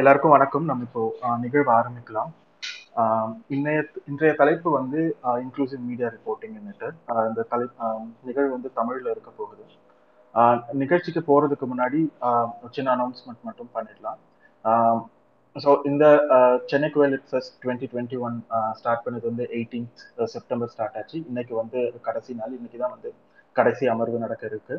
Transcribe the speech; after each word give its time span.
எல்லாருக்கும் 0.00 0.32
வணக்கம். 0.34 0.66
நம்ம 0.68 0.84
இப்போ 0.86 1.02
நிகழ்வு 1.42 1.70
ஆரம்பிக்கலாம். 1.76 2.30
இன்றைய 3.54 3.78
இன்றைய 4.10 4.32
தலைப்பு 4.40 4.68
வந்து 4.76 5.00
இன்க்ளூசிவ் 5.42 5.82
மீடியா 5.88 6.08
ரிப்போர்ட்டிங்னுட்டு 6.14 6.88
இந்த 7.30 7.44
தலை 7.52 7.66
நிகழ்வு 8.28 8.50
வந்து 8.54 8.70
தமிழ்ல 8.78 9.12
இருக்க 9.14 9.30
போகுது. 9.40 9.64
நிகழ்ச்சிக்கு 10.82 11.22
போறதுக்கு 11.30 11.66
முன்னாடி 11.72 12.00
சின்ன 12.76 12.92
அனௌன்ஸ்மெண்ட் 12.96 13.46
மட்டும் 13.48 13.70
பண்ணிடலாம். 13.76 14.18
ஸோ 15.56 15.72
இந்த 15.90 16.04
சென்னை 16.72 16.90
கோயில் 16.96 17.18
fest 17.30 17.58
twenty 17.64 17.88
twenty 17.92 18.18
one 18.28 18.38
start 18.80 19.04
பண்ணது 19.06 19.24
வந்து 19.30 19.46
எயிட்டீன்த் 19.58 20.02
செப்டம்பர் 20.34 20.72
ஸ்டார்ட் 20.74 20.98
ஆச்சு. 21.02 21.18
இன்னைக்கு 21.32 21.54
வந்து 21.62 21.80
கடைசி 22.08 22.34
நாள். 22.40 22.56
இன்னைக்கு 22.60 22.80
தான் 22.84 22.94
வந்து 22.96 23.12
கடைசி 23.60 23.86
அமர்வு 23.94 24.24
நடக்க 24.26 24.44
இருக்கு. 24.52 24.76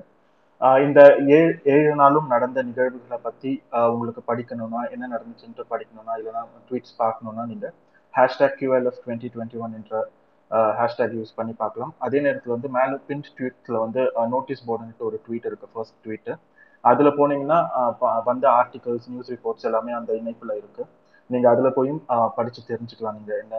இந்த 0.85 0.99
ஏழு 1.37 1.53
ஏழு 1.73 1.89
நாளும் 2.01 2.27
நடந்த 2.33 2.59
நிகழ்வுகளை 2.67 3.17
பத்தி 3.25 3.51
உங்களுக்கு 3.93 4.21
படிக்கணும்னா 4.29 4.81
என்ன 4.95 5.09
நடந்துச்சுன்ட்டு 5.13 5.63
படிக்கணும்னா 5.71 6.13
இல்லைன்னா 6.19 6.43
ட்வீட்ஸ் 6.67 6.95
பார்க்கணும்னா 7.01 7.43
நீங்க 7.51 7.67
hashtag 8.13 8.55
QLF 8.59 9.01
twenty 9.03 9.29
twenty 9.33 9.59
one 9.65 9.75
என்ற 9.79 9.93
ஹேஷ்டாக் 10.79 11.15
யூஸ் 11.17 11.35
பண்ணி 11.37 11.53
பார்க்கலாம். 11.61 11.93
அதே 12.05 12.19
நேரத்தில் 12.25 12.53
வந்து 12.55 12.69
மேலே 12.77 12.95
பின் 13.07 13.23
ட்வீட்ல 13.37 13.77
வந்து 13.85 14.01
நோட்டீஸ் 14.33 14.65
போர்டுன்ட்டு 14.67 15.07
ஒரு 15.09 15.17
ட்வீட் 15.25 15.47
இருக்கு 15.49 15.67
ஃபர்ஸ்ட் 15.73 15.97
ட்வீட்டு 16.05 16.33
அதுல 16.83 17.09
போனீங்கன்னா 17.19 17.59
வந்த 18.29 18.45
ஆர்டிகல்ஸ் 18.61 19.07
நியூஸ் 19.11 19.31
ரிப்போர்ட்ஸ் 19.33 19.67
எல்லாமே 19.69 19.93
அந்த 19.99 20.11
இணைப்புல 20.21 20.53
இருக்கு. 20.61 20.83
நீங்க 21.29 21.47
அதுல 21.53 21.69
போயும் 21.77 22.01
படிச்சு 22.37 22.61
தெரிஞ்சுக்கலாம். 22.71 23.17
நீங்க 23.19 23.33
என்ன 23.43 23.55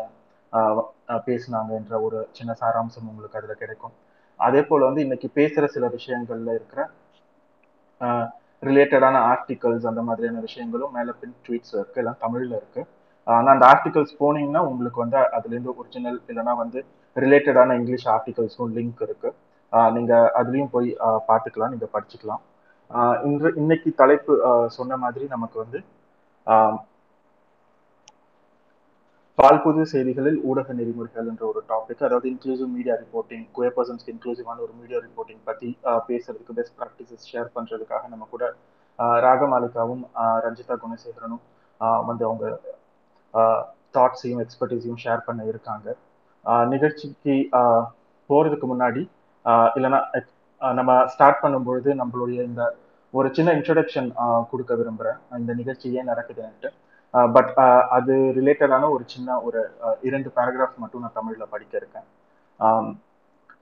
பேசினாங்க 1.28 1.70
என்ற 1.80 1.94
ஒரு 2.06 2.18
சின்ன 2.38 2.52
சாராம்சம் 2.60 3.08
உங்களுக்கு 3.12 3.40
அதுல 3.40 3.54
கிடைக்கும். 3.62 3.94
அதே 4.40 4.60
போல 4.68 4.86
வந்து 4.88 5.04
இன்னைக்கு 5.06 5.28
பேசுற 5.38 5.64
சில 5.74 5.86
விஷயங்கள்ல 5.96 6.52
இருக்கிற 6.58 6.80
ரிலேட்டடான 8.62 9.16
ஆர்டிகல்ஸ் 9.32 9.86
அந்த 9.90 10.02
மாதிரியான 10.02 10.40
விஷயங்களும் 10.46 10.94
மேல 10.96 11.12
பின் 11.20 11.34
ட்வீட்ஸ் 11.46 11.74
இருக்கு 11.76 12.00
எல்லாம் 12.02 12.20
தமிழ்ல 12.24 12.52
இருக்கு. 12.60 12.82
ஆனா 13.26 13.48
அந்த 13.54 13.64
ஆர்டிகல்ஸ் 13.72 14.12
போனீங்கன்னா 14.20 14.62
உங்களுக்கு 14.70 14.98
வந்து 15.04 15.18
அதுல 15.36 15.54
இருந்து 15.54 15.74
ஒரிஜினல் 15.80 16.18
இல்லைன்னா 16.30 16.54
வந்து 16.62 16.80
ரிலேட்டடான 17.16 17.76
இங்கிலீஷ் 17.80 18.06
ஆர்டிகல்ஸும் 18.14 18.74
லிங்க் 18.78 19.02
இருக்கு. 19.06 19.30
நீங்க 19.96 20.12
அதுலயும் 20.40 20.72
போய் 20.74 20.88
பார்த்துக்கலாம் 21.30 21.72
நீங்க 21.74 21.88
படிச்சுக்கலாம். 21.94 22.42
இன்று 23.28 23.48
இன்னைக்கு 23.62 23.90
தலைப்பு 24.02 24.32
சொன்ன 24.76 24.96
மாதிரி 25.04 25.24
நமக்கு 25.34 25.56
வந்து 25.64 25.78
பால்புது 29.38 29.82
செய்திகளில் 29.90 30.38
ஊடக 30.42 30.72
நெறிமுறைகள் 30.72 31.26
என்ற 31.30 31.42
ஒரு 31.46 31.60
டாபிக் 31.68 32.04
அதாவது 32.04 32.26
இன்க்ளூசிவ் 32.30 32.70
மீடியா 32.76 32.94
ரிப்போர்ட்டிங் 33.02 33.44
குவே 33.52 33.68
பர்சன்ஸ்க்கு 33.74 34.12
இன்க்ளூசிவான 34.14 34.62
ஒரு 34.66 34.72
மீடியா 34.80 34.98
ரிப்போர்ட்டிங் 34.98 35.42
பத்தி 35.44 35.68
பேசுறதுக்கு 36.08 36.56
பெஸ்ட் 36.58 36.76
ப்ராக்டிசஸ் 36.78 37.26
ஷேர் 37.30 37.50
பண்றதுக்காக 37.56 38.08
நம்ம 38.08 38.26
கூட 38.30 38.44
ராகமாலிகாவும் 39.24 40.02
ரஞ்சிதா 40.44 40.76
குணசேகரனும் 40.84 41.42
வந்து 42.06 42.24
அவங்க 42.24 42.46
தாட்ஸையும் 43.94 44.42
எக்ஸ்பர்டைஸையும் 44.44 45.02
ஷேர் 45.04 45.26
பண்ண 45.26 45.42
இருக்காங்க. 45.44 45.86
நிகழ்ச்சிக்கு 46.72 47.34
போறதுக்கு 48.30 48.66
முன்னாடி 48.72 49.02
இல்லைன்னா 49.76 50.00
நம்ம 50.60 50.90
ஸ்டார்ட் 51.14 51.42
பண்ணும்பொழுது 51.42 51.90
நம்மளுடைய 52.00 52.40
இந்த 52.50 52.62
ஒரு 53.14 53.28
சின்ன 53.32 53.50
இன்ட்ரடக்ஷன் 53.58 54.08
கொடுக்க 54.50 54.72
விரும்புகிறேன் 54.74 55.18
இந்த 55.40 55.52
நிகழ்ச்சி 55.60 55.86
ஏன் 55.98 56.10
நடக்குதுன்ட்டு 56.12 56.70
பட் 57.34 57.50
அது 57.96 58.14
ரிலேட்டடான 58.38 58.88
ஒரு 58.94 59.04
சின்ன 59.12 59.38
ஒரு 59.48 59.60
இரண்டு 60.08 60.28
பேராகிராஃப் 60.36 60.80
மட்டும் 60.82 61.04
நான் 61.04 61.18
தமிழில் 61.18 61.52
படிக்க 61.54 61.74
இருக்கேன். 61.80 62.06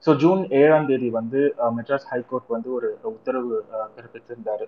ஸோ 0.05 0.13
ஜூன் 0.23 0.41
ஏழாம் 0.61 0.89
தேதி 0.91 1.09
வந்து 1.19 1.41
மெட்ராஸ் 1.77 2.09
ஹைகோர்ட் 2.13 2.55
வந்து 2.55 2.69
ஒரு 2.77 2.89
உத்தரவு 3.17 3.53
பிறப்பித்திருந்தார். 3.97 4.65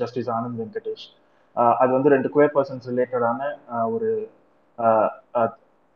ஜஸ்டிஸ் 0.00 0.30
ஆனந்த் 0.36 0.60
வெங்கடேஷ். 0.62 1.06
அது 1.82 1.90
வந்து 1.96 2.12
ரெண்டு 2.14 2.28
குவே 2.34 2.48
பர்சன்ஸ் 2.56 2.88
ரிலேட்டடான 2.92 3.40
ஒரு 3.94 4.10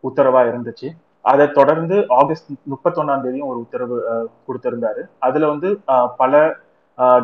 உத்தரவாக 0.04 0.50
இருந்துச்சு. 0.52 0.88
அதை 1.32 1.44
தொடர்ந்து 1.58 1.96
ஆகஸ்ட் 2.20 2.48
முப்பத்தொன்னாம் 2.72 3.24
தேதியும் 3.24 3.50
ஒரு 3.50 3.58
உத்தரவு 3.64 3.96
கொடுத்திருந்தாரு. 4.46 5.02
அதுல 5.26 5.50
வந்து 5.54 5.68
பல 6.22 6.40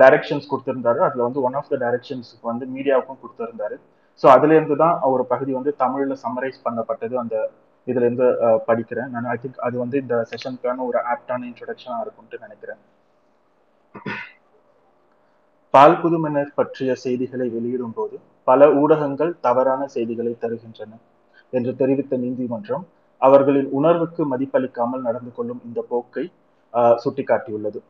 டைரக்ஷன்ஸ் 0.03 0.51
கொடுத்திருந்தாரு. 0.51 1.01
அதுல 1.07 1.23
வந்து 1.29 1.41
ஒன் 1.47 1.57
ஆஃப் 1.61 1.71
த 1.73 1.79
டைரக்ஷன்ஸுக்கு 1.85 2.47
வந்து 2.53 2.67
மீடியாவுக்கும் 2.75 3.21
கொடுத்திருந்தாரு. 3.23 3.79
ஸோ 4.23 4.27
அதுல 4.35 4.55
இருந்து 4.59 4.77
தான் 4.83 4.97
ஒரு 5.15 5.25
பகுதி 5.33 5.53
வந்து 5.59 5.73
தமிழ்ல 5.83 6.15
சம்மரைஸ் 6.25 6.65
பண்ணப்பட்டது 6.67 7.15
அந்த 7.23 7.37
இதுல 7.87 8.07
இருந்து 8.07 8.27
படிக்கிறேன். 8.69 9.11
நான் 9.13 9.29
ஐ 9.35 9.37
திங்க் 9.43 9.61
அது 9.67 9.77
வந்து 9.83 9.97
இந்த 10.03 10.15
செஷனுக்கான 10.31 10.85
ஒரு 10.89 10.99
ஆப்டான 11.13 11.47
இன்ட்ரடக்ஷனா 11.51 11.99
இருக்கும்ட்டு 12.05 12.43
நினைக்கிறேன். 12.45 12.81
பால் 15.75 15.97
புதுமன்னர் 16.03 16.57
பற்றிய 16.59 16.91
செய்திகளை 17.05 17.47
வெளியிடும் 17.55 17.95
போது 17.99 18.17
பல 18.49 18.69
ஊடகங்கள் 18.81 19.33
தவறான 19.47 19.83
செய்திகளை 19.95 20.33
தருகின்றன 20.43 20.93
என்று 21.53 21.73
தெரிவித்த 21.81 22.17
நீதிமன்றம் 22.25 22.85
அவர்களின் 23.21 23.69
உணர்வுக்கு 23.79 24.23
மதிப்பளிக்காமல் 24.33 25.07
நடந்து 25.09 25.31
கொள்ளும் 25.37 25.63
இந்த 25.69 25.81
போக்கை 25.93 26.25
சுட்டிக்காட்டியுள்ளது. 27.05 27.81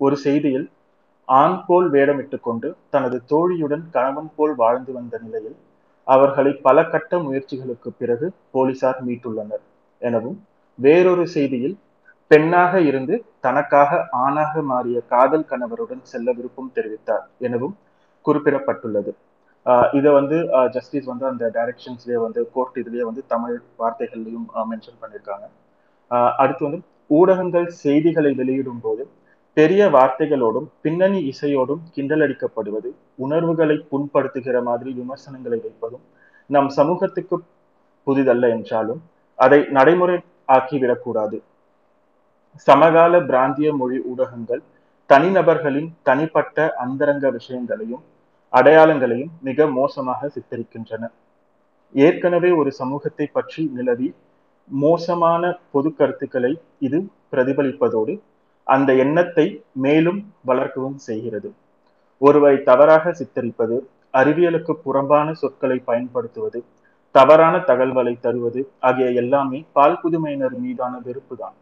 ஒரு 0.00 0.16
செய்தியில் 0.26 0.66
ஆண் 1.28 1.58
போல் 1.66 1.88
வேடமிட்டு 1.96 2.38
கொண்டு 2.46 2.68
தனது 2.94 3.18
தோழியுடன் 3.32 3.84
கணவன் 3.96 4.32
போல் 4.36 4.54
வாழ்ந்து 4.62 4.92
வந்த 4.98 5.18
நிலையில் 5.26 5.58
அவர்களை 6.06 6.52
பல 6.66 6.78
கட்ட 6.92 7.18
முயற்சிகளுக்கு 7.26 7.90
பிறகு 8.00 8.26
போலீசார் 8.54 9.00
மீட்டுள்ளனர். 9.06 9.64
எனவும் 10.02 10.38
வேறொரு 10.78 11.24
செய்தியில் 11.36 11.76
பெண்ணாக 12.30 12.80
இருந்து 12.90 13.14
தனக்காக 13.46 13.98
ஆணாக 14.24 14.62
மாறிய 14.70 14.98
காதல் 15.12 15.48
கணவருடன் 15.50 16.02
செல்ல 16.12 16.32
விருப்பம் 16.38 16.72
தெரிவித்தார் 16.76 17.26
எனவும் 17.46 17.74
குறிப்பிடப்பட்டுள்ளது. 18.24 19.12
இதை 19.96 20.10
வந்து 20.18 20.36
ஜஸ்டிஸ் 20.76 21.10
வந்து 21.10 21.26
அந்த 21.30 21.44
டைரக்ஷன்ஸ்லேயே 21.56 22.20
வந்து 22.26 22.40
கோர்ட் 22.54 22.78
இதுலேயே 22.82 23.04
வந்து 23.10 23.22
தமிழ் 23.34 23.56
வார்த்தைகள்லையும் 23.80 24.46
மென்ஷன் 24.70 25.00
பண்ணியிருக்காங்க 25.02 25.46
அடுத்து 26.40 26.62
வந்து 26.68 26.80
ஊடகங்கள் 27.18 27.68
செய்திகளை 27.84 28.32
வெளியிடும் 28.40 28.82
போது 28.86 29.02
பெரிய 29.56 29.82
வார்த்தைகளோடும் 29.90 30.68
பின்னணி 30.82 31.18
இசையோடும் 31.32 31.82
கிண்டலடிக்கப்படுவது 31.96 32.90
உணர்வுகளை 33.16 33.76
புண்படுத்துகிற 33.90 34.62
மாதிரி 34.62 34.90
விமர்சனங்களை 34.92 35.58
வைப்பதும் 35.60 36.04
நம் 36.50 36.68
சமூகத்துக்கு 36.68 37.36
புதிதல்ல 38.06 38.48
என்றாலும் 38.48 39.02
அதை 39.38 39.60
நடைமுறை 39.70 40.16
ஆக்கிவிடக்கூடாது 40.48 41.38
சமகால 42.66 43.20
பிராந்திய 43.20 43.68
மொழி 43.74 43.98
ஊடகங்கள் 44.02 44.62
தனிநபர்களின் 45.10 45.90
தனிப்பட்ட 46.02 46.66
அந்தரங்க 46.76 47.26
விஷயங்களையும் 47.30 48.02
அடையாளங்களையும் 48.52 49.32
மிக 49.40 49.66
மோசமாக 49.66 50.28
சித்தரிக்கின்றன. 50.34 51.04
ஏற்கனவே 51.94 52.50
ஒரு 52.50 52.70
சமூகத்தை 52.72 53.26
பற்றி 53.32 53.62
நிலவி 53.74 54.08
மோசமான 54.70 55.52
பொது 55.70 55.90
கருத்துக்களை 55.94 56.52
இது 56.78 56.98
பிரதிபலிப்பதோடு 57.32 58.14
அந்த 58.74 58.90
எண்ணத்தை 59.04 59.46
மேலும் 59.84 60.20
வளர்க்கவும் 60.48 61.00
செய்கிறது. 61.08 61.50
ஒருவரை 62.20 62.58
தவறாக 62.70 63.12
சித்தரிப்பது 63.18 63.76
அறிவியலுக்கு 64.20 64.72
புறம்பான 64.84 65.28
சொற்களை 65.42 65.78
பயன்படுத்துவது 65.90 66.60
தவறான 67.14 67.54
தகவல்களை 67.70 68.14
தருவது 68.20 68.60
ஆகிய 68.88 69.06
எல்லாமே 69.22 69.58
பால் 69.76 69.98
புதுமையினர் 70.02 70.56
மீதான 70.64 70.92
வெறுப்புதான். 71.06 71.56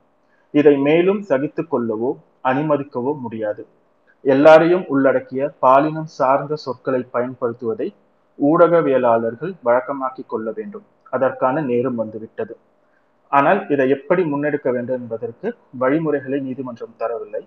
இதை 0.55 0.75
மேலும் 0.87 1.21
சகித்து 1.31 1.63
கொள்ளவோ 1.65 2.11
அனுமதிக்கவோ 2.45 3.13
முடியாது. 3.25 3.63
எல்லாரையும் 4.25 4.85
உள்ளடக்கிய 4.95 5.43
பாலினம் 5.65 6.11
சார்ந்த 6.19 6.55
சொற்களை 6.67 7.03
பயன்படுத்துவதை 7.15 7.89
ஊடகவியலாளர்கள் 8.39 9.55
வழக்கமாக்கி 9.65 10.23
கொள்ள 10.27 10.49
வேண்டும். 10.59 10.87
அதற்கான 11.11 11.63
நேரம் 11.71 11.95
வந்துவிட்டது. 11.95 12.55
ஆனால் 13.33 13.61
இதை 13.75 13.85
எப்படி 13.97 14.23
முன்னெடுக்க 14.31 14.69
வேண்டும் 14.77 15.01
என்பதற்கு 15.03 15.49
வழிமுறைகளை 15.83 16.39
நீதிமன்றம் 16.47 16.97
தரவில்லை. 17.03 17.43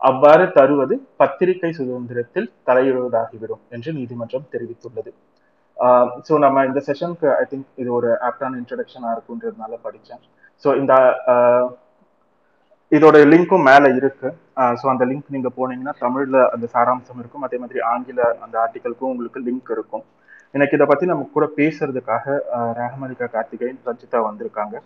அவ்வாறு 0.00 0.44
தருவது 0.56 0.94
பத்திரிகை 1.20 1.70
சுதந்திரத்தில் 1.78 2.48
தலையிடுவதாகிவிடும் 2.68 3.62
என்று 3.76 3.90
நீதிமன்றம் 3.98 4.48
தெரிவித்துள்ளது. 4.54 5.10
ஸோ 6.26 6.32
நம்ம 6.44 6.64
இந்த 6.68 6.80
செஷனுக்கு 6.86 7.28
ஐ 7.42 7.44
திங்க் 7.50 7.68
இது 7.82 7.90
ஒரு 7.98 8.08
ஆப்டான 8.28 8.58
இன்ட்ரடக்ஷனாக 8.62 9.14
இருக்குன்றதுனால 9.16 9.76
படித்தேன் 9.86 10.22
ஸோ 10.64 10.68
இந்த 10.80 10.94
இதோட 12.92 13.16
லிங்க்கும் 13.32 13.66
மேலே 13.70 13.88
இருக்கு. 13.98 14.28
ஸோ 14.80 14.86
அந்த 14.92 15.04
லிங்க் 15.10 15.34
நீங்க 15.34 15.50
போனீங்கன்னா 15.58 15.94
தமிழில் 16.04 16.38
அந்த 16.54 16.66
சாராம்சம் 16.74 17.20
இருக்கும். 17.22 17.44
அதே 17.46 17.58
மாதிரி 17.62 17.80
ஆங்கில 17.92 18.20
அந்த 18.44 18.54
ஆர்டிக்கலுக்கும் 18.64 19.12
உங்களுக்கு 19.12 19.40
லிங்க் 19.48 19.70
இருக்கும். 19.76 20.04
எனக்கு 20.56 20.76
இதை 20.78 20.86
பற்றி 20.90 21.04
நம்ம 21.10 21.28
கூட 21.36 21.46
பேசுறதுக்காக 21.58 22.24
ராகமலிகா 22.80 23.26
கார்த்திகேயன் 23.34 23.80
ரஞ்சிதா 23.88 24.20
வந்திருக்காங்க. 24.28 24.76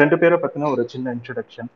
ரெண்டு 0.00 0.16
பேரை 0.20 0.36
பத்தின 0.42 0.68
ஒரு 0.74 0.82
சின்ன 0.92 1.12
introduction 1.16 1.70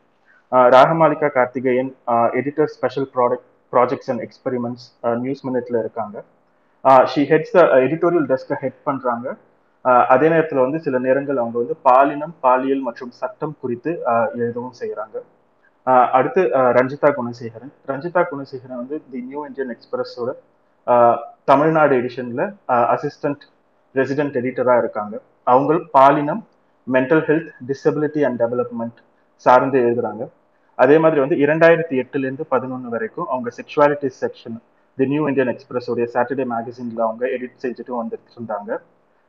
Ragamalika 0.75 1.27
Karthikeyan 1.37 1.91
editor 2.39 2.71
special 2.75 3.07
product 3.15 3.47
projects 3.73 4.09
and 4.11 4.23
experiments 4.25 4.85
news 5.23 5.43
மினிட்ல 5.47 5.75
இருக்காங்க. 5.83 6.17
ஷி 7.11 7.21
ஹெட்ஸ் 7.31 7.55
எடிட்டோரியல் 7.85 8.27
டெஸ்க்கை 8.31 8.57
ஹெட் 8.63 8.81
பண்ணுறாங்க 8.87 9.27
அதே 10.13 10.27
நேரத்தில் 10.33 10.63
வந்து 10.65 10.79
சில 10.85 10.99
நேரங்கள் 11.05 11.39
அவங்க 11.41 11.57
வந்து 11.63 11.75
பாலினம் 11.87 12.35
பாலியல் 12.45 12.83
மற்றும் 12.87 13.11
சட்டம் 13.21 13.55
குறித்து 13.63 13.91
எழுதவும் 14.41 14.77
செய்கிறாங்க 14.81 15.15
அடுத்து 16.17 16.41
ரஞ்சிதா 16.77 17.09
குணசேகரன். 17.17 17.73
ரஞ்சிதா 17.91 18.21
குணசேகரன் 18.31 18.79
வந்து 18.81 18.97
தி 19.11 19.19
நியூ 19.29 19.41
இந்தியன் 19.49 19.73
எக்ஸ்பிரஸோட 19.75 20.31
தமிழ்நாடு 21.51 21.93
எடிஷனில் 22.01 22.43
அசிஸ்டன்ட் 22.95 23.43
ரெசிடென்ட் 23.95 24.37
எடிட்டராக 24.41 24.83
இருக்காங்க. 24.83 25.15
அவங்க 25.51 25.73
பாலினம் 25.97 26.41
mental 26.93 27.23
health 27.27 27.51
disability 27.69 28.21
and 28.27 28.41
development 28.43 28.99
சார்ந்து 29.45 29.79
எழுதுறாங்க. 29.87 30.23
அதே 30.83 30.95
மாதிரி 31.03 31.19
வந்து 31.23 31.37
இரண்டாயிரத்தி 31.45 31.95
எட்டுலேருந்து 32.01 32.45
பதினொன்று 32.53 32.89
வரைக்கும் 32.95 33.27
அவங்க 33.33 33.49
sexuality 33.59 34.09
section 34.21 34.57
the 34.97 35.05
new 35.13 35.23
Indian 35.29 35.51
express 35.53 35.89
உடைய 35.91 36.07
சாட்டர்டே 36.13 36.45
மேகசின்ல 36.53 37.01
அவங்க 37.07 37.23
எடிட் 37.35 37.63
செஞ்சுட்டு 37.63 37.93
வந்துட்டு 38.01 38.35
இருந்தாங்க 38.35 38.71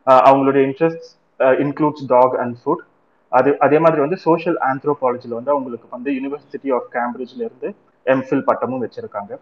அவங்களுடைய 0.06 0.62
interest 0.68 1.08
includes 1.64 2.06
dog 2.14 2.36
and 2.44 2.56
food 2.62 2.84
அது 3.32 3.50
அதே 3.66 3.78
மாதிரி 3.84 4.00
வந்து 4.04 4.18
சோஷியல் 4.26 4.58
ஆந்த்ரோபாலஜியில் 4.68 5.36
வந்து 5.38 5.52
அவங்களுக்கு 5.54 5.88
வந்து 5.96 6.10
யூனிவர்சிட்டி 6.18 6.68
ஆஃப் 6.76 6.88
கேம்பிரிட்ஜ்ல 6.96 7.42
இருந்து 7.48 7.68
எம்ஃபில் 8.14 8.46
பட்டமும் 8.48 8.82
வச்சிருக்காங்க. 8.84 9.32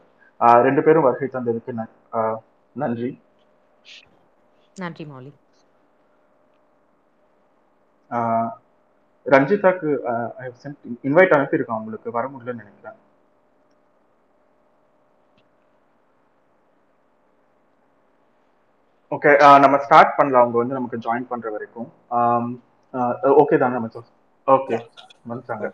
ரெண்டு 0.67 0.83
பேரும் 0.87 1.07
வருகை 1.07 1.29
தந்ததுக்கு 1.33 1.73
நன்றி. 2.83 3.11
நன்றி 4.77 5.05
மௌலி. 5.11 5.31
ரஞ்சிதாக்கு 9.27 9.91
இன்வைட் 11.09 11.37
அனுப்பியிருக்கேன் 11.37 11.81
உங்களுக்கு 11.81 12.17
வர 12.17 12.25
முடியலன்னு 12.33 12.63
நினைக்கிறேன். 12.65 12.99
ஓகே 19.15 19.31
நம்ம 19.65 19.77
ஸ்டார்ட் 19.87 20.17
பண்ணலாம். 20.19 20.45
அவங்க 20.45 20.59
வந்து 20.61 20.77
நமக்கு 20.79 20.99
ஜாயின் 21.07 21.31
பண்ற 21.33 21.49
வரைக்கும். 21.55 21.89
ஓகே 23.43 23.59
தானே 23.63 23.75
நம்ம 23.79 23.91
ஓகே 24.49 24.77
வந்துட்டாங்க. 25.31 25.67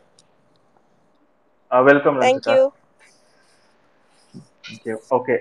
வெல்கம் 1.71 2.19
ரஞ்சிதா. 2.23 2.55
ஓகே 5.17 5.37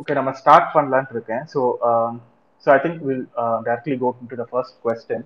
ஓகே 0.00 0.14
நம்ம 0.20 0.32
ஸ்டார்ட் 0.40 0.72
பண்ணலான்ட்டு 0.74 1.14
இருக்கேன். 1.16 1.44
So 1.52 1.60
so 2.66 2.68
I 2.70 2.78
think 2.78 3.02
will 3.02 3.24
directly 3.66 3.96
go 3.98 4.10
to 4.24 4.38
the 4.42 4.46
first 4.52 4.78
question 4.84 5.24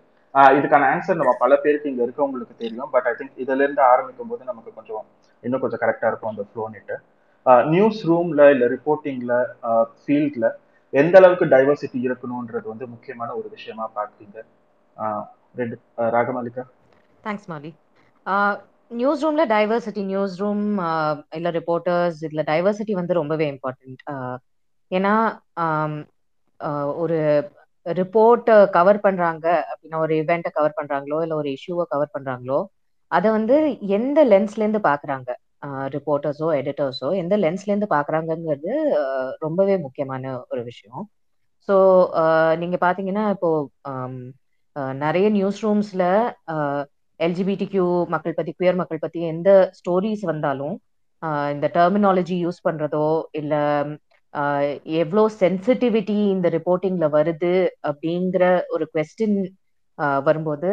இதுக்கான 0.57 0.87
ஆன்சர் 0.93 1.19
நம்ம 1.21 1.33
பல 1.41 1.53
பேருக்கு 1.57 1.91
இங்க 1.91 2.03
இருக்கவங்களுக்கு 2.07 2.55
தெரியும் 2.57 2.91
பட் 2.93 3.07
ஐ 3.07 3.15
திங்க் 3.19 3.35
இதுல 3.37 3.65
இருந்து 3.67 3.83
ஆரம்பிக்கும் 3.83 4.31
போது 4.33 4.43
நமக்கு 4.45 4.71
கொஞ்சம் 4.73 5.05
இன்னும் 5.43 5.63
கொஞ்சம் 5.65 5.83
கரெக்டா 5.83 6.09
இருக்கும் 6.09 6.33
அந்த 6.33 6.45
ஃப்ளோனிட்டு 6.51 6.97
நியூஸ் 7.71 8.01
ரூம்ல 8.07 8.43
இல்ல 8.55 8.65
ரிப்போர்ட்டிங்ல 8.75 9.35
ஃபீல்ட்ல 10.03 10.47
uh, 10.47 10.59
எந்த 10.93 11.15
அளவுக்கு 11.21 11.45
டைவர்சிட்டி 11.47 11.99
இருக்கணும்ன்றது 12.07 12.67
வந்து 12.69 12.87
முக்கியமான 12.87 13.29
ஒரு 13.35 13.49
விஷயமா 13.49 13.85
பார்க்குறீங்க 13.97 14.39
uh, 14.97 15.23
ரெண்டு 15.57 15.77
uh, 15.97 16.09
Ragamalika. 16.11 16.65
Thanks 17.25 17.49
Mali 17.49 17.71
news 18.91 19.23
ரூம்ல 19.25 19.45
டைவர்சிட்டி 19.47 20.03
நியூஸ் 20.05 20.35
ரூம் 20.41 20.65
இல்ல 21.33 21.49
ரிப்போர்ட்டர்ஸ் 21.51 22.19
இதுல 22.25 22.43
டைவர்சிட்டி 22.51 22.95
வந்து 22.95 23.13
ரொம்பவே 23.15 23.47
இம்பார்ட்டன்ட் 23.55 24.03
ஏன்னா 24.91 25.15
um, 25.57 25.95
ஒரு 27.03 27.19
ரிப்போர்ட்டை 27.87 28.57
கவர் 28.71 29.01
பண்றாங்க 29.01 29.47
அப்படின்னா 29.71 29.99
ஒரு 29.99 30.15
இவெண்ட்டை 30.23 30.51
கவர் 30.51 30.79
பண்றாங்களோ 30.81 31.19
இல்லை 31.25 31.37
ஒரு 31.37 31.51
இஷ்யூவை 31.57 31.85
கவர் 31.89 32.15
பண்றாங்களோ 32.17 32.59
அதை 33.11 33.29
வந்து 33.31 33.57
எந்த 33.99 34.19
லென்ஸ்ல 34.25 34.63
இருந்து 34.65 34.81
பாக்குறாங்க? 34.91 35.31
ரிப்போர்ட்டர்ஸோ 35.95 36.47
எடிட்டர்ஸோ 36.61 37.09
எந்த 37.23 37.35
லென்ஸ்ல 37.37 37.71
இருந்து 37.73 37.89
பாக்குறாங்கங்கிறது 37.97 38.73
ரொம்பவே 39.39 39.75
முக்கியமான 39.79 40.33
ஒரு 40.53 40.63
விஷயம். 40.71 41.03
ஸோ 41.69 41.75
நீங்க 42.61 42.77
பாத்தீங்கன்னா 42.87 43.25
இப்போ 43.37 43.51
நிறைய 45.05 45.27
நியூஸ் 45.31 45.61
ரூம்ஸ்ல 45.65 46.05
எல்ஜிபிடி 47.21 47.67
கியூ 47.69 47.87
மக்கள் 48.15 48.37
பத்தி 48.39 48.53
குயர் 48.61 48.79
மக்கள் 48.81 48.99
பத்தி 48.99 49.21
எந்த 49.33 49.51
ஸ்டோரிஸ் 49.79 50.25
வந்தாலும் 50.33 50.75
இந்த 51.55 51.67
டெர்மினாலஜி 51.75 52.37
யூஸ் 52.45 52.65
பண்றதோ 52.69 53.07
இல்லை 53.41 53.61
எவ்வளோ 54.97 55.23
சென்சிட்டிவிட்டி 55.41 56.17
இந்த 56.35 56.49
ரிப்போர்ட்டிங்ல 56.57 57.07
வருது 57.17 57.53
அப்படிங்கிற 57.89 58.45
ஒரு 58.69 58.85
கொஸ்டின் 58.93 59.39
வரும்போது 60.27 60.71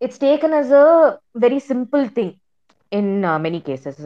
it's 0.00 0.22
taken 0.24 0.56
as 0.58 0.74
a 0.78 0.86
very 1.44 1.60
simple 1.70 2.04
thing 2.16 2.34
in 2.92 3.12
many 3.44 3.60
cases 3.64 4.00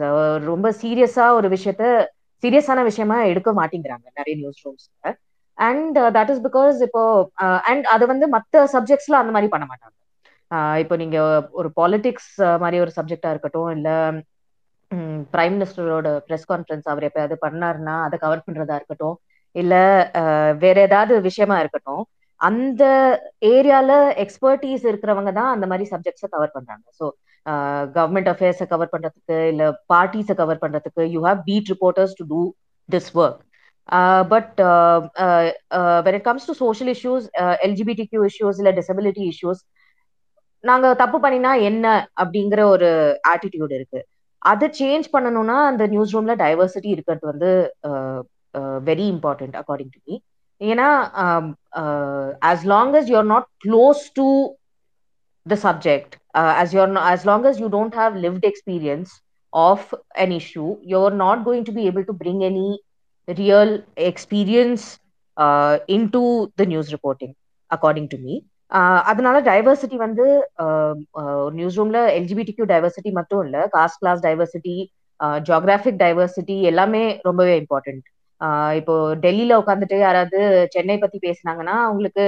ரொம்ப 0.45 0.67
சீரியஸா 0.81 1.25
ஒரு 1.35 1.47
விஷயத்த 1.55 1.83
சீரியஸான 2.43 2.79
விஷயமா 2.85 3.17
எடுக்க 3.31 3.49
மாட்டேங்கிறாங்க 3.59 4.07
நிறைய 4.11 4.35
நியூஸ் 4.39 4.63
ரூம்ஸ்ல 4.65 5.11
அண்ட் 5.57 5.97
தட் 6.15 6.31
இஸ் 6.33 6.43
பிகாஸ் 6.47 6.77
இப்போ 6.87 7.03
அண்ட் 7.71 7.85
அது 7.93 8.05
வந்து 8.07 8.25
மற்ற 8.35 8.63
சப்ஜெக்ட்ஸ்ல 8.73 9.17
அந்த 9.21 9.31
மாதிரி 9.31 9.49
பண்ண 9.49 9.65
மாட்டாங்க. 9.65 9.95
இப்போ 10.81 10.95
நீங்க 11.01 11.17
ஒரு 11.59 11.69
பாலிடிக்ஸ் 11.77 12.31
மாதிரி 12.61 12.77
ஒரு 12.79 12.91
சப்ஜெக்டா 12.97 13.29
இருக்கட்டும் 13.33 13.69
இல்லை 13.75 13.95
பிரைம் 15.33 15.55
மினிஸ்டரோட 15.57 16.09
ப்ரெஸ் 16.27 16.49
கான்ஃபரன்ஸ் 16.51 16.87
அவர் 16.91 17.07
எப்பயாவது 17.09 17.35
பண்ணாருன்னா 17.45 17.95
அதை 18.05 18.17
கவர் 18.23 18.45
பண்றதா 18.47 18.77
இருக்கட்டும் 18.79 19.15
இல்ல 19.55 19.73
வேற 20.63 20.77
ஏதாவது 20.87 21.13
விஷயமா 21.29 21.57
இருக்கட்டும் 21.59 22.03
அந்த 22.41 22.83
ஏரியால 23.55 23.91
எக்ஸ்பர்டீஸ் 24.23 24.83
இருக்கிறவங்க 24.91 25.31
தான் 25.33 25.51
அந்த 25.55 25.65
மாதிரி 25.71 25.85
சப்ஜெக்ட்ஸை 25.91 26.29
கவர் 26.35 26.55
பண்றாங்க. 26.55 26.85
ஸோ 26.99 27.05
கவர்மெண்ட் 27.95 28.29
அஃபேர்ஸை 28.33 28.65
கவர் 28.73 28.91
பண்றதுக்கு 28.93 29.37
இல்ல 29.53 29.63
பார்ட்டிஸை 29.93 30.35
கவர் 30.41 30.61
பண்றதுக்கு 30.63 31.03
you 31.15 31.21
have 31.27 31.39
beat 31.49 31.71
reporters 31.73 32.15
to 32.19 32.25
do 32.33 32.41
this 32.89 33.09
work 33.23 33.39
but 34.33 34.59
when 36.05 36.17
it 36.19 36.27
comes 36.29 36.47
to 36.49 36.55
social 36.63 36.91
issues 36.95 37.25
LGBT 37.67 38.05
Q 38.11 38.23
issues 38.31 38.59
இல்ல 38.61 38.71
டிசபிலிட்டி 38.79 39.25
இஷ்யூஸ் 39.33 39.61
நாங்க 40.63 40.87
தப்பு 41.03 41.17
பண்ணினா 41.19 41.51
என்ன 41.69 41.85
அப்படிங்கிற 42.21 42.61
ஒரு 42.73 42.89
ஆட்டிடியூட் 43.31 43.73
இருக்கு. 43.77 44.01
அதை 44.45 44.67
சேஞ்ச் 44.79 45.07
பண்ணணும்னா 45.13 45.57
அந்த 45.71 45.83
நியூஸ் 45.87 46.13
ரூம்ல 46.15 46.33
டைவர்சிட்டி 46.43 46.89
இருக்கிறது 46.95 47.25
வந்து 47.31 47.51
very 48.89 49.05
important 49.13 49.55
according 49.61 49.93
to 49.95 50.01
me 50.07 50.15
ஏன்னா 50.61 50.89
as 52.49 52.65
long 52.73 52.95
as 52.99 53.09
you're 53.13 53.29
not 53.33 53.47
close 53.65 54.03
to 54.19 54.27
the 55.45 55.57
subject 55.67 56.15
as 56.61 56.73
you're 56.77 56.97
as 57.11 57.25
long 57.31 57.47
as 57.51 57.61
you 57.63 57.69
don't 57.77 57.97
have 58.01 58.15
lived 58.25 58.47
experience 58.51 59.13
of 59.53 59.87
an 60.23 60.33
issue 60.39 60.65
you're 60.93 61.17
not 61.25 61.43
going 61.47 61.67
to 61.69 61.75
be 61.79 61.85
able 61.91 62.05
to 62.05 62.15
bring 62.21 62.43
any 62.51 62.69
real 63.27 63.73
experience 64.11 64.85
into 66.15 66.23
the 66.55 66.65
news 66.65 66.91
reporting 66.95 67.33
according 67.71 68.09
to 68.13 68.17
me 68.25 68.33
அதனால 69.11 69.37
diversity 69.49 69.97
வந்து 70.05 70.25
news 71.57 71.77
ரூம்ல 71.79 71.99
LGBTQ 72.17 72.65
diversity 72.73 73.11
மட்டும் 73.19 73.41
இல்ல 73.45 73.57
caste 73.75 74.01
class 74.01 74.25
diversity 74.27 74.75
geographic 75.47 76.01
diversity 76.03 76.55
எல்லாமே 76.71 77.03
ரொம்பவே 77.29 77.55
important 77.63 78.05
இப்போ 78.79 78.93
டெல்லியில 79.25 79.57
உட்காந்துட்டு 79.61 79.97
யாராவது 80.05 80.39
சென்னை 80.75 80.97
பத்தி 81.03 81.17
பேசினாங்கன்னா 81.27 81.75
அவங்களுக்கு 81.89 82.25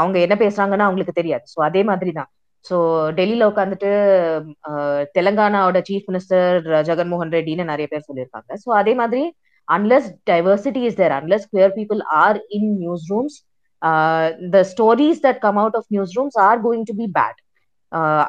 அவங்க 0.00 0.16
என்ன 0.26 0.34
பேசுறாங்கன்னா 0.42 0.86
அவங்களுக்கு 0.88 1.18
தெரியாது. 1.18 1.44
ஸோ 1.54 1.58
அதே 1.68 1.82
மாதிரி 1.90 2.12
தான். 2.18 2.28
ஸோ 2.68 2.76
டெல்லியில 3.18 3.48
உட்காந்துட்டு 3.50 3.90
தெலங்கானாவோட 5.16 5.80
சீஃப் 5.88 6.08
மினிஸ்டர் 6.10 6.56
ஜெகன்மோகன் 6.88 7.34
ரெட்டின்னு 7.36 7.70
நிறைய 7.72 7.86
பேர் 7.92 8.06
சொல்லியிருக்காங்க. 8.08 8.50
ஸோ 8.64 8.68
அதே 8.80 8.94
மாதிரி 9.00 9.22
unless 9.68 10.08
diversity 10.30 10.82
is 10.88 10.98
there 11.02 11.14
unless 11.18 11.46
queer 11.52 11.74
people 11.78 12.00
are 12.22 12.38
in 12.58 12.70
news 12.82 13.06
rooms 13.12 13.38
the 14.54 14.62
stories 14.72 15.22
that 15.26 15.40
come 15.44 15.60
out 15.62 15.78
of 15.80 15.88
news 15.94 16.14
rooms 16.18 16.38
are 16.46 16.60
going 16.66 16.86
to 16.90 16.96
be 17.00 17.06
bad 17.18 17.40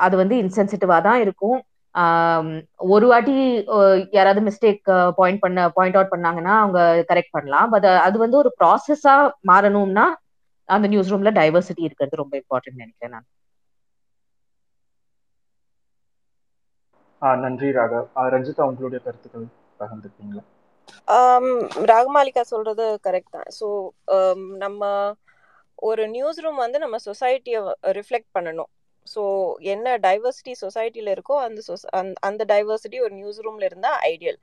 அது 0.05 0.15
வந்து 0.21 0.35
இன்சென்சிட்டிவா 0.43 0.97
தான் 1.07 1.21
இருக்கும். 1.25 1.57
ஒரு 2.95 3.05
வாட்டி 3.11 3.33
யாராவது 4.17 4.41
மிஸ்டேக் 4.47 4.83
பாயிண்ட் 5.19 5.41
பண்ண 5.43 5.67
பாயிண்ட் 5.77 5.97
அவுட் 5.97 6.13
பண்ணாங்கன்னா 6.13 6.53
அவங்க 6.63 6.79
கரெக்ட் 7.11 7.35
பண்ணலாம். 7.37 7.69
பட் 7.73 7.87
அது 8.07 8.17
வந்து 8.23 8.37
ஒரு 8.41 8.51
ப்ராசஸா 8.59 9.15
மாறணும்னா 9.51 10.05
அந்த 10.69 10.87
நியூஸ் 10.93 11.11
ரூம்ல 11.13 11.31
டைவர்சிட்டி 11.39 11.83
இருக்கிறது 11.87 12.21
ரொம்ப 12.21 12.33
இம்பார்ட்டன்ட் 12.41 12.81
நினைக்கிறேன் 12.83 13.15
நான். 13.15 13.27
நன்றி 17.41 17.69
ராகவ். 17.77 18.07
ரஞ்சிதா 18.33 18.67
உங்களுடைய 18.69 18.99
கருத்துக்கள் 19.05 19.47
பகிர்ந்துருக்கீங்களா 19.79 20.43
ராகமாலிகா 21.91 22.43
சொல்றது 22.51 22.85
கரெக்ட் 23.05 23.35
தான். 23.35 23.49
ஸோ 23.57 23.67
நம்ம 24.63 24.81
ஒரு 25.89 26.03
நியூஸ் 26.15 26.39
ரூம் 26.45 26.59
வந்து 26.65 26.79
நம்ம 26.83 26.97
சொசைட்டியை 27.05 27.59
ரிஃப்ளெக்ட் 27.99 28.31
பண்ணணும். 28.37 28.69
ஸோ 29.07 29.21
என்ன 29.73 29.95
டைவர்சிட்டி 30.07 30.53
சொசைட்டியில் 30.63 31.13
இருக்கோ 31.15 31.35
அந்த 31.45 31.59
சொச 31.69 31.83
அந்த 32.29 32.43
டைவர்சிட்டி 32.53 32.97
ஒரு 33.05 33.13
நியூஸ் 33.19 33.39
ரூமில் 33.45 33.67
இருந்தால் 33.69 33.99
ஐடியல். 34.11 34.39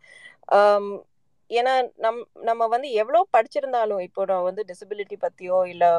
ஏன்னா 1.51 1.73
நம் 2.05 2.21
நம்ம 2.49 2.63
வந்து 2.75 2.89
எவ்வளோ 3.01 3.21
படிச்சிருந்தாலும் 3.37 4.01
இப்போ 4.07 4.23
நான் 4.31 4.47
வந்து 4.49 4.63
டிசபிலிட்டி 4.71 5.17
பற்றியோ 5.27 5.59
இல்லை 5.73 5.91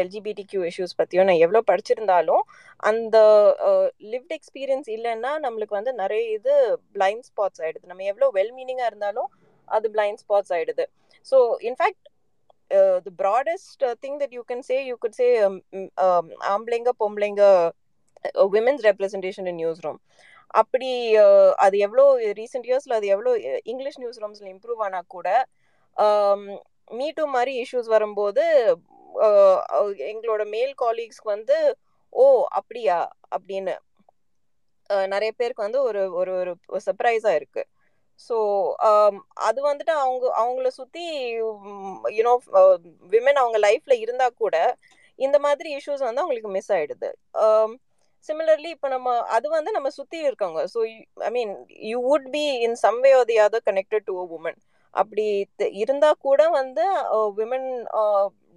எல்ஜிபிடி 0.00 0.42
கியூ 0.50 0.60
இஷ்யூஸ் 0.70 0.98
பற்றியோ 1.00 1.22
நான் 1.28 1.42
எவ்வளோ 1.44 1.60
படிச்சிருந்தாலும் 1.70 2.42
அந்த 2.90 3.16
லிவ்ட் 4.12 4.34
எக்ஸ்பீரியன்ஸ் 4.36 4.88
இல்லைன்னா 4.96 5.32
நம்மளுக்கு 5.46 5.78
வந்து 5.78 5.92
நிறைய 6.02 6.22
இது 6.36 6.54
பிளைண்ட் 6.96 7.26
ஸ்பாட்ஸ் 7.30 7.62
ஆகிடுது 7.64 7.90
நம்ம 7.92 8.06
எவ்வளோ 8.12 8.28
வெல் 8.38 8.54
மீனிங்காக 8.58 8.90
இருந்தாலும் 8.92 9.30
அது 9.68 9.86
பிளைண்ட் 9.96 10.22
ஸ்பாட்ஸ் 10.24 10.52
ஆகிடுது 10.56 10.86
so 11.26 11.38
in fact 11.70 12.06
uh, 12.70 13.00
the 13.00 13.10
broadest 13.12 13.82
uh, 13.82 13.94
thing 13.96 14.18
that 14.18 14.32
you 14.32 14.44
can 14.44 14.62
say 14.62 14.86
you 14.86 14.96
could 14.96 15.14
say 15.14 15.28
um, 15.38 15.60
mm, 15.72 15.88
um, 15.98 16.26
ஆம்பளைங்க 16.52 16.90
பொம்பளைங்க 17.02 17.42
women's 18.54 18.84
representation 18.88 19.48
in 19.52 19.60
news 19.62 19.82
room 19.86 20.00
அப்படி 20.60 20.90
uh, 21.24 21.50
அது 21.64 21.76
எவ்வளோ 21.86 22.04
ரீசெண்ட் 22.40 22.68
இயர்ஸில் 22.70 22.96
அது 22.98 23.06
எவ்வளோ 23.14 23.32
இங்கிலீஷ் 23.72 24.00
நியூஸ் 24.02 24.20
ரூம்ஸில் 24.24 24.50
இம்ப்ரூவ் 24.54 24.82
ஆனால் 24.86 25.10
கூட 25.16 25.28
um, 25.96 26.42
மீட்டு 26.90 27.24
மாதிரி 27.36 27.54
இஷ்யூஸ் 27.64 27.90
வரும்போது 27.96 28.44
uh, 29.26 29.58
எங்களோட 30.12 30.42
மேல் 30.56 30.74
காலீக்ஸ்க்கு 30.84 31.34
வந்து 31.36 31.58
ஓ 32.12 32.24
அப்படியா? 32.60 32.98
அப்படின்னு 33.36 33.74
uh, 34.90 35.04
நிறைய 35.14 35.30
பேருக்கு 35.40 35.66
வந்து 35.66 35.82
ஒரு 35.88 36.04
ஒரு 36.20 36.32
ஒரு 36.36 36.82
சர்ப்ரைஸாக 36.88 37.38
இருக்குது 37.40 37.68
ஸோ 38.20 38.36
um, 38.86 39.14
அது 39.48 39.58
வந்துட்டு 39.62 39.92
அவங்க 39.96 40.24
அவங்கள 40.38 40.68
சுற்றி 40.78 41.04
யூனோ 42.16 42.32
விமன் 43.12 43.40
அவங்க 43.42 43.58
லைஃப்பில் 43.58 44.02
இருந்தால் 44.04 44.38
கூட 44.38 44.56
இந்த 45.18 45.36
மாதிரி 45.38 45.68
இஷ்யூஸ் 45.76 46.06
வந்து 46.06 46.22
அவங்களுக்கு 46.22 46.50
மிஸ் 46.50 46.72
ஆகிடுது 46.72 47.10
சிமிலர்லி 48.26 48.70
இப்போ 48.74 48.88
நம்ம 48.88 49.08
அது 49.34 49.46
வந்து 49.48 49.70
நம்ம 49.70 49.88
சுற்றி 49.90 50.18
இருக்காங்க 50.20 50.60
so 50.72 50.80
I 51.26 51.30
mean 51.30 51.52
you 51.90 51.98
would 52.06 52.28
be 52.30 52.44
in 52.66 52.76
some 52.76 52.98
way 53.04 53.10
or 53.12 53.28
the 53.30 53.36
other 53.40 53.66
connected 53.68 54.06
to 54.06 54.14
a 54.16 54.24
woman 54.38 54.58
அப்படி 54.94 55.26
இருந்தால் 55.82 56.22
கூட 56.22 56.42
வந்து 56.50 56.84
விமன் 57.36 57.68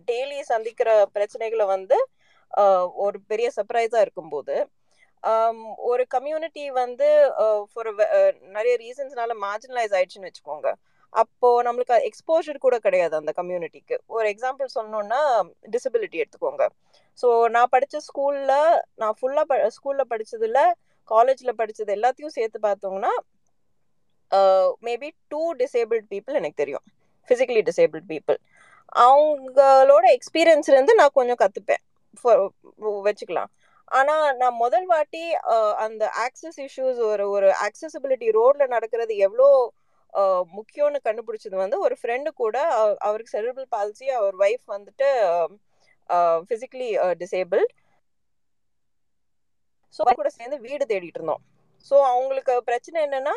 டெய்லி 0.08 0.40
சந்திக்கிற 0.44 0.90
பிரச்சனைகளை 1.16 1.66
வந்து 1.68 1.98
ஒரு 3.02 3.18
பெரிய 3.28 3.48
சர்ப்ரைஸாக 3.58 4.06
இருக்கும்போது 4.06 4.56
ஒரு 5.90 6.04
கம்யூனிட்டி 6.16 6.64
வந்து 6.82 7.08
ஃபார் 7.72 7.90
நிறைய 8.56 8.74
ரீசன்ஸ்னால 8.84 9.36
மார்ஜினலைஸ் 9.46 9.96
ஆயிடுச்சுன்னு 9.98 10.30
வச்சுக்கோங்க. 10.30 10.70
அப்போ 11.22 11.50
நம்மளுக்கு 11.68 11.96
எக்ஸ்போஷர் 12.10 12.64
கூட 12.66 12.76
கிடையாது 12.86 13.16
அந்த 13.20 13.32
கம்யூனிட்டிக்கு 13.40 13.96
ஒரு 14.16 14.26
எக்ஸாம்பிள் 14.34 14.70
சொன்னோம்னா 14.78 15.20
டிசபிலிட்டி 15.76 16.18
எடுத்துக்கோங்க. 16.24 16.66
ஸோ 17.22 17.28
நான் 17.56 17.72
படித்த 17.76 18.00
ஸ்கூலில் 18.08 18.56
நான் 19.02 19.18
ஃபுல்லாக 19.20 19.46
ப 19.52 19.58
ஸ்கூலில் 19.78 20.10
படித்ததில் 20.14 20.62
காலேஜில் 21.12 21.60
படித்தது 21.62 21.92
எல்லாத்தையும் 21.98 22.36
சேர்த்து 22.38 22.60
பார்த்தோம்னா 22.68 23.14
மேபி 24.88 25.10
டூ 25.32 25.42
டிசேபிள்ட் 25.62 26.08
பீப்புள் 26.14 26.40
எனக்கு 26.42 26.62
தெரியும். 26.64 26.86
ஃபிசிக்கலி 27.30 27.64
டிசேபிள்ட் 27.70 28.08
பீப்புள் 28.12 28.40
அவங்களோட 29.06 30.06
எக்ஸ்பீரியன்ஸ்லேருந்து 30.18 30.96
நான் 31.02 31.18
கொஞ்சம் 31.18 31.42
கற்றுப்பேன் 31.42 31.84
வச்சுக்கலாம். 33.08 33.52
ஆனா 33.92 34.16
நான் 34.42 34.60
முதல் 34.64 34.88
வாட்டி 34.92 35.24
அந்த 35.86 36.04
ஆக்சஸ் 36.26 36.60
இஷ்யூஸ் 36.66 37.00
ஒரு 37.10 37.26
ஒரு 37.36 37.48
ஆக்சசிபிலிட்டி 37.68 38.28
ரோட்ல 38.40 38.66
நடக்கிறது 38.76 39.16
எவ்வளோ 39.28 39.48
முக்கியம்னு 40.58 41.00
கண்டுபிடிச்சது 41.08 41.56
வந்து 41.56 41.78
ஒரு 41.86 41.96
ஃப்ரெண்டு 42.00 42.30
கூட 42.42 42.56
அவருக்கு 43.08 43.36
செரிபிள் 43.36 43.68
பால்சி 43.76 44.08
அவர் 44.20 44.36
ஒய்ஃப் 44.44 44.66
வந்துட்டு 44.76 45.10
ஃபிசிக்கலி 46.48 46.90
டிசேபிள்ட் 47.22 47.74
ஸோ 49.96 50.04
கூட 50.20 50.30
சேர்ந்து 50.38 50.58
வீடு 50.66 50.84
தேடிட்டு 50.92 51.20
இருந்தோம். 51.20 51.42
ஸோ 51.88 51.96
அவங்களுக்கு 52.12 52.54
பிரச்சனை 52.68 52.98
என்னன்னா 53.08 53.34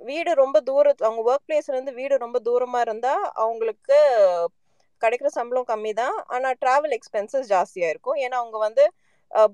வீடு 0.00 0.30
ரொம்ப 0.42 0.58
தூரம் 0.68 1.02
அவங்க 1.06 1.22
ஒர்க் 1.30 1.46
பிளேஸ்லேருந்து 1.48 1.94
வீடு 1.98 2.14
ரொம்ப 2.24 2.38
தூரமாக 2.48 2.86
இருந்தால் 2.86 3.24
அவங்களுக்கு 3.42 3.98
கிடைக்கிற 5.02 5.28
சம்பளம் 5.38 5.68
கம்மி 5.70 5.92
தான் 6.02 6.16
ஆனால் 6.34 6.56
ட்ராவல் 6.62 6.94
எக்ஸ்பென்சஸ் 6.98 7.50
ஜாஸ்தியாக 7.54 7.92
இருக்கும். 7.92 8.18
ஏன்னா 8.24 8.36
அவங்க 8.42 8.58
வந்து 8.66 8.84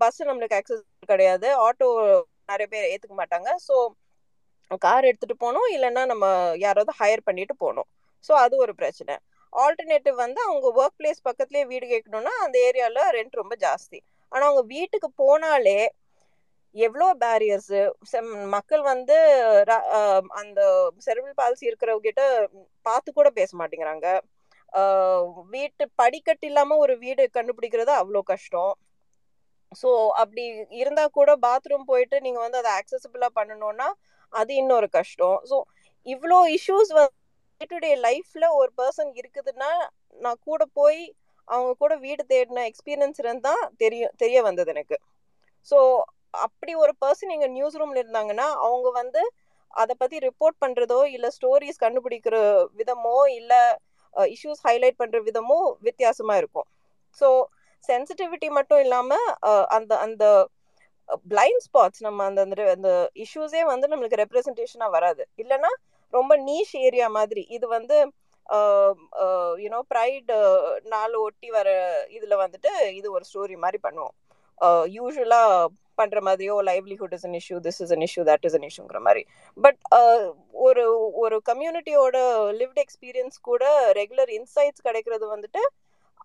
பஸ் 0.03 0.21
நம்மளுக்கு 0.29 0.59
ஆக்சஸ் 0.59 0.83
கிடையாது. 1.13 1.49
ஆட்டோ 1.67 1.89
நிறைய 2.51 2.67
பேர் 2.75 2.91
ஏற்றுக்க 2.93 3.17
மாட்டாங்க. 3.23 3.49
ஸோ 3.67 3.75
கார் 4.85 5.09
எடுத்துகிட்டு 5.11 5.43
போகணும் 5.45 5.69
இல்லைன்னா 5.77 6.03
நம்ம 6.13 6.27
யாராவது 6.65 6.93
ஹையர் 7.01 7.27
பண்ணிட்டு 7.29 7.55
போகணும் 7.63 7.89
ஸோ 8.29 8.33
அது 8.45 8.55
ஒரு 8.65 8.73
பிரச்சனை. 8.81 9.15
ஆல்டர்னேட்டிவ் 9.53 10.17
வந்து 10.25 10.41
அவங்க 10.47 10.67
ஒர்க் 10.81 10.99
பிளேஸ் 11.01 11.21
பக்கத்துலேயே 11.29 11.65
வீடு 11.73 11.87
கேட்கணும்னா 11.93 12.33
அந்த 12.45 12.57
ஏரியாவில் 12.69 13.13
ரெண்ட் 13.17 13.41
ரொம்ப 13.43 13.55
ஜாஸ்தி. 13.67 13.99
ஆனால் 14.33 14.49
அவங்க 14.49 14.65
வீட்டுக்கு 14.75 15.09
போனாலே 15.23 15.81
எவ்வளோ 16.75 17.07
பேரியர்ஸு 17.23 17.79
மக்கள் 18.57 18.83
வந்து 18.91 19.17
அந்த 20.41 20.61
செர்வல் 21.07 21.39
பாலிசி 21.41 21.65
இருக்கிறவங்கிட்ட 21.71 22.23
பார்த்து 22.89 23.09
கூட 23.19 23.29
பேச 23.39 23.51
மாட்டேங்கிறாங்க. 23.61 24.09
வீட்டு 25.55 25.85
படிக்கட்டு 26.01 26.47
இல்லாமல் 26.51 26.83
ஒரு 26.85 26.97
வீடு 27.05 27.25
கண்டுபிடிக்கிறது 27.39 27.93
அவ்வளோ 28.01 28.23
கஷ்டம். 28.33 28.75
ஸோ 29.73 29.91
அப்படி 30.21 30.45
இருந்தால் 30.81 31.15
கூட 31.19 31.31
பாத்ரூம் 31.47 31.89
போயிட்டு 31.91 32.17
நீங்கள் 32.27 32.45
வந்து 32.45 32.61
அதை 32.61 32.71
ஆக்சசபிளாக 32.81 33.33
பண்ணணும்னா 33.39 33.89
அது 34.33 34.53
இன்னொரு 34.63 34.89
கஷ்டம். 34.99 35.39
ஸோ 35.51 35.57
இவ்வளோ 36.07 36.39
இஷ்யூஸ் 36.57 36.93
டே 37.61 37.67
டு 37.73 37.79
டே 37.85 37.91
லைஃப்பில் 38.07 38.49
ஒரு 38.61 38.71
பர்சன் 38.81 39.11
இருக்குதுன்னா 39.21 39.71
நான் 40.25 40.41
கூட 40.49 40.63
போய் 40.79 41.01
அவங்க 41.49 41.73
கூட 41.83 41.93
வீடு 42.07 42.23
தேடின 42.33 42.65
எக்ஸ்பீரியன்ஸ் 42.71 43.21
இருந்தால் 43.25 43.63
தெரிய 43.83 44.05
தெரிய 44.23 44.39
வந்தது 44.49 44.73
எனக்கு. 44.75 44.97
ஸோ 45.71 45.79
அப்படி 46.47 46.73
ஒரு 46.85 46.93
பர்சன் 47.03 47.35
எங்கள் 47.37 47.55
நியூஸ் 47.57 47.79
ரூமில் 47.81 48.01
இருந்தாங்கன்னா 48.03 48.49
அவங்க 48.67 48.89
வந்து 49.01 49.23
அதை 49.83 49.95
பற்றி 50.03 50.17
ரிப்போர்ட் 50.29 50.57
பண்ணுறதோ 50.65 50.99
இல்லை 51.15 51.29
ஸ்டோரிஸ் 51.37 51.83
கண்டுபிடிக்கிற 51.85 52.37
விதமோ 52.81 53.17
இல்லை 53.39 53.61
இஷ்யூஸ் 54.35 54.63
ஹைலைட் 54.69 55.01
பண்ணுற 55.01 55.19
விதமோ 55.29 55.59
வித்தியாசமாக 55.87 56.41
இருக்கும். 56.43 56.69
ஸோ 57.21 57.29
சென்சிட்டிவிட்டி 57.89 58.49
மட்டும் 58.59 58.83
இல்லாம 58.85 59.17
அந்த 59.77 59.93
அந்த 60.07 60.25
பிளைண்ட் 61.33 61.63
ஸ்பாட்ஸ் 61.67 62.03
நம்ம 62.07 62.25
அந்த 62.31 62.41
அந்த 62.77 62.91
இஷ்யூஸே 63.25 63.63
வந்து 63.73 63.87
நம்மளுக்கு 63.91 64.23
ரெப்ரஸன்டேஷனா 64.23 64.89
வராது. 64.97 65.23
இல்லைன்னா 65.43 65.73
ரொம்ப 66.13 66.33
நீஷ் 66.49 66.75
ஏரியா 66.87 67.07
மாதிரி. 67.19 67.43
இது 67.57 67.67
வந்து 67.77 67.97
யூனோ 69.65 69.81
ப்ரைடு 69.93 70.37
நாள் 70.95 71.15
ஒட்டி 71.25 71.49
வர 71.57 71.69
இதுல 72.17 72.37
வந்துட்டு 72.45 72.71
இது 72.99 73.09
ஒரு 73.17 73.25
ஸ்டோரி 73.31 73.57
மாதிரி 73.65 73.79
பண்ணுவோம். 73.87 74.15
யூஸ்வலா 74.97 75.43
பண்ற 76.01 76.19
மாதிரியோ 76.27 76.55
livelihood 76.69 77.15
is 77.17 77.27
an 77.29 77.37
issue 77.41 77.57
this 77.67 77.81
is 77.85 77.93
an 77.97 78.05
issue 78.07 78.23
that 78.31 78.45
is 78.49 78.57
an 78.59 78.67
இஷ்யூங்கிற 78.69 78.99
மாதிரி. 79.07 79.23
பட் 79.65 79.81
ஒரு 80.69 80.85
ஒரு 81.23 81.37
கம்யூனிட்டியோட 81.51 82.17
லிவ்ட் 82.61 82.81
எக்ஸ்பீரியன்ஸ் 82.85 83.37
கூட 83.51 83.65
ரெகுலர் 84.01 84.33
இன்சைட்ஸ் 84.39 84.87
கிடைக்கிறது 84.89 85.27
வந்துட்டு 85.35 85.63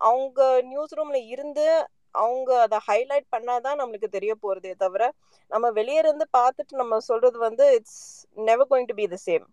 அவங்க 0.00 0.40
நியூஸ் 0.62 0.96
ரூம்ல 0.98 1.18
இருந்து 1.26 1.66
அவங்க 2.14 2.50
அதை 2.60 2.78
ஹைலைட் 2.88 3.28
பண்ணாதான் 3.32 3.80
நம்மளுக்கு 3.80 4.08
தெரிய 4.08 4.32
போறதே 4.34 4.72
தவிர 4.74 5.04
நம்ம 5.50 5.70
வெளியே 5.70 6.00
இருந்து 6.02 6.26
பார்த்துட்டு 6.32 6.74
நம்ம 6.74 7.00
சொல்றது 7.00 7.38
வந்து 7.38 7.66
it's 7.78 8.02
never 8.36 8.70
going 8.70 8.90
to 8.90 8.96
be 9.00 9.06
the 9.06 9.18
same 9.26 9.46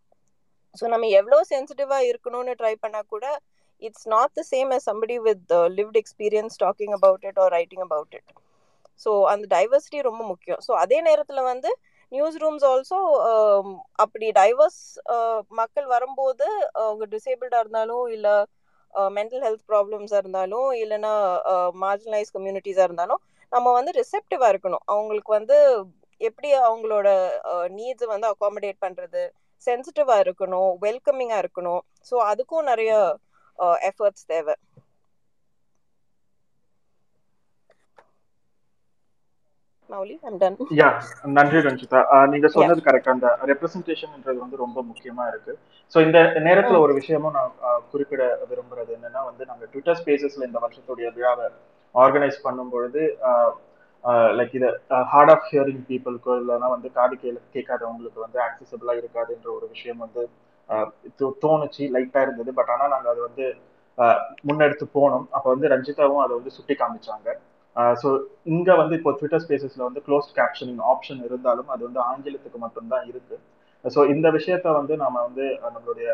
so 0.75 0.85
நம்ம 0.87 1.07
எவ்வளோ 1.19 1.39
சென்சிட்டிவா 1.53 1.97
இருக்கணும்னு 2.09 2.53
ட்ரை 2.59 2.75
பண்ணா 2.75 3.01
கூட 3.05 3.25
it's 3.81 4.07
not 4.07 4.35
the 4.35 4.43
same 4.51 4.69
as 4.71 4.87
somebody 4.89 5.17
with 5.19 5.53
lived 5.77 5.99
experience 6.01 6.57
talking 6.59 6.93
about 6.93 7.25
it 7.25 7.39
or 7.39 7.51
writing 7.51 7.83
about 7.83 8.15
it 8.15 8.31
so 8.99 9.11
அந்த 9.31 9.45
டைவர்சிட்டி 9.55 9.99
ரொம்ப 10.01 10.23
முக்கியம். 10.23 10.59
ஸோ 10.65 10.71
அதே 10.73 10.97
நேரத்தில் 11.01 11.41
வந்து 11.43 11.69
நியூஸ் 12.11 12.37
ரூம்ஸ் 12.41 12.65
ஆல்சோ 12.69 12.97
அப்படி 14.03 14.27
டைவர்ஸ் 14.39 14.81
uh, 15.13 15.39
மக்கள் 15.51 15.87
வரும்போது 15.87 16.47
அவங்க 16.81 17.05
டிசேபிள்டாக 17.05 17.63
இருந்தாலும் 17.63 18.07
இல்லை 18.07 18.35
மென்டல் 19.17 19.43
ஹெல்த் 19.43 19.67
ப்ராப்ளம்ஸாக 19.67 20.21
இருந்தாலும் 20.23 20.69
இல்லைன்னா 20.81 21.13
மார்ஜினலைஸ் 21.83 22.33
கம்யூனிட்டிஸாக 22.35 22.87
இருந்தாலும் 22.89 23.21
நம்ம 23.51 23.67
வந்து 23.77 23.91
ரிசெப்டிவாக 23.99 24.51
இருக்கணும். 24.53 24.83
அவங்களுக்கு 24.87 25.31
வந்து 25.31 25.57
எப்படி 26.21 26.49
அவங்களோட 26.61 27.07
நீட்ஸை 27.77 28.07
வந்து 28.07 28.27
அகாமடேட் 28.33 28.83
பண்ணுறது 28.85 29.21
சென்சிட்டிவாக 29.67 30.23
இருக்கணும் 30.25 30.71
வெல்கமிங்காக 30.83 31.43
இருக்கணும். 31.43 31.81
ஸோ 32.09 32.15
அதுக்கும் 32.31 32.69
நிறைய 32.71 32.91
எஃபர்ட்ஸ் 33.89 34.27
தேவை. 34.27 34.55
யா 40.79 40.89
நன்றி 41.37 41.59
ரஞ்சிதா. 41.67 41.99
நீங்க 42.33 42.47
சொன்னது 42.55 42.81
கரெக்ட் 42.87 43.11
அந்த 43.13 43.29
ரெப்ரசன்டேஷன்ன்றது 43.51 44.37
வந்து 44.43 44.57
ரொம்ப 44.63 44.79
முக்கியமா 44.89 45.25
இருக்கு. 45.31 45.53
ஸோ 45.93 45.97
இந்த 46.07 46.19
நேரத்துல 46.47 46.79
ஒரு 46.85 46.93
விஷயமும் 46.99 47.35
நான் 47.37 47.51
குறிப்பிட 47.93 48.23
விரும்புறது 48.51 48.91
என்னன்னா 48.97 49.23
வந்து 49.29 49.43
நாங்க 49.49 49.65
ட்விட்டர் 49.71 49.99
ஸ்பேசஸ்ல 50.01 50.47
இந்த 50.49 50.61
வருஷத்துடைய 50.65 51.09
விழாவை 51.17 51.47
ஆர்கனைஸ் 51.95 52.37
பண்ணும் 52.45 52.71
பொழுது 52.75 53.01
லைக் 54.37 54.55
இது 54.59 54.69
ஹார்ட் 55.13 55.31
ஆஃப் 55.33 55.47
ஹியரிங் 55.49 55.83
பீப்புளுக்கு 55.89 56.31
இல்லைன்னா 56.41 56.69
வந்து 56.75 56.89
காது 56.97 57.15
கே 57.23 57.31
கேட்காதவங்களுக்கு 57.55 58.19
வந்து 58.25 58.39
ஆக்சசபிளா 58.47 58.93
இருக்காதுன்ற 59.01 59.49
ஒரு 59.57 59.65
விஷயம் 59.73 60.01
வந்து 60.05 60.21
தோணுச்சு 61.43 61.83
லைட்டா 61.95 62.21
இருந்தது. 62.25 62.51
பட் 62.59 62.71
ஆனா 62.75 62.85
நாங்க 62.93 63.07
அதை 63.13 63.21
வந்து 63.27 63.45
முன்னெடுத்து 64.47 64.85
போனோம். 64.97 65.25
அப்ப 65.35 65.45
வந்து 65.53 65.71
ரஞ்சிதாவும் 65.73 66.23
அதை 66.23 66.33
வந்து 66.39 66.53
சுட்டி 66.57 66.75
காமிச்சாங்க. 66.81 67.29
ஸோ 68.01 68.09
இங்க 68.53 68.69
வந்து 68.81 68.93
இப்போ 68.99 69.11
ட்விட்டர் 69.19 69.43
ஸ்பேசஸ்ல 69.43 69.83
வந்து 69.87 70.01
க்ளோஸ் 70.07 70.27
கேப்ஷனிங் 70.39 70.81
ஆப்ஷன் 70.93 71.21
இருந்தாலும் 71.27 71.69
அது 71.73 71.81
வந்து 71.87 72.01
ஆங்கிலத்துக்கு 72.11 72.59
மட்டும்தான் 72.65 73.05
இருக்கு. 73.11 73.37
ஸோ 73.85 73.99
இந்த 74.13 74.27
விஷயத்த 74.37 74.73
வந்து 74.79 74.93
நாம 75.03 75.21
வந்து 75.27 75.45
நம்மளுடைய 75.75 76.09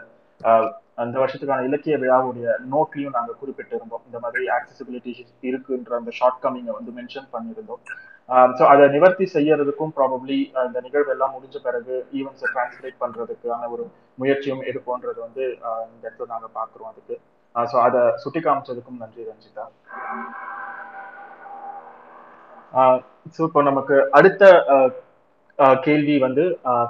அந்த 1.03 1.15
வருஷத்துக்கான 1.21 1.63
இலக்கிய 1.67 1.95
விழாவுடைய 2.01 2.47
நோட்லையும் 2.73 3.15
நாங்க 3.17 3.31
குறிப்பிட்டிருந்தோம். 3.39 4.03
இந்த 4.09 4.17
மாதிரி 4.25 4.43
ஆக்சசிபிலிட்டி 4.57 5.13
இருக்குன்ற 5.49 5.93
அந்த 5.99 6.11
ஷார்ட் 6.19 6.43
கம்மிங்கை 6.43 6.73
வந்து 6.77 6.91
மென்ஷன் 6.99 7.27
பண்ணியிருந்தோம். 7.35 7.81
ஸோ 8.57 8.63
அதை 8.71 8.85
நிவர்த்தி 8.95 9.25
செய்யறதுக்கும் 9.35 9.93
ப்ராபப்ளி 9.97 10.37
இந்த 10.67 10.79
நிகழ்வு 10.87 11.11
எல்லாம் 11.15 11.33
முடிஞ்ச 11.35 11.57
பிறகு 11.67 11.95
ஈவெண்ட்ஸை 12.19 12.49
டிரான்ஸ்லேட் 12.53 13.01
பண்றதுக்கான 13.03 13.69
ஒரு 13.75 13.85
முயற்சியும் 14.17 14.63
எடுப்போன்றது 14.71 15.19
வந்து 15.27 15.43
இந்த 15.93 16.03
இடத்துல 16.07 16.29
நாங்க 16.33 16.49
பாக்குறோம் 16.59 16.91
அதுக்கு. 16.93 17.17
ஸோ 17.55 17.77
அதை 17.87 18.01
சுட்டி 18.23 18.41
காமிச்சதுக்கும் 18.47 19.01
நன்றி 19.03 19.29
ரஞ்சிதா. 19.29 19.65
ஸோ 23.35 23.41
இப்போ 23.49 23.61
நமக்கு 23.69 23.95
அடுத்த 24.17 24.43
கேள்வி 25.85 26.15
வந்து 26.25 26.43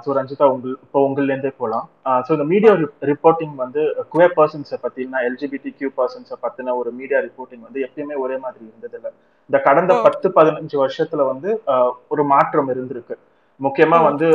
ஸோ 0.04 0.14
ரஞ்சிதா 0.16 0.46
உங்கள் 0.54 0.74
இப்போ 0.84 0.98
உங்கள்லேருந்தே 1.06 1.52
போகலாம் 1.60 1.84
ஸோ 2.26 2.30
இந்த 2.36 2.46
மீடியா 2.52 2.72
ரிப்போர்ட்டிங் 3.10 3.54
வந்து 3.62 3.82
குவே 4.12 4.26
பர்சன்ஸை 4.38 4.78
பற்றினா 4.82 5.20
எல்ஜிபிடி 5.28 5.70
கியூ 5.78 5.90
பர்சன்ஸை 6.00 6.36
பற்றின 6.44 6.74
ஒரு 6.80 6.90
மீடியா 6.98 7.18
ரிப்போர்ட்டிங் 7.28 7.64
வந்து 7.68 7.80
எப்பயுமே 7.86 8.16
ஒரே 8.24 8.36
மாதிரி 8.44 8.62
இருந்ததில்லை. 8.68 9.10
இந்த 9.50 9.58
கடந்த 9.68 9.92
பத்து 10.06 10.28
பதினஞ்சு 10.38 10.76
வருஷத்துல 10.82 11.24
வந்து 11.32 11.50
ஒரு 12.14 12.24
மாற்றம் 12.34 12.70
இருந்திருக்கு. 12.74 13.16
முக்கியமா 13.60 13.98
வந்து 14.08 14.26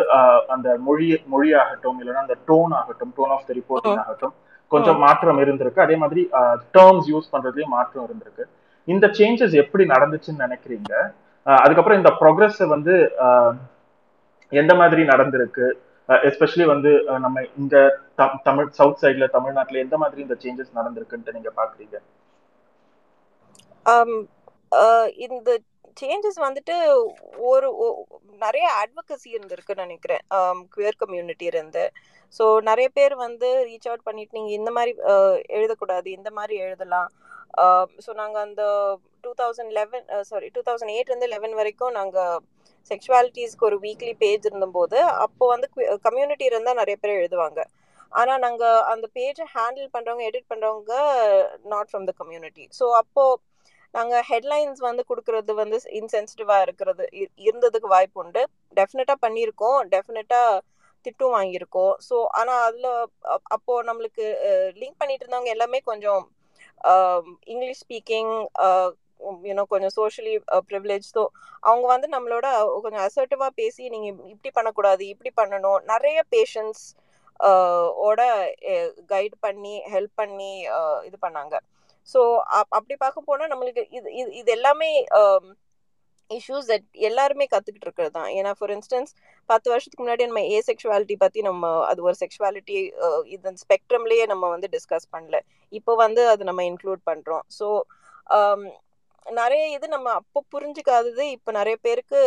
அந்த 0.54 0.70
மொழி 0.88 1.06
மொழி 1.34 1.50
ஆகட்டும் 1.62 2.00
இல்லைன்னா 2.02 2.24
அந்த 2.26 2.38
டோன் 2.50 2.74
ஆகட்டும் 2.80 3.14
டோன் 3.20 3.34
ஆஃப் 3.36 3.48
த 3.50 3.54
ரிப்போர்ட்டிங் 3.60 4.02
ஆகட்டும் 4.04 4.34
கொஞ்சம் 4.72 5.00
மாற்றம் 5.06 5.40
இருந்திருக்கு. 5.44 5.86
அதே 5.86 5.96
மாதிரி 6.04 6.22
டேர்ம்ஸ் 6.78 7.10
யூஸ் 7.14 7.32
பண்றதுலயும் 7.34 7.76
மாற்றம் 7.78 8.06
இருந்திருக்கு. 8.08 8.46
இந்த 8.88 9.06
சேஞ்சஸ் 9.20 9.56
எப்படி 9.64 9.84
நடந்துச்சுன்னு 9.94 10.46
நினைக்கிறீங்க? 10.46 10.94
அதுக்கப்புறம் 11.44 11.98
இந்த 11.98 12.14
ப்ரோக்ரஸ் 12.20 12.68
வந்து 12.68 13.12
ஆஹ் 13.20 13.56
எந்த 14.50 14.76
மாதிரி 14.76 15.02
நடந்திருக்கு? 15.02 15.72
எஸ்பெஷலி 16.08 16.66
வந்து 16.66 17.04
நம்ம 17.04 17.46
இங்க 17.58 18.00
த- 18.16 18.40
தமிழ் 18.44 18.68
சவுத் 18.68 19.04
சைட்ல 19.04 19.30
தமிழ்நாட்டுல 19.30 19.80
எந்த 19.80 19.98
மாதிரி 19.98 20.22
இந்த 20.22 20.38
சேஞ்சஸ் 20.40 20.78
நடந்திருக்குன்ட்டு 20.78 21.32
நீங்க 21.32 21.52
பாக்குறீங்க? 21.58 21.96
இந்த 25.16 25.60
சேஞ்சஸ் 26.02 26.42
வந்துட்டு 26.42 27.06
ஒரு 27.38 27.76
ஒ- 27.76 28.06
நிறைய 28.40 28.72
அட்வொகசி 28.82 29.28
இருந்திருக்குன்னு 29.32 29.76
நினைக்கிறேன். 29.76 30.20
குயர் 30.76 30.98
கம்யூனிட்டி 30.98 31.46
இருந்து. 31.46 31.92
ஸோ 32.38 32.62
நிறைய 32.62 32.90
பேர் 32.94 33.16
வந்து 33.16 33.68
ரீச் 33.68 33.88
அவுட் 33.88 34.04
பண்ணிட்டு 34.04 34.40
நீங்கள் 34.40 34.58
இந்த 34.58 34.72
மாதிரி 34.72 34.98
எழுதக்கூடாது 35.50 36.06
இந்த 36.06 36.32
மாதிரி 36.32 36.60
எழுதலாம். 36.60 37.10
ஸோ 38.08 38.14
நாங்கள் 38.14 38.42
அந்த 38.42 38.64
two 39.24 39.32
thousand 39.40 39.72
eleven 39.72 40.06
sorry 40.22 40.48
two 40.50 40.62
thousand 40.62 40.94
எயிட்லேருந்து 40.96 41.28
eleven 41.28 41.56
வரைக்கும் 41.56 41.92
நாங்கள் 41.92 42.40
செக்ஷுவாலிட்டிஸ்க்கு 42.92 43.68
ஒரு 43.70 43.78
வீக்லி 43.80 44.14
பேஜ் 44.18 44.46
இருந்தபோது 44.46 44.98
அப்போ 45.26 45.48
வந்து 45.48 45.68
கம்யூனிட்டி 46.06 46.46
இருந்தால் 46.46 46.76
நிறைய 46.76 46.98
பேர் 46.98 47.20
எழுதுவாங்க. 47.20 47.60
ஆனால் 48.12 48.40
நாங்கள் 48.40 48.84
அந்த 48.92 49.06
பேஜை 49.16 49.46
ஹேண்டில் 49.56 49.90
பண்ணுறவங்க 49.94 50.24
எடிட் 50.30 50.52
பண்ணுறவங்க 50.52 50.94
not 51.66 51.90
from 51.90 52.06
the 52.06 52.14
community 52.18 52.66
so 52.80 52.88
அப்போது 52.94 53.40
நாங்கள் 53.94 54.24
ஹெட்லைன்ஸ் 54.30 54.80
வந்து 54.80 55.04
கொடுக்கறது 55.10 55.54
வந்து 55.54 55.78
இன்சென்சிட்டிவாக 56.00 56.62
இருக்கிறது 56.62 57.04
இ- 57.14 57.34
இருந்ததுக்கு 57.48 57.88
வாய்ப்பு 57.88 58.22
உண்டு. 58.22 58.42
டெஃபினட்டாக 58.78 59.24
பண்ணியிருக்கோம் 59.26 59.80
டெஃபினட்டாக 59.92 60.62
திட்டும் 61.06 61.36
வாங்கியிருக்கோம். 61.36 61.94
ஸோ 62.10 62.16
ஆனால் 62.32 62.62
அதில் 62.64 62.90
அப்போது 63.56 63.88
நம்மளுக்கு 63.90 64.26
லிங்க் 64.82 65.00
பண்ணிட்டு 65.00 65.26
இருந்தவங்க 65.26 65.52
எல்லாமே 65.56 65.80
கொஞ்சம் 65.82 66.24
இங்கிலீஷ் 67.46 67.84
ஸ்பீக்கிங் 67.86 68.32
யூனோ 69.50 69.64
கொஞ்சம் 69.74 69.94
சோஷியலி 70.00 70.36
ப்ரிவிலேஜ் 70.70 71.06
ஸோ 71.16 71.22
அவங்க 71.70 71.86
வந்து 71.94 72.08
நம்மளோட 72.16 72.48
கொஞ்சம் 72.84 73.06
அசர்ட்டிவாக 73.08 73.58
பேசி 73.62 73.84
நீங்கள் 73.94 74.16
இப்படி 74.34 74.52
பண்ணக்கூடாது 74.58 75.04
இப்படி 75.14 75.32
பண்ணணும். 75.42 75.80
நிறைய 75.94 76.20
பேஷன்ஸ் 76.36 76.84
ஓட 78.08 78.22
கைட் 79.14 79.36
பண்ணி 79.46 79.76
ஹெல்ப் 79.94 80.16
பண்ணி 80.22 80.52
இது 81.08 81.18
பண்ணாங்க. 81.26 81.56
ஸோ 82.10 82.20
அப்படி 82.78 82.96
பார்க்க 83.04 83.30
போனால் 83.30 83.52
நம்மளுக்கு 83.54 83.84
இது 83.98 84.08
இது 84.22 84.30
இது 84.42 84.50
எல்லாமே 84.58 84.90
இஷ்யூஸ் 86.32 86.70
தட் 86.72 86.86
எல்லாருமே 87.08 87.46
கற்றுக்கிட்டு 87.54 87.88
இருக்கிறது 87.88 88.14
தான். 88.18 88.30
ஏன்னா 88.38 88.52
ஃபார் 88.58 88.72
இன்ஸ்டன்ஸ் 88.76 89.12
பத்து 89.50 89.68
வருஷத்துக்கு 89.72 90.04
முன்னாடி 90.04 90.26
நம்ம 90.30 90.44
ஏ 90.54 90.60
செக்ஷுவாலிட்டி 90.70 91.16
பற்றி 91.24 91.40
நம்ம 91.50 91.72
அது 91.90 92.00
ஒரு 92.08 92.16
செக்ஷுவாலிட்டி 92.24 92.78
இது 93.36 93.52
ஸ்பெக்ட்ரம்லேயே 93.64 94.26
நம்ம 94.32 94.50
வந்து 94.56 94.70
டிஸ்கஸ் 94.76 95.08
பண்ணல. 95.16 95.40
இப்போ 95.74 95.94
வந்து 96.04 96.24
அது 96.34 96.44
நம்ம 96.50 96.64
இன்க்ளூட் 96.72 97.04
பண்ணுறோம் 97.12 97.44
ஸோ 97.60 97.68
நிறைய 99.40 99.64
இது 99.76 99.86
நம்ம 99.96 100.12
அப்போ 100.20 100.40
புரிஞ்சுக்காதது 100.54 101.24
இப்போ 101.36 101.52
நிறைய 101.60 101.76
பேருக்கு 101.86 102.20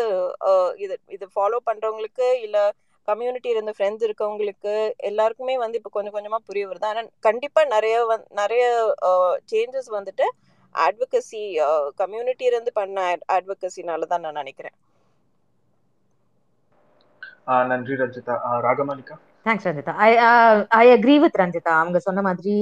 இது 0.84 0.94
இது 1.16 1.26
ஃபாலோ 1.34 1.58
பண்ணுறவங்களுக்கு 1.68 2.28
இல்லை 2.46 2.64
கம்யூனிட்டி 3.08 3.48
இருந்த 3.54 3.72
ஃப்ரெண்ட்ஸ் 3.76 4.04
இருக்கவங்களுக்கு 4.06 4.72
எல்லாருக்குமே 5.10 5.54
வந்து 5.64 5.78
இப்போ 5.80 5.90
கொஞ்சம் 5.96 6.16
கொஞ்சமாக 6.16 6.46
புரிய 6.48 6.64
வருது. 6.68 6.86
ஆனால் 6.92 7.10
கண்டிப்பாக 7.26 7.72
நிறைய 7.74 7.96
வந் 8.10 8.24
நிறைய 8.40 8.64
சேஞ்சஸ் 9.52 9.90
வந்துட்டு 9.98 10.26
அட்வொகசி 10.74 11.42
கம்யூனிட்டி 12.02 12.44
இருந்து 12.50 12.72
பண்ண 12.80 13.04
அட்வொகசினால 13.36 14.08
தான் 14.12 14.24
நான் 14.26 14.40
நினைக்கிறேன். 14.42 14.76
நன்றி 17.70 17.94
Ranjitha. 18.00 18.34
Ragamalika 18.66 19.16
thanks 19.46 19.66
Ranjitha. 19.68 19.92
I 20.06 20.10
I 20.80 20.86
agree 20.94 21.16
with 21.24 21.40
Ranjitha. 21.42 21.72
அவங்க 21.82 21.98
சொன்ன 22.06 22.22
மாதிரி 22.28 22.54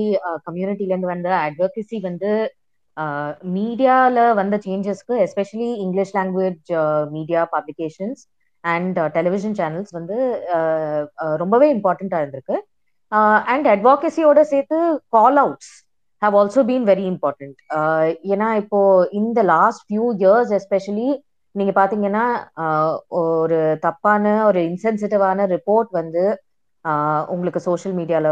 கம்யூனிட்டில 0.46 0.92
இருந்து 0.92 1.12
வந்த 1.14 1.28
அட்வொகசி 1.46 1.98
வந்து 2.08 2.30
மீடியால 3.56 4.18
வந்த 4.34 4.56
சேஞ்சஸ்க்கு 4.66 5.14
especially 5.24 5.70
English 5.84 6.14
language 6.16 6.70
media 7.10 7.40
publications 7.52 8.22
and 8.64 8.98
television 9.14 9.56
channels 9.56 9.92
வந்து 9.92 10.16
ரொம்பவே 11.42 11.66
இம்பார்ட்டண்ட்டாக 11.74 12.22
இருந்திருக்கு. 12.24 12.56
அண்ட் 13.52 13.66
அட்வாகசியோட 13.68 14.40
சேர்த்து 14.52 14.78
call 15.08 15.38
outs 15.38 15.72
have 16.22 16.36
also 16.36 16.62
been 16.62 16.86
very 16.86 17.04
important 17.04 17.58
ஏன்னா 18.32 18.48
இப்போ 18.62 18.80
இந்த 19.12 19.40
லாஸ்ட் 19.52 19.84
ஃபியூ 19.88 20.06
இயர்ஸ் 20.22 20.52
எஸ்பெஷலி 20.58 21.08
நீங்க 21.54 21.72
பாத்தீங்கன்னா 21.80 22.24
ஒரு 23.20 23.58
தப்பான 23.80 24.44
ஒரு 24.46 24.60
இன்சென்சிட்டிவான 24.70 25.46
ரிப்போர்ட் 25.54 25.90
வந்து 25.90 26.24
உங்களுக்கு 27.28 27.60
சோஷியல் 27.60 27.96
மீடியால 27.96 28.28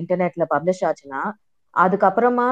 இன்டர்நெட்ல 0.00 0.44
பப்ளிஷ் 0.54 0.84
ஆச்சுன்னா 0.88 1.22
அதுக்கப்புறமா 1.76 2.48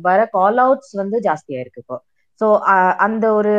வர 0.00 0.20
கால் 0.30 0.58
அவுட்ஸ் 0.64 0.92
வந்து 0.94 1.16
ஜாஸ்தியா 1.20 1.60
இருக்கு 1.62 1.82
இப்போ. 1.84 1.98
ஸோ 2.40 2.46
அந்த 3.06 3.24
ஒரு 3.38 3.54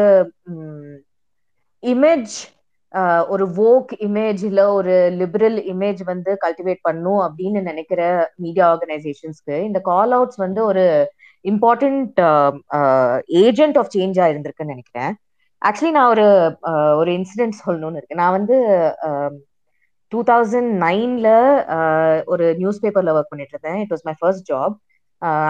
இமேஜ் 1.84 2.34
ஒரு 3.34 3.46
வோக் 3.58 3.92
இமேஜ் 4.08 4.42
இல்ல 4.50 4.62
ஒரு 4.74 4.96
லிபரல் 5.22 5.58
இமேஜ் 5.74 6.02
வந்து 6.12 6.32
கல்டிவேட் 6.44 6.82
பண்ணும் 6.82 7.22
அப்படின்னு 7.28 7.60
நினைக்கிற 7.70 8.02
மீடியா 8.38 8.66
ஆர்கனைசேஷன்ஸ்க்கு 8.74 9.56
இந்த 9.70 9.80
கால் 9.90 10.14
அவுட்ஸ் 10.18 10.40
வந்து 10.46 10.62
ஒரு 10.72 10.84
இம்பார்ட்டன்ட் 11.46 12.20
ஏஜென்ட் 13.44 13.80
ஆஃப் 13.82 13.94
சேஞ்சா 13.96 14.26
இருந்திருக்குன்னு 14.32 14.76
நினைக்கிறேன். 14.76 15.14
ஆக்சுவலி 15.62 15.94
நான் 15.98 16.12
ஒரு 16.14 16.26
ஒரு 17.02 17.12
இன்சிடென்ட் 17.20 17.62
சொல்லணும்னு 17.64 18.00
இருக்கேன். 18.00 18.22
நான் 18.24 18.38
வந்து 18.38 18.58
டூ 20.14 20.20
தௌசண்ட் 20.32 20.72
நைன்ல 20.86 21.30
ஒரு 22.34 22.46
நியூஸ் 22.62 22.82
பேப்பர்ல 22.84 23.14
ஒர்க் 23.18 23.32
பண்ணிட்டு 23.32 23.56
இருந்தேன். 23.56 23.80
It 23.84 23.94
was 23.94 24.06
my 24.10 24.16
first 24.22 24.50
job 24.52 24.76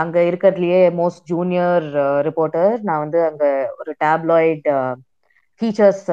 அங்க 0.02 0.18
இருக்கிறதுலயே 0.30 0.82
மோஸ்ட் 1.00 1.24
ஜூனியர் 1.32 1.86
ரிப்போர்ட்டர் 2.28 2.74
நான் 2.88 3.04
வந்து 3.06 3.20
அங்க 3.30 3.46
ஒரு 3.82 3.92
டேப்லாய்ட் 4.06 4.68
ஃபீச்சர்ஸ் 5.62 6.04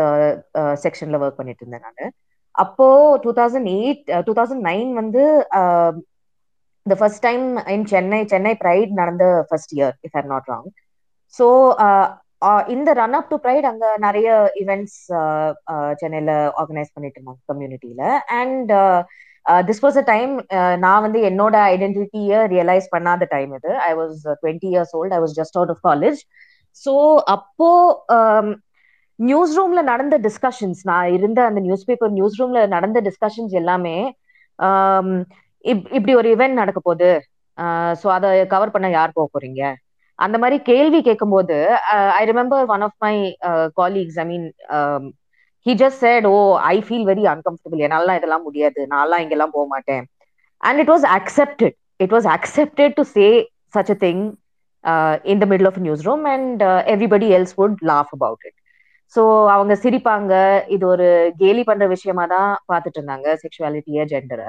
செக்ஷன்ல 0.85 1.21
ஒர்க் 1.23 1.39
பண்ணிட்டு 1.41 1.63
இருந்தேன் 1.65 1.87
நான். 1.89 2.15
அப்போ 2.55 2.87
two 3.25 3.31
thousand 3.41 3.69
eight 3.79 4.03
two 4.27 4.33
thousand 4.39 4.65
nine 4.71 4.91
வந்து 5.01 5.23
the 6.87 6.97
first 7.01 7.25
time 7.27 7.45
in 7.75 7.87
Chennai 7.93 8.21
Chennai 8.33 8.53
pride 8.63 8.93
நடந்த 9.01 9.25
first 9.49 9.75
year 9.79 9.95
if 10.07 10.17
or 10.21 10.29
not 10.33 10.49
wrong 10.53 10.69
so 11.39 11.47
இந்த 12.75 12.91
ரன் 12.95 13.17
அப் 13.19 13.31
டு 13.31 13.37
ப்ரைட் 13.45 13.67
அங்க 13.71 13.87
நிறைய 13.99 14.29
ஈவெண்ட்ஸ் 14.61 14.99
சென்னையில 16.01 16.31
ஆர்கனைஸ் 16.61 16.95
பண்ணிட்டு 16.95 17.19
இருந்தாங்க 17.19 17.43
கம்யூனிட்டியில 17.51 18.03
and 18.41 18.71
this 19.67 19.83
was 19.85 19.99
a 20.03 20.05
time 20.11 20.33
நான் 20.85 21.05
வந்து 21.07 21.21
என்னோட 21.31 21.57
ஐடென்டிட்டியை 21.75 22.39
ரியலைஸ் 22.55 22.87
பண்ணாத 22.95 23.29
டைம் 23.35 23.53
இது. 23.59 23.71
I 23.89 23.93
was 24.01 24.17
twenty 24.43 24.69
years 24.73 24.95
old 25.01 25.15
I 25.17 25.21
was 25.23 25.37
just 25.41 25.59
out 25.59 25.73
of 25.75 25.83
college 25.89 26.21
so 26.83 26.95
அப்போ 27.37 27.71
நியூஸ் 29.19 29.55
ரூம்ல 29.59 29.81
நடந்த 29.91 30.17
டிஸ்கஷன்ஸ் 30.27 30.81
நான் 30.91 31.09
இருந்த 31.17 31.41
அந்த 31.49 31.61
நியூஸ் 31.61 31.87
பேப்பர் 31.89 32.13
நியூஸ் 32.19 32.39
ரூம்ல 32.41 32.61
நடந்த 32.77 32.99
டிஸ்கஷன்ஸ் 33.09 33.55
எல்லாமே 33.61 33.97
இப்படி 35.95 36.13
ஒரு 36.21 36.29
இவெண்ட் 36.35 36.61
நடக்க 36.61 36.81
போகுது. 36.81 37.11
ஸோ 38.01 38.07
அதை 38.17 38.29
கவர் 38.53 38.75
பண்ண 38.75 38.87
யார் 38.91 39.17
போக 39.17 39.27
போறீங்க? 39.35 39.63
அந்த 40.21 40.37
மாதிரி 40.43 40.57
கேள்வி 40.71 41.01
கேட்கும்போது 41.09 41.57
I 42.19 42.23
remember 42.31 42.71
one 42.75 42.85
of 42.89 42.99
my 43.07 43.15
colleagues 43.81 44.19
I 44.23 44.27
mean 44.33 44.47
he 45.67 45.73
just 45.83 46.01
said 46.05 46.27
oh 46.27 46.37
I 46.73 46.77
feel 46.87 47.07
very 47.11 47.25
uncomfortable 47.35 47.85
என்னாலாம் 47.87 48.19
இதெல்லாம் 48.21 48.47
முடியாது. 48.49 48.81
நான்லாம் 48.95 49.23
இங்கெல்லாம் 49.25 49.55
போக 49.57 49.67
மாட்டேன். 49.75 50.05
And 50.63 50.81
it 50.83 50.93
was 50.95 51.07
accepted 51.19 51.75
it 52.05 52.15
was 52.17 52.29
accepted 52.37 52.95
to 52.99 53.05
say 53.17 53.27
such 53.77 53.93
a 53.95 53.99
thing 54.07 54.23
in 55.33 55.41
the 55.43 55.47
middle 55.53 55.69
of 55.71 55.81
news 55.87 56.05
room 56.09 56.25
and 56.35 56.63
everybody 56.95 57.29
else 57.39 57.55
would 57.61 57.79
laugh 57.93 58.13
about 58.17 58.45
it 58.49 58.57
so 59.15 59.23
அவங்க 59.55 59.75
சிரிப்பாங்க. 59.85 60.33
இது 60.75 60.85
ஒரு 60.87 61.07
கேலி 61.41 61.63
பண்ற 61.69 61.85
விஷயமா 61.95 62.25
தான் 62.35 62.51
பார்த்துட்டு 62.71 62.99
இருந்தாங்க 63.01 63.29
செக்ஷுவாலிட்டிய 63.43 64.05
ஜெண்டரை 64.13 64.49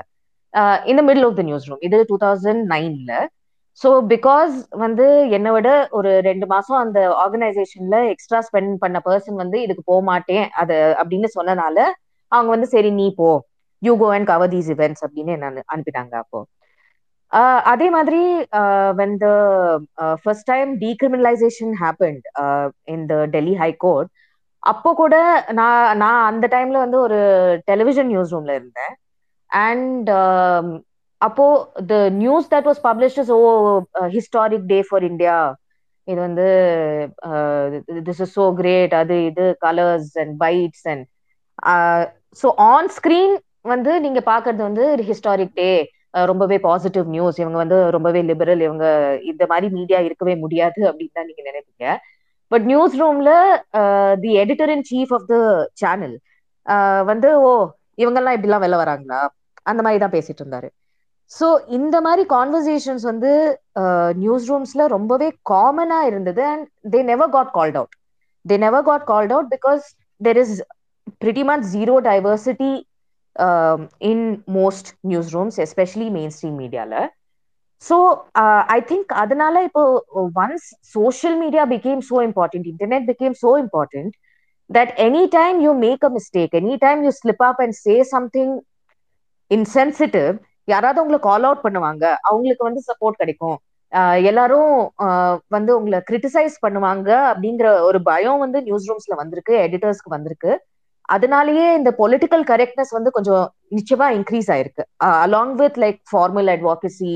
இந்த 0.91 1.01
middle 1.07 1.27
of 1.27 1.37
the 1.39 1.43
news 1.49 1.67
room 1.69 1.83
இது 1.87 1.97
டூ 2.09 2.17
தௌசண்ட் 2.23 2.63
நைன்ல 2.73 3.11
ஸோ 3.79 3.89
பிகாஸ் 4.13 4.53
வந்து 4.83 5.05
என்னை 5.37 5.51
விட 5.55 5.69
ஒரு 5.97 6.11
ரெண்டு 6.29 6.45
மாசம் 6.53 6.79
அந்த 6.83 6.99
ஆர்கனைசேஷன்ல 7.23 7.97
எக்ஸ்ட்ரா 8.13 8.39
ஸ்பெண்ட் 8.47 8.73
பண்ண 8.83 8.97
பர்சன் 9.07 9.37
வந்து 9.43 9.57
இதுக்கு 9.65 9.83
போக 9.91 10.01
மாட்டேன். 10.11 10.45
அது 10.61 10.77
அப்படின்னு 11.01 11.29
சொன்னனால 11.37 11.77
அவங்க 12.31 12.49
வந்து 12.55 12.67
சரி 12.75 12.91
நீ 13.01 13.07
போ. 13.19 13.29
You 13.81 13.93
go 14.01 14.07
and 14.15 14.29
cover 14.31 14.51
these 14.55 14.71
events 14.75 15.03
அப்படின்னு 15.05 15.35
என்ன 15.37 15.63
அனுப்பிட்டாங்க 15.73 16.15
அப்போ. 16.23 16.39
அதே 17.71 17.87
மாதிரி 17.95 18.21
when 18.99 19.15
the 19.23 19.27
first 20.23 20.49
time 20.51 20.69
decriminalisation 20.83 21.73
happened 21.83 22.25
in 22.93 23.05
the 23.11 23.15
Delhi 23.35 23.55
high 23.63 23.71
court 23.85 24.09
அப்போ 24.63 24.89
கூட 24.93 25.15
நான் 25.59 25.97
நான் 25.97 26.19
அந்த 26.31 26.45
டைம்ல 26.55 26.77
வந்து 26.85 26.97
ஒரு 26.99 27.19
டெலிவிஷன் 27.69 28.09
நியூஸ் 28.11 28.33
ரூம்ல 28.35 28.53
இருந்தேன். 28.59 28.93
அண்ட் 29.51 30.09
அப்போ 31.21 31.45
the 31.91 31.95
news 32.21 32.51
that 32.53 32.67
was 32.69 32.81
published 32.87 33.19
is 33.23 33.33
oh 33.37 33.41
historic 34.15 34.67
day 34.73 34.79
for 34.89 35.05
India 35.11 35.35
இது 36.07 36.19
வந்து 36.27 36.47
திஸ் 38.07 38.21
இஸ் 38.25 38.35
சோ 38.37 38.45
கிரேட் 38.59 38.93
அது 39.01 39.15
இது 39.29 39.45
colours 39.65 40.11
and 40.23 40.33
bytes 40.43 40.85
and 40.93 41.03
so 42.41 42.49
on 42.71 42.89
screen 42.97 43.35
வந்து 43.73 43.91
நீங்க 44.05 44.19
பாக்குறது 44.31 44.61
வந்து 44.69 44.85
ஹிஸ்டாரிக் 45.09 45.57
டே 45.61 45.71
uh, 46.15 46.23
ரொம்பவே 46.31 46.57
பாசிட்டிவ் 46.65 47.07
நியூஸ் 47.15 47.37
இவங்க 47.41 47.57
வந்து 47.63 47.77
ரொம்பவே 47.95 48.21
லிபரல் 48.29 48.63
இவங்க 48.67 48.85
இந்த 49.31 49.43
மாதிரி 49.51 49.67
மீடியா 49.77 49.99
இருக்கவே 50.07 50.33
முடியாது 50.43 50.79
அப்படின்னு 50.89 51.17
தான் 51.19 51.29
நீங்க 51.29 51.43
நினைப்பீங்க. 51.49 51.85
பட் 52.51 52.65
நியூஸ் 52.71 52.95
ரூம்ல 53.01 53.31
the 54.23 54.31
editor 54.43 54.73
in 54.75 54.85
chief 54.91 55.13
of 55.17 55.27
the 55.31 55.35
channel 55.81 56.15
வந்து 57.11 57.29
ஓ 57.47 57.51
இவங்கெல்லாம் 58.03 58.35
இப்படிலாம் 58.37 58.63
வெளில 58.65 58.77
வராங்களா? 58.83 59.19
அந்த 59.71 59.81
மாதிரி 59.85 59.99
தான் 60.03 60.15
பேசிட்டு 60.17 60.41
இருந்தாரு. 60.43 60.69
ஸோ 61.39 61.47
இந்த 61.77 61.95
மாதிரி 62.05 62.23
கான்வர்சேஷன்ஸ் 62.35 63.03
வந்து 63.11 63.31
நியூஸ் 64.23 64.47
ரூம்ஸ்ல 64.51 64.85
ரொம்பவே 64.95 65.29
காமனா 65.51 65.99
இருந்தது 66.11 66.43
and 66.51 66.67
they 66.93 67.01
never 67.11 67.33
got 67.35 67.51
called 67.57 67.77
out 67.81 67.95
they 68.45 68.57
never 68.65 68.87
got 68.89 69.05
called 69.11 69.33
out 69.35 69.51
because 69.55 69.85
there 70.27 70.39
is 70.43 70.55
pretty 71.19 71.43
much 71.43 71.63
zero 71.63 71.99
diversity 72.01 72.87
um, 73.35 73.89
in 73.99 74.43
most 74.47 74.93
newsrooms, 75.05 75.59
especially 75.59 76.09
mainstream 76.09 76.57
media. 76.57 76.85
La. 76.85 77.07
So 77.77 78.25
uh, 78.35 78.63
I 78.67 78.81
think 78.81 79.07
adanala 79.07 79.67
ipo 79.69 79.83
once 80.35 80.73
social 80.81 81.37
media 81.37 81.65
became 81.65 82.01
so 82.01 82.19
important, 82.19 82.67
internet 82.67 83.07
became 83.07 83.33
so 83.33 83.55
important 83.55 84.15
that 84.69 84.93
anytime 84.97 85.59
you 85.61 85.73
make 85.73 86.03
a 86.03 86.09
mistake, 86.09 86.53
anytime 86.53 87.03
you 87.03 87.11
slip 87.11 87.41
up 87.41 87.57
and 87.59 87.75
say 87.75 88.03
something 88.03 88.61
insensitive, 89.51 90.39
யாராவது 90.67 91.01
உங்களை 91.03 91.19
call 91.27 91.45
out 91.47 91.65
பண்ணுவாங்க 91.65 92.03
அவங்களுக்கு 92.29 92.67
வந்து 92.67 92.81
support 92.89 93.21
கிடைக்கும். 93.21 93.57
எல்லாரும் 94.29 94.73
வந்து 95.55 95.71
உங்களை 95.77 95.99
criticise 96.09 96.55
பண்ணுவாங்க 96.65 97.09
அப்படிங்கிற 97.31 97.67
ஒரு 97.87 97.99
பயம் 98.09 98.43
வந்து 98.43 98.59
நியூஸ் 98.67 98.87
ரூம்ஸ்ல 98.89 99.15
வந்திருக்கு 99.21 99.53
எடிட்டர்ஸ்க்கு 99.65 100.15
வந்திருக்கு. 100.15 100.51
அதனாலயே 101.09 101.65
இந்த 101.79 101.89
பொலிட்டிக்கல் 102.01 102.43
கரெக்ட்னஸ் 102.51 102.93
வந்து 102.97 103.11
கொஞ்சம் 103.15 103.43
நிச்சயமா 103.77 104.07
இன்க்ரீஸ் 104.17 104.49
ஆயிருக்கு. 104.53 104.83
Along 105.23 105.53
with 105.61 105.79
like 105.83 105.99
formal 106.11 106.51
advocacy 106.55 107.13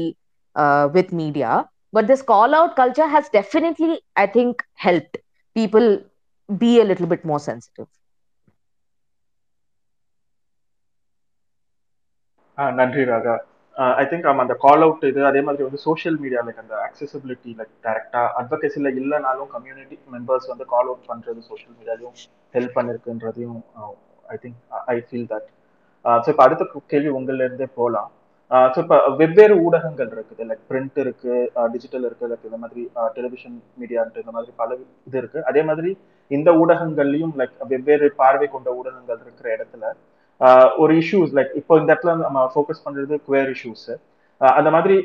with 0.95 1.13
media 1.21 1.51
but 1.93 2.09
this 2.11 2.25
call 2.33 2.55
out 2.59 2.75
culture 2.81 3.11
has 3.15 3.29
definitely 3.37 3.91
I 4.23 4.25
think 4.37 4.61
help 4.85 5.15
people 5.55 5.87
be 6.49 6.71
a 6.81 6.85
little 6.89 7.09
bit 7.13 7.25
more 7.31 7.43
sensitive 7.49 7.87
நன்றி 12.77 13.03
ராகா. 13.09 13.35
ஐ 13.95 14.03
திங்க் 14.09 14.27
ஆமா 14.29 14.43
அந்த 14.45 14.55
கால் 14.63 14.83
அவுட் 14.85 15.01
இது 15.07 15.21
அதே 15.29 15.41
மாதிரி 15.45 15.63
வந்து 15.65 15.79
சோஷியல் 15.85 16.17
மீடியா 16.21 16.41
லைக் 16.45 16.61
அந்த 16.61 16.75
accessibility 16.85 17.51
like 17.57 17.73
டேரக்டா 17.85 18.21
அட்வொகேசில 18.39 18.91
இல்லைனாலும் 18.99 19.49
கம்யூனிட்டி 19.55 19.97
மெம்பர்ஸ் 20.13 20.47
வந்து 20.51 20.65
கால் 20.73 20.89
அவுட் 20.91 21.09
பண்றது 21.09 21.41
சோஷியல் 21.49 21.75
மீடியாலையும் 21.79 22.15
help 22.53 22.75
பண்ணிருக்குன்றதையும் 22.77 23.57
I 24.25 24.37
think 24.43 24.59
I 24.93 24.97
feel 25.07 25.27
that 25.33 25.49
so 26.05 26.29
இப்போ 26.33 26.45
அடுத்த 26.45 26.63
கேள்வி 26.93 27.11
உங்கள்ல 27.17 27.47
இருந்தே 27.47 27.67
போகலாம் 27.77 28.09
ஸோ 28.73 28.79
இப்போ 28.83 28.97
வெவ்வேறு 29.19 29.55
ஊடகங்கள் 29.65 30.09
இருக்குது 30.15 30.43
லைக் 30.49 30.65
பிரிண்ட் 30.71 30.97
இருக்கு 31.03 31.35
டிஜிட்டல் 31.73 32.05
இருக்கு 32.09 32.29
லைக் 32.31 32.47
இந்த 32.49 32.59
மாதிரி 32.63 32.81
டெலிவிஷன் 33.15 33.55
மீடியான்ட்டு 33.81 34.23
இந்த 34.23 34.33
மாதிரி 34.35 34.51
பல 34.61 34.69
இது 35.07 35.17
இருக்கு. 35.21 35.39
அதே 35.49 35.61
மாதிரி 35.69 35.91
இந்த 36.31 36.49
ஊடகங்கள்லையும் 36.61 37.33
லைக் 37.41 37.55
வெவ்வேறு 37.71 38.07
பார்வை 38.21 38.47
கொண்ட 38.49 38.69
ஊடகங்கள் 38.79 39.23
இருக்கிற 39.25 39.49
இடத்துல 39.55 39.85
ஒரு 40.83 40.93
இஷ்யூஸ் 41.01 41.33
லைக் 41.37 41.51
இப்போ 41.61 41.73
இந்த 41.81 41.89
இடத்துல 41.93 42.13
நம்ம 42.25 42.45
ஃபோக்கஸ் 42.53 42.83
பண்றது 42.85 43.17
குவேர் 43.27 43.51
இஷ்யூஸ் 43.55 43.85
அந்த 44.41 44.69
மாதிரி 44.75 44.95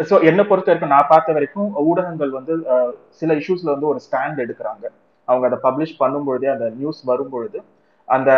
ஸோ 0.00 0.14
என்னை 0.28 0.44
பொறுத்த 0.50 0.70
வரைக்கும் 0.70 0.92
நான் 0.94 1.10
பார்த்த 1.10 1.34
வரைக்கும் 1.36 1.68
ஊடகங்கள் 1.88 2.30
வந்து 2.36 2.54
சில 3.18 3.34
இஷ்யூஸ்ல 3.40 3.68
வந்து 3.74 3.90
ஒரு 3.90 4.00
ஸ்டாண்ட் 4.06 4.38
எடுக்கிறாங்க. 4.44 4.84
அவங்க 5.28 5.44
அதை 5.48 5.58
பப்ளிஷ் 5.66 5.92
பண்ணும்பொழுதே 6.00 6.48
அந்த 6.54 6.66
நியூஸ் 6.78 7.00
வரும்பொழுது 7.10 7.58
அந்த 8.08 8.30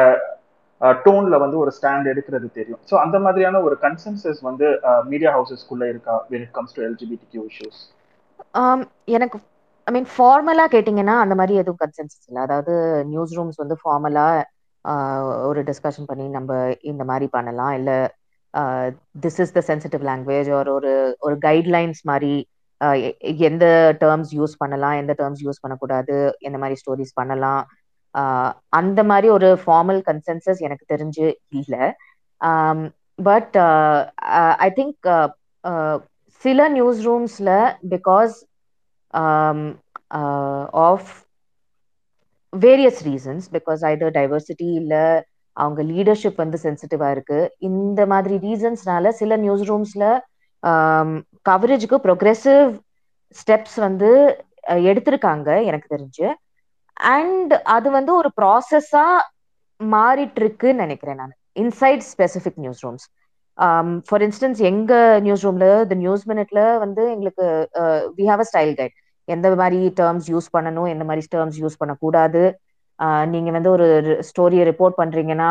டோன்ல 1.05 1.37
வந்து 1.43 1.57
ஒரு 1.63 1.71
ஸ்டாண்ட் 1.77 2.11
எடுக்கிறது 2.13 2.49
தெரியும். 2.59 2.81
ஸோ 2.91 2.95
அந்த 3.05 3.17
மாதிரியான 3.25 3.61
ஒரு 3.67 3.77
கன்சென்சஸ் 3.85 4.41
வந்து 4.49 4.67
மீடியா 5.13 5.31
ஹவுசஸ்க்குள்ள 5.37 5.87
இருக்கா 5.93 6.17
when 6.33 6.45
it 6.47 6.55
comes 6.59 6.77
to 6.79 6.83
LGBT 6.89 7.27
Q 7.35 7.45
issues 7.53 7.81
எனக்கு 9.17 9.39
ஐ 9.87 9.93
மீன் 9.97 10.11
ஃபார்மலா 10.17 10.67
கேட்டிங்கன்னா 10.75 11.17
அந்த 11.25 11.35
மாதிரி 11.41 11.55
எதுவும் 11.63 11.81
கன்சென்சஸ் 11.85 12.27
இல்லை. 12.29 12.43
அதாவது 12.47 12.75
நியூஸ் 13.13 13.35
ரூம்ஸ் 13.39 13.63
வந்து 13.63 13.79
ஃபார்மலா 13.83 14.27
ஒரு 15.49 15.61
டிஸ்கஷன் 15.63 16.09
பண்ணி 16.11 16.27
நம்ம 16.29 16.59
இந்த 16.83 17.03
மாதிரி 17.05 17.27
பண்ணலாம். 17.37 17.73
இல்லை 17.79 17.99
this 19.25 19.41
is 19.45 19.55
the 19.57 19.63
sensitive 19.71 20.05
language 20.11 20.51
ஒரு 20.59 20.71
ஒரு 20.75 20.93
ஒரு 21.19 21.37
கைட்லைன்ஸ் 21.47 22.03
மாதிரி 22.11 22.35
எந்த 23.49 23.67
டேர்ம்ஸ் 24.01 24.33
யூஸ் 24.39 24.55
பண்ணலாம் 24.59 24.97
எந்த 25.03 25.13
டேர்ம்ஸ் 25.19 25.43
யூஸ் 25.45 25.63
பண்ணக்கூடாது 25.63 26.17
எந்த 26.39 26.59
மாதிரி 26.59 26.81
ஸ்டோரிஸ் 26.83 27.19
பண்ணலாம். 27.21 27.63
அந்த 28.69 29.01
மாதிரி 29.05 29.29
ஒரு 29.29 29.49
ஃபார்மல் 29.65 30.01
கன்சென்சஸ் 30.09 30.61
எனக்கு 30.67 30.85
தெரிஞ்சு 30.95 31.27
இல்லை. 31.61 31.85
பட் 33.29 33.57
ஐ 34.67 34.69
திங்க் 34.79 35.09
சில 36.43 36.69
news 36.69 37.01
ரூம்ஸ்ல 37.09 37.51
because 37.91 38.35
of 40.87 41.11
various 42.65 43.01
reasons 43.09 43.47
because 43.57 43.81
either 43.91 44.13
diversity 44.19 44.69
இல்லை 44.81 45.05
அவங்க 45.57 45.81
லீடர்ஷிப் 45.93 46.43
வந்து 46.43 46.59
சென்சிட்டிவா 46.65 47.09
இருக்கு. 47.15 47.39
இந்த 47.69 48.01
மாதிரி 48.13 48.35
ரீசன்ஸ்னால 48.47 49.13
சில 49.21 49.37
நியூஸ் 49.45 49.65
ரூம்ஸ்ல 49.71 50.05
கவரேஜுக்கு 51.47 51.99
ப்ரொக்ரெசிவ் 52.07 52.67
ஸ்டெப்ஸ் 53.37 53.79
வந்து 53.87 54.11
எடுத்திருக்காங்க 54.91 55.49
எனக்கு 55.69 55.89
தெரிஞ்சு. 55.95 56.27
அண்ட் 57.11 57.53
அது 57.77 57.89
வந்து 57.97 58.13
ஒரு 58.21 58.29
ப்ராசஸா 58.41 59.07
மாறிட்டு 59.81 60.41
இருக்குன்னு 60.43 60.83
நினைக்கிறேன் 60.85 61.21
நான். 61.23 61.35
Inside 61.63 62.05
specific 62.13 62.61
news 62.65 62.83
rooms 62.87 63.07
for 64.09 64.23
instance 64.27 64.61
எங்க 64.71 64.93
நியூஸ் 65.27 65.45
ரூம்ல 65.47 65.67
த 65.93 65.97
நியூஸ் 66.05 66.25
மினிட்ல 66.31 66.61
வந்து 66.85 67.03
எங்களுக்கு 67.15 67.45
we 68.19 68.25
have 68.31 68.43
a 68.45 68.49
style 68.53 68.73
guide 68.81 68.97
எந்த 69.35 69.49
மாதிரி 69.61 69.79
டேர்ம்ஸ் 70.01 70.29
யூஸ் 70.33 70.49
பண்ணணும் 70.57 70.89
எந்த 70.95 71.05
மாதிரி 71.09 71.27
டேர்ம்ஸ் 71.35 71.59
யூஸ் 71.63 71.81
பண்ணக்கூடாது. 71.81 72.43
நீங்க 73.33 73.51
வந்து 73.57 73.71
ஒரு 73.77 73.87
ஸ்டோரியை 74.29 74.65
ரிப்போர்ட் 74.71 75.01
பண்றீங்கன்னா 75.01 75.51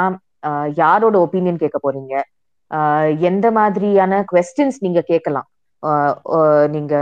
யாரோட 0.82 1.16
ஒப்பீனியன் 1.26 1.62
கேட்க 1.64 1.78
போறீங்க? 1.86 2.16
எந்த 3.30 3.48
மாதிரியான 3.58 4.22
கொஸ்டின்ஸ் 4.32 4.80
நீங்க 4.86 5.02
கேட்கலாம்? 5.12 5.48
நீங்க 6.76 6.96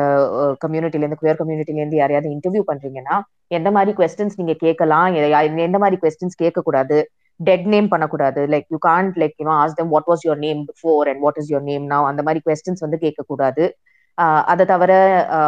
கம்யூனிட்டில 0.64 1.04
இருந்து 1.04 1.20
குயர் 1.22 1.40
கம்யூனிட்டில 1.42 1.80
இருந்து 1.82 2.00
யாரையாவது 2.02 2.34
இன்டர்வியூ 2.36 2.64
பண்றீங்கன்னா 2.72 3.18
எந்த 3.58 3.70
மாதிரி 3.76 3.92
கொஸ்டின்ஸ் 4.00 4.38
நீங்க 4.40 4.56
கேட்கலாம்? 4.66 5.08
எந்த 5.68 5.80
மாதிரி 5.84 6.00
கொஸ்டின்ஸ் 6.04 6.42
கேட்கக்கூடாது? 6.44 6.98
டெட் 7.40 7.68
நேம் 7.74 7.88
பண்ணக்கூடாது. 7.94 8.42
Like 8.54 8.68
you 8.74 8.78
can't 8.88 9.16
like 9.22 9.36
you know 9.42 9.54
ask 9.62 9.78
them 9.80 9.92
what 9.94 10.10
was 10.12 10.24
your 10.26 10.42
name 10.48 10.60
before 10.70 11.08
and 11.12 11.22
what 11.26 11.40
is 11.42 11.50
your 11.54 11.66
name 11.70 11.86
நான் 11.92 12.10
அந்த 12.12 12.24
மாதிரி 12.28 12.42
கொஸ்டின்ஸ் 12.48 12.84
வந்து 12.86 13.00
கேட்கக்கூடாது. 13.06 13.66
அதை 14.18 14.66
தவிர 14.66 14.92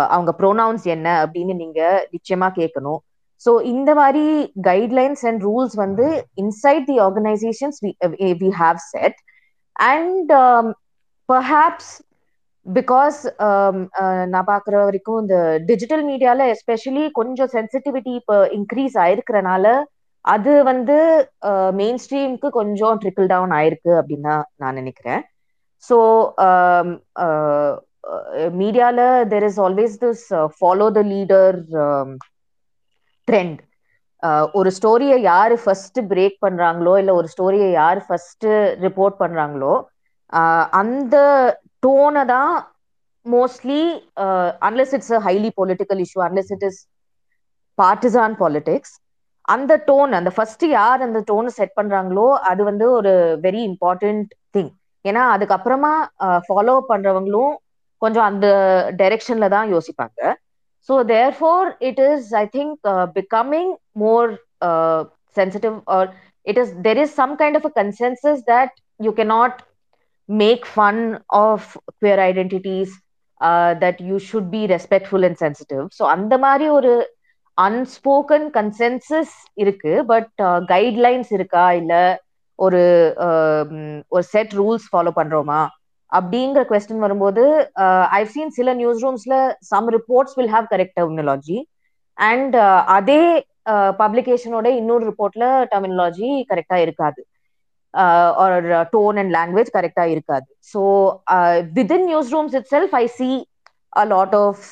அவங்க 0.10 0.32
ப்ரோனவுன்ஸ் 0.40 0.86
என்ன 0.86 1.08
அப்படின்னு 1.26 1.54
நீங்க 1.54 1.82
நிச்சயமா 2.14 2.50
கேட்கணும் 2.56 3.00
ஸோ 3.42 3.52
இந்த 3.64 3.92
மாதிரி 3.96 4.26
கைட்லைன்ஸ் 4.62 5.24
அண்ட் 5.26 5.42
ரூல்ஸ் 5.44 5.76
வந்து 5.76 6.08
inside 6.38 6.86
the 6.86 6.98
organisations 7.00 7.80
we 8.42 8.52
have 8.62 8.80
set 8.94 9.18
and 9.90 10.32
perhaps 11.30 11.94
because 12.66 13.18
நான் 14.30 14.48
பார்க்குற 14.48 14.76
வரைக்கும் 14.86 15.20
இந்த 15.22 15.36
டிஜிட்டல் 15.66 16.04
மீடியால 16.06 16.48
எஸ்பெஷலி 16.56 17.04
கொஞ்சம் 17.12 17.52
சென்சிட்டிவிட்டி 17.54 18.14
இப்போ 18.16 18.38
இன்க்ரீஸ் 18.52 18.96
ஆயிருக்கிறனால 19.04 19.66
அது 20.26 20.52
வந்து 20.64 20.96
மெயின் 21.72 22.00
ஸ்ட்ரீம்க்கு 22.04 22.50
கொஞ்சம் 22.50 23.00
ட்ரிக்கிள் 23.02 23.28
டவுன் 23.28 23.52
ஆயிருக்கு 23.52 23.92
அப்படின்னு 24.00 24.30
தான் 24.30 24.46
நான் 24.56 24.74
நினைக்கிறேன். 24.74 25.22
ஸோ 25.84 25.98
மீடியால 28.58 29.00
there 29.28 29.46
is 29.48 29.60
always 29.60 29.96
this 30.02 30.26
follow 30.58 30.88
the 30.98 31.02
leader 31.12 31.58
trend 33.28 33.62
ஒரு 34.54 34.70
ஸ்டோரியை 34.72 35.18
யாரு 35.24 35.56
ஃபர்ஸ்ட் 35.64 36.00
பிரேக் 36.12 36.38
பண்றாங்களோ 36.44 36.94
இல்ல 37.02 37.12
ஒரு 37.14 37.28
ஸ்டோரியை 37.28 37.70
யாரு 37.74 38.02
ஃபர்ஸ்ட் 38.08 38.48
ரிப்போர்ட் 38.86 39.18
பண்றாங்களோ 39.24 39.74
uh, 40.34 40.64
அந்த 40.74 41.16
டோனை 41.84 42.24
தான் 42.32 42.54
mostly 43.26 43.82
unless 44.68 44.94
it's 44.98 45.14
a 45.18 45.22
highly 45.28 45.50
political 45.58 46.02
issue 46.06 46.22
unless 46.26 46.52
it 46.56 46.66
is 46.70 46.80
partisan 47.78 48.36
politics 48.42 48.96
அந்த 49.48 49.74
டோன் 49.88 50.12
அந்த 50.14 50.30
ஃபர்ஸ்ட் 50.36 50.66
யார் 50.72 51.06
அந்த 51.08 51.20
டோனை 51.28 51.52
செட் 51.52 51.78
பண்றாங்களோ 51.80 52.28
அது 52.50 52.62
வந்து 52.64 52.86
ஒரு 52.92 53.14
வெரி 53.44 53.62
இம்பார்ட்டன்ட் 53.66 54.32
திங் 54.56 54.72
ஏன்னா 55.06 55.24
அதுக்கப்புறமா 55.34 55.94
uh, 56.26 56.40
ஃபாலோ 56.48 56.76
பண்றவங்களும் 56.90 57.54
கொஞ்சம் 58.02 58.24
அந்த 58.24 58.48
டைரக்ஷன்ல 58.96 59.48
தான் 59.48 59.72
யோசிப்பாங்க 59.72 60.34
so 60.90 60.96
therefore 61.34 61.70
it 61.80 62.00
is 62.00 62.34
I 62.34 62.46
think 62.46 62.80
becoming 63.14 63.72
more 63.98 64.30
sensitive 65.36 65.78
or 65.86 66.10
it 66.46 66.58
is 66.58 66.74
there 66.82 66.98
is 66.98 67.16
some 67.16 67.36
kind 67.36 67.56
of 67.56 67.66
a 67.66 67.74
consensus 67.84 68.44
that 68.48 68.76
you 69.00 69.14
K 69.14 69.28
make 70.30 70.66
fun 70.66 71.02
of 71.30 71.78
queer 72.02 72.20
identities 72.20 72.94
that 73.80 74.02
you 74.02 74.18
should 74.30 74.50
be 74.50 74.62
respectful 74.66 75.24
and 75.24 75.38
sensitive 75.38 75.84
so 75.98 76.04
அந்த 76.06 76.38
மாதிரி 76.38 76.70
ஒரு 76.70 76.94
unspoken 77.58 78.48
consensus 78.50 79.34
இருக்கு 79.58 80.04
but 80.06 80.32
guidelines 80.68 81.32
இருக்கா 81.32 81.72
இல்லை 81.72 82.04
ஒரு 82.56 82.82
ஒரு 84.08 84.24
set 84.24 84.54
rules 84.54 84.88
follow 84.92 85.12
பண்றோமா 85.16 85.62
அப்படிங்கிற 86.18 86.62
கொஸ்டின் 86.70 87.04
வரும்போது 87.06 87.44
ஐவ் 88.20 88.32
சீன் 88.36 88.56
சில 88.58 88.74
news 88.82 89.04
ரூம்ஸ்ல 89.06 89.36
some 89.72 89.90
reports 89.98 90.36
will 90.38 90.54
have 90.56 90.68
correct 90.74 90.98
terminology 91.00 91.58
and 92.18 92.56
அதே 92.98 93.22
பப்ளிகேஷனோட 94.02 94.68
இன்னொரு 94.80 95.04
ரிப்போர்ட்ல 95.10 95.46
டெர்மினாலஜி 95.72 96.30
கரெக்டா 96.52 96.78
இருக்காது. 96.86 97.22
ஆர் 98.44 98.56
டோன் 98.94 99.18
அண்ட் 99.22 99.34
லாங்குவேஜ் 99.38 99.72
கரெக்டா 99.78 100.06
இருக்காது. 100.14 100.48
So 100.72 100.82
within 101.78 102.08
news 102.12 102.32
rooms 102.36 102.56
itself 102.74 102.96
I 102.96 103.06
see 103.18 103.30
a 103.94 104.06
lot 104.14 104.36
of 104.42 104.66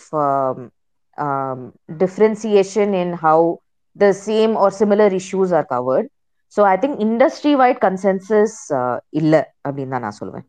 differentiation 2.03 2.93
in 3.03 3.13
how 3.25 3.47
the 3.95 4.09
same 4.27 4.53
or 4.63 4.75
similar 4.81 5.15
issues 5.21 5.53
are 5.59 5.67
covered 5.75 6.09
so 6.55 6.61
I 6.71 6.75
think 6.83 6.97
industry 7.07 7.53
wide 7.61 7.79
consensus 7.85 8.57
இல்லை 8.71 9.21
இல்ல 9.21 9.35
அப்படின்னு 9.67 9.93
தான் 9.95 10.05
நான் 10.07 10.19
சொல்லுவேன். 10.21 10.45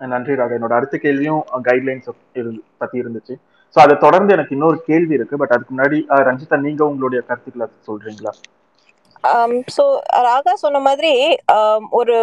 நன்றி 0.00 0.34
ராகா 0.40 0.56
என்னோட 0.58 0.74
அடுத்த 0.78 0.96
கேள்வியும் 1.04 1.42
கைட்லைன்ஸ் 1.68 2.08
பத்தி 2.80 2.96
இருந்துச்சு. 3.02 3.34
ஸோ 3.74 3.78
அதை 3.84 3.94
தொடர்ந்து 4.04 4.34
எனக்கு 4.36 4.54
இன்னொரு 4.56 4.78
கேள்வி 4.90 5.14
இருக்கு. 5.18 5.38
பட் 5.42 5.54
அதுக்கு 5.54 5.74
முன்னாடி 5.74 5.98
ரஞ்சிதா 6.28 6.58
நீங்க 6.66 6.82
உங்களுடைய 6.90 7.20
கருத்துக்களை 7.28 7.68
சொல்றீங்களா? 7.88 8.32
Um, 9.24 9.52
ஸோ 9.76 9.84
ராகா 10.26 10.52
சொன்ன 10.64 10.80
மாதிரி 10.88 11.12
um, 11.54 11.82
ஒரு 12.00 12.16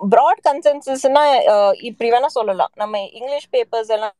ப்ராட் 0.00 0.40
கன்சென்சஸ்னா 0.48 1.22
இப்படி 1.88 2.08
வேணா 2.14 2.30
சொல்லலாம். 2.38 2.72
நம்ம 2.82 3.02
இங்கிலீஷ் 3.18 3.50
பேப்பர்ஸ் 3.54 3.92
எல்லாம் 3.96 4.16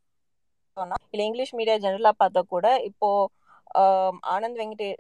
இல்லை 1.13 1.25
இங்கிலீஷ் 1.29 1.57
மீடியா 1.61 1.77
ஜெனரலாக 1.85 2.21
பார்த்தா 2.23 2.43
கூட 2.55 2.67
இப்போ 2.91 3.11
um, 3.83 4.15
ஆனந்த் 4.35 4.61
வெங்கடே 4.63 4.91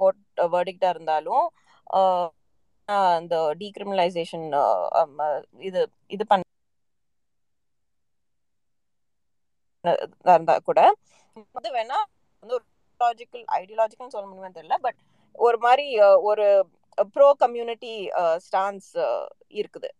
கோர்ட் 0.00 0.20
வேர்டிக்டா 0.52 0.90
இருந்தாலும் 0.94 1.46
அந்த 2.88 3.34
டீக்ரிமினலைசேஷன் 3.60 4.46
இது 5.62 5.82
இது 6.10 6.24
பண்ண 6.26 6.42
கூட 10.66 10.80
அது 11.56 11.68
வேணா 11.74 11.98
வந்து 12.42 12.54
ஒரு 12.56 12.64
லாஜிக்கல் 13.00 13.44
ஐடியாலஜிக்கல் 13.58 14.14
சொல்ல 14.14 14.26
முடியுமே 14.28 14.50
தெரியல 14.56 14.76
பட் 14.84 14.98
ஒரு 15.38 15.58
மாதிரி 15.58 15.86
ஒரு 16.30 16.46
ப்ரோ 17.12 17.28
கம்யூனிட்டி 17.42 17.92
ஸ்டான்ஸ் 18.44 18.90
இருக்குது. 19.60 19.90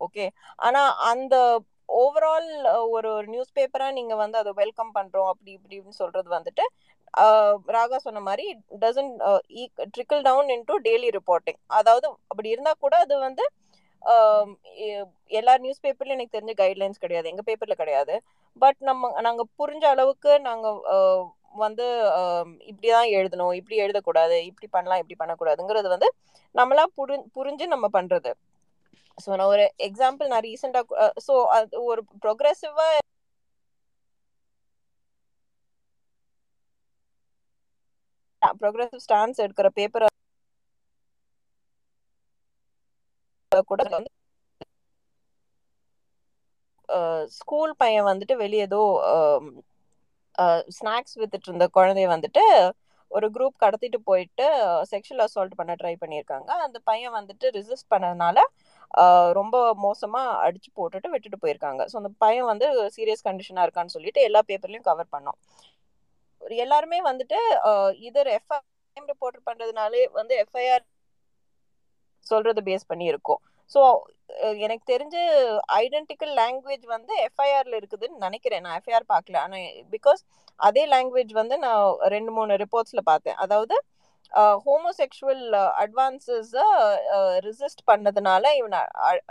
ஓகே 0.00 0.24
ஆனா 0.58 0.80
அந்த 1.10 1.34
ஓவரால் 2.00 2.48
ஒரு 2.94 3.08
ஒரு 3.10 3.28
நியூஸ் 3.28 3.54
பேப்பரா 3.56 3.86
நீங்க 3.98 4.14
வந்து 4.16 4.36
அதை 4.38 4.52
வெல்கம் 4.60 4.92
பண்றோம் 4.96 5.30
அப்படி 5.32 5.50
இப்படின்னு 5.56 5.94
சொல்றது 6.00 6.28
வந்துட்டு 6.36 6.64
ராகா 7.70 7.98
சொன்ன 8.04 8.20
மாதிரி 8.22 8.44
doesn't 8.82 9.10
trickle 9.94 10.22
down 10.22 10.50
into 10.54 10.74
daily 10.86 11.08
reporting 11.18 11.58
அதாவது 11.78 12.06
அப்படி 12.30 12.48
இருந்தால் 12.54 12.80
கூட 12.80 12.94
அது 13.04 13.14
வந்து 13.20 13.44
எல்லா 15.32 15.54
நியூஸ் 15.62 15.82
பேப்பர்லையும் 15.82 16.18
எனக்கு 16.18 16.36
தெரிஞ்ச 16.36 16.52
கைட்லைன்ஸ் 16.60 17.02
கிடையாது. 17.02 17.26
எங்கள் 17.32 17.46
பேப்பரில் 17.48 17.80
கிடையாது. 17.82 18.14
பட் 18.56 18.78
நம்ம 18.88 19.10
நாங்கள் 19.26 19.50
புரிஞ்ச 19.60 19.84
அளவுக்கு 19.92 20.32
நாங்கள் 20.48 20.78
வந்து 21.60 21.86
இப்படி 22.70 22.88
தான் 22.88 23.10
எழுதணும் 23.16 23.54
இப்படி 23.60 23.76
எழுதக்கூடாது 23.84 24.36
இப்படி 24.50 24.68
பண்ணலாம் 24.68 25.00
இப்படி 25.02 25.16
பண்ணக்கூடாதுங்கிறது 25.20 25.88
வந்து 25.94 26.08
நம்மளா 26.54 26.84
புரி 26.98 27.16
புரிஞ்சு 27.36 27.66
நம்ம 27.74 27.86
பண்ணுறது 27.96 28.32
ஸோ 29.18 29.30
நான் 29.32 29.52
ஒரு 29.52 29.64
எக்ஸாம்பிள் 29.88 30.30
நான் 30.32 30.44
ரீசெண்டாக 30.46 30.86
ஸோ 31.26 31.34
அது 31.56 31.82
ஒரு 31.86 32.02
ப்ரொக்ரெசிவா 32.22 32.86
ப்ரொக்ரெசிவ் 38.60 39.04
ஸ்டான்ஸ் 39.04 39.42
எடுக்கிற 39.44 39.68
பேப்பர் 39.76 40.06
கூட 43.68 43.82
வந்து 43.90 44.10
ஸ்கூல் 47.38 47.72
பையன் 47.80 48.08
வந்துட்டு 48.08 48.34
வெளியே 48.42 48.64
ஏதோ 48.68 48.80
ஸ்நாக்ஸ் 50.76 51.18
வித்துட்டு 51.20 51.48
இருந்த 51.48 51.66
குழந்தைய 51.76 52.08
வந்துட்டு 52.12 52.44
ஒரு 53.10 53.26
குரூப் 53.34 53.62
கடத்திட்டு 53.62 53.98
போயிட்டு 54.08 54.46
செக்ஷுவல் 54.90 55.22
அசால்ட் 55.24 55.56
பண்ண 55.58 55.72
ட்ரை 55.78 55.94
பண்ணியிருக்காங்க. 56.02 56.50
அந்த 56.66 56.78
பையன் 56.88 57.16
வந்துட்டு 57.16 57.46
ரிசிஸ்ட் 57.56 57.90
பண்ணதுனால 57.92 58.38
ரொம்ப 59.38 59.56
மோசமா 59.84 60.22
அடிச்சு 60.46 60.70
போட்டுட்டு 60.76 61.08
விட்டுட்டு 61.12 61.42
போயிருக்காங்க. 61.42 61.82
ஸோ 61.90 61.96
அந்த 62.00 62.10
பையன் 62.24 62.48
வந்து 62.52 62.66
சீரியஸ் 62.96 63.26
கண்டிஷனா 63.28 63.64
இருக்கான்னு 63.66 63.94
சொல்லிட்டு 63.96 64.22
எல்லா 64.28 64.42
பேப்பர்லயும் 64.48 64.88
கவர் 64.90 65.12
பண்ணோம். 65.14 65.38
எல்லாருமே 66.64 66.98
வந்துட்டு 67.10 67.38
இதர் 68.08 68.30
எஃப்ஐஆர் 68.38 68.66
ரிப்போர்ட் 69.12 69.38
பண்றதுனாலே 69.48 70.02
வந்து 70.20 70.34
எஃப்ஐஆர் 70.44 70.84
சொல்றது 72.26 72.60
பேஸ் 72.68 72.88
பண்ணி 72.90 73.06
இருக்கும். 73.12 73.40
ஸோ 73.72 73.80
எனக்கு 74.64 74.84
தெரிஞ்சு 74.92 75.20
ஐடென்டிக்கல் 75.82 76.32
லாங்குவேஜ் 76.40 76.84
வந்து 76.94 77.12
எஃப்ஐஆர்ல 77.28 77.74
இருக்குதுன்னு 77.80 78.24
நினைக்கிறேன். 78.26 78.62
நான் 78.64 78.76
எஃப்ஐஆர் 78.80 79.06
பார்க்கல 79.14 79.38
ஆனால் 79.44 79.64
பிகாஸ் 79.94 80.20
அதே 80.60 80.84
லாங்குவேஜ் 80.94 81.32
வந்து 81.40 81.56
நான் 81.64 81.84
ரெண்டு 82.14 82.32
மூணு 82.38 82.58
ரிப்போர்ட்ஸ்ல 82.64 83.02
பார்த்தேன். 83.10 83.38
அதாவது 83.44 83.76
ஹோமோசெக்ஷுவல் 84.66 85.44
அட்வான்ஸஸை 85.84 86.66
ரிசிஸ்ட் 87.46 87.82
பண்ணதுனால 87.90 88.52
இவனை 88.60 88.80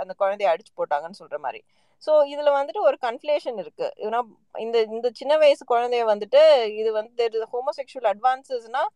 அந்த 0.01 0.13
குழந்தைய 0.21 0.51
அடிச்சு 0.53 0.73
போட்டாங்கன்னு 0.79 1.21
சொல்ற 1.21 1.37
மாதிரி. 1.45 1.61
ஸோ 2.03 2.11
இதுல 2.33 2.49
வந்துட்டு 2.57 2.81
ஒரு 2.89 2.97
கன்ஃபிளேஷன் 3.07 3.57
இருக்கு. 3.63 3.87
ஏன்னா 4.05 4.19
இந்த 4.65 4.77
இந்த 4.95 5.07
சின்ன 5.19 5.33
வயசு 5.43 5.63
குழந்தைய 5.73 6.03
வந்துட்டு 6.13 6.41
இது 6.81 6.89
வந்து 6.99 7.45
homosexual 7.53 8.09
அட்வான்ஸஸ்னால் 8.13 8.89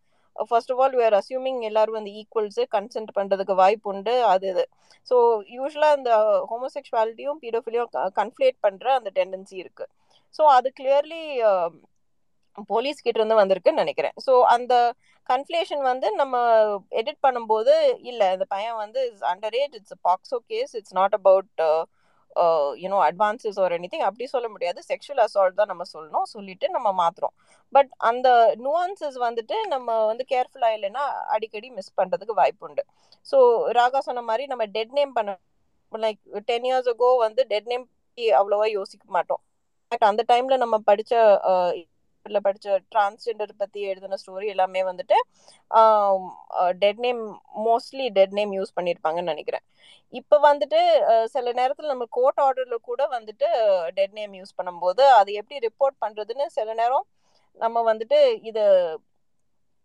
first 0.50 0.72
of 0.74 0.82
all 0.84 0.96
were 1.02 1.16
assuming 1.20 1.60
எல்லாரும் 1.70 1.98
வந்து 2.00 2.14
ஈக்குவல்ஸு 2.22 2.64
கன்சென்ட் 2.76 3.12
பண்ணுறதுக்கு 3.18 3.56
வாய்ப்பு 3.64 3.90
உண்டு. 3.94 4.14
அது 4.34 4.48
இது. 4.54 4.64
ஸோ 5.08 5.16
யூஸ்வலாக 5.58 5.98
அந்த 5.98 6.12
ஹோமோசெக்ஷுவாலிட்டியும் 6.52 7.40
பீடோஃபிலியும் 7.44 7.92
கன்ஃபிளேட் 8.20 8.58
பண்ணுற 8.66 8.88
அந்த 9.00 9.10
டெண்டன்சி 9.20 9.58
இருக்குது 9.64 9.92
ஸோ 10.36 10.44
அது 10.58 10.68
கிளியர்லி 10.80 11.24
போலீஸ் 12.72 13.00
um, 13.00 13.04
கிட்ட 13.06 13.18
இருந்து 13.20 13.40
வந்திருக்குன்னு 13.42 13.84
நினைக்கிறேன். 13.84 14.16
ஸோ 14.26 14.34
அந்த 14.56 14.74
கன்ஃபிளேஷன் 15.30 15.84
வந்து 15.90 16.08
நம்ம 16.22 16.36
எடிட் 17.02 17.24
பண்ணும்போது 17.26 17.74
இல்லை 18.10 18.28
இந்த 18.36 18.46
பையன் 18.54 18.78
வந்து 18.82 19.02
under 19.32 19.56
age 19.62 19.76
it's 19.80 19.98
POCSO 20.08 20.38
case 20.52 20.74
it's 20.80 20.96
not 21.00 21.16
about 21.20 21.62
you know 22.84 22.98
advances 23.08 23.60
ஒரு 23.60 23.74
எனி 23.80 23.88
திங் 23.92 24.06
அப்படி 24.10 24.26
சொல்ல 24.26 24.48
முடியாது. 24.50 24.80
செக்ஷுவல் 24.90 25.22
அசால்ட் 25.26 25.60
தான் 25.60 25.72
நம்ம 25.72 25.84
சொல்லணும் 25.94 26.28
சொல்லிட்டு 26.36 26.70
நம்ம 26.70 26.90
மாத்துறோம். 27.02 27.36
பட் 27.74 27.92
அந்த 27.98 28.28
நுவான்சஸ் 28.64 29.18
வந்துட்டு 29.28 29.58
நம்ம 29.68 30.06
வந்து 30.06 30.26
கேர்ஃபுல்லா 30.32 30.70
இல்லைன்னா 30.78 31.04
அடிக்கடி 31.28 31.70
மிஸ் 31.70 31.98
பண்றதுக்கு 32.02 32.34
வாய்ப்பு 32.34 32.66
உண்டு. 32.68 32.84
ஸோ 33.28 33.38
ராகா 33.72 34.00
சொன்ன 34.00 34.22
மாதிரி 34.22 34.46
நம்ம 34.48 34.66
டெட் 34.78 34.94
நேம் 34.94 35.14
பண்ண 35.14 35.32
லைக் 35.92 36.20
டென் 36.46 36.66
இயர்ஸ் 36.66 36.90
அகோ 36.94 37.10
வந்து 37.26 37.42
டெட் 37.48 37.66
நேம் 37.66 37.86
அவ்வளோவா 38.40 38.68
யோசிக்க 38.72 39.06
மாட்டோம். 39.08 39.42
அந்த 40.12 40.24
டைம்ல 40.32 40.56
நம்ம 40.58 40.76
பேப்பர்ல 42.26 42.40
படிச்ச 42.46 42.76
டிரான்ஸ்ஜெண்டர் 42.94 43.52
பத்தி 43.62 43.80
எழுதின 43.92 44.18
ஸ்டோரி 44.22 44.48
எல்லாமே 44.54 44.82
வந்துட்டு 44.90 45.16
dead 46.84 47.02
name 47.06 47.22
mostly 47.66 48.06
dead 48.18 48.36
name 48.38 48.52
use 48.58 48.76
பண்ணிருப்பாங்கன்னு 48.78 49.32
நினைக்கிறேன். 49.34 49.64
இப்ப 50.20 50.40
வந்துட்டு 50.48 50.80
சில 51.34 51.52
நேரத்துல 51.60 51.90
நம்ம 51.92 52.06
கோர்ட் 52.18 52.40
ஆர்டர்ல 52.46 52.76
கூட 52.90 53.02
வந்துட்டு 53.16 53.48
டெட் 53.98 54.16
நேம் 54.20 54.34
யூஸ் 54.40 54.58
பண்ணும்போது 54.60 55.04
அது 55.20 55.32
எப்படி 55.40 55.60
ரிப்போர்ட் 55.68 55.98
பண்றதுன்னு 56.04 56.46
சில 56.58 56.74
நேரம் 56.82 57.06
நம்ம 57.60 57.84
வந்துட்டு 57.92 58.20
இது 58.50 58.64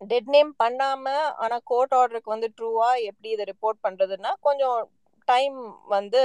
டெட் 0.00 0.30
நேம் 0.34 0.52
பண்ணாம 0.62 1.14
ஆனா 1.44 1.58
கோர்ட் 1.72 1.96
ஆர்டருக்கு 2.00 2.34
வந்து 2.34 2.50
ட்ரூவா 2.58 2.90
எப்படி 3.10 3.30
இதை 3.36 3.46
ரிப்போர்ட் 3.52 3.80
பண்றதுன்னா 3.86 4.32
கொஞ்சம் 4.48 4.78
டைம் 5.28 5.58
வந்து 5.96 6.20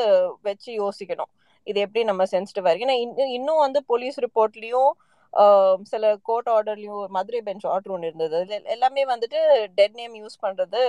வச்சு 0.48 0.70
யோசிக்கணும். 0.84 1.32
இது 1.68 1.80
எப்படி 1.86 2.02
நம்ம 2.10 2.24
சென்சிட்டிவா 2.34 2.70
இருக்கு. 2.70 2.88
ஏன்னா 2.88 3.26
இன்னும் 3.38 3.64
வந்து 3.66 3.80
போலீஸ் 3.92 4.18
ரிப்போர்ட்லயும் 4.26 4.92
சில 5.92 6.04
கோர்ட் 6.30 6.50
ஆர்டர்லயும் 6.56 7.04
மதுரை 7.18 7.42
பெஞ்ச் 7.48 7.66
ஆர்டர் 7.74 7.94
ஒன்று 7.96 8.10
இருந்தது. 8.10 8.40
எல்லாமே 8.76 9.04
வந்துட்டு 9.14 9.40
டெட் 9.80 9.98
நேம் 10.02 10.16
யூஸ் 10.22 10.38
பண்றது 10.46 10.82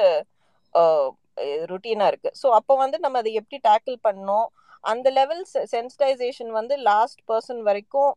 ருட்டீனா 1.71 2.07
இருக்கு. 2.11 2.31
ஸோ 2.43 2.47
அப்போ 2.59 2.75
வந்து 2.83 2.97
நம்ம 3.05 3.19
அதை 3.23 3.33
எப்படி 3.41 3.59
டேக்கிள் 3.69 3.97
பண்ணோம்? 4.09 4.47
அந்த 4.85 5.09
லெவல் 5.19 5.43
சென்சிடைசேஷன் 5.75 6.53
வந்து 6.59 6.75
லாஸ்ட் 6.91 7.23
பர்சன் 7.31 7.63
வரைக்கும் 7.69 8.13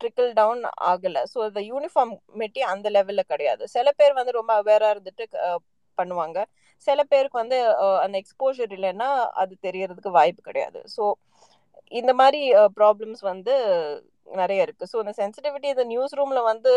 ட்ரிக்கிள் 0.00 0.30
டவுன் 0.38 0.62
ஆகலை. 0.90 1.22
ஸோ 1.32 1.38
இந்த 1.48 1.60
யூனிஃபார்மிட்டி 1.70 2.60
அந்த 2.72 2.86
லெவலில் 2.96 3.30
கிடையாது. 3.32 3.62
சில 3.74 3.88
பேர் 3.98 4.18
வந்து 4.20 4.32
ரொம்ப 4.38 4.52
அவேராக 4.60 4.94
இருந்துட்டு 4.94 5.24
பண்ணுவாங்க. 5.98 6.38
சில 6.86 7.00
பேருக்கு 7.12 7.36
வந்து 7.42 7.56
அந்த 8.04 8.16
எக்ஸ்போஷர் 8.22 8.72
இல்லைன்னா 8.76 9.08
அது 9.42 9.54
தெரியறதுக்கு 9.66 10.10
வாய்ப்பு 10.18 10.42
கிடையாது. 10.48 10.80
ஸோ 10.96 11.02
இந்த 11.92 12.12
மாதிரி 12.20 12.40
ப்ராப்ளம்ஸ் 12.78 13.22
வந்து 13.30 13.54
நிறைய 14.42 14.66
இருக்கு. 14.66 14.84
ஸோ 14.92 14.96
அந்த 15.02 15.12
சென்சிட்டிவிட்டி 15.20 15.68
இந்த 15.74 15.84
நியூஸ் 15.92 16.16
ரூம்ல 16.20 16.40
வந்து 16.50 16.72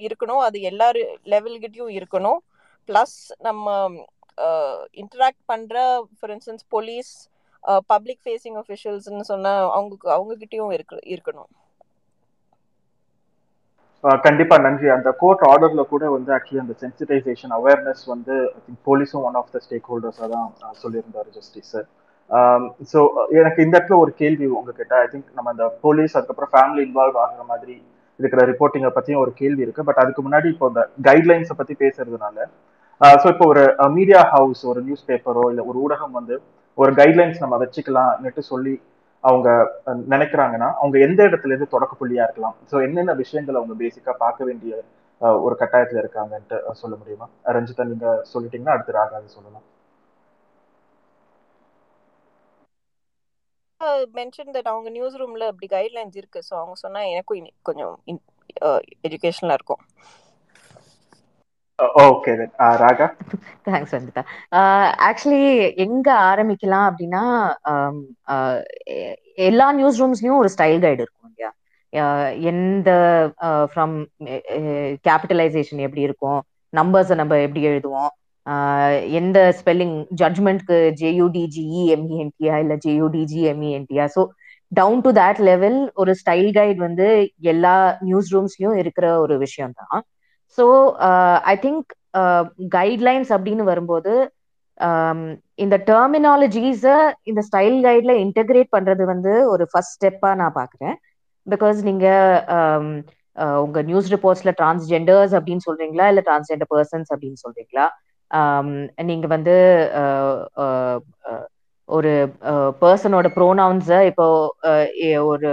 இருக்கணும். 0.00 0.42
அது 0.46 0.58
எல்லா 0.70 0.88
லெவல்கிட்டயும் 1.34 1.94
இருக்கணும். 1.98 2.40
ப்ளஸ் 2.88 3.16
நம்ம 3.48 3.66
இன்டராக்ட் 5.02 5.42
பண்ற 5.52 5.76
for 6.18 6.32
instance 6.34 6.64
police 6.74 7.12
public 7.92 8.22
facing 8.24 8.56
ஒஃபிஷியல்ஸ்னு 8.62 9.26
சொன்ன 9.32 9.52
அவங்க 9.76 9.94
அவங்க 10.16 10.32
கிட்டயும் 10.42 10.72
இருக்கு 10.76 10.98
இருக்கணும். 11.14 11.50
கண்டிப்பா 14.26 14.56
நன்றி. 14.66 14.86
அந்த 14.94 15.08
கோர்ட் 15.20 15.42
ஆர்டர்ல 15.50 15.82
கூட 15.90 16.04
வந்து 16.14 16.30
ஆக்சுவலி 16.36 16.62
அந்த 16.62 16.74
சென்சிடைசேஷன் 16.80 17.52
அவேர்னஸ் 17.58 18.02
வந்து 18.12 18.36
போலீஸும் 18.88 19.26
ஒன் 19.28 19.38
ஆஃப் 19.40 19.52
த 19.54 19.60
ஸ்டேக் 19.66 19.90
ஹோல்டர்ஸாக 19.90 20.28
தான் 20.34 20.48
சொல்லியிருந்தார் 20.52 20.80
சொல்லியிருந்தாரு 20.84 21.30
ஜஸ்டிஸ் 21.36 21.74
Um, 22.38 22.62
ஸோ 22.90 22.98
uh, 23.20 23.24
எனக்கு 23.38 23.58
இந்த 23.64 23.74
இடத்துல 23.78 23.96
ஒரு 24.02 24.12
கேள்வி 24.20 24.46
உங்ககிட்ட. 24.58 24.94
ஐ 25.04 25.08
திங்க் 25.12 25.26
நம்ம 25.38 25.50
அந்த 25.54 25.64
போலீஸ் 25.84 26.14
அதுக்கப்புறம் 26.18 26.52
ஃபேமிலி 26.52 26.82
இன்வால்வ் 26.86 27.16
ஆகுற 27.22 27.42
மாதிரி 27.50 27.74
இருக்கிற 28.20 28.40
ரிப்போர்ட்டிங்கை 28.50 28.90
பற்றியும் 28.94 29.22
ஒரு 29.24 29.32
கேள்வி 29.40 29.62
இருக்கு. 29.64 29.82
பட் 29.88 30.00
அதுக்கு 30.02 30.22
முன்னாடி 30.26 30.48
இப்போ 30.54 30.66
இந்த 30.72 30.82
கைட்லைன்ஸை 31.08 31.56
பற்றி 31.58 31.74
பேசுறதுனால 31.82 32.38
uh, 33.00 33.14
ஸோ 33.22 33.26
இப்போ 33.34 33.46
ஒரு 33.52 33.64
uh, 33.84 33.90
மீடியா 33.96 34.22
ஹவுஸ் 34.34 34.62
ஒரு 34.70 34.82
நியூஸ் 34.86 35.04
பேப்பரோ 35.10 35.44
இல்லை 35.52 35.64
ஒரு 35.72 35.78
ஊடகம் 35.84 36.16
வந்து 36.18 36.36
ஒரு 36.78 36.92
கைட்லைன்ஸ் 37.00 37.42
நம்ம 37.44 37.58
வச்சுக்கலாம்னுட்டு 37.62 38.44
சொல்லி 38.52 38.74
அவங்க 39.24 39.48
நினைக்கிறாங்கன்னா 40.14 40.68
அவங்க 40.80 40.96
எந்த 41.06 41.20
இடத்துல 41.28 41.52
இருந்து 41.52 41.74
தொடக்க 41.74 41.92
புள்ளியா 42.00 42.24
இருக்கலாம்? 42.26 42.56
ஸோ 42.70 42.76
என்னென்ன 42.86 43.14
விஷயங்களை 43.22 43.58
அவங்க 43.60 43.76
பேசிக்கா 43.82 44.14
பார்க்க 44.24 44.48
வேண்டிய 44.48 44.72
ஒரு 45.46 45.54
கட்டாயத்துல 45.60 46.02
இருக்காங்கன்ட்டு 46.02 46.56
சொல்ல 46.80 46.94
முடியுமா? 47.00 47.26
ரஞ்சிதா 47.56 47.84
நீங்க 47.92 48.08
சொல்லிட்டீங்கன்னா 48.32 48.74
அடுத்து 48.76 48.98
ராகாது 49.00 49.28
சொல்லலாம். 49.36 49.66
மென்ஷன் 54.14 54.52
தட் 54.54 54.70
அவங்க 54.72 54.90
நியூஸ் 54.90 55.18
ரூம்ல 55.20 55.50
அப்படி 55.50 55.68
கைட்லைன்ஸ் 55.74 56.18
இருக்கு. 56.20 56.40
ஸோ 56.48 56.54
அவங்க 56.60 56.76
சொன்னா 56.84 57.02
எனக்கும் 57.12 57.40
இனி 57.40 57.52
கொஞ்சம் 57.62 57.94
எஜுகேஷனலா 59.06 59.58
இருக்கும். 59.58 59.82
Okay 62.02 62.32
Raga? 62.82 63.06
Thanks 63.66 63.94
Vandita 63.96 64.22
actually 65.08 65.40
எங்க 65.84 66.08
ஆரம்பிக்கலாம் 66.30 66.86
அப்படின்னா 66.90 67.22
எல்லா 69.48 69.66
நியூஸ் 69.72 70.00
ரூம்ஸ்லயும் 70.02 70.40
ஒரு 70.42 70.50
ஸ்டைல் 70.54 70.84
கைடு 70.84 71.02
இருக்கும் 71.02 71.28
இல்லையா? 71.30 71.50
எந்த 72.52 72.90
ஃப்ரம் 73.72 73.96
கேபிட்டலைசேஷன் 75.08 75.84
எப்படி 75.86 76.06
இருக்கும்? 76.08 76.40
நம்பர்ஸை 76.72 77.14
நம்ம 77.14 77.38
எப்படி 77.46 77.62
எழுதுவோம்? 77.70 78.12
எந்த 79.12 79.38
spelling 79.58 79.96
ஜட்ஜ்மெண்ட்க்கு 80.14 80.78
J U D G E 81.00 81.82
இல்ல 81.92 82.76
இல்லை 83.80 84.06
so 84.16 84.22
down 84.72 85.00
to 85.00 85.10
that 85.12 85.40
level 85.40 85.78
ஒரு 85.94 86.12
ஸ்டைல் 86.20 86.50
கைட் 86.52 86.78
வந்து 86.78 87.06
எல்லா 87.52 87.74
நியூஸ் 88.00 88.30
ரூம்ஸ்லயும் 88.34 88.78
இருக்கிற 88.82 89.06
ஒரு 89.20 89.34
விஷயம் 89.38 89.74
தான் 89.80 90.02
ஸோ 90.58 90.64
ஐ 91.52 91.54
திங்க் 91.56 91.90
கைட்லைன்ஸ் 92.76 93.30
அப்படின்னு 93.36 93.64
வரும்போது 93.64 94.14
இந்த 95.58 95.76
டெர்மினாலஜிஸை 95.90 96.96
இந்த 97.22 97.40
ஸ்டைல் 97.48 97.78
கைட்ல 97.84 98.12
இன்டெகிரேட் 98.24 98.70
பண்றது 98.76 99.04
வந்து 99.04 99.32
ஒரு 99.48 99.64
ஃபர்ஸ்ட் 99.72 99.96
ஸ்டெப்பா 99.96 100.30
நான் 100.34 100.56
பாக்குறேன். 100.56 100.96
பிகாஸ் 101.46 101.78
நீங்க 101.82 102.06
உங்க 103.64 103.78
நியூஸ் 103.82 104.08
ரிப்போர்ட்ஸ்ல 104.14 104.50
டிரான்ஸ்ஜெண்டர்ஸ் 104.60 105.34
அப்படின்னு 105.38 105.66
சொல்றீங்களா? 105.68 106.06
இல்ல 106.12 106.22
டிரான்ஸ்ஜெண்டர் 106.28 106.70
பர்சன்ஸ் 106.74 107.10
அப்படின்னு 107.14 107.40
சொல்றீங்களா? 107.44 107.86
நீங்க 109.10 109.26
வந்து 109.34 109.54
ஒரு 111.88 112.12
பர்சனோட 112.82 113.28
ப்ரோனவுன்ஸை 113.36 113.98
இப்போ 114.10 114.26
ஒரு 115.32 115.48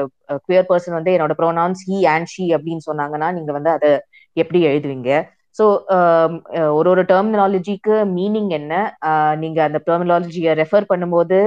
குயர் 0.45 0.69
பர்சன் 0.69 0.97
வந்து 0.97 1.13
என்னோட 1.15 1.33
ப்ரோனவுன்ஸ் 1.41 1.81
ஹி 1.89 1.97
அண்ட் 2.13 2.31
ஷி 2.33 2.45
அப்படின்னு 2.57 2.87
சொன்னாங்கன்னா 2.89 3.29
நீங்க 3.37 3.51
வந்து 3.57 3.71
அதை 3.77 3.91
எப்படி 4.41 4.59
எழுதுவீங்க? 4.69 5.11
ஸோ 5.57 5.65
ஒரு 6.77 6.87
ஒரு 6.93 7.03
டெர்மினாலஜிக்கு 7.11 7.95
மீனிங் 8.17 8.51
என்ன? 8.59 8.73
நீங்க 9.43 9.59
அந்த 9.67 9.79
டெர்மினாலஜியை 9.87 10.53
ரெஃபர் 10.61 10.89
பண்ணும்போது 10.91 11.39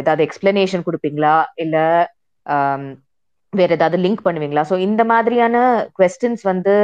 ஏதாவது 0.00 0.22
எக்ஸ்பிளனேஷன் 0.26 0.86
கொடுப்பீங்களா? 0.88 1.36
இல்லை 1.64 1.84
வேற 3.52 3.70
ஏதாவது 3.76 3.98
லிங்க் 4.04 4.26
பண்ணுவீங்களா? 4.26 4.62
ஸோ 4.70 4.76
இந்த 4.88 5.02
மாதிரியான 5.12 5.56
கொஸ்டின்ஸ் 5.98 6.44
வந்து 6.50 6.74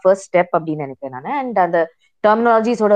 ஃபர்ஸ்ட் 0.00 0.28
ஸ்டெப் 0.28 0.52
அப்படின்னு 0.56 0.86
நினைக்கிறேன் 0.86 1.16
நான். 1.16 1.38
அண்ட் 1.42 1.58
அந்த 1.66 1.78
டெர்மினாலஜிஸோட 2.24 2.94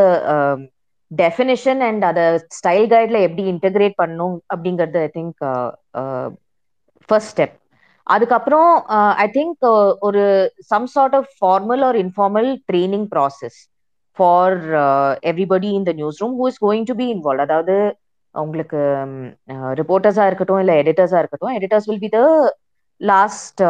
டெஃபினிஷன் 1.10 1.80
அண்ட் 1.88 2.04
அதை 2.04 2.24
ஸ்டைல் 2.56 2.88
கைட்ல 2.92 3.18
எப்படி 3.26 3.44
இன்டெகிரேட் 3.52 3.96
பண்ணணும் 3.98 4.36
அப்படிங்கிறது 4.52 5.00
ஐ 5.02 5.10
திங்க் 5.14 5.40
ஃபர்ஸ்ட் 7.08 7.32
ஸ்டெப் 7.32 7.54
அதுக்கப்புறம் 8.06 8.70
ஐ 9.18 9.26
திங்க் 9.36 9.64
ஒரு 10.08 10.22
some 10.70 10.86
sort 10.94 11.16
of 11.18 11.30
formal 11.38 11.82
or 11.84 11.96
informal 12.02 12.50
training 12.68 13.06
process 13.14 13.58
for 14.18 14.56
everybody 15.30 15.70
in 15.78 15.86
the 15.88 15.92
news 15.92 16.20
room 16.22 16.36
who 16.38 16.46
is 16.48 16.60
going 16.62 16.86
to 16.90 16.96
be 16.96 17.06
involve 17.14 17.44
அதாவது 17.46 17.76
உங்களுக்கு 18.34 18.80
ரிப்போர்ட்டர்ஸாக 19.80 20.28
இருக்கட்டும் 20.28 20.62
இல்லை 20.62 20.74
எடிட்டர்ஸாக 20.82 21.22
இருக்கட்டும் 21.22 21.54
editors 21.58 21.88
will 21.90 22.04
be 22.04 22.10
the 22.10 22.20
last 23.00 23.62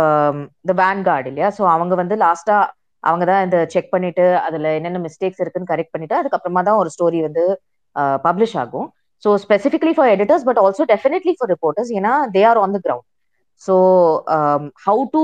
the 0.65 0.75
vanguard 1.03 1.29
இல்லையா? 1.31 1.49
ஸோ 1.57 1.63
அவங்க 1.75 1.95
வந்து 2.03 2.17
லாஸ்டாக 2.17 2.65
அவங்க 3.09 3.25
தான் 3.31 3.45
இந்த 3.47 3.59
செக் 3.73 3.93
பண்ணிட்டு 3.95 4.25
அதுல 4.47 4.73
என்னென்ன 4.79 5.01
மிஸ்டேக்ஸ் 5.07 5.43
இருக்குன்னு 5.43 5.71
கரெக்ட் 5.73 5.95
பண்ணிட்டு 5.95 6.19
அதுக்கப்புறமா 6.21 6.63
தான் 6.69 6.81
ஒரு 6.83 6.91
ஸ்டோரி 6.95 7.21
வந்து 7.27 7.45
பப்ளிஷ் 8.27 8.57
ஆகும். 8.63 8.89
So 9.23 9.29
specifically 9.45 9.93
for 9.97 10.11
editors 10.15 10.47
but 10.49 10.61
also 10.65 10.87
definitely 10.95 11.35
for 11.37 11.51
reporters 11.55 11.93
ஏன்னா 11.99 12.15
they 12.37 12.43
are 12.51 12.61
on 12.65 12.75
the 12.77 12.81
ground 12.87 13.07
so 13.63 13.75
how 14.87 15.05
to 15.15 15.23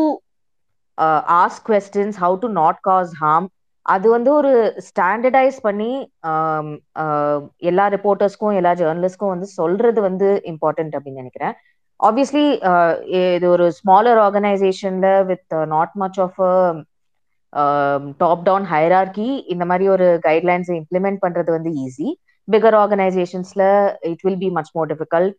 ask 1.43 1.67
questions 1.71 2.19
how 2.25 2.39
to 2.45 2.49
not 2.63 2.81
cause 2.89 3.13
harm 3.23 3.49
அது 3.87 4.07
வந்து 4.15 4.31
ஒரு 4.39 4.51
ஸ்டாண்டர்டைஸ் 4.89 5.57
பண்ணி 5.67 5.93
எல்லா 7.71 7.85
ரிப்போர்ட்டர்ஸ்க்கும் 7.95 8.59
எல்லா 8.61 8.73
ஜேர்னலிஸ்ட்க்கும் 8.81 9.33
வந்து 9.35 9.49
சொல்றது 9.59 10.01
வந்து 10.09 10.29
இம்பார்ட்டன்ட் 10.53 10.95
அப்படின்னு 10.97 11.23
நினைக்கிறேன். 11.23 11.55
ஆப்வியஸ்லி 12.01 12.45
இது 13.37 13.47
ஒரு 13.55 13.67
smaller 13.79 14.21
ஆர்கனைசேஷன்ல 14.27 15.09
with 15.31 15.55
not 15.75 15.95
much 16.03 16.21
of 16.27 16.39
top 18.23 18.45
down 18.49 18.67
hierarchy 18.73 19.29
இந்த 19.55 19.65
மாதிரி 19.65 19.87
ஒரு 19.89 20.07
கைட்லைன்ஸை 20.27 20.75
இம்ப்ளிமெண்ட் 20.81 21.23
பண்றது 21.25 21.51
வந்து 21.57 21.71
easy 21.85 22.09
bigger 22.49 22.77
ஆர்கனைசேஷன்ஸ்ல 22.83 23.65
it 24.13 24.23
will 24.27 24.43
be 24.45 24.51
much 24.59 24.73
more 24.77 24.91
difficult 24.93 25.35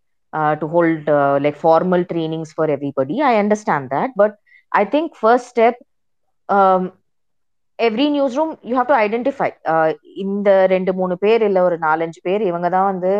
to 0.62 0.68
hold 0.68 1.10
like 1.46 1.60
formal 1.64 2.06
trainings 2.12 2.54
for 2.58 2.74
everybody 2.76 3.18
I 3.32 3.34
understand 3.44 3.90
that 3.96 4.14
but 4.22 4.36
I 4.72 4.84
think 4.96 5.12
first 5.22 5.52
step 5.54 5.80
every 7.80 8.08
news 8.16 8.36
room 8.40 8.52
you 8.70 8.74
have 8.80 8.90
to 8.92 8.98
identify 9.06 9.50
இந்த 10.26 10.50
ரெண்டு 10.74 10.92
மூணு 11.00 11.16
பேர் 11.24 11.44
இல்லை 11.50 11.62
ஒரு 11.70 11.78
நாலஞ்சு 11.88 12.20
பேர் 12.28 12.44
இவங்க 12.50 12.68
தான் 12.76 12.90
வந்து 12.92 13.12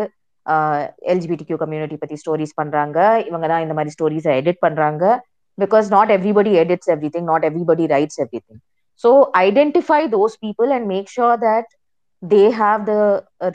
எல்ஜிபிடி 1.12 1.44
கியூ 1.48 1.56
கம்யூனிட்டி 1.62 1.96
பத்தி 2.00 2.16
ஸ்டோரிஸ் 2.22 2.58
பண்றாங்க. 2.60 2.98
இவங்க 3.28 3.46
தான் 3.52 3.62
இந்த 3.64 3.74
மாதிரி 3.76 3.94
ஸ்டோரிஸை 3.94 4.32
எடிட் 4.40 4.64
பண்றாங்க. 4.66 5.04
Because 5.58 5.86
not 5.96 6.12
everybody 6.16 6.52
edits 6.62 6.90
everything 7.14 7.28
not 7.32 7.44
everybody 7.48 7.84
writes 7.94 8.20
everything 8.46 8.60
So 9.02 9.10
identify 9.46 10.02
those 10.16 10.36
people 10.44 10.70
and 10.76 10.88
make 10.94 11.10
sure 11.16 11.36
that 11.46 11.68
they 12.22 12.42
have 12.58 12.82
the 12.90 12.92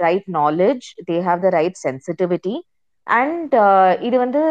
right 0.06 0.28
knowledge 0.40 0.88
they 1.08 1.16
have 1.28 1.40
the 1.46 1.50
right 1.56 1.78
sensitivity 1.86 2.56
and 3.08 3.54
இது 4.08 4.16
வந்து 4.24 4.42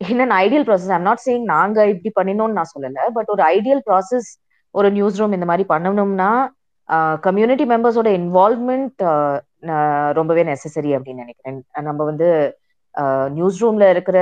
in 0.00 0.34
ideal 0.44 0.66
process 0.68 0.92
I'm 0.96 1.08
not 1.08 1.24
saying 1.24 1.46
நாங்க 1.54 1.86
இப்படி 1.92 2.10
பண்ணினோம்னு 2.18 2.58
நான் 2.58 2.72
சொல்லலை 2.74 3.04
but 3.16 3.30
ஒரு 3.34 3.42
ideal 3.56 3.82
process 3.88 4.28
ஒரு 4.74 4.88
news 4.96 5.18
room 5.20 5.36
இந்த 5.38 5.46
மாதிரி 5.50 5.66
பண்ணணும்னா 5.74 6.30
கம்யூனிட்டி 7.26 7.64
மெம்பர்ஸோட 7.72 8.08
இன்வால்வ்மெண்ட் 8.20 9.02
ரொம்பவே 10.18 10.42
நெசசரி 10.50 10.90
அப்படின்னு 10.96 11.24
நினைக்கிறேன். 11.24 11.58
நம்ம 11.88 12.00
வந்து 12.10 12.28
uh, 12.94 13.26
நியூஸ் 13.36 13.58
ரூம்ல 13.62 13.84
இருக்கிற 13.94 14.18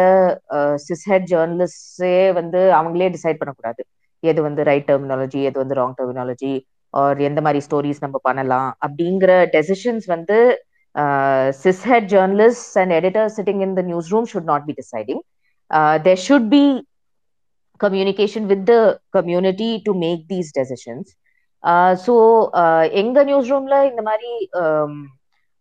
uh, 0.56 0.74
சிஸ்ஹெட் 0.86 1.26
ஜேர்னலிஸ்டே 1.32 2.16
வந்து 2.38 2.60
அவங்களே 2.78 3.08
டிசைட் 3.16 3.40
பண்ணக்கூடாது. 3.40 3.82
எது 4.22 4.40
வந்து 4.42 4.62
ரைட் 4.64 4.88
டெர்மினாலஜி 4.88 5.40
எது 5.42 5.58
வந்து 5.58 5.78
ராங் 5.80 5.96
டெர்மினாலஜி 5.98 6.52
ஆர் 6.94 7.20
எந்த 7.20 7.40
மாதிரி 7.40 7.60
ஸ்டோரிஸ் 7.66 8.04
நம்ம 8.04 8.18
பண்ணலாம் 8.22 8.70
அப்படிங்கிற 8.86 9.32
டெசிஷன்ஸ் 9.56 10.06
வந்து 10.06 10.38
cishet 11.62 12.08
journalist 12.12 12.76
and 12.78 12.94
editor 12.98 13.30
sitting 13.36 13.62
in 13.66 13.74
the 13.74 13.82
newsroom 14.12 14.28
should 14.32 14.50
not 14.52 14.66
be 14.66 14.74
deciding 14.74 15.22
there 16.06 16.22
should 16.26 16.48
be 16.48 16.62
communication 17.80 18.46
with 18.52 18.66
the 18.66 18.74
community 19.10 19.70
to 19.84 19.94
make 20.04 20.22
these 20.32 20.50
decisions 20.58 21.10
so 22.06 22.14
எங்க 23.02 23.18
news 23.24 23.50
ரூம்ல 23.52 23.76
இந்த 23.90 24.02
மாதிரி 24.02 24.30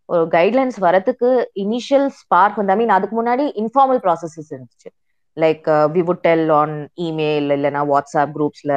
ஒரு 0.10 0.26
கைட்லைன்ஸ் 0.32 0.78
வரத்துக்கு 0.80 1.30
இனிஷியல் 1.64 2.08
ஸ்பார்க் 2.20 2.60
வந்து 2.60 2.74
ஐ 2.74 2.78
மீன் 2.78 2.96
அதுக்கு 2.98 3.16
முன்னாடி 3.22 3.46
இன்ஃபார்மல் 3.62 4.02
ப்ராசஸஸ் 4.06 4.52
இருந்துச்சு. 4.54 4.90
Like 5.38 5.66
we 5.96 6.02
would 6.10 6.24
tell 6.28 6.50
on 6.62 6.76
email 7.08 7.50
இல்லைன்னா 7.58 7.82
வாட்ஸ்அப் 7.94 8.34
குரூப்ஸ்ல 8.38 8.74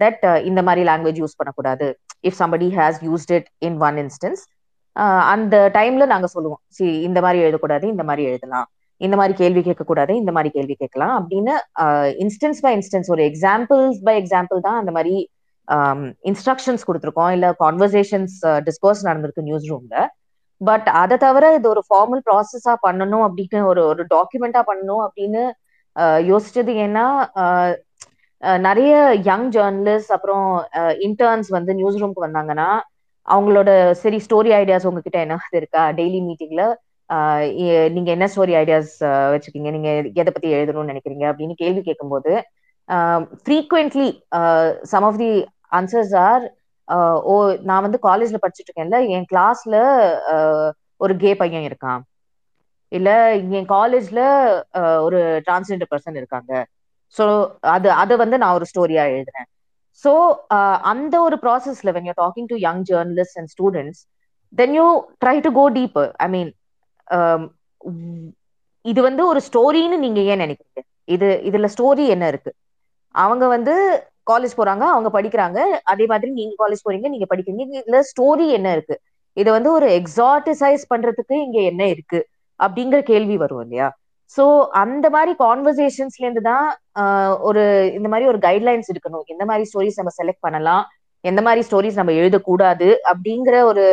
தட் 0.00 0.24
இந்த 0.50 0.60
மாதிரி 0.68 0.82
லாங்குவேஜ் 0.90 1.20
யூஸ் 1.22 1.38
பண்ணக்கூடாது. 1.40 1.88
If 2.28 2.38
somebody 2.42 2.68
has 2.78 2.98
used 3.08 3.32
it 3.38 3.48
in 3.68 3.78
one 3.88 3.98
instance 4.04 4.42
அந்த 5.32 5.56
டைம்ல 5.76 6.04
நாங்க 6.14 6.28
சொல்லுவோம். 6.34 6.60
சி 6.76 6.86
இந்த 7.08 7.18
மாதிரி 7.24 7.38
எழுதக்கூடாது 7.44 7.86
இந்த 7.94 8.04
மாதிரி 8.08 8.24
எழுதலாம். 8.30 8.66
இந்த 9.00 9.14
மாதிரி 9.20 9.34
கேள்வி 9.40 9.62
கேட்கக்கூடாது 9.68 10.12
இந்த 10.22 10.32
மாதிரி 10.34 10.50
கேள்வி 10.56 10.74
கேட்கலாம் 10.82 11.14
அப்படின்னு 11.20 11.54
இன்ஸ்டன்ஸ் 12.24 12.60
பை 12.66 12.72
இன்ஸ்டன்ஸ் 12.78 13.08
ஒரு 13.14 13.22
எக்ஸாம்பிள்ஸ் 13.30 13.98
பை 14.08 14.14
எக்ஸாம்பிள் 14.22 14.66
தான் 14.66 14.78
அந்த 14.82 14.92
மாதிரி 14.96 15.14
um, 15.68 16.02
இன்ஸ்ட்ரக்ஷன்ஸ் 16.30 16.86
கொடுத்துருக்கோம். 16.88 17.32
இல்ல 17.36 17.46
கான்வர்சேஷன்ஸ் 17.64 18.36
டிஸ்கோர்ஸ் 18.68 19.02
uh, 19.04 19.08
நடந்திருக்கு 19.08 19.48
நியூஸ் 19.48 19.68
ரூம்ல 19.72 19.96
பட் 20.60 20.88
அதை 21.02 21.16
தவிர 21.24 21.44
இது 21.58 21.66
ஒரு 21.72 21.82
ஃபார்மல் 21.88 22.22
ப்ராசஸா 22.28 22.74
பண்ணணும் 22.86 23.24
அப்படின்னு 23.28 23.60
ஒரு 23.70 23.82
ஒரு 23.92 24.02
டாக்குமெண்டா 24.14 24.60
பண்ணணும் 24.70 25.02
அப்படின்னு 25.06 25.42
யோசிச்சது 26.30 26.72
ஏன்னா 26.86 27.04
நிறைய 28.60 28.94
யங் 29.24 29.48
ஜேர்னலிஸ்ட் 29.52 30.14
அப்புறம் 30.16 30.48
இன்டர்ன்ஸ் 31.06 31.50
வந்து 31.50 31.72
நியூஸ் 31.74 32.00
ரூம்க்கு 32.02 32.26
வந்தாங்கன்னா 32.26 32.68
அவங்களோட 33.28 33.70
சரி 34.02 34.18
ஸ்டோரி 34.24 34.50
ஐடியாஸ் 34.60 34.86
உங்ககிட்ட 34.86 35.18
என்ன 35.20 35.36
இருக்கா? 35.52 35.82
டெய்லி 35.98 36.20
மீட்டிங்ல 36.26 36.64
நீங்க 37.94 38.10
என்ன 38.10 38.26
ஸ்டோரி 38.34 38.52
ஐடியாஸ் 38.60 38.92
வச்சுக்கீங்க 39.34 39.70
நீங்க 39.70 39.90
எதை 40.20 40.30
பத்தி 40.32 40.48
எழுதணும்னு 40.54 40.92
நினைக்கிறீங்க? 40.92 41.24
அப்படின்னு 41.32 41.54
கேள்வி 41.62 41.82
கேட்கும்போது 41.82 42.32
frequently 43.44 44.08
some 44.92 45.06
of 45.08 45.20
the 45.22 45.30
answers 45.78 46.14
are 46.26 46.44
ஓ 47.24 47.34
நான் 47.68 47.84
வந்து 47.86 47.98
காலேஜ்ல 48.08 48.38
படிச்சுட்டு 48.42 48.68
இருக்கேன்ல 48.68 48.98
என் 49.16 49.28
கிளாஸ்ல 49.32 49.76
ஒரு 51.00 51.14
கே 51.16 51.30
பையன் 51.36 51.66
இருக்கான். 51.68 52.02
இல்ல 52.98 53.10
என் 53.58 53.68
காலேஜ்ல 53.76 54.20
ஒரு 55.06 55.20
டிரான்ஸ்ஜெண்டர் 55.46 55.90
பர்சன் 55.92 56.18
இருக்காங்க. 56.20 56.52
ஸோ 57.16 57.24
அது 57.74 57.88
அதை 58.02 58.14
வந்து 58.22 58.36
நான் 58.42 58.56
ஒரு 58.58 58.66
ஸ்டோரியா 58.70 59.04
எழுதுறேன். 59.14 59.48
ஸோ 60.04 60.12
அந்த 60.92 61.14
ஒரு 61.26 61.36
ப்ராசஸ்ல 61.44 61.92
when 61.96 62.08
you 62.10 62.14
talking 62.24 62.48
to 62.52 62.56
young 62.66 62.82
journalist 62.90 63.38
and 63.40 63.52
students 63.54 64.00
then 64.52 64.74
you 64.78 64.86
try 65.24 65.36
to 65.46 65.52
go 65.60 65.64
deeper 65.78 66.10
I 66.26 66.28
mean 66.36 66.50
இது 68.84 69.00
வந்து 69.08 69.22
ஒரு 69.30 69.40
ஸ்டோரின்னு 69.46 69.96
நீங்க 70.04 70.20
ஏன் 70.32 70.42
நினைக்கிறீங்க? 70.44 70.80
இது 71.14 71.28
இதுல 71.48 71.66
ஸ்டோரி 71.74 72.04
என்ன 72.14 72.24
இருக்கு? 72.32 72.50
அவங்க 73.14 73.44
வந்து 73.54 73.74
காலேஜ் 74.30 74.54
போறாங்க 74.58 74.84
அவங்க 74.94 75.08
படிக்கிறாங்க. 75.16 75.58
அதே 75.92 76.04
மாதிரி 76.12 76.30
நீங்க 76.38 76.54
காலேஜ் 76.62 76.84
போறீங்க 76.86 77.08
நீங்க 77.14 77.26
படிக்கிறீங்க. 77.30 77.64
இதுல 77.80 77.98
ஸ்டோரி 78.10 78.46
என்ன 78.58 78.68
இருக்கு? 78.76 78.96
இதை 79.36 79.50
வந்து 79.56 79.70
ஒரு 79.78 79.86
எக்ஸாட்டிசைஸ் 80.00 80.84
பண்றதுக்கு 80.92 81.36
இங்க 81.46 81.58
என்ன 81.70 81.82
இருக்கு? 81.94 82.20
அப்படிங்கிற 82.64 83.00
கேள்வி 83.12 83.36
வரும் 83.44 83.62
இல்லையா? 83.64 83.88
சோ 84.36 84.44
அந்த 84.82 85.06
மாதிரி 85.14 85.32
கான்வர்சேஷன்ஸ்ல 85.44 86.24
இருந்து 86.26 86.42
தான் 86.50 86.66
ஒரு 87.48 87.62
இந்த 87.98 88.08
மாதிரி 88.12 88.28
ஒரு 88.32 88.38
கைட்லைன்ஸ் 88.46 88.90
இருக்கணும். 88.92 89.24
எந்த 89.32 89.44
மாதிரி 89.50 89.68
ஸ்டோரிஸ் 89.70 90.00
நம்ம 90.00 90.12
செலக்ட் 90.20 90.44
பண்ணலாம். 90.46 90.84
எந்த 91.24 91.40
மாதிரி 91.46 91.60
ஸ்டோரிஸ் 91.68 91.98
நம்ம 92.00 92.14
எழுதக்கூடாது 92.20 92.88
அப்படிங்கிற 93.12 93.56
ஒரு 93.70 93.84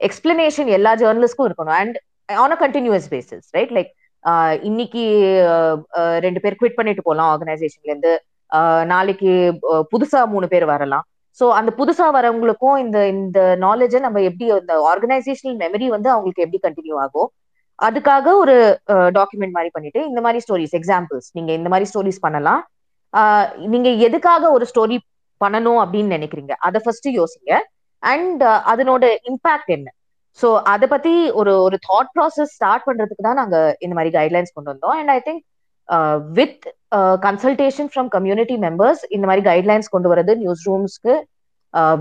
எக்ஸ்பிளனேஷன் 0.00 0.68
எல்லா 0.76 0.92
ஜேர்னலிஸ்ட்க்கும் 1.02 1.48
இருக்கணும். 1.48 1.76
And 1.80 1.96
on 2.42 2.54
a 2.56 2.58
continuous 2.64 3.06
basis 3.14 3.46
right 3.56 3.74
like 3.78 3.90
இன்னைக்கு 4.68 5.04
ரெண்டு 6.26 6.42
பேர் 6.42 6.58
குவிட் 6.60 6.78
பண்ணிட்டு 6.78 7.02
போகலாம் 7.08 7.30
ஆர்கனைசேஷன்ல 7.32 7.90
இருந்து. 7.92 8.12
நாளைக்கு 8.92 9.32
புதுசா 9.92 10.20
மூணு 10.34 10.46
பேர் 10.52 10.66
வரலாம். 10.72 11.04
ஸோ 11.38 11.44
அந்த 11.58 11.70
புதுசா 11.78 12.06
வரவங்களுக்கும் 12.16 12.76
இந்த 12.84 12.98
இந்த 13.14 13.38
நாலேஜை 13.64 14.00
நம்ம 14.06 14.20
எப்படி 14.30 14.46
இந்த 14.62 14.74
ஆர்கனைசேஷனல் 14.90 15.56
மெமரி 15.62 15.86
வந்து 15.96 16.08
அவங்களுக்கு 16.14 16.44
எப்படி 16.44 16.60
கண்டினியூ 16.66 16.96
ஆகும்? 17.04 17.30
அதுக்காக 17.78 18.26
ஒரு 18.42 18.56
டாக்குமெண்ட் 19.18 19.56
மாதிரி 19.56 19.70
பண்ணிட்டு 19.76 20.00
இந்த 20.10 20.20
மாதிரி 20.24 20.42
ஸ்டோரிஸ் 20.44 20.76
எக்ஸாம்பிள்ஸ் 20.78 21.28
நீங்க 21.38 21.50
இந்த 21.58 21.68
மாதிரி 21.72 21.88
ஸ்டோரிஸ் 21.92 22.24
பண்ணலாம். 22.26 22.60
நீங்க 23.72 23.88
எதுக்காக 24.08 24.50
ஒரு 24.56 24.66
ஸ்டோரி 24.72 24.98
பண்ணணும் 25.40 25.80
அப்படின்னு 25.84 26.14
நினைக்கிறீங்க? 26.16 26.52
அதை 26.66 26.78
ஃபர்ஸ்ட் 26.84 27.08
யோசிங்க. 27.20 27.52
அண்ட் 28.02 28.42
அதனோட 28.72 29.04
இம்பாக்ட் 29.30 29.72
என்ன? 29.76 29.88
ஸோ 30.40 30.48
அதை 30.72 30.86
பத்தி 30.92 31.14
ஒரு 31.40 31.52
ஒரு 31.66 31.76
தாட் 31.88 32.12
ப்ராசஸ் 32.16 32.52
ஸ்டார்ட் 32.58 32.86
பண்றதுக்கு 32.88 33.26
தான் 33.26 33.40
நாங்க 33.40 33.56
இந்த 33.84 33.94
மாதிரி 33.96 34.12
கைட்லைன்ஸ் 34.18 34.54
கொண்டு 34.56 34.72
வந்தோம். 34.72 34.94
And 35.00 35.12
I 35.16 35.18
think 35.26 35.42
with 36.38 36.64
consultation 37.26 37.90
from 37.92 38.08
community 38.08 38.56
members 38.64 39.02
இந்த 39.16 39.24
மாதிரி 39.28 39.42
கைட்லைன்ஸ் 39.50 39.92
கொண்டு 39.94 40.10
வரது 40.12 40.32
news 40.36 40.64
ரூம்ஸ்க்கு 40.68 41.14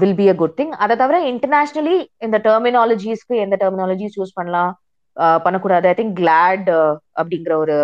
will 0.01 0.17
be 0.21 0.25
a 0.29 0.35
good 0.35 0.55
thing 0.59 0.73
அதை 0.83 0.95
தவிர 0.95 1.17
இன்டர்நேஷ்னலி 1.31 1.97
இந்த 2.25 2.37
டெர்மினாலஜிஸ்க்கு 2.47 3.35
எந்த 3.45 3.55
டெர்மினாலஜிஸ் 3.63 4.17
யூஸ் 4.19 4.37
பண்ணலாம் 4.39 4.71
uh, 5.17 5.37
பண்ணக்கூடாது. 5.45 5.87
ஐ 5.91 5.95
திங்க் 5.99 6.15
கிளாட் 6.21 6.69
அப்படிங்கிற 7.21 7.53
ஒரு 7.63 7.77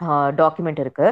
uh, 0.00 0.28
டாக்குமெண்ட் 0.40 0.82
இருக்கு. 0.84 1.08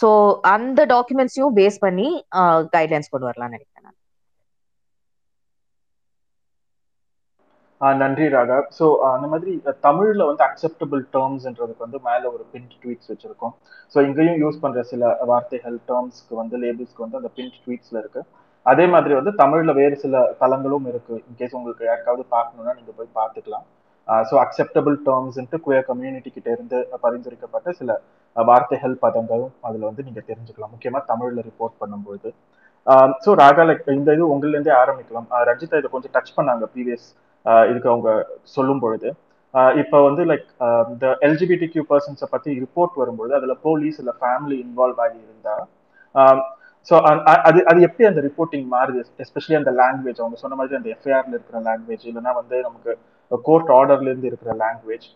ஸோ 0.00 0.08
அந்த 0.54 0.80
டாக்குமெண்ட்ஸையும் 0.94 1.56
பேஸ் 1.60 1.78
பண்ணி 1.86 2.08
uh, 2.40 2.58
கைட்லைன்ஸ் 2.76 3.12
கொண்டு 3.12 3.28
வரலாம்னு 3.30 3.56
நினைக்கிறேன் 3.56 3.86
நான் 3.86 3.96
நன்றி 7.80 8.26
ராகா 8.34 8.56
ஸோ 8.78 8.86
அந்த 9.14 9.26
மாதிரி 9.32 9.52
தமிழ்ல 9.86 10.22
வந்து 10.30 10.42
அக்செப்டபிள் 10.46 11.02
டேர்ம்ஸ்ன்றதுக்கு 11.16 11.84
வந்து 11.86 11.98
மேல 12.08 12.22
ஒரு 12.34 12.44
பின் 12.52 12.68
ட்வீட்ஸ் 12.82 13.10
வச்சிருக்கோம். 13.12 13.54
ஸோ 13.94 13.98
இங்கேயும் 14.06 14.40
யூஸ் 14.44 14.60
பண்ற 14.64 14.82
சில 14.92 15.10
வார்த்தைகள் 15.30 15.76
டேர்ம்ஸ்க்கு 15.90 16.34
வந்து 16.40 16.56
லேபிள்ஸ்க்கு 16.64 17.04
வந்து 17.04 17.20
அந்த 17.20 17.30
பின் 17.36 17.52
ட்வீட்ஸ்ல 17.64 17.98
இருக்கு. 18.02 18.22
அதே 18.66 18.86
மாதிரி 18.94 19.12
வந்து 19.18 19.32
தமிழ்ல 19.42 19.72
வேறு 19.80 19.96
சில 20.04 20.22
தளங்களும் 20.42 20.88
இருக்கு. 20.92 21.16
இன்கேஸ் 21.28 21.56
உங்களுக்கு 21.58 21.84
யாருக்காவது 21.90 22.24
பார்க்கணும்னா 22.36 22.74
நீங்க 22.78 22.92
போய் 22.98 23.16
பார்த்துக்கலாம். 23.20 23.66
ஸோ 24.28 24.34
அக்செப்டபிள் 24.44 24.96
டேர்ம்ஸ்ன்ட்டு 25.08 25.62
குயர் 25.64 25.88
கம்யூனிட்டி 25.90 26.30
கிட்ட 26.36 26.48
இருந்து 26.56 26.78
பரிந்துரைக்கப்பட்ட 27.04 27.72
சில 27.80 27.90
வார்த்தைகள் 28.36 28.94
பதங்களும் 29.04 29.54
அதுல 29.68 29.86
வந்து 29.90 30.06
நீங்க 30.08 30.20
தெரிஞ்சுக்கலாம். 30.30 30.72
முக்கியமா 30.74 31.00
தமிழ்ல 31.12 31.42
ரிப்போர்ட் 31.50 31.80
பண்ணும்பொழுது. 31.82 32.30
ஸோ 33.24 33.30
ராகா 33.42 33.64
லைக் 33.68 33.88
இந்த 33.98 34.10
இது 34.16 34.26
உங்கள்லேருந்தே 34.34 34.74
ஆரம்பிக்கலாம். 34.82 35.26
ரஞ்சிதா 35.50 35.80
இதை 35.82 35.90
கொஞ்சம் 35.94 36.14
டச் 36.16 36.36
பண்ணாங்க 36.36 36.66
ப்ரீவியஸ் 36.74 37.08
இதுக்கு 37.70 37.90
அவங்க 37.92 38.10
சொல்லும் 38.56 38.82
பொழுது. 38.84 39.08
இப்போ 39.82 39.98
வந்து 40.06 40.22
லைக் 40.30 40.48
இந்த 40.92 41.06
எல்ஜிபிடி 41.26 41.66
கியூ 41.72 41.84
பர்சன்ஸை 41.92 42.28
பற்றி 42.32 42.50
ரிப்போர்ட் 42.64 42.98
வரும்பொழுது 43.02 43.34
அதில் 43.38 43.60
போலீஸ் 43.66 43.98
இல்லை 44.02 44.14
ஃபேமிலி 44.20 44.56
இன்வால்வ் 44.64 45.00
ஆகி 45.04 45.18
இருந்தா 45.26 45.56
ஸோ 46.88 46.96
அது 47.48 47.60
அது 47.70 47.78
எப்படி 47.86 48.04
அந்த 48.10 48.20
ரிப்போர்ட்டிங் 48.26 48.66
மாறுது? 48.74 49.00
எஸ்பெஷலி 49.24 49.56
அந்த 49.60 49.70
லாங்குவேஜ் 49.80 50.20
அவங்க 50.22 50.36
சொன்ன 50.42 50.56
மாதிரி 50.60 50.76
அந்த 50.78 50.88
எஃப்ஐஆர்ல 50.94 51.34
இருக்கிற 51.36 51.58
லாங்குவேஜ் 51.66 52.04
இல்லைன்னா 52.10 52.32
வந்து 52.40 52.56
நமக்கு 52.66 52.92
கோர்ட் 53.30 53.72
ஆர்டர்ல 53.78 54.10
இருந்து 54.12 54.30
இருக்கிற 54.30 54.52
லாங்குவேஜ் 54.62 55.08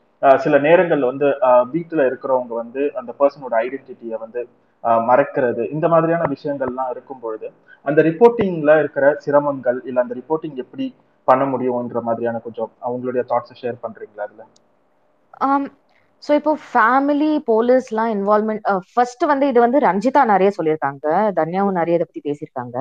சில 0.45 0.57
நேரங்கள்ல 0.67 1.07
வந்து 1.13 1.29
வீட்டில் 1.75 2.03
இருக்கிறவங்க 2.09 2.55
வந்து 2.63 2.83
அந்த 3.01 3.11
பர்சனோட 3.21 3.55
ஐடென்டிட்டியை 3.65 4.19
வந்து 4.25 4.41
மறக்கிறது 5.09 5.63
இந்த 5.77 5.87
மாதிரியான 5.89 6.27
விஷயங்கள்லாம் 6.35 6.91
இருக்கும் 6.95 7.23
பொழுது 7.25 7.49
அந்த 7.87 8.01
ரிப்போர்ட்டிங்ல 8.09 8.73
இருக்கிற 8.83 9.07
சிரமங்கள் 9.25 9.79
இல்லை 9.89 10.01
அந்த 10.03 10.15
ரிப்போர்ட்டிங் 10.21 10.59
எப்படி 10.65 10.87
பண்ண 11.29 11.45
முடியும்ன்ற 11.53 12.01
மாதிரியான 12.09 12.41
கொஞ்சம் 12.47 12.71
அவங்களுடைய 12.87 13.23
தாட்ஸை 13.31 13.55
ஷேர் 13.63 13.83
பண்றீங்களா 13.85 14.27
அதுல? 14.27 14.45
ஸோ 16.23 16.31
இப்போ 16.39 16.53
ஃபேமிலி 16.73 17.31
போலீஸ்லாம் 17.51 18.11
இன்வால்மெண்ட் 18.17 18.67
ஃபர்ஸ்ட் 18.91 19.25
வந்து 19.31 19.47
இது 19.53 19.59
வந்து 19.65 19.79
ரஞ்சிதா 19.87 20.23
நிறைய 20.33 20.51
சொல்லியிருக்காங்க. 20.59 21.07
தன்யாவும் 21.39 21.79
நிறைய 21.81 21.99
இதை 21.99 22.07
பத்தி 22.09 22.23
பேசியிருக்காங்க. 22.29 22.77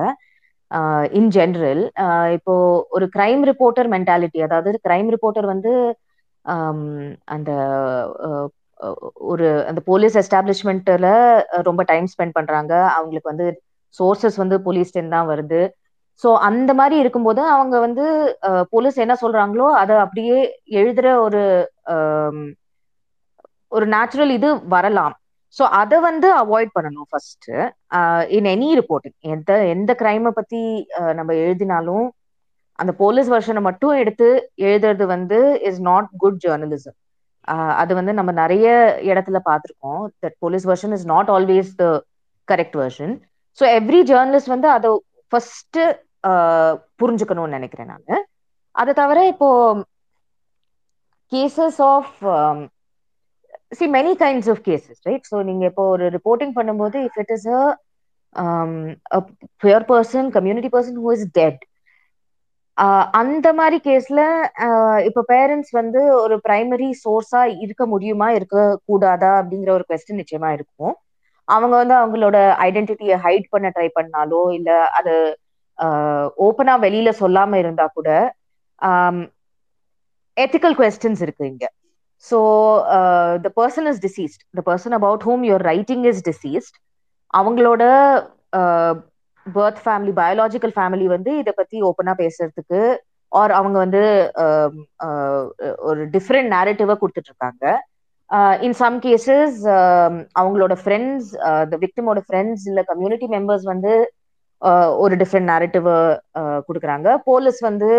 இன் 1.18 1.30
ஜென்ரல் 1.36 1.82
இப்போ 2.36 2.54
ஒரு 2.96 3.06
கிரைம் 3.16 3.42
ரிப்போர்ட்டர் 3.50 3.88
மென்டாலிட்டி 3.94 4.40
அதாவது 4.48 4.78
கிரைம் 4.86 5.10
ரிப்போர்ட்டர் 5.14 5.48
வந்து 5.54 5.72
அந்த 7.34 7.50
ஒரு 9.32 9.46
அந்த 9.70 9.80
போலீஸ் 9.90 10.16
எஸ்டாப்ளிஷ்மெண்ட்ல 10.22 11.08
ரொம்ப 11.68 11.82
டைம் 11.90 12.06
ஸ்பெண்ட் 12.12 12.36
பண்றாங்க. 12.38 12.72
அவங்களுக்கு 12.96 13.32
வந்து 13.32 13.46
சோர்சஸ் 13.94 14.38
வந்து 14.42 14.56
போலீஸ்லேருந்து 14.66 15.16
தான் 15.16 15.30
வருது. 15.32 15.60
ஸோ 16.22 16.28
அந்த 16.48 16.70
மாதிரி 16.74 16.96
இருக்கும்போது 17.02 17.42
அவங்க 17.54 17.76
வந்து 17.86 18.04
போலீஸ் 18.74 18.98
என்ன 19.04 19.14
சொல்றாங்களோ 19.22 19.66
அதை 19.82 19.94
அப்படியே 20.04 20.38
எழுதுற 20.80 21.06
ஒரு 21.26 21.42
ஒரு 23.72 23.86
நேச்சுரல் 23.94 24.32
இது 24.38 24.48
வரலாம். 24.74 25.14
ஸோ 25.56 25.62
அதை 25.80 25.98
வந்து 26.00 26.28
அவாய்ட் 26.42 26.74
பண்ணணும் 26.76 27.08
ஃபர்ஸ்ட் 27.10 27.48
இன் 28.36 28.48
எனி 28.54 28.68
ரிப்போர்ட்டிங் 28.80 29.16
எந்த 29.34 29.52
எந்த 29.74 29.90
கிரைமை 30.00 30.30
பத்தி 30.38 30.60
நம்ம 31.18 31.30
எழுதினாலும் 31.44 32.06
அந்த 32.78 32.92
போலீஸ் 33.02 33.28
வெர்ஷனை 33.34 33.62
மட்டும் 33.68 33.94
எடுத்து 34.02 34.28
எழுதுறது 34.68 35.06
வந்து 35.06 35.38
இஸ் 35.70 35.80
நாட் 35.80 36.08
குட் 36.22 36.38
ஜேர்னலிசம் 36.44 36.96
அது 37.80 37.92
வந்து 37.98 38.12
நம்ம 38.12 38.30
நிறைய 38.32 38.66
இடத்துல 39.10 39.38
பார்த்துருக்கோம். 39.48 40.02
That 40.24 40.36
police 40.38 40.66
version 40.70 40.94
is 40.96 41.06
not 41.06 41.30
always 41.30 41.70
the 41.80 41.86
correct 42.48 42.76
version 42.82 43.14
so 43.58 43.64
every 43.78 44.00
journalist 44.10 44.52
வந்து 44.54 44.68
அதை 44.76 44.90
ஃபர்ஸ்ட் 45.32 45.78
uh, 46.24 46.72
புரிஞ்சுக்கணும்னு 47.00 47.56
நினைக்கிறேன் 47.58 47.90
நான். 47.92 48.22
அதை 48.74 48.92
தவிர 48.94 49.18
இப்போ 49.32 49.48
cases 51.32 51.80
of 51.88 52.12
see 53.72 53.84
many 53.96 54.12
kinds 54.22 54.50
of 54.52 54.62
cases 54.66 55.00
right 55.08 55.28
so 55.30 55.36
நீங்க 55.48 55.64
இப்போ 55.70 55.84
ஒரு 55.94 56.06
ரிப்போர்ட்டிங் 56.16 56.54
பண்ணும்போது 56.58 56.98
if 57.06 57.18
it 57.22 57.32
is 57.36 57.48
a 57.52 57.60
person 59.92 60.28
community 60.36 60.70
person 60.74 60.98
who 61.04 61.12
is 61.16 61.28
dead 61.32 61.62
அந்த 63.20 63.48
மாதிரி 63.52 63.78
கேஸ்ல 63.86 64.20
இப்போ 65.08 65.22
பேரண்ட்ஸ் 65.28 65.72
வந்து 65.80 66.00
ஒரு 66.22 66.36
பிரைமரி 66.46 66.88
சோர்ஸா 67.02 67.42
இருக்க 67.64 67.84
முடியுமா 67.86 68.28
இருக்க 68.30 68.58
கூடாதா 68.88 69.32
அப்படிங்கிற 69.40 69.70
ஒரு 69.70 69.84
கொஸ்டின் 69.90 70.20
நிச்சயமா 70.20 70.50
இருக்கும். 70.52 70.94
அவங்க 71.48 71.74
வந்து 71.76 71.94
அவங்களோட 71.96 72.36
ஐடென்டிட்டியை 72.66 73.16
ஹைட் 73.24 73.46
பண்ண 73.50 73.68
ட்ரை 73.74 73.88
பண்ணாலோ 73.96 74.42
இல்ல 74.58 74.70
அது 74.98 75.14
ஓப்பனா 76.46 76.74
வெளியில 76.84 77.10
சொல்லாம 77.20 77.58
இருந்தா 77.62 77.86
கூட 77.90 78.08
எத்திக்கல் 80.36 80.76
கொஸ்டின்ஸ் 80.78 81.22
இருக்கு 81.24 81.44
இங்க. 81.50 81.64
So 82.24 82.38
the 83.44 83.50
person 83.58 83.88
is 83.90 84.02
deceased 84.04 84.42
the 84.58 84.62
person 84.68 84.96
about 84.98 85.24
whom 85.28 85.44
your 85.48 85.64
writing 85.70 86.04
is 86.10 86.22
deceased 86.28 86.76
அவங்களோட 87.34 87.82
பர்த் 89.46 89.80
ஃபேமிலி 89.84 90.12
பயாலாஜிக்கல் 90.18 90.74
ஃபேமிலி 90.76 91.06
வந்து 91.14 91.30
இதை 91.40 91.52
பத்தி 91.56 91.76
ஓப்பனா 91.88 92.12
பேசுறதுக்கு 92.18 92.80
ஆர் 93.32 93.52
அவங்க 93.58 93.76
வந்து 93.78 94.02
ஒரு 95.88 96.02
டிஃப்ரெண்ட் 96.14 96.52
நேரட்டிவா 96.54 96.94
கொடுத்துட்டு 96.98 97.30
இருக்காங்க. 97.32 97.64
இன் 98.66 98.76
சம் 98.80 98.96
கேசஸ் 99.04 99.58
அவங்களோட 100.40 100.74
ஃப்ரெண்ட்ஸ் 100.82 101.30
த 101.72 101.76
விக்டிமோட 101.84 102.20
ஃப்ரெண்ட்ஸ் 102.26 102.64
இல்லை 102.70 102.82
கம்யூனிட்டி 102.90 103.26
மெம்பர்ஸ் 103.36 103.66
வந்து 103.72 103.92
uh, 104.62 104.88
ஒரு 105.02 105.14
டிஃப்ரெண்ட் 105.22 105.50
நேரட்டிவ் 105.52 105.86
கொடுக்குறாங்க. 106.68 107.08
போலீஸ் 107.28 107.60
வந்து 107.68 107.90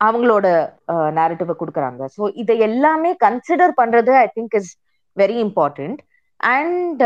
அவங்களோட 0.00 0.46
uh, 0.92 1.08
நேரட்டிவை 1.18 1.54
கொடுக்குறாங்க. 1.60 2.02
ஸோ 2.16 2.22
இதை 2.42 2.56
எல்லாமே 2.68 3.10
கன்சிடர் 3.26 3.74
பண்றது 3.80 4.14
I 4.24 4.28
think 4.36 4.56
is 4.60 4.72
very 5.16 5.38
important 5.46 6.00
and 6.40 7.02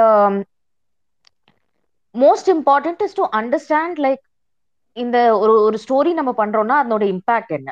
most 2.14 2.50
important 2.56 3.02
is 3.06 3.18
to 3.20 3.24
understand 3.40 3.98
like 4.06 4.22
இந்த 4.96 5.18
ஒரு 5.42 5.54
ஒரு 5.66 5.78
ஸ்டோரி 5.84 6.12
நம்ம 6.18 6.30
பண்றோம்னா 6.42 6.76
அதனோட 6.82 7.04
இம்பாக்ட் 7.14 7.52
என்ன? 7.58 7.70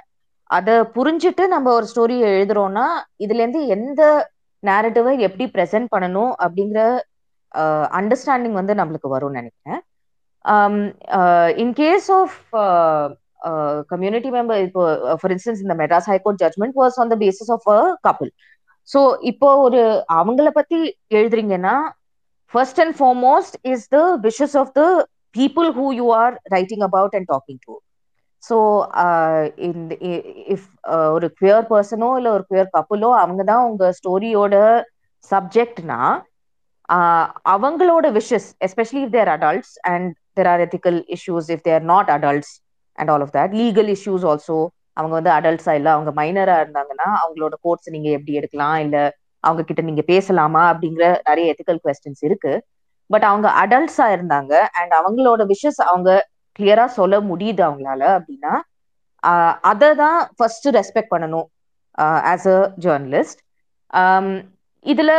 அதை 0.50 0.74
புரிஞ்சுட்டு 0.96 1.44
நம்ம 1.54 1.68
ஒரு 1.78 1.86
ஸ்டோரி 1.92 2.16
எழுதுறோம்னா 2.30 2.86
இதுல 3.24 3.42
இருந்து 3.42 3.60
எந்த 3.76 4.02
நேரட்டிவை 4.64 5.12
எப்படி 5.26 5.44
ப்ரெசென்ட் 5.56 5.88
பண்ணணும் 5.94 6.32
அப்படிங்கிற 6.44 6.80
அண்டர்ஸ்டாண்டிங் 8.00 8.56
வந்து 8.60 8.74
நம்மளுக்கு 8.80 9.08
வரும்னு 9.14 9.40
நினைக்கிறேன். 9.40 9.80
In 11.62 11.74
case 11.82 12.08
of 12.20 12.36
community 13.92 14.30
member 14.36 14.60
இப்போ 14.66 14.82
ஃபார் 15.20 15.32
இன்ஸ்டன்ஸ் 15.34 15.62
இந்த 15.64 15.74
Madras 15.80 16.10
high court 16.12 16.42
judgment 16.44 16.76
was 16.82 16.98
on 17.02 17.12
the 17.12 17.16
basis 17.24 17.52
of 17.56 17.68
a 17.68 17.80
couple 18.08 18.30
so 18.88 19.00
இப்போ 19.30 19.48
ஒரு 19.66 19.82
அவங்கள 20.18 20.48
பத்தி 20.50 20.80
எழுதுறீங்கன்னா 21.18 21.76
first 22.52 22.80
and 22.80 22.96
foremost 23.00 23.56
is 23.72 23.86
the 23.88 24.00
wishes 24.28 24.56
of 24.62 24.72
the 24.72 24.82
people 25.34 25.68
who 25.76 25.86
you 26.00 26.06
are 26.22 26.34
writing 26.52 26.84
about 26.88 27.14
and 27.14 27.28
talking 27.32 27.60
to. 27.66 27.74
So 28.44 28.56
இந்த 29.66 29.92
if 30.54 30.68
ஒரு 31.14 31.26
queer 31.40 31.66
பர்சனோ 31.70 32.08
இல்லை 32.18 32.30
ஒரு 32.30 32.44
queer 32.50 32.74
கப்புலோ 32.76 33.10
அவங்க 33.22 33.42
தான் 33.44 33.64
உங்க 33.68 33.92
ஸ்டோரியோட 33.98 34.56
சப்ஜெக்ட்னா 35.30 36.00
அவங்களோட 37.54 38.06
wishes 38.16 38.48
especially 38.66 39.02
if 39.04 39.14
they're 39.16 39.30
adults 39.36 39.74
and 39.92 40.08
there 40.38 40.50
are 40.52 40.62
ethical 40.66 40.98
issues 41.16 41.48
if 41.54 41.64
they're 41.64 41.84
not 41.92 42.10
adults 42.10 42.52
and 42.98 43.10
all 43.10 43.24
of 43.26 43.34
that 43.36 43.54
legal 43.62 43.90
issues 43.96 44.26
also 44.32 44.58
அவங்க 44.96 45.14
வந்து 45.14 45.30
அடல்ட்ஸா 45.30 45.72
இல்லை 45.72 45.90
அவங்க 45.92 46.10
மைனரா 46.20 46.56
இருந்தாங்கன்னா 46.62 47.08
அவங்களோட 47.22 47.54
கோர்ட்ஸ் 47.62 47.94
நீங்க 47.94 48.08
எப்படி 48.10 48.34
எடுக்கலாம்? 48.40 48.76
இல்லை 48.84 49.02
அவங்க 49.44 49.62
கிட்ட 49.64 49.82
நீங்க 49.82 50.02
பேசலாமா? 50.12 50.62
அப்படிங்கிற 50.72 51.06
நிறைய 51.28 51.52
எத்திக்கல் 51.52 51.80
கொஸ்டின்ஸ் 51.86 52.22
இருக்கு. 52.28 52.52
பட் 53.10 53.26
அவங்க 53.30 53.48
அடல்ட்ஸா 53.62 54.06
இருந்தாங்க 54.16 54.52
அண்ட் 54.80 54.92
அவங்களோட 55.00 55.42
விஷஸ் 55.52 55.80
அவங்க 55.88 56.10
கிளியரா 56.58 56.86
சொல்ல 56.98 57.14
முடியுது 57.30 57.62
அவங்களால 57.68 58.02
அப்படின்னா 58.18 58.54
அதை 59.70 59.88
தான் 60.02 60.18
ஃபர்ஸ்ட் 60.38 60.68
ரெஸ்பெக்ட் 60.78 61.12
பண்ணணும் 61.14 61.46
ஆஸ் 62.32 62.48
அ 62.54 62.58
ஜேர்னலிஸ்ட் 62.84 63.40
இதுல 64.86 65.12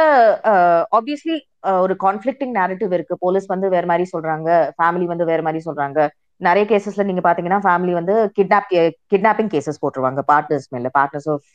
ஆப்வியஸ்லி 0.98 1.36
ஒரு 1.84 1.94
கான்ஃபிளிக்டிங் 2.04 2.54
நேரட்டிவ் 2.58 2.92
இருக்கு. 2.98 3.16
போலீஸ் 3.24 3.48
வந்து 3.54 3.68
வேற 3.76 3.86
மாதிரி 3.92 4.06
சொல்றாங்க 4.14 4.50
ஃபேமிலி 4.78 5.06
வந்து 5.12 5.26
வேற 5.32 5.42
மாதிரி 5.48 5.62
சொல்றாங்க. 5.68 6.00
நிறைய 6.42 6.64
கேசஸ்ல 6.72 7.06
நீங்க 7.10 7.22
பாத்தீங்கன்னா 7.28 7.60
ஃபேமிலி 7.66 7.94
வந்து 8.00 8.16
கிட்னாப் 8.38 8.70
கிட்னாப்பிங் 9.12 9.52
கேசஸ் 9.54 9.82
போட்டுருவாங்க. 9.84 10.22
பார்ட்னர்ஸ் 10.32 10.68
மேல 10.76 10.90
partners 10.98 11.30
of 11.36 11.50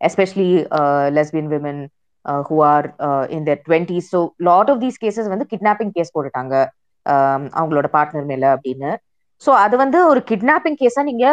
especially 0.00 0.50
lesbian 1.16 1.50
women 1.54 1.80
who 2.48 2.56
are 2.72 2.86
in 3.36 3.46
the 3.48 3.54
twenty 3.66 3.98
so 4.10 4.18
lot 4.50 4.70
of 4.72 4.82
these 4.84 5.00
cases 5.04 5.32
வந்து 5.34 5.46
கிட்னாப்பிங் 5.52 5.92
கேஸ் 5.96 6.14
போட்டுட்டாங்க. 6.16 6.54
அவங்களோட 7.58 7.88
பார்ட்னர் 7.96 8.28
மேல 8.32 8.44
அப்படின்னு. 8.56 8.90
ஸோ 9.42 9.50
அது 9.64 9.74
வந்து 9.84 9.98
ஒரு 10.10 10.20
கிட்னாப்பிங் 10.30 10.78
கேஸா 10.82 11.02
நீங்க 11.10 11.26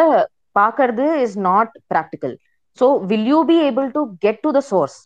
பாக்குறது 0.60 1.06
is 1.24 1.38
not 1.48 1.72
practical 1.92 2.34
so 2.78 2.86
will 3.10 3.28
you 3.32 3.40
be 3.50 3.56
able 3.68 3.88
to 3.96 4.02
get 4.24 4.40
to 4.46 4.50
the 4.58 4.60
source 4.70 4.96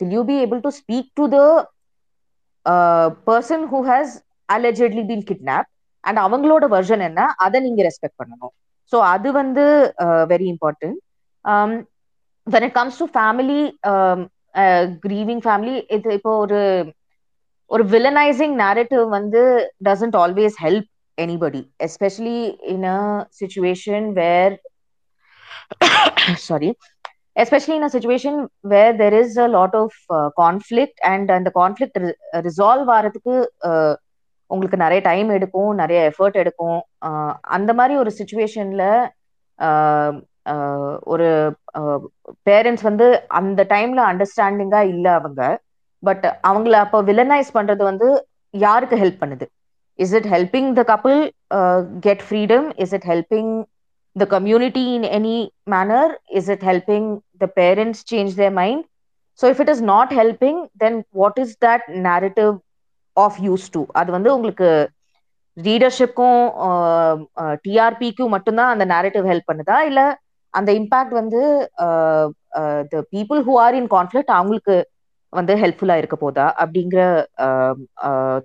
will 0.00 0.14
you 0.18 0.22
be 0.30 0.36
able 0.44 0.60
to 0.66 0.72
speak 0.80 1.10
to 1.20 1.26
the 1.36 1.40
person 3.30 3.64
who 3.72 3.80
has 3.90 4.14
allegedly 4.48 5.04
been 5.10 5.26
kidnap 5.30 5.68
and 6.04 6.20
அவங்களோட 6.26 6.64
version 6.74 7.02
என்ன? 7.08 7.20
அதை 7.44 7.58
நீங்க 7.66 7.80
ரெஸ்பெக்ட் 7.88 8.20
பண்ணணும். 8.20 8.52
So 8.92 8.96
அது 9.14 9.28
வந்து 9.40 9.64
very 10.32 10.46
important 10.54 10.98
when 12.46 12.66
it 12.68 12.76
comes 12.80 13.00
to 13.02 13.06
family 13.16 13.60
grieving 15.04 15.42
family 15.46 15.74
இது 15.96 16.14
இப்போ 16.18 16.32
ஒரு 16.44 16.60
ஒரு 17.70 17.84
வில்லனைசிங் 17.92 18.54
நேரட்டிவ் 18.60 19.04
வந்து 19.14 19.42
doesn't 19.86 20.16
always 20.16 20.56
help 20.62 20.88
anybody 21.18 21.62
especially 21.86 22.38
in 22.72 22.86
a 22.90 22.98
situation 23.40 24.06
where 24.18 24.54
sorry 26.44 26.70
especially 27.36 27.74
in 27.78 27.86
a 27.86 27.92
situation 27.94 28.38
where 28.72 28.94
there 28.98 29.16
is 29.20 29.36
a 29.38 29.48
lot 29.56 29.76
of 29.76 29.96
conflict 30.40 31.00
and 31.10 31.30
அந்த 31.32 31.50
conflict 31.54 31.98
resolve 32.46 32.90
ஆகிறதுக்கு 32.96 33.34
உங்களுக்கு 34.50 34.76
நிறைய 34.76 35.00
time 35.02 35.28
எடுக்கும் 35.36 35.70
நிறைய 35.80 36.00
எஃபர்ட் 36.10 36.40
எடுக்கும். 36.42 36.78
அந்த 37.56 37.70
மாதிரி 37.74 37.94
ஒரு 37.98 38.10
சுச்சுவேஷன்ல 38.18 38.84
ஒரு 41.06 41.28
பேரண்ட்ஸ் 42.46 42.86
வந்து 42.88 43.06
அந்த 43.38 43.60
டைம்ல 43.70 44.00
அண்டர்ஸ்டாண்டிங்கா 44.10 44.80
இல்லை 44.92 45.12
அவங்க. 45.14 45.40
பட் 46.02 46.24
அவங்கள 46.48 46.74
அப்போ 46.84 46.98
வில்லனைஸ் 47.02 47.50
பண்றது 47.54 47.82
வந்து 47.84 48.08
யாருக்கு 48.54 48.96
ஹெல்ப் 48.96 49.22
பண்ணுது? 49.22 49.46
Is 49.98 50.14
it 50.14 50.28
helping 50.34 50.70
the 50.78 50.82
couple 50.90 51.18
get 52.06 52.24
freedom 52.26 52.66
is 52.84 52.94
it 52.98 53.06
helping 53.06 53.52
the 54.16 54.26
community 54.34 54.84
in 54.96 55.06
any 55.18 55.38
manner 55.74 56.12
is 56.38 56.50
it 56.54 56.64
helping 56.64 57.08
the 57.40 57.48
parents 57.56 58.02
change 58.10 58.34
their 58.36 58.54
mind 58.60 58.84
so 59.40 59.46
if 59.52 59.62
it 59.64 59.72
is 59.74 59.84
not 59.92 60.12
helping 60.14 60.60
then 60.76 60.98
what 61.14 61.40
is 61.44 61.54
that 61.60 61.86
narrative 62.08 62.52
of 63.16 63.38
use 63.46 63.66
to 63.72 63.82
அது 64.00 64.10
வந்து 64.16 64.30
உங்களுக்கு 64.36 64.70
ரீடர்ஷிப்க்கும் 65.56 66.40
டிஆர்பிக்கும் 67.64 68.34
மட்டும்தான் 68.34 68.72
அந்த 68.72 68.84
narrative 68.94 69.28
help 69.30 69.50
பண்ணுதா? 69.50 69.78
இல்ல 69.90 70.00
அந்த 70.54 70.70
impact 70.80 71.14
வந்து 71.20 71.40
the 72.92 73.02
people 73.14 73.40
who 73.46 73.54
are 73.64 73.76
in 73.80 73.88
conflict 73.94 74.36
அவங்களுக்கு 74.36 74.76
வந்து 75.32 75.52
ஹெல்ப்ஃபுல்லா 75.62 75.96
இருக்க 76.00 76.16
போதா 76.24 76.46
அப்படிங்கிற 76.62 77.00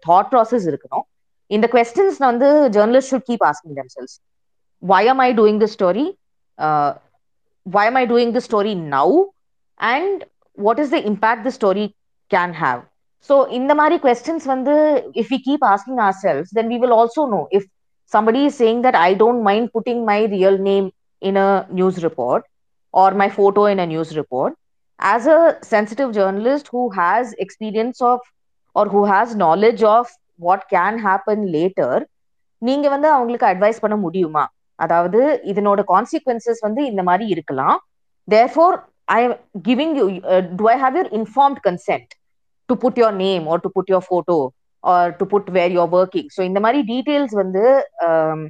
தாட் 0.07 0.29
ப்ராசஸ் 0.33 0.67
இருக்கணும் 0.71 1.05
இந்த 1.51 1.67
கொஸ்டின்ஸ் 1.75 2.19
வந்து 2.29 2.49
journalist 2.77 3.11
should 3.13 3.27
keep 3.31 3.45
asking 3.51 3.77
themselves 3.97 4.17
why 4.83 5.03
am 5.03 5.19
i 5.19 5.31
doing 5.31 5.59
this 5.59 5.73
story 5.73 6.05
uh, 6.57 6.91
why 7.65 7.85
am 7.85 7.97
i 7.97 8.05
doing 8.05 8.31
this 8.35 8.45
story 8.45 8.73
now 8.75 9.09
and 9.79 10.25
what 10.57 10.79
is 10.79 10.89
the 10.89 11.05
impact 11.05 11.43
the 11.43 11.51
story 11.51 11.85
can 12.31 12.53
have 12.53 12.79
so 13.29 13.35
இந்த 13.57 13.71
மாதிரி 13.79 13.97
questions 14.05 14.41
வந்து 14.53 14.75
if 15.21 15.27
we 15.33 15.39
keep 15.47 15.61
asking 15.73 15.99
ourselves 15.99 16.49
then 16.57 16.67
we 16.73 16.77
will 16.83 16.93
also 16.99 17.23
know 17.33 17.43
if 17.57 17.63
somebody 18.11 18.41
is 18.49 18.55
saying 18.61 18.79
that 18.85 18.95
i 19.07 19.13
don't 19.21 19.43
mind 19.49 19.65
putting 19.75 19.99
my 20.11 20.19
real 20.35 20.57
name 20.69 20.87
in 21.21 21.37
a 21.37 21.49
news 21.79 21.97
report 22.07 22.43
or 22.93 23.09
my 23.21 23.29
photo 23.37 23.65
in 23.73 23.79
a 23.79 23.87
news 23.93 24.11
report 24.21 24.53
as 25.01 25.25
a 25.27 25.57
sensitive 25.63 26.11
journalist 26.13 26.67
who 26.67 26.89
has 26.91 27.33
experience 27.33 28.01
of 28.01 28.19
or 28.75 28.85
who 28.87 29.05
has 29.05 29.35
knowledge 29.35 29.83
of 29.83 30.07
what 30.39 30.61
can 30.69 30.97
happen 30.99 31.39
later 31.57 31.93
நீங்க 32.61 32.87
வந்து 32.89 33.07
அவங்களுக்கு 33.13 33.47
advice 33.49 33.81
பண்ண 33.83 33.95
முடியுமா? 34.05 34.43
அதாவது 34.79 35.19
இதனோட 35.51 35.81
consequences 35.93 36.61
வந்து 36.65 36.81
இந்த 36.91 37.01
மாதிரி 37.07 37.25
இருக்கலாம். 37.35 37.77
Therefore 38.27 38.75
I 39.17 39.19
giving 39.69 39.93
you 39.99 40.05
do 40.59 40.65
I 40.73 40.77
have 40.83 40.95
your 40.99 41.09
informed 41.19 41.61
consent 41.67 42.11
to 42.69 42.75
put 42.83 42.99
your 43.03 43.15
name 43.25 43.45
or 43.53 43.63
to 43.65 43.71
put 43.77 43.91
your 43.93 44.05
photo 44.09 44.37
or 44.83 45.11
to 45.19 45.25
put 45.33 45.49
where 45.57 45.73
you're 45.77 45.91
working 45.99 46.29
so 46.35 46.41
இந்த 46.49 46.59
மாதிரி 46.65 46.81
டீட்டெயில்ஸ் 46.93 47.35
வந்து 47.41 47.63
um, 48.07 48.41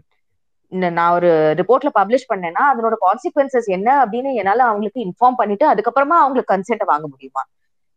நான் 0.72 1.14
ஒரு 1.14 1.30
ரிப்போர்ட்ல 1.60 1.90
பப்ளிஷ் 1.96 2.30
பண்ணேன்னா 2.30 2.64
அதனோட 2.72 2.96
கான்சிக்வன்சஸ் 3.06 3.68
என்ன 3.68 3.90
அப்படின்னு 4.04 4.30
என்னால 4.34 4.64
அவங்களுக்கு 4.64 5.00
இன்ஃபார்ம் 5.02 5.40
பண்ணிட்டு 5.40 5.66
அதுக்கப்புறமா 5.68 6.18
அவங்களுக்கு 6.22 6.54
கன்சென்ட்டை 6.54 6.88
வாங்க 6.88 7.08
முடியுமா? 7.08 7.44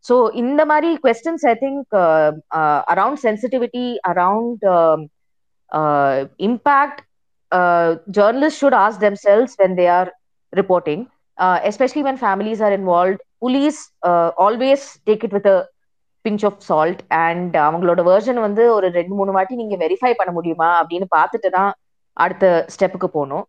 ஸோ 0.04 0.14
இந்த 0.34 0.62
மாதிரி 0.64 0.88
questions 1.04 1.44
I 1.46 1.54
think 1.54 1.94
around 2.92 3.20
sensitivity 3.20 3.84
around 4.10 4.64
impact 6.40 7.00
journalist 8.10 8.60
should 8.60 8.78
ask 8.84 8.98
themselves 9.24 9.54
when 9.62 9.76
they 9.76 9.86
are 9.90 10.10
reporting 10.52 11.04
especially 11.70 12.02
when 12.02 12.20
families 12.22 12.62
are 12.62 12.72
involve 12.72 13.16
police 13.38 13.80
always 14.38 14.86
take 15.06 15.24
it 15.24 15.36
with 15.38 15.50
pinch 16.24 16.44
of 16.44 16.60
salt 16.68 17.00
and 17.20 17.56
அவங்களோட 17.64 18.02
version 18.02 18.40
வந்து 18.40 18.62
ஒரு 18.74 18.86
ரெண்டு 18.90 19.14
மூணு 19.14 19.32
வாட்டி 19.32 19.54
நீங்க 19.54 19.76
verify 19.76 20.12
பண்ண 20.12 20.32
முடியுமா 20.32 20.68
அப்படின்னு 20.80 21.08
பார்த்துட்டு 21.16 21.50
தான் 21.50 21.72
அடுத்த 22.16 22.46
ஸ்டெப்புக்கு 22.74 23.08
போகணும். 23.16 23.44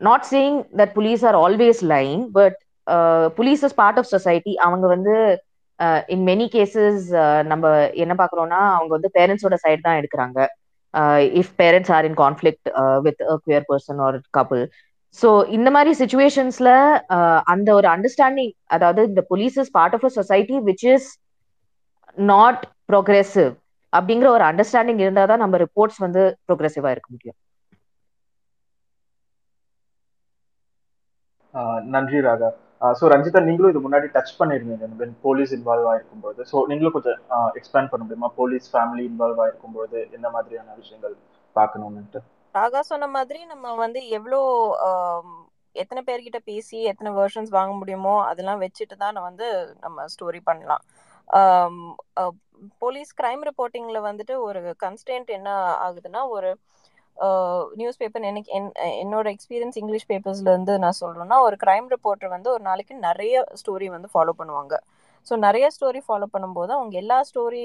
Not 0.00 0.26
saying 0.32 0.58
that 0.80 0.92
police 0.98 1.22
are 1.28 1.38
always 1.44 1.80
lying 1.94 2.22
but 2.38 2.56
police 3.38 3.62
is 3.68 3.78
part 3.80 3.98
of 4.00 4.10
society 4.14 4.52
அவங்க 4.66 4.86
வந்து 4.94 5.14
இன் 6.14 6.24
மெனி 6.30 6.46
கேசஸ் 6.54 7.02
நம்ம 7.50 7.64
என்ன 8.04 8.14
பார்க்குறோம்னா 8.20 8.60
அவங்க 8.76 8.92
வந்து 8.96 9.10
பேரண்ட்ஸோட 9.18 9.56
சைடு 9.64 9.80
தான் 9.86 9.98
எடுக்கிறாங்க. 10.00 10.38
If 11.40 11.52
parents 11.60 11.92
are 11.96 12.06
in 12.08 12.18
conflict 12.22 12.68
with 13.06 13.22
a 13.32 13.36
queer 13.46 13.66
person 13.70 14.00
or 14.06 14.18
couple 14.38 14.62
so 15.18 15.28
இந்த 15.56 15.68
மாதிரி 15.74 15.92
சுச்சுவேஷன்ஸ்ல 16.00 16.70
uh, 17.16 17.38
அந்த 17.52 17.68
ஒரு 17.78 17.86
அண்டர்ஸ்டாண்டிங் 17.94 18.52
அதாவது 18.76 19.02
இந்த 19.10 19.22
police 19.30 19.56
is 19.62 19.72
part 19.78 19.94
of 19.98 20.06
a 20.08 20.10
society 20.18 20.56
which 20.68 20.86
is 20.94 21.08
not 22.18 22.62
progressive 22.92 23.50
அப்படிங்கிற 23.92 24.28
ஒரு 24.36 24.44
அண்டர்ஸ்டாண்டிங் 24.50 25.00
இருந்தால் 25.04 25.30
தான் 25.32 25.42
நம்ம 25.44 25.58
ரிப்போர்ட்ஸ் 25.64 26.00
வந்து 26.06 26.22
ப்ரோக்ரெசிவாக 26.46 26.94
இருக்க 26.94 27.08
முடியும். 27.14 27.38
நன்றி 31.94 32.18
ராகா. 32.28 32.48
ஸோ 32.98 33.04
ரஞ்சிதா 33.12 33.40
நீங்களும் 33.48 33.72
இது 33.72 33.80
முன்னாடி 33.86 34.08
டச் 34.16 34.38
பண்ணியிருந்தீங்க 34.40 35.06
போலீஸ் 35.26 35.52
இன்வால்வ் 35.56 35.88
ஆயிருக்கும் 35.92 36.24
போது 36.26 36.40
ஸோ 36.50 36.56
நீங்களும் 36.70 36.94
கொஞ்சம் 36.96 37.20
எக்ஸ்பேண்ட் 37.60 37.90
பண்ண 37.92 38.02
முடியுமா? 38.04 38.30
போலீஸ் 38.40 38.66
ஃபேமிலி 38.72 39.04
இன்வால்வ் 39.10 39.40
ஆயிருக்கும் 39.44 39.76
போது 39.78 39.98
என்ன 40.16 40.26
மாதிரியான 40.36 40.76
விஷயங்கள் 40.82 41.14
பார்க்கணும்னுட்டு? 41.56 42.20
ராகா 42.54 42.80
சொன்ன 42.92 43.08
மாதிரி 43.16 43.40
நம்ம 43.52 43.74
வந்து 43.84 44.00
எவ்வளோ 44.18 44.40
எத்தனை 45.74 46.00
பேர்கிட்ட 46.06 46.38
பேசி 46.50 46.78
எத்தனை 46.90 47.10
வெர்ஷன்ஸ் 47.18 47.50
வாங்க 47.56 47.72
முடியுமோ 47.80 48.14
அதெல்லாம் 48.30 48.62
வச்சுட்டு 48.62 48.96
தான் 49.02 49.18
வந்து 49.28 49.46
நம்ம 49.84 50.06
ஸ்டோரி 50.14 50.40
பண்ணலாம். 50.48 50.84
போலீஸ் 52.82 53.10
கிரைம் 53.20 53.42
ரிப்போர்ட்டிங்கில் 53.48 54.06
வந்துட்டு 54.08 54.34
ஒரு 54.46 54.60
கன்ஸ்டன்ட் 54.84 55.30
என்ன 55.38 55.50
ஆகுதுன்னா 55.86 56.22
ஒரு 56.36 56.50
நியூஸ் 57.80 57.98
பேப்பர் 58.00 58.28
எனக்கு 58.30 58.50
என் 58.58 58.70
என்னோட 59.02 59.26
எக்ஸ்பீரியன்ஸ் 59.34 59.78
இங்கிலீஷ் 59.80 60.08
பேப்பர்ஸ்லேருந்து 60.10 60.74
நான் 60.84 61.00
சொல்கிறேன்னா 61.02 61.38
ஒரு 61.46 61.56
க்ரைம் 61.64 61.88
ரிப்போர்ட்டர் 61.94 62.34
வந்து 62.36 62.50
ஒரு 62.54 62.62
நாளைக்கு 62.68 62.94
நிறைய 63.08 63.44
ஸ்டோரி 63.60 63.88
வந்து 63.96 64.08
ஃபாலோ 64.14 64.34
பண்ணுவாங்க. 64.40 64.74
ஸோ 65.26 65.36
நிறைய 65.46 65.66
ஸ்டோரி 65.76 66.00
ஃபாலோ 66.06 66.26
பண்ணும்போது 66.34 66.72
அவங்க 66.76 66.94
எல்லா 67.02 67.18
ஸ்டோரி 67.30 67.64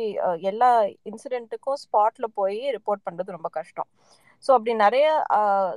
எல்லா 0.52 0.70
இன்சிடெண்ட்டுக்கும் 1.10 1.80
ஸ்பாட்டில் 1.84 2.36
போய் 2.40 2.60
ரிப்போர்ட் 2.78 3.06
பண்ணுறது 3.08 3.38
ரொம்ப 3.38 3.50
கஷ்டம். 3.60 3.90
ஸோ 4.46 4.52
அப்படி 4.56 4.72
நிறைய 4.86 5.08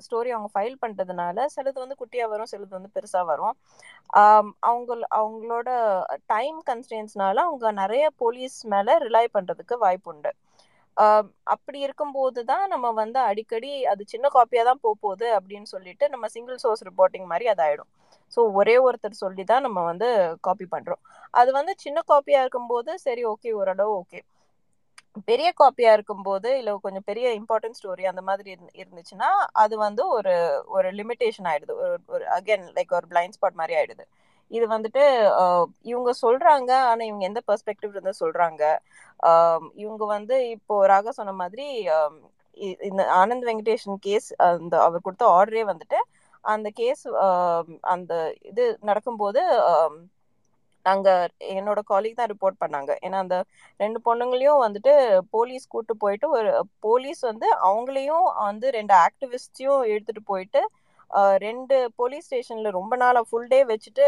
ஸ்டோரி 0.06 0.30
அவங்க 0.36 0.48
ஃபைல் 0.54 0.76
பண்ணுறதுனால 0.84 1.44
சிலது 1.54 1.78
வந்து 1.84 1.98
குட்டியாக 2.00 2.30
வரும் 2.32 2.50
சிலது 2.52 2.72
வந்து 2.78 2.90
பெருசாக 2.96 3.24
வரும். 3.32 3.54
அவங்க 4.68 4.90
அவங்களோட 5.20 5.68
டைம் 6.34 6.58
கன்ஸ்டன்ஸ்னால 6.70 7.36
அவங்க 7.48 7.70
நிறைய 7.82 8.06
போலீஸ் 8.22 8.56
மேலே 8.74 8.94
ரிலை 9.06 9.26
பண்ணுறதுக்கு 9.36 9.76
வாய்ப்பு 9.84 10.10
உண்டு 10.14 10.32
அப்படி 11.54 11.78
இருக்கும்போது 11.86 12.40
தான் 12.44 12.64
நம்ம 12.72 12.86
வந்து 13.00 13.18
அடிக்கடி 13.30 13.72
அது 13.92 14.02
சின்ன 14.12 14.26
காப்பியாக 14.36 14.66
தான் 14.70 14.82
போகுது 14.84 15.26
அப்படின்னு 15.38 15.68
சொல்லிட்டு 15.74 16.04
நம்ம 16.08 16.28
சிங்கிள் 16.34 16.62
சோர்ஸ் 16.64 16.86
ரிப்போர்ட்டிங் 16.88 17.26
மாதிரி 17.32 17.46
அதாயிடும் 17.52 17.90
ஸோ 18.32 18.40
ஒரே 18.60 18.76
ஒருத்தர் 18.86 19.20
சொல்லி 19.22 19.44
தான் 19.44 19.64
நம்ம 19.66 19.82
வந்து 19.90 20.08
காப்பி 20.46 20.66
பண்ணுறோம் 20.72 21.02
அது 21.34 21.50
வந்து 21.58 21.74
சின்ன 21.84 21.98
காப்பியாக 22.10 22.44
இருக்கும்போது 22.44 22.92
சரி 23.06 23.24
ஓகே 23.32 23.50
ஓரளவு 23.60 23.92
ஓகே 24.00 24.20
பெரிய 25.28 25.48
காப்பியா 25.60 25.90
இருக்கும்போது 25.96 26.48
இல்லை 26.58 26.72
கொஞ்சம் 26.84 27.06
பெரிய 27.08 27.26
இம்பார்ட்டன்ட் 27.38 27.78
ஸ்டோரி 27.78 28.04
அந்த 28.10 28.22
மாதிரி 28.28 28.50
இருந்துச்சுன்னா 28.80 29.30
அது 29.62 29.74
வந்து 29.84 30.02
ஒரு 30.16 30.34
ஒரு 30.76 30.88
லிமிட்டேஷன் 30.98 31.48
ஆயிடுது. 31.50 31.74
ஒரு 32.14 32.24
அகெயின் 32.36 32.66
லைக் 32.76 32.96
ஒரு 32.98 33.06
பிளைண்ட் 33.12 33.36
ஸ்பாட் 33.36 33.60
மாதிரி 33.60 33.76
ஆயிடுது. 33.78 34.04
இது 34.50 34.66
வந்துட்டு 34.74 35.02
இவங்க 35.84 36.10
சொல்றாங்க 36.22 36.70
ஆனா 36.90 37.02
இவங்க 37.08 37.24
எந்த 37.28 37.40
பெர்ஸ்பெக்டிவ் 37.48 37.94
இருந்து 37.94 38.14
சொல்றாங்க? 38.22 38.62
இவங்க 39.84 40.04
வந்து 40.16 40.36
இப்போ 40.56 40.74
ராக 40.92 41.12
சொன்ன 41.18 41.34
மாதிரி 41.42 41.66
இந்த 42.88 43.02
ஆனந்த் 43.20 43.46
வெங்கடேஷன் 43.48 43.98
கேஸ் 44.06 44.28
அந்த 44.48 44.74
அவர் 44.86 45.04
கொடுத்த 45.06 45.24
ஆர்டரே 45.38 45.64
வந்துட்டு 45.70 45.98
அந்த 46.44 46.68
கேஸ் 46.80 47.02
அந்த 47.94 48.12
இது 48.50 48.64
நடக்கும்போது 48.90 49.40
அங்க 50.86 51.08
என்னோட 51.54 51.80
காலேஜ் 51.90 52.18
தான் 52.18 52.30
ரிப்போர்ட் 52.32 52.60
பண்ணாங்க. 52.62 52.92
ஏன்னா 53.04 53.18
அந்த 53.24 53.36
ரெண்டு 53.80 53.98
பொண்ணுங்களையும் 54.06 54.62
வந்துட்டு 54.64 54.92
போலீஸ் 55.34 55.64
கூட்டு 55.74 55.94
போயிட்டு 56.02 56.26
ஒரு 56.36 56.50
போலீஸ் 56.86 57.22
வந்து 57.30 57.46
அவங்களையும் 57.68 58.26
வந்து 58.42 58.66
ரெண்டு 58.78 58.94
ஆக்டிவிஸ்டையும் 59.06 59.82
எடுத்துட்டு 59.92 60.22
போயிட்டு 60.32 60.62
ரெண்டு 61.46 61.76
போலீஸ் 62.00 62.26
ஸ்டேஷன்ல 62.28 62.70
ரொம்ப 62.78 62.94
நாளா 63.04 63.22
ஃபுல் 63.30 63.50
டே 63.54 63.60
வச்சுட்டு 63.72 64.06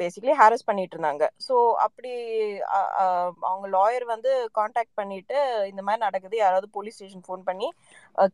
பேசிக்லி 0.00 0.32
ஹாரஸ் 0.40 0.66
பண்ணிட்டு 0.68 0.94
இருந்தாங்க. 0.96 1.24
ஸோ 1.46 1.54
அப்படி 1.86 2.10
அவங்க 3.48 3.66
லாயர் 3.74 4.04
வந்து 4.12 4.30
காண்டாக்ட் 4.58 4.94
பண்ணிட்டு 5.00 5.36
இந்த 5.70 5.82
மாதிரி 5.86 6.02
நடக்குது 6.06 6.36
யாராவது 6.38 6.68
போலீஸ் 6.76 6.96
ஸ்டேஷன் 6.98 7.24
ஃபோன் 7.26 7.42
பண்ணி 7.48 7.68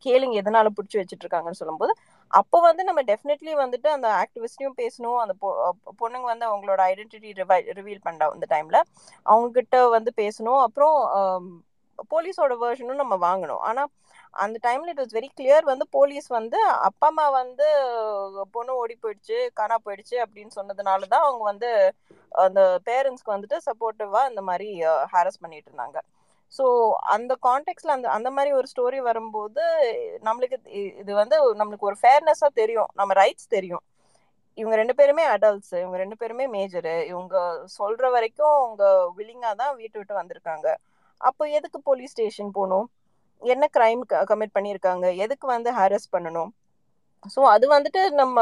கேளுங்க 0.05 0.35
எதனால 0.41 0.71
பிடிச்சி 0.77 0.99
வச்சுட்டு 0.99 1.25
இருக்காங்கன்னு 1.25 1.61
சொல்லும்போது 1.61 1.93
அப்போ 2.31 2.57
வந்து 2.67 2.83
நம்ம 2.89 3.01
டெஃபினெட்லி 3.11 3.53
வந்துட்டு 3.63 3.89
அந்த 3.95 4.07
ஆக்டிவிஸ்டையும் 4.23 4.77
பேசணும். 4.81 5.19
அந்த 5.23 5.33
பொண்ணுங்க 6.01 6.25
வந்து 6.33 6.47
அவங்களோட 6.49 6.81
ஐடென்டிட்டி 6.91 7.29
ரிவீல் 7.79 8.05
பண்ணா 8.07 8.27
அந்த 8.35 8.47
டைம்ல 8.55 8.79
அவங்க 9.25 9.49
கிட்ட 9.59 9.77
வந்து 9.97 10.11
பேசணும். 10.21 10.61
அப்புறம் 10.67 10.97
போலீஸோட 12.13 12.53
வேர்ஷனும் 12.63 13.01
நம்ம 13.03 13.15
வாங்கணும். 13.27 13.61
ஆனா 13.69 13.83
அந்த 14.43 14.57
டைம்ல 14.65 14.91
இட் 14.93 15.01
வாஸ் 15.03 15.15
வெரி 15.17 15.29
கிளியர் 15.37 15.65
வந்து 15.71 15.85
போலீஸ் 15.97 16.27
வந்து 16.37 16.57
அப்பா 16.87 17.07
அம்மா 17.11 17.25
வந்து 17.39 17.67
பொண்ணு 18.55 18.71
ஓடி 18.81 18.95
போயிடுச்சு 19.03 19.37
காணா 19.59 19.77
போயிடுச்சு 19.85 20.15
அப்படின்னு 20.25 20.57
சொன்னதுனால 20.59 21.07
தான் 21.13 21.25
அவங்க 21.27 21.43
வந்து 21.51 21.69
அந்த 22.45 22.61
பேரண்ட்ஸ்க்கு 22.87 23.35
வந்துட்டு 23.35 23.59
சப்போர்ட்டிவா 23.67 24.21
இந்த 24.31 24.41
மாதிரி 24.49 24.69
ஹாரஸ் 25.13 25.41
பண்ணிட்டு 25.43 25.69
இருந்தாங்க. 25.71 25.97
ஸோ 26.53 26.65
அந்த 27.15 27.33
கான்டெக்ட்ல 27.47 27.95
அந்த 27.97 28.07
அந்த 28.17 28.29
மாதிரி 28.35 28.51
ஒரு 28.59 28.67
ஸ்டோரி 28.73 28.99
வரும்போது 29.09 29.63
நம்மளுக்கு 30.27 30.57
இது 31.01 31.11
வந்து 31.21 31.37
நம்மளுக்கு 31.59 31.89
ஒரு 31.91 31.97
ஃபேர்னஸா 32.03 32.49
தெரியும். 32.61 32.89
நம்ம 32.99 33.13
ரைட்ஸ் 33.21 33.53
தெரியும். 33.57 33.83
இவங்க 34.57 34.75
ரெண்டு 34.81 34.93
பேருமே 34.99 35.23
அடல்ட்ஸ் 35.33 35.73
இவங்க 35.81 35.97
ரெண்டு 36.03 36.15
பேருமே 36.21 36.45
மேஜரு 36.55 36.93
இவங்க 37.11 37.35
சொல்ற 37.77 38.05
வரைக்கும் 38.15 38.53
அவங்க 38.59 38.83
வில்லிங்கா 39.17 39.51
தான் 39.61 39.75
வீட்டு 39.81 39.97
விட்டு 39.99 40.19
வந்திருக்காங்க. 40.19 40.67
அப்போ 41.21 41.43
எதுக்கு 41.57 41.79
போலீஸ் 41.81 42.13
ஸ்டேஷன் 42.15 42.51
போகணும்? 42.57 42.87
என்ன 43.41 43.65
கிரைம் 43.75 44.01
கமிட் 44.31 44.55
பண்ணியிருக்காங்க? 44.57 45.05
எதுக்கு 45.25 45.45
வந்து 45.55 45.69
ஹாரஸ் 45.79 46.07
பண்ணணும்? 46.15 46.51
ஸோ 47.25 47.39
அது 47.53 47.65
வந்துட்டு 47.75 48.01
நம்ம 48.21 48.37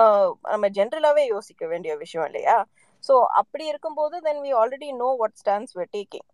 நம்ம 0.53 0.65
ஜென்ரலாகவே 0.77 1.23
யோசிக்க 1.33 1.63
வேண்டிய 1.67 1.91
விஷயம் 2.03 2.25
இல்லையா? 2.29 2.57
ஸோ 3.03 3.13
அப்படி 3.41 3.65
இருக்கும்போது 3.71 4.15
then 4.27 4.41
we 4.45 4.51
already 4.61 4.89
know 5.03 5.09
what 5.21 5.37
stands 5.41 5.75
we're 5.79 5.91
taking 5.97 6.27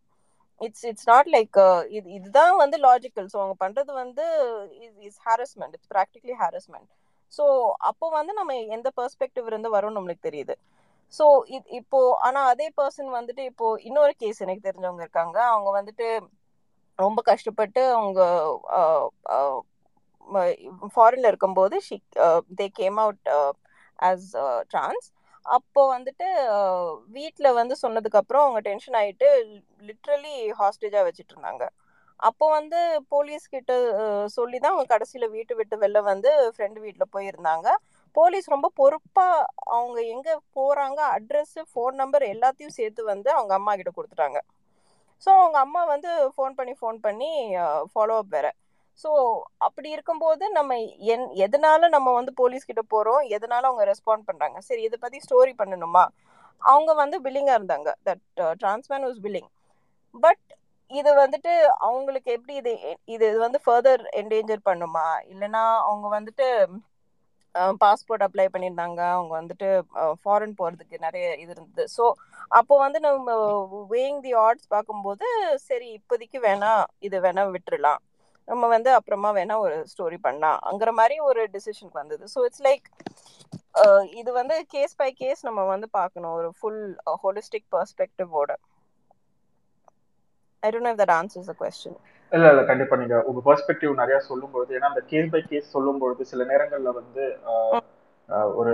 it's 0.61 0.85
it's 0.89 1.07
not 1.11 1.29
like 1.35 1.57
இது 1.89 2.07
இதுதான் 2.17 2.55
வந்து 2.63 2.77
லாஜிக்கல் 2.87 3.29
ஸோ 3.33 3.37
அவங்க 3.41 3.55
பண்ணுறது 3.63 3.91
வந்து 4.03 4.25
is 5.09 5.21
harassment 5.27 5.75
it's 5.77 5.91
practically 5.95 6.35
harassment 6.43 6.89
so 7.33 7.43
அப்போ 7.89 8.05
வந்து 8.09 8.33
நம்ம 8.33 8.55
எந்த 8.77 8.87
பெர்ஸ்பெக்டிவ் 8.99 9.45
இருந்து 9.51 9.69
வரும் 9.75 9.97
நம்மளுக்கு 9.97 10.27
தெரியுது. 10.29 10.55
ஸோ 11.13 11.25
இது 11.55 11.65
இப்போ 11.79 11.99
ஆனால் 12.27 12.49
அதே 12.53 12.67
பர்சன் 12.77 13.09
வந்துட்டு 13.17 13.43
இப்போ 13.51 13.67
இன்னொரு 13.87 14.13
கேஸ் 14.21 14.43
எனக்கு 14.45 14.67
தெரிஞ்சவங்க 14.67 15.03
இருக்காங்க. 15.05 15.37
அவங்க 15.53 15.69
வந்துட்டு 15.79 16.07
ரொம்ப 16.99 17.19
கஷ்டப்பட்டு 17.29 17.81
அவங்க 17.95 18.21
ஃபாரின்ல 20.93 21.29
இருக்கும்போது 21.31 21.75
she 21.87 21.95
they 22.59 22.67
came 22.79 22.97
out 23.03 23.29
as 23.99 24.27
trans 24.73 25.07
அப்போ 25.45 25.81
வந்துட்டு 25.93 26.27
வீட்டில் 27.17 27.57
வந்து 27.59 27.75
சொன்னதுக்கப்புறம் 27.83 28.43
அவங்க 28.45 28.59
டென்ஷன் 28.67 28.97
ஆகிட்டு 28.99 29.27
லிட்ரலி 29.89 30.35
ஹாஸ்டேஜாக 30.59 31.05
வச்சுட்டு 31.07 31.33
இருந்தாங்க. 31.35 31.63
அப்போ 32.19 32.45
வந்து 32.57 32.79
போலீஸ் 33.13 33.45
கிட்ட 33.53 33.71
சொல்லி 34.35 34.57
தான் 34.59 34.73
அவங்க 34.73 34.87
கடைசியில் 34.93 35.33
வீட்டு 35.35 35.53
விட்டு 35.59 35.75
வெளில 35.83 36.01
வந்து 36.11 36.31
ஃப்ரெண்டு 36.53 36.79
வீட்டில் 36.85 37.13
போயிருந்தாங்க. 37.15 37.67
போலீஸ் 38.17 38.47
ரொம்ப 38.53 38.67
பொறுப்பா 38.79 39.27
அவங்க 39.75 39.99
எங்க 40.13 40.29
போறாங்க 40.57 40.99
அட்ரஸ் 41.17 41.57
ஃபோன் 41.71 41.95
நம்பர் 42.01 42.25
எல்லாத்தையும் 42.33 42.77
சேர்த்து 42.79 43.01
வந்து 43.11 43.29
அவங்க 43.37 43.53
அம்மா 43.59 43.73
கிட்ட 43.75 43.91
கொடுத்துட்டாங்க. 43.97 44.39
ஸோ 45.23 45.29
அவங்க 45.41 45.57
அம்மா 45.65 45.81
வந்து 45.93 46.11
ஃபோன் 46.35 46.57
பண்ணி 46.59 46.73
ஃபோன் 46.79 46.97
பண்ணி 47.05 47.29
ஃபாலோ 47.93 48.15
அப் 48.21 48.33
வேற. 48.35 48.47
ஸோ 48.99 49.09
அப்படி 49.67 49.89
இருக்கும்போது 49.95 50.45
நம்ம 50.57 50.71
என் 51.13 51.27
எதனால 51.45 51.89
நம்ம 51.95 52.09
வந்து 52.19 52.31
போலீஸ் 52.41 52.69
கிட்ட 52.69 52.83
போறோம் 52.93 53.21
எதனால 53.37 53.69
அவங்க 53.69 53.85
ரெஸ்பாண்ட் 53.91 54.27
பண்றாங்க? 54.29 54.57
சரி 54.69 54.81
இதை 54.89 54.97
பத்தி 55.01 55.19
ஸ்டோரி 55.27 55.53
பண்ணணுமா? 55.61 56.03
அவங்க 56.61 56.91
வந்து 56.93 57.17
பில்லிங்கா 57.25 57.53
இருந்தாங்க. 57.59 57.89
That 58.07 58.23
trans man 58.61 59.05
was 59.07 59.21
billing 59.25 59.49
but 60.15 60.43
இது 60.91 61.11
வந்துட்டு 61.23 61.51
அவங்களுக்கு 61.87 62.29
எப்படி 62.37 62.53
இது 62.61 62.71
இது 63.15 63.27
வந்து 63.45 63.59
ஃபர்தர் 63.65 64.01
என்டேஞ்சர் 64.21 64.67
பண்ணுமா? 64.69 65.05
இல்லைன்னா 65.33 65.63
அவங்க 65.87 66.07
வந்துட்டு 66.17 66.47
பாஸ்போர்ட் 67.81 68.25
அப்ளை 68.25 68.45
பண்ணியிருந்தாங்க. 68.51 69.01
அவங்க 69.15 69.33
வந்துட்டு 69.39 69.67
ஃபாரின் 70.21 70.57
போகிறதுக்கு 70.59 70.97
நிறைய 70.99 71.25
இது 71.43 71.51
இருந்தது. 71.55 71.85
ஸோ 71.95 72.03
அப்போ 72.59 72.75
வந்து 72.85 72.99
நம்ம 73.05 73.35
வேயிங் 73.91 74.21
தி 74.23 74.33
ஆர்ட்ஸ் 74.45 74.69
பார்க்கும்போது 74.69 75.27
சரி 75.67 75.87
இப்போதைக்கு 75.99 76.39
வேணா 76.47 76.71
இது 77.07 77.19
வேணா 77.25 77.43
விட்டுடலாம் 77.55 78.01
நம்ம 78.47 78.67
வந்து 78.73 78.89
அப்புறமா 78.97 79.29
வேணா 79.37 79.55
ஒரு 79.65 79.75
ஸ்டோரி 79.91 80.17
பண்ணலாம். 80.23 80.59
அங்குற 80.69 80.91
மாதிரி 80.99 81.15
ஒரு 81.29 81.41
டிசிஷனுக்கு 81.53 82.01
வந்தது. 82.01 82.23
ஸோ 82.33 82.39
இட்ஸ் 82.47 82.63
லைக் 82.67 82.87
இது 84.21 84.31
வந்து 84.39 84.55
கேஸ் 84.73 84.93
பை 84.97 85.09
கேஸ் 85.13 85.41
நம்ம 85.47 85.61
வந்து 85.71 85.87
பார்க்கணும். 85.99 86.33
ஒரு 86.39 86.49
full 86.57 86.83
holistic 87.21 87.67
பர்ஸ்பெக்டிவோட 87.75 88.51
I 90.63 90.69
don't 90.73 90.87
know 90.87 90.93
that 90.99 91.13
answers 91.15 91.51
a 91.53 91.57
question 91.59 91.99
இல்ல 92.31 92.49
இல்ல 92.51 92.61
கண்டிப்பா 92.63 92.95
நீங்க 92.95 93.15
உங்க 93.29 93.39
பெர்ஸ்பெக்டிவ் 93.47 94.01
நிறைய 94.01 94.17
சொல்லும்போது 94.27 94.75
ஏன்னா 94.77 94.89
அந்த 94.91 95.01
கேஸ் 95.09 95.31
பை 95.31 95.41
கேஸ் 95.45 95.73
சொல்லும்பொழுது 95.73 96.29
சில 96.31 96.43
நேரங்கள்ல 96.51 96.91
வந்து 96.99 97.23
ஒரு 98.59 98.73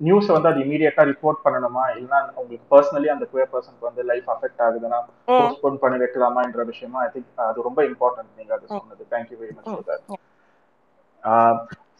நியூஸ் 0.00 0.28
வந்து 0.34 0.50
அது 0.50 0.62
இமீடியட்டா 0.64 1.02
ரிப்போர்ட் 1.10 1.42
பண்ணணுமா? 1.44 1.82
இல்லைன்னா 1.92 2.18
உங்களுக்கு 2.38 2.66
பர்சனலி 2.72 3.08
அந்த 3.14 3.24
குயர் 3.32 3.52
பர்சனுக்கு 3.52 3.88
வந்து 3.88 4.02
லைஃப் 4.10 4.28
அஃபெக்ட் 4.34 4.62
ஆகுதுன்னா 4.66 4.98
போஸ்ட்போன் 5.30 5.80
பண்ணி 5.82 5.98
வைக்கலாமான்ற 6.02 6.64
விஷயமா 6.72 7.00
ஐ 7.02 7.10
திங்க் 7.14 7.42
அது 7.46 7.66
ரொம்ப 7.68 7.80
இம்பார்ட்டன்ட் 7.90 8.32
நீங்க 8.38 8.52
அது 8.56 8.66
சொன்னது. 8.72 9.02
Thank you 9.12 9.38
very 9.40 9.54
much 9.56 9.70
for 9.72 9.86
that 9.90 10.04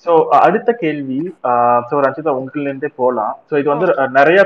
so 0.06 0.12
அடுத்த 0.40 0.70
கேள்வி 0.82 1.20
ஸோ 1.90 2.00
ரஞ்சிதா 2.06 2.32
உங்களிலேருந்தே 2.40 2.90
போகலாம் 2.96 3.34
ஸோ 3.50 3.60
இது 3.60 3.68
வந்து 3.74 3.86
நிறைய 4.18 4.40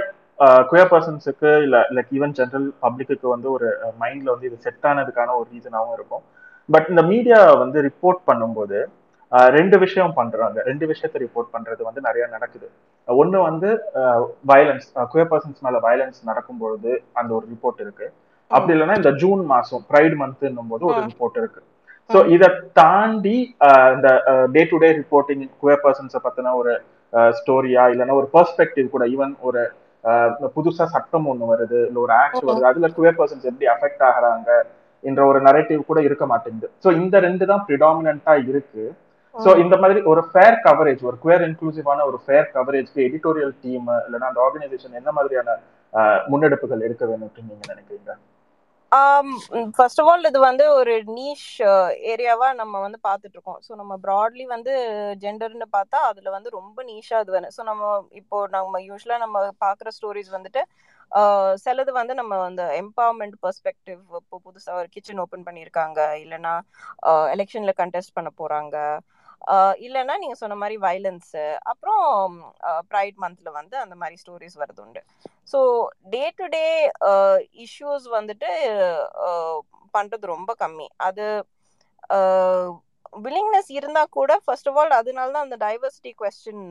குயர் 0.71 0.91
பர்சன்ஸுக்கு 0.91 1.51
இல்லை 1.63 1.81
லைக் 1.97 2.13
ஈவன் 2.13 2.35
ஜென்ரல் 2.39 2.69
பப்ளிக்கு 2.83 3.29
வந்து 3.29 3.49
ஒரு 3.57 3.69
மைண்ட்ல 4.03 4.33
வந்து 4.35 4.49
இது 4.51 4.59
செட் 4.67 4.87
ஆனதுக்கான 4.91 5.35
ஒரு 5.39 5.49
ரீசனாகவும் 5.55 5.97
இருக்கும். 5.99 6.25
பட் 6.69 6.89
இந்த 6.93 7.03
மீடியா 7.13 7.39
வந்து 7.63 7.79
ரிப்போர்ட் 7.89 8.21
பண்ணும்போது 8.31 8.79
ரெண்டு 9.57 9.77
விஷயம் 9.85 10.15
பண்றாங்க 10.19 10.59
ரெண்டு 10.69 10.85
விஷயத்தை 10.91 11.19
ரிப்போர்ட் 11.25 11.51
பண்றது 11.55 11.83
வந்து 11.89 12.01
நிறைய 12.07 12.25
நடக்குது. 12.35 12.67
ஒன்று 13.09 13.39
வந்து 13.49 13.69
வயலன்ஸ் 14.51 14.87
குயர் 15.13 15.31
பர்சன்ஸ் 15.33 15.65
மேல 15.67 15.79
வயலன்ஸ் 15.87 16.21
நடக்கும்பொழுது 16.31 16.93
அந்த 17.19 17.31
ஒரு 17.39 17.45
ரிப்போர்ட் 17.55 17.83
இருக்கு. 17.85 18.07
அப்படி 18.51 18.73
இல்லைன்னா 18.75 18.97
இந்த 19.01 19.13
ஜூன் 19.23 19.43
மாசம் 19.53 19.83
ப்ரைட் 19.91 20.17
மந்த்ன்னும் 20.23 20.71
போது 20.73 20.85
ஒரு 20.91 21.01
ரிப்போர்ட் 21.09 21.37
இருக்கு. 21.43 21.61
ஸோ 22.11 22.19
இதை 22.35 22.49
தாண்டி 22.81 23.37
இந்த 23.97 24.09
day 24.55 24.63
to 24.71 24.79
day 24.85 24.91
reporting 25.01 25.45
queer 25.63 25.83
பர்சன்ஸை 25.85 26.21
பத்தின 26.27 26.55
ஒரு 26.61 26.73
ஸ்டோரியா 27.39 27.85
இல்லைன்னா 27.93 28.17
ஒரு 28.21 28.29
பெர்ஸ்பெக்டிவ் 28.37 28.89
கூட 28.95 29.05
ஈவன் 29.15 29.35
ஒரு 29.49 29.63
புதுசா 30.57 30.85
சட்டம் 30.95 31.29
ஒண்ணு 31.33 31.53
வருது 31.53 31.79
இல்ல 31.89 31.99
ஒரு 32.07 32.13
ஆக்ட் 32.23 32.49
வருது 32.49 32.69
அதுல 32.71 32.91
குயர் 32.99 33.19
பர்சன்ஸ் 33.21 33.49
எப்படி 33.51 33.69
அஃபெக்ட் 33.75 34.05
ஆகுறாங்க 34.09 34.51
என்ற 35.05 35.21
ஒரு 35.31 35.41
நரேட்டிவ் 35.49 35.83
கூட 35.91 36.01
இருக்க 36.09 36.25
மாட்டேங்குது. 36.27 36.71
ஸோ 36.85 36.89
இந்த 37.03 37.17
ரெண்டு 37.27 37.45
தான் 37.51 37.65
ப்ரிடாமினா 37.67 38.35
இருக்கு. 38.53 38.85
ஸோ 39.35 39.51
இந்த 39.63 39.75
மாதிரி 39.83 40.01
ஒரு 40.13 40.23
ஃபேர் 40.31 40.57
கவரேஜ் 40.65 41.03
ஒரு 41.09 41.17
குயர் 41.25 41.45
இன்க்ளூசிவான 41.49 42.07
ஒரு 42.11 42.19
ஃபேர் 42.25 42.49
கவரேஜ்க்கு 42.57 43.05
எடிட்டோரியல் 43.09 43.55
டீம் 43.65 43.87
இல்லைன்னா 44.07 44.31
அந்த 44.31 44.41
ஆர்கனைசேஷன் 44.47 44.99
என்ன 45.01 45.13
மாதிரியான 45.19 45.59
முன்னெடுப்புகள் 46.33 46.87
எடுக்க 46.89 47.05
வேணும் 47.11 47.37
நீங்க 47.51 47.65
நினைக்கிறீங்க? 47.73 48.11
ஃபர்ஸ்ட் 49.77 50.01
ஆஃப் 50.03 50.09
ஆல் 50.11 50.29
இது 50.29 50.41
வந்து 50.47 50.65
ஒரு 50.77 50.93
நீஷ் 51.17 51.49
ஏரியாவா 52.13 52.49
நம்ம 52.61 52.75
வந்து 52.85 52.99
பார்த்துட்டு 53.07 53.37
இருக்கோம் 53.37 53.59
ஸோ 53.67 53.73
நம்ம 53.81 53.95
ப்ராட்லி 54.05 54.45
வந்து 54.55 54.73
ஜெண்டர்னு 55.25 55.67
பார்த்தா 55.77 55.99
அதுல 56.11 56.31
வந்து 56.37 56.51
ரொம்ப 56.59 56.79
நீஷா 56.91 57.19
இது 57.25 57.35
வேணும். 57.37 57.55
ஸோ 57.57 57.65
நம்ம 57.71 57.83
இப்போ 58.21 58.39
நம்ம 58.57 58.81
யூஸ்வலா 58.89 59.19
நம்ம 59.25 59.43
பார்க்குற 59.65 59.91
ஸ்டோரிஸ் 59.97 60.35
வந்துட்டு 60.37 60.63
சிலது 61.65 61.93
வந்து 61.99 62.15
நம்ம 62.21 62.39
அந்த 62.49 62.65
எம்பவர்மெண்ட் 62.83 63.37
பெர்ஸ்பெக்டிவ் 63.45 64.01
இப்போ 64.21 64.37
புதுசாக 64.47 64.81
ஒரு 64.81 64.89
கிச்சன் 64.95 65.23
ஓப்பன் 65.25 65.47
பண்ணியிருக்காங்க 65.49 66.01
இல்லைன்னா 66.25 66.55
எலெக்ஷன்ல 67.35 67.75
கண்டெஸ்ட் 67.83 68.17
பண்ண 68.19 68.31
போறாங்க. 68.41 68.77
இல்லைன்னா 69.87 70.15
நீங்க 70.23 70.37
சொன்ன 70.41 70.57
மாதிரி 70.63 70.77
வயலன்ஸ் 70.87 71.33
அப்புறம் 71.73 72.07
ப்ரைட் 72.91 73.19
மந்த்ல 73.25 73.51
வந்து 73.59 73.77
அந்த 73.85 73.95
மாதிரி 74.01 74.17
ஸ்டோரிஸ் 74.23 74.57
வருது 74.63 74.83
உண்டு. 74.85 75.03
So 75.53 75.61
day 76.15 76.25
to 76.41 76.47
day 76.57 76.65
issues 77.67 78.07
வந்துட்டு 78.19 78.51
பண்ணுறது 79.97 80.09
பண்றது 80.19 80.33
ரொம்ப 80.35 80.51
கம்மி. 80.63 80.89
அது 81.09 81.27
வில்லிங்னஸ் 83.25 83.71
இருந்தா 83.79 84.03
கூட 84.17 84.33
ஃபர்ஸ்ட் 84.45 84.69
ஆஃப் 84.71 84.79
ஆல் 84.81 84.99
அதனால 85.01 85.33
தான் 85.35 85.47
அந்த 85.47 85.59
டைவர்சிட்டி 85.67 86.11
கொஸ்டின் 86.21 86.65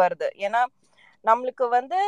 வருது. 0.00 0.28
ஏன்னா 0.46 0.60
நம்மளுக்கு 1.24 1.64
வந்து 1.68 1.98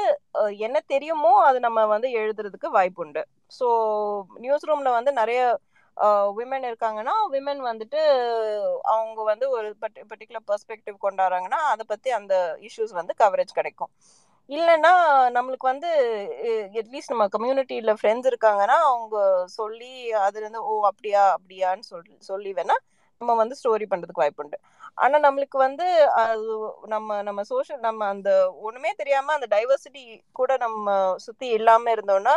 என்ன 0.58 0.76
தெரியுமோ 0.86 1.32
அது 1.44 1.58
நம்ம 1.60 1.80
வந்து 1.86 2.08
எழுதுறதுக்கு 2.18 2.68
வாய்ப்பு 2.70 3.02
உண்டு 3.04 3.22
ஸோ 3.58 3.66
நியூஸ் 4.36 4.66
ரூம்ல 4.68 4.90
வந்து 4.90 5.12
நிறைய 5.12 5.40
விமன் 6.38 6.66
இருக்காங்கன்னா 6.68 7.14
விமன் 7.32 7.60
வந்துட்டு 7.68 8.00
அவங்க 8.92 9.20
வந்து 9.22 9.46
ஒரு 9.50 9.68
பர்டிகுலர் 10.10 10.46
பெர்ஸ்பெக்டிவ் 10.50 10.96
கொண்டாடுறாங்கன்னா 11.02 11.60
அதை 11.72 11.84
பத்தி 11.88 12.10
அந்த 12.18 12.34
இஷ்யூஸ் 12.68 12.94
வந்து 13.00 13.14
கவரேஜ் 13.18 13.52
கிடைக்கும். 13.52 13.92
இல்லைன்னா 14.50 14.92
நம்மளுக்கு 15.36 15.66
வந்து 15.70 15.90
அட்லீஸ்ட் 16.80 17.12
நம்ம 17.12 17.26
கம்யூனிட்டியில் 17.34 17.98
ஃப்ரெண்ட்ஸ் 17.98 18.30
இருக்காங்கன்னா 18.30 18.76
அவங்க 18.88 19.16
சொல்லி 19.58 19.92
அதுலேருந்து 20.24 20.62
ஓ 20.68 20.74
அப்படியா 20.90 21.22
அப்படியான்னு 21.36 21.86
சொல்லி 21.92 22.14
சொல்லி 22.30 22.50
வேணால் 22.54 22.82
நம்ம 23.22 23.34
வந்து 23.40 23.58
ஸ்டோரி 23.60 23.86
பண்றதுக்கு 23.88 24.22
வாய்ப்பு 24.22 24.42
உண்டு. 24.44 24.58
ஆனா 24.98 25.16
நம்மளுக்கு 25.26 25.58
வந்து 25.64 25.86
அது 26.22 26.46
நம்ம 26.88 27.20
நம்ம 27.22 27.40
சோஷியல் 27.50 27.82
நம்ம 27.86 28.06
அந்த 28.14 28.30
ஒண்ணுமே 28.66 28.90
தெரியாம 28.94 29.32
அந்த 29.34 29.48
டைவர்சிட்டி 29.54 30.02
கூட 30.38 30.52
நம்ம 30.64 30.86
சுத்தி 31.26 31.48
இல்லாம 31.58 31.92
இருந்தோம்னா 31.94 32.34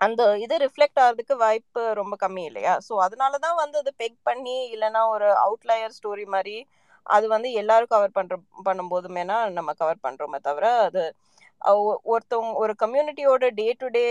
அந்த 0.00 0.22
இது 0.44 0.54
ரிஃப்ளெக்ட் 0.62 1.00
ஆகிறதுக்கு 1.02 1.34
வாய்ப்பு 1.38 1.82
ரொம்ப 2.00 2.14
கம்மி 2.20 2.42
இல்லையா? 2.48 2.74
ஸோ 2.86 2.92
அதனால 3.06 3.38
தான் 3.40 3.56
வந்து 3.60 3.76
அது 3.78 3.90
பெக் 4.02 4.18
பண்ணி 4.24 4.54
இல்லைன்னா 4.74 5.02
ஒரு 5.14 5.28
அவுட்லயர் 5.44 5.96
ஸ்டோரி 5.96 6.26
மாதிரி 6.34 6.56
அது 7.06 7.26
வந்து 7.28 7.48
எல்லாரும் 7.60 7.92
கவர் 7.92 8.16
பண்ற 8.16 8.34
பண்ணும்போதுமேனா 8.66 9.36
நம்ம 9.58 9.70
கவர் 9.74 10.04
பண்றோமே 10.04 10.38
தவிர 10.42 10.66
அது 10.86 11.02
ஒ- 11.82 12.00
ஒருத்தவங்க 12.12 12.52
ஒரு 12.62 12.72
கம்யூனிட்டியோட 12.82 13.46
டே 13.54 13.66
டு 13.78 13.86
டே 13.90 14.04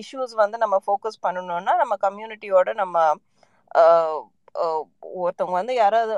இஷ்யூஸ் 0.00 0.34
வந்து 0.42 0.56
நம்ம 0.58 0.76
ஃபோக்கஸ் 0.84 1.22
பண்ணணும்னா 1.24 1.74
நம்ம 1.82 1.96
கம்யூனிட்டியோட 2.02 2.70
நம்ம 2.76 2.96
Uh, 4.54 4.80
ஒருத்தவங்க 5.22 5.56
வந்து 5.58 5.74
யாராவது 5.82 6.14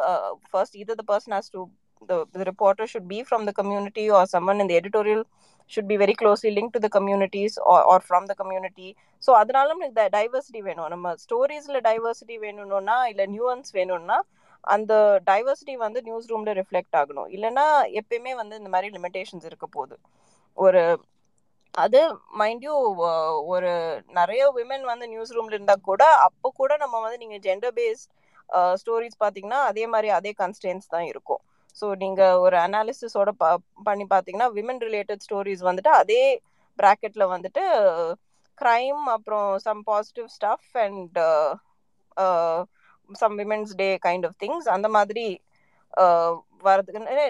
ஃபர்ஸ்ட் 0.50 0.76
இது 0.82 0.92
the 1.00 1.04
person 1.10 1.34
has 1.36 1.50
to 1.54 1.60
the 2.08 2.44
reporter 2.48 2.86
should 2.92 3.06
be 3.12 3.18
from 3.28 3.42
the 3.48 3.52
community 3.58 4.04
or 4.16 4.22
someone 4.32 4.60
in 4.62 4.66
the 4.70 4.76
editorial 4.80 5.20
should 5.72 5.86
be 5.92 5.96
very 6.02 6.14
closely 6.22 6.50
linked 6.56 6.74
to 6.76 6.80
the 6.84 6.90
communities 6.96 7.52
or, 7.70 7.78
or 7.90 7.98
from 8.08 8.24
the 8.30 8.36
community. 8.40 8.88
So 9.22 9.30
அதனால 9.40 9.66
நமக்கு 9.72 10.08
diversity 10.16 10.60
வேணும். 10.68 10.88
நம்ம 10.94 11.14
ஸ்டோரிஸ்ல 11.24 11.80
diversity 11.88 12.36
வேணும்னா 12.44 12.96
இல்ல 13.12 13.24
நியூவன்ஸ் 13.34 13.72
வேணும்னா 13.78 14.18
அந்த 14.74 14.92
diversity 15.30 15.76
வந்து 15.84 16.02
news 16.08 16.28
ரூம்ல 16.32 16.52
ரிஃப்ளெக்ட் 16.60 16.98
ஆகணும். 17.00 17.30
இல்லைன்னா 17.36 17.66
எப்பயுமே 18.00 18.34
வந்து 18.42 18.58
இந்த 18.60 18.72
மாதிரி 18.74 18.90
லிமிடேஷன்ஸ் 18.96 19.48
இருக்க 19.50 19.68
போகுது. 19.78 19.96
ஒரு 20.64 20.82
அது 21.84 22.00
மைண்ட் 22.40 22.64
யூ 22.66 22.74
ஒரு 23.52 23.70
நிறைய 24.18 24.42
விமன் 24.58 24.84
வந்து 24.90 25.06
நியூஸ் 25.14 25.32
ரூம்ல 25.36 25.56
இருந்தா 25.58 25.76
கூட 25.88 26.02
அப்போ 26.26 26.48
கூட 26.60 26.72
நம்ம 26.82 27.00
வந்து 27.06 27.18
நீங்க 27.22 27.38
ஜெண்டர் 27.46 27.74
பேஸ்ட் 27.80 28.10
ஸ்டோரிஸ் 28.80 29.20
பார்த்தீங்கன்னா 29.22 29.60
அதே 29.70 29.84
மாதிரி 29.92 30.08
அதே 30.18 30.32
கன்ஸ்டன்ஸ் 30.42 30.86
தான் 30.94 31.06
இருக்கும். 31.12 31.42
ஸோ 31.80 31.86
நீங்கள் 32.02 32.40
ஒரு 32.44 32.56
அனாலிசிஸோட 32.66 33.30
ப 33.42 33.46
பண்ணி 33.88 34.04
பார்த்தீங்கன்னா 34.12 34.48
விமன் 34.58 34.82
ரிலேட்டட் 34.88 35.24
ஸ்டோரிஸ் 35.26 35.62
வந்துட்டு 35.68 35.92
அதே 36.02 36.22
ப்ராக்கெட்டில் 36.78 37.32
வந்துட்டு 37.34 37.64
க்ரைம் 38.58 39.02
அப்புறம் 39.16 39.48
some 39.66 39.80
positive 39.90 40.28
stuff 40.36 40.70
and 40.84 41.18
some 43.22 43.34
women's 43.40 43.72
day 43.82 43.88
kind 44.06 44.26
of 44.28 44.38
things 44.44 44.68
அந்த 44.76 44.90
மாதிரி 44.98 45.26
வரதுக்கு 46.68 47.26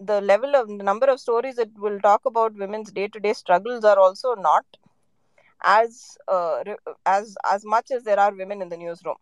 the 0.00 0.16
level 0.30 0.52
of 0.58 0.64
number 0.88 1.10
of 1.12 1.20
of 1.22 1.58
it 1.64 1.74
will 1.82 2.00
talk 2.06 2.26
about 2.30 2.56
about 2.62 2.90
day 2.96 3.04
to 3.14 3.18
day 3.26 3.30
struggles 3.40 3.86
are 3.90 4.00
also 4.06 4.30
not 4.48 4.72
as 5.76 5.84
as 5.84 6.18
uh, 6.28 6.58
as 7.06 7.34
as 7.54 7.64
much 7.64 7.90
as 7.90 8.02
there 8.04 8.20
are 8.20 8.32
women 8.34 8.62
in 8.62 8.68
the 8.68 8.76
newsroom. 8.76 9.18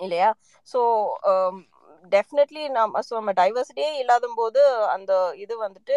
இல்லையா? 0.00 0.28
So 0.68 0.80
definitely 2.12 2.62
நம்ம 2.76 3.02
so 3.06 3.12
நம்ம 3.18 3.32
டைவர்சிட்டியே 3.40 3.90
இல்லாத 4.02 4.28
போது 4.36 4.62
அந்த 4.94 5.12
இது 5.44 5.54
வந்துட்டு 5.64 5.96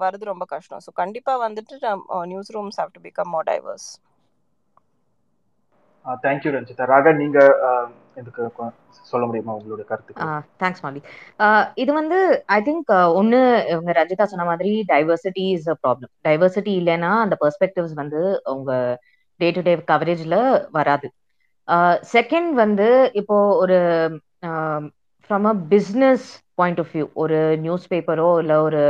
வருது 0.00 0.24
ரொம்ப 0.28 0.44
கஷ்டம். 0.48 0.82
ஸோ 0.84 0.92
கண்டிப்பாக 0.96 1.42
வந்துட்டு 1.44 1.76
newsrooms 2.56 2.80
have 2.80 2.94
to 2.94 3.02
become 3.06 3.32
more 3.34 3.48
diverse 3.50 3.88
thank you 6.22 6.50
Ranjitha. 6.54 6.84
Raga 6.92 7.10
நீங்க 7.18 7.38
இதுக்கு 8.16 8.44
சொல்ல 9.10 9.24
முடியுமா 9.26 9.56
உங்களோட 9.58 9.82
கருத்துக்கள்? 9.86 10.32
தேங்க்ஸ் 10.60 10.82
மாலி 10.82 11.00
இது 11.82 11.90
வந்து 11.94 12.18
ஐ 12.48 12.58
திங்க் 12.62 12.90
ஒன்னு 13.18 13.38
இவங்க 13.72 13.90
ரஞ்சிதா 13.98 14.24
சொன்ன 14.26 14.46
மாதிரி 14.50 14.72
diversity 14.90 15.44
is 15.54 15.68
a 15.68 15.76
problem 15.82 16.12
diversity 16.24 16.72
இல்லைன்னா 16.80 17.10
அந்த 17.24 17.36
பெர்ஸ்பெக்டிவ்ஸ் 17.42 17.96
வந்து 18.02 18.20
உங்க 18.54 18.72
டே 19.40 19.48
டு 19.52 19.62
டே 19.62 19.74
கவரேஜ்ல 19.86 20.36
வராது. 20.72 21.06
செகண்ட் 22.12 22.50
வந்து 22.54 22.88
இப்போ 23.20 23.36
ஒரு 23.56 23.78
from 25.30 25.46
a 25.46 25.54
business 25.70 26.26
point 26.54 26.80
of 26.80 26.92
view 26.94 27.06
ஒரு 27.14 27.38
நியூஸ் 27.58 27.86
பேப்பரோ 27.90 28.28
இல்லை 28.40 28.56
ஒரு 28.60 28.82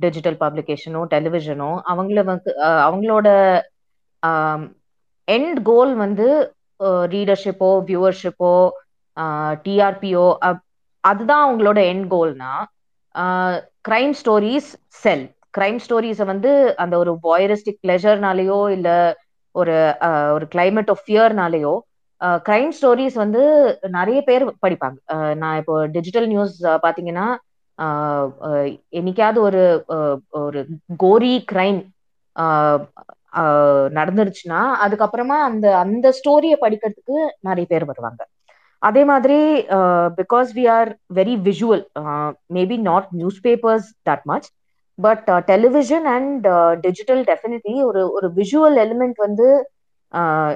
டிஜிட்டல் 0.00 0.38
பப்ளிகேஷனோ 0.40 1.00
டெலிவிஷனோ 1.14 1.70
அவங்கள 1.90 2.22
வந்து 2.24 2.50
அவங்களோட 2.84 3.28
எண்ட் 5.28 5.60
கோல் 5.62 5.92
வந்து 5.96 6.26
ரீடர்ஷிப்போ 7.10 7.70
வியூவர்ஷிப்போ 7.88 8.52
டிஆர்பிஓ 9.64 10.26
அதுதான் 11.04 11.44
அவங்களோட 11.46 11.78
எண்ட் 11.90 12.08
கோல்னா 12.08 12.52
கிரைம் 13.84 14.14
ஸ்டோரிஸ் 14.20 14.70
செல் 15.02 15.24
கிரைம் 15.50 15.80
ஸ்டோரிஸை 15.84 16.24
வந்து 16.24 16.50
அந்த 16.76 16.94
ஒரு 16.98 17.12
வாயரிஸ்டிக் 17.22 17.80
பிளெஷர்னாலேயோ 17.84 18.58
இல்லை 18.70 18.98
ஒரு 19.54 19.76
ஒரு 20.34 20.44
கிளைமேட் 20.52 20.90
ஆஃப் 20.90 21.02
ஃபியர்னாலேயோ 21.06 21.72
கிரைம் 22.48 22.72
ஸ்டோரிஸ் 22.78 23.16
வந்து 23.22 23.42
நிறைய 23.98 24.18
பேர் 24.28 24.44
படிப்பாங்க. 24.64 24.98
நான் 25.42 25.58
இப்போ 25.60 25.74
டிஜிட்டல் 25.96 26.28
நியூஸ் 26.32 26.56
பாத்தீங்கன்னா 26.86 27.28
என்னைக்காவது 28.98 29.38
ஒரு 29.48 29.62
ஒரு 30.40 30.60
கோரி 31.04 31.32
கிரைம் 31.52 31.80
நடந்துருச்சுன்னா 33.98 34.60
அதுக்கப்புறமா 34.84 35.38
அந்த 35.48 35.66
அந்த 35.84 36.06
ஸ்டோரியை 36.18 36.56
படிக்கிறதுக்கு 36.64 37.16
நிறைய 37.48 37.66
பேர் 37.72 37.90
வருவாங்க. 37.90 38.22
அதே 38.82 39.02
மாதிரி 39.10 39.38
because 40.20 40.48
we 40.58 40.64
are 40.76 40.90
very 41.14 41.34
visual 41.48 41.82
maybe 42.58 42.76
not 42.90 43.08
newspapers 43.46 43.88
that 44.08 44.24
much 44.30 44.48
but 44.98 45.28
television 45.50 46.06
and 46.14 46.46
digital 46.86 47.22
definitely 47.30 47.76
ஒரு 47.88 48.02
ஒரு 48.16 48.28
விஷுவல் 48.40 48.78
எலிமெண்ட் 48.84 49.18
வந்து 49.26 49.48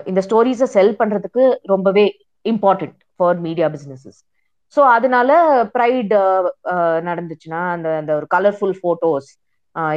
இந்த 0.06 0.20
ஸ்டோரிஸை 0.26 0.68
செல் 0.76 0.94
பண்றதுக்கு 1.00 1.42
ரொம்பவே 1.72 2.06
important 2.44 2.96
for 3.16 3.38
media 3.46 3.66
businesses 3.74 4.20
so 4.76 4.80
அதனால 4.96 5.30
ப்ரைட் 5.74 6.14
நடந்துச்சுன்னா 7.08 7.60
அந்த 7.74 7.88
அந்த 8.00 8.12
ஒரு 8.20 8.26
கலர்ஃபுல் 8.34 8.76
ஃபோட்டோஸ் 8.80 9.28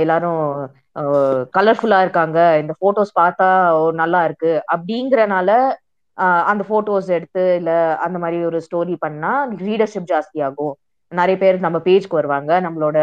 எல்லாரும் 0.04 0.42
கலர்ஃபுல்லா 1.58 2.00
இருக்காங்க. 2.06 2.40
இந்த 2.62 2.74
ஃபோட்டோஸ் 2.80 3.12
பார்த்தா 3.20 3.48
நல்லா 4.02 4.22
இருக்கு. 4.28 4.54
அப்படிங்கிறனால 4.76 5.50
அந்த 6.52 6.64
ஃபோட்டோஸ் 6.70 7.10
எடுத்து 7.18 7.44
இல்லை 7.60 7.76
அந்த 8.06 8.18
மாதிரி 8.24 8.38
ஒரு 8.50 8.60
ஸ்டோரி 8.68 8.96
பண்ணா 9.06 9.32
ரீடர்ஷிப் 9.68 10.10
ஜாஸ்தி 10.14 10.40
ஆகும். 10.48 10.74
நிறைய 11.12 11.38
பேர் 11.44 11.66
நம்ம 11.66 11.78
பேஜ்க்கு 11.88 12.20
வருவாங்க. 12.20 12.52
நம்மளோட 12.66 12.98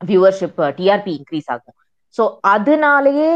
வியூவர்ஷிப் 0.00 0.60
டிஆர்பி 0.78 1.12
இன்க்ரீஸ் 1.18 1.50
ஆகும். 1.54 1.77
ஸோ 2.14 2.24
அதனாலேயே 2.54 3.30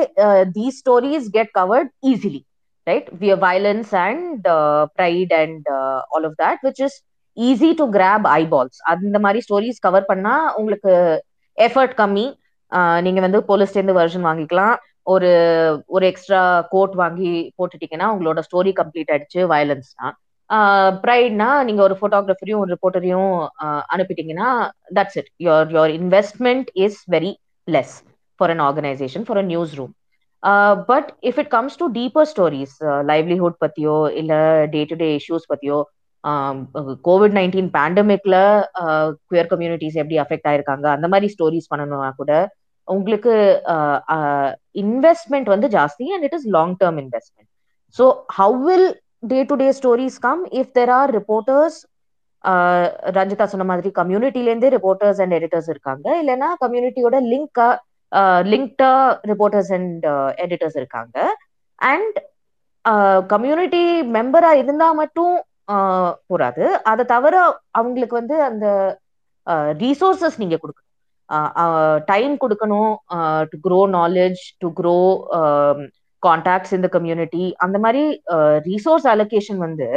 these 0.57 0.79
stories 0.83 1.29
get 1.37 1.53
covered 1.59 1.91
easily 2.12 2.43
right 2.87 3.09
we 3.23 3.29
violence 3.47 3.93
and 4.07 4.47
pride 4.97 5.35
and 5.43 5.66
all 6.14 6.27
of 6.31 6.39
that 6.45 6.62
which 6.62 6.81
is 6.87 6.97
easy 7.37 7.70
to 7.81 7.85
grab 7.99 8.25
eyeballs 8.39 8.81
அந்த 8.93 9.18
மாதிரி 9.18 9.41
ஸ்டோரிஸ் 9.41 9.85
கவர் 9.87 10.09
பண்ணா 10.11 10.35
உங்களுக்கு 10.61 10.95
எஃபர்ட் 11.59 11.97
கம்மி. 11.99 12.27
Uh, 12.73 12.99
நீங்க 13.01 13.20
வந்து 13.20 13.39
போலீஸ்லேருந்து 13.49 13.99
வெர்ஷன் 13.99 14.27
வாங்கிக்கலாம். 14.29 14.77
ஒரு 15.12 15.31
ஒரு 15.87 16.05
எக்ஸ்ட்ரா 16.11 16.41
கோட் 16.70 16.93
வாங்கி 17.01 17.31
போட்டுட்டீங்கன்னா 17.59 18.07
உங்களோட 18.12 18.41
ஸ்டோரி 18.47 18.73
கம்ப்ளீட் 18.81 19.11
ஆயிடுச்சு 19.12 19.41
வயலன்ஸ் 19.53 19.91
தான் 20.01 20.14
ப்ரைட்னா 21.03 21.49
நீங்க 21.68 21.81
ஒரு 21.83 21.95
போட்டோகிராஃபரையும் 22.01 22.62
ஒரு 22.62 22.70
ரிப்போர்ட்டரையும் 22.75 23.33
uh, 23.64 23.81
அனுப்பிட்டீங்கன்னா 23.95 24.51
that's 24.99 25.18
it 25.20 25.31
your 25.49 25.75
your 25.77 25.93
investment 26.01 26.70
is 26.87 27.01
very 27.16 27.33
less 27.68 27.95
for 28.43 28.53
an 28.55 28.64
organisation 28.68 29.26
for 29.28 29.40
a 29.43 29.47
newsroom 29.80 29.93
but 30.88 31.11
if 31.22 31.38
it 31.43 31.51
comes 31.57 31.76
to 31.80 31.86
deeper 31.99 32.28
stories 32.30 32.76
livelihood 33.11 33.59
பத்தியோ 33.64 33.97
இல்ல 34.20 34.32
டே 34.72 34.80
டு 34.84 34.97
டே 35.03 35.11
இஷ்யூஸ் 35.18 35.47
பத்தியோ 35.53 35.78
கோவிட் 37.07 37.36
நைன்டீன் 37.38 37.70
பேண்டமிக்ல 37.76 38.36
குயர் 39.30 39.49
கம்யூனிட்டிஸ் 39.53 39.97
எப்படி 40.03 40.18
affect 40.24 40.49
ஆயிருக்காங்க 40.51 40.86
அந்த 40.97 41.07
மாதிரி 41.09 41.28
stories 41.34 41.70
பண்ணணும்னா 41.72 42.11
கூட 42.20 42.32
உங்களுக்கு 42.88 43.32
இன்வெஸ்ட்மெண்ட் 44.82 45.49
வந்து 45.49 45.68
ஜாஸ்தி 45.76 46.07
and 46.14 46.26
it 46.28 46.36
is 46.38 46.49
long 46.57 46.74
term 46.80 46.99
investment 47.05 47.49
so 47.97 48.05
how 48.38 48.59
will 48.66 48.88
day 49.32 49.40
to 49.51 49.57
day 49.57 49.68
stories 49.80 50.18
come 50.18 50.43
if 50.61 50.72
there 50.78 50.93
are 50.99 51.11
reporters 51.18 51.78
Ranjitha 53.16 53.47
சொன்ன 53.51 53.64
மாதிரி 53.64 53.90
கம்யூனிட்டிலேருந்தே 53.99 54.70
ரிப்போர்ட்டர்ஸ் 54.76 55.20
அண்ட் 55.22 55.34
எடிட்டர்ஸ் 55.34 55.70
இருக்காங்க 55.70 56.07
இல்லைன்னா 56.22 56.49
கம்யூனிட்டியோட 56.64 57.18
லிங்கா 57.24 57.68
லிங்க்டா 58.52 58.92
ரிப்போர்ட்டர்ஸ் 59.30 59.72
அண்ட் 59.78 60.04
எடிட்டர்ஸ் 60.44 60.78
இருக்காங்க. 60.80 61.16
அண்ட் 61.92 62.18
கம்யூனிட்டி 63.32 63.84
மெம்பரா 64.16 64.52
இருந்தா 64.62 64.88
மட்டும் 65.00 65.34
போறாது. 66.30 66.64
அதை 66.90 67.02
தவிர 67.12 67.34
அவங்களுக்கு 67.80 68.14
வந்து 68.20 68.36
அந்த 68.50 68.66
ரீசோர்சஸ் 69.82 70.40
நீங்க 70.42 70.56
கொடுக்கணும். 70.62 70.88
டைம் 72.10 72.34
கொடுக்கணும். 72.42 72.92
To 73.50 73.58
grow 73.66 73.80
knowledge 73.98 74.42
to 74.62 74.70
grow 74.80 74.96
contacts 76.22 76.74
in 76.76 76.84
the 76.86 76.88
community 76.96 77.44
அந்த 77.64 77.76
மாதிரி 77.84 78.04
ரீசோர்ஸ் 78.68 79.06
அலோகேஷன் 79.14 79.60
வந்து 79.66 79.88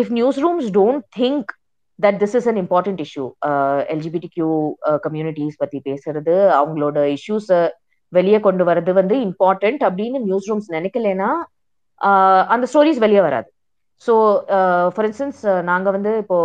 if 0.00 0.12
news 0.18 0.38
rooms 0.44 0.68
don't 0.78 1.04
think 1.20 1.50
that 1.98 2.18
this 2.22 2.36
is 2.38 2.48
an 2.50 2.60
important 2.62 3.00
issue 3.06 3.24
LGBT 3.94 4.28
Q 4.36 4.50
communities 5.06 5.60
பத்தி 5.62 5.78
பேசுறது 5.88 6.34
அவங்களோட 6.60 6.98
இஷ்யூஸை 7.16 7.60
வெளியே 8.12 8.38
கொண்டு 8.40 8.64
வர்றது 8.68 8.92
வந்து 9.00 9.14
இம்பார்ட்டன்ட் 9.28 9.82
அப்படின்னு 9.88 10.18
நியூஸ் 10.28 10.48
ரூம்ஸ் 10.50 10.68
நினைக்கலனா 10.76 11.30
அந்த 12.54 12.64
ஸ்டோரிஸ் 12.72 13.02
வெளியே 13.04 13.22
வராது. 13.26 13.48
ஸோ 14.02 14.14
ஃபார் 14.94 15.06
இன்ஸ்டன்ஸ் 15.08 15.40
நாங்கள் 15.70 15.94
வந்து 15.96 16.12
இப்போ 16.22 16.38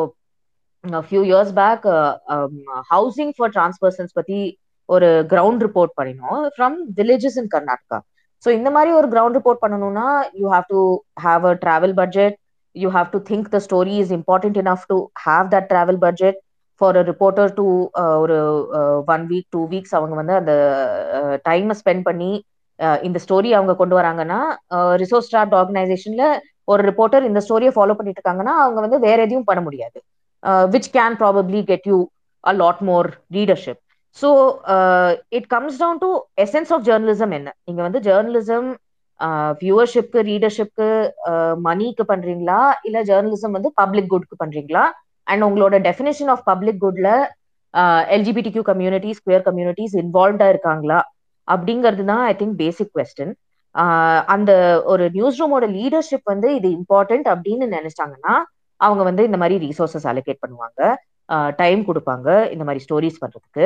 few 1.08 1.22
years 1.30 1.54
back 1.62 1.86
housing 2.93 3.34
for 3.38 3.54
transpersons 3.58 4.14
பத்தி 4.14 4.39
ஒரு 4.89 5.10
கிரவுண்ட் 5.34 5.64
ரிப்போர்ட் 5.68 5.93
பண்ணினோம் 5.99 6.41
from 6.56 6.78
villages 6.97 7.38
in 7.41 7.51
Karnataka 7.56 7.99
so 8.43 8.49
இந்த 8.49 8.70
மாதிரி 8.76 8.91
ஒரு 8.99 9.08
கிரவுண்ட் 9.14 9.38
ரிப்போர்ட் 9.39 9.64
பண்ணணும்னா 9.64 10.08
you 10.41 10.47
have 10.56 10.66
to 10.70 10.82
have 11.26 11.45
a 11.51 11.54
travel 11.64 11.95
budget 12.01 12.36
you 12.76 12.88
have 12.98 13.10
to 13.16 13.20
think 13.30 13.44
த 13.56 13.60
story 13.68 13.96
is 14.04 14.10
important 14.20 14.56
enough 14.64 14.84
to 14.92 14.98
have 15.26 15.48
that 15.54 15.66
travel 15.74 15.98
budget 16.06 16.40
for 16.82 16.98
reporter 17.12 17.52
to 17.60 17.66
ஒரு 18.24 18.38
one 19.14 19.26
week 19.32 19.48
two 19.56 19.62
weeks 19.74 19.96
அவங்க 19.98 20.16
வந்து 20.22 20.34
அந்த 20.40 20.54
uh, 21.20 21.36
டைமை 21.48 21.76
ஸ்பெண்ட் 21.82 22.04
பண்ணி 22.10 22.32
uh, 22.80 22.98
இந்த 23.08 23.20
story 23.26 23.52
அவங்க 23.58 23.76
கொண்டு 23.82 23.96
வராங்கன்னா 24.00 24.40
ரிசோர்ஸ் 25.04 25.30
ஸ்டார்ட் 25.30 25.56
ஆர்கனைசேஷன்ல 25.62 26.26
ஒரு 26.72 26.82
ரிப்போர்ட்டர் 26.90 27.28
இந்த 27.30 27.40
ஸ்டோரியை 27.46 27.72
ஃபாலோ 27.76 27.96
பண்ணிட்டு 28.00 28.22
இருக்காங்கன்னா 28.22 28.54
அவங்க 28.64 28.80
வந்து 28.86 29.00
வேற 29.08 29.18
எதையும் 29.26 29.50
பண்ண 29.50 29.62
முடியாது. 29.68 29.98
Which 30.74 30.92
can 30.98 31.18
probably 31.22 31.62
get 31.72 31.88
you 31.92 31.98
a 32.44 32.54
lot 32.62 32.82
more 32.90 33.10
readership 33.38 33.82
so 34.18 34.30
it 35.38 35.48
comes 35.56 35.80
down 35.84 36.02
to 36.04 36.10
essence 36.46 36.72
of 36.76 36.86
journalism 36.90 37.34
என்ன? 37.38 37.50
நீங்க 37.68 37.82
வந்து 37.88 38.00
ஜேர்னலிசம் 38.10 38.68
வியூவர்ஷிப்க்கு 39.62 40.20
ரீடர்ஷிப்க்கு 40.30 40.88
மணிக்கு 41.68 42.04
பண்றீங்களா? 42.12 42.60
இல்ல 42.88 42.98
ஜேர்னலிசம் 43.10 43.56
வந்து 43.58 43.72
பப்ளிக் 43.82 44.12
குட்க்கு 44.14 44.36
பண்றீங்களா? 44.44 44.84
அண்ட் 45.28 45.46
உங்களோட 45.48 45.76
definition 45.88 46.32
of 46.34 46.44
public 46.52 46.82
குட்ல 46.86 47.10
LGBT 48.16 48.50
Q 48.56 48.64
communities 48.72 49.22
queer 49.28 49.46
communities 49.48 49.96
இன்வால்வ்டா 50.02 50.48
இருக்காங்களா? 50.54 51.00
அப்படிங்கிறது 51.48 52.04
தான் 52.12 52.24
ஐ 52.32 52.34
திங்க் 52.42 52.58
பேசிக் 52.64 52.94
கொஸ்டின் 52.98 53.34
அந்த 54.34 54.52
ஒரு 54.92 55.04
நியூஸ் 55.16 55.40
ரூமோட 55.42 55.66
லீடர்ஷிப் 55.78 56.30
வந்து 56.34 56.50
இது 56.58 56.68
இம்பார்ட்டன்ட் 56.80 57.28
அப்படின்னு 57.34 57.66
நினைச்சாங்கன்னா 57.78 58.36
அவங்க 58.82 59.02
வந்து 59.08 59.24
இந்த 59.30 59.38
மாதிரி 59.42 59.56
ரீசோர்சஸ் 59.66 60.08
அலோகேட் 60.12 60.44
பண்ணுவாங்க. 60.44 60.82
டைம் 61.62 61.82
கொடுப்பாங்க 61.90 62.28
இந்த 62.54 62.64
மாதிரி 62.68 62.84
ஸ்டோரிஸ் 62.86 63.22
பண்றதுக்கு. 63.24 63.66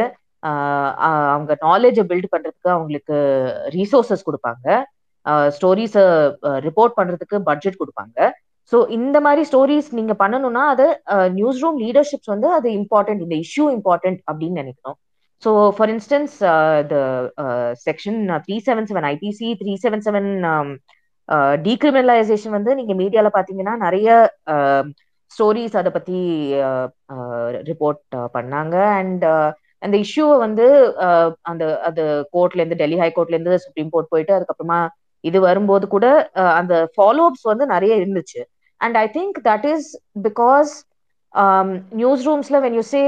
அவங்க 1.26 1.54
நாலேஜை 1.68 2.04
பில்ட் 2.12 2.30
பண்றதுக்கு 2.34 2.70
அவங்களுக்கு 2.76 3.16
ரிசோர்சஸ் 3.78 4.28
கொடுப்பாங்க. 4.28 4.68
ஸ்டோரிஸை 5.58 6.04
ரிப்போர்ட் 6.68 6.98
பண்றதுக்கு 7.00 7.38
பட்ஜெட் 7.50 7.80
கொடுப்பாங்க. 7.82 8.30
ஸோ 8.72 8.78
இந்த 8.98 9.18
மாதிரி 9.26 9.42
ஸ்டோரிஸ் 9.50 9.90
நீங்க 9.98 10.14
பண்ணணும்னா 10.22 10.64
அது 10.74 10.86
நியூஸ் 11.40 11.62
ரூம் 11.64 11.78
லீடர்ஷிப்ஸ் 11.84 12.32
வந்து 12.34 12.48
அது 12.60 12.70
இம்பார்ட்டன்ட் 12.80 13.24
இந்த 13.26 13.36
இஷ்யூ 13.46 13.66
இம்பார்ட்டன்ட் 13.78 14.20
அப்படின்னு 14.30 14.62
நினைக்கணும். 14.64 14.98
So 15.44 15.52
for 15.76 15.92
instance 15.94 16.36
the 16.92 16.96
section 17.88 18.20
three 18.46 18.58
seven 18.68 18.90
seven 18.92 19.08
IPC 19.14 19.50
three 19.62 19.74
seven 19.86 20.06
seven 20.08 20.30
decriminalisation 21.68 22.58
வந்து 22.58 22.74
நீங்க 22.80 22.94
மீடியால 23.04 23.30
பாத்தீங்கன்னா 23.38 23.76
நிறைய 23.86 24.10
ஸ்டோரிஸ் 25.32 25.80
அதை 25.80 25.90
பத்தி 25.96 26.20
ரிப்போர்ட் 27.70 28.02
பண்ணாங்க. 28.36 28.76
அண்ட் 29.00 29.26
அந்த 29.86 29.96
இஷ்யூவை 30.06 30.36
வந்து 30.44 30.66
அந்த 31.50 31.64
அது 31.88 32.04
கோர்ட்ல 32.36 32.62
இருந்து 32.62 32.80
டெல்லி 32.82 32.98
ஹை 33.02 33.10
கோர்ட்ல 33.18 33.38
இருந்து 33.38 33.56
சுப்ரீம் 33.66 33.92
கோர்ட் 33.96 34.14
போயிட்டு 34.14 34.34
அதுக்கப்புறமா 34.38 34.80
இது 35.24 35.38
வரும்போது 35.40 35.86
கூட 35.88 36.06
அந்த 36.60 36.74
ஃபாலோ 36.96 37.24
அப்ஸ் 37.30 37.48
வந்து 37.52 37.66
நிறைய 37.66 37.94
இருந்துச்சு. 38.02 38.42
And 38.82 38.98
I 38.98 39.06
think 39.18 39.38
that 39.50 39.66
is 39.74 39.88
because 40.28 40.72
news 42.00 42.26
ரூம்ஸ்ல 42.28 42.60
when 42.66 42.78
you 42.80 42.84
say 42.94 43.02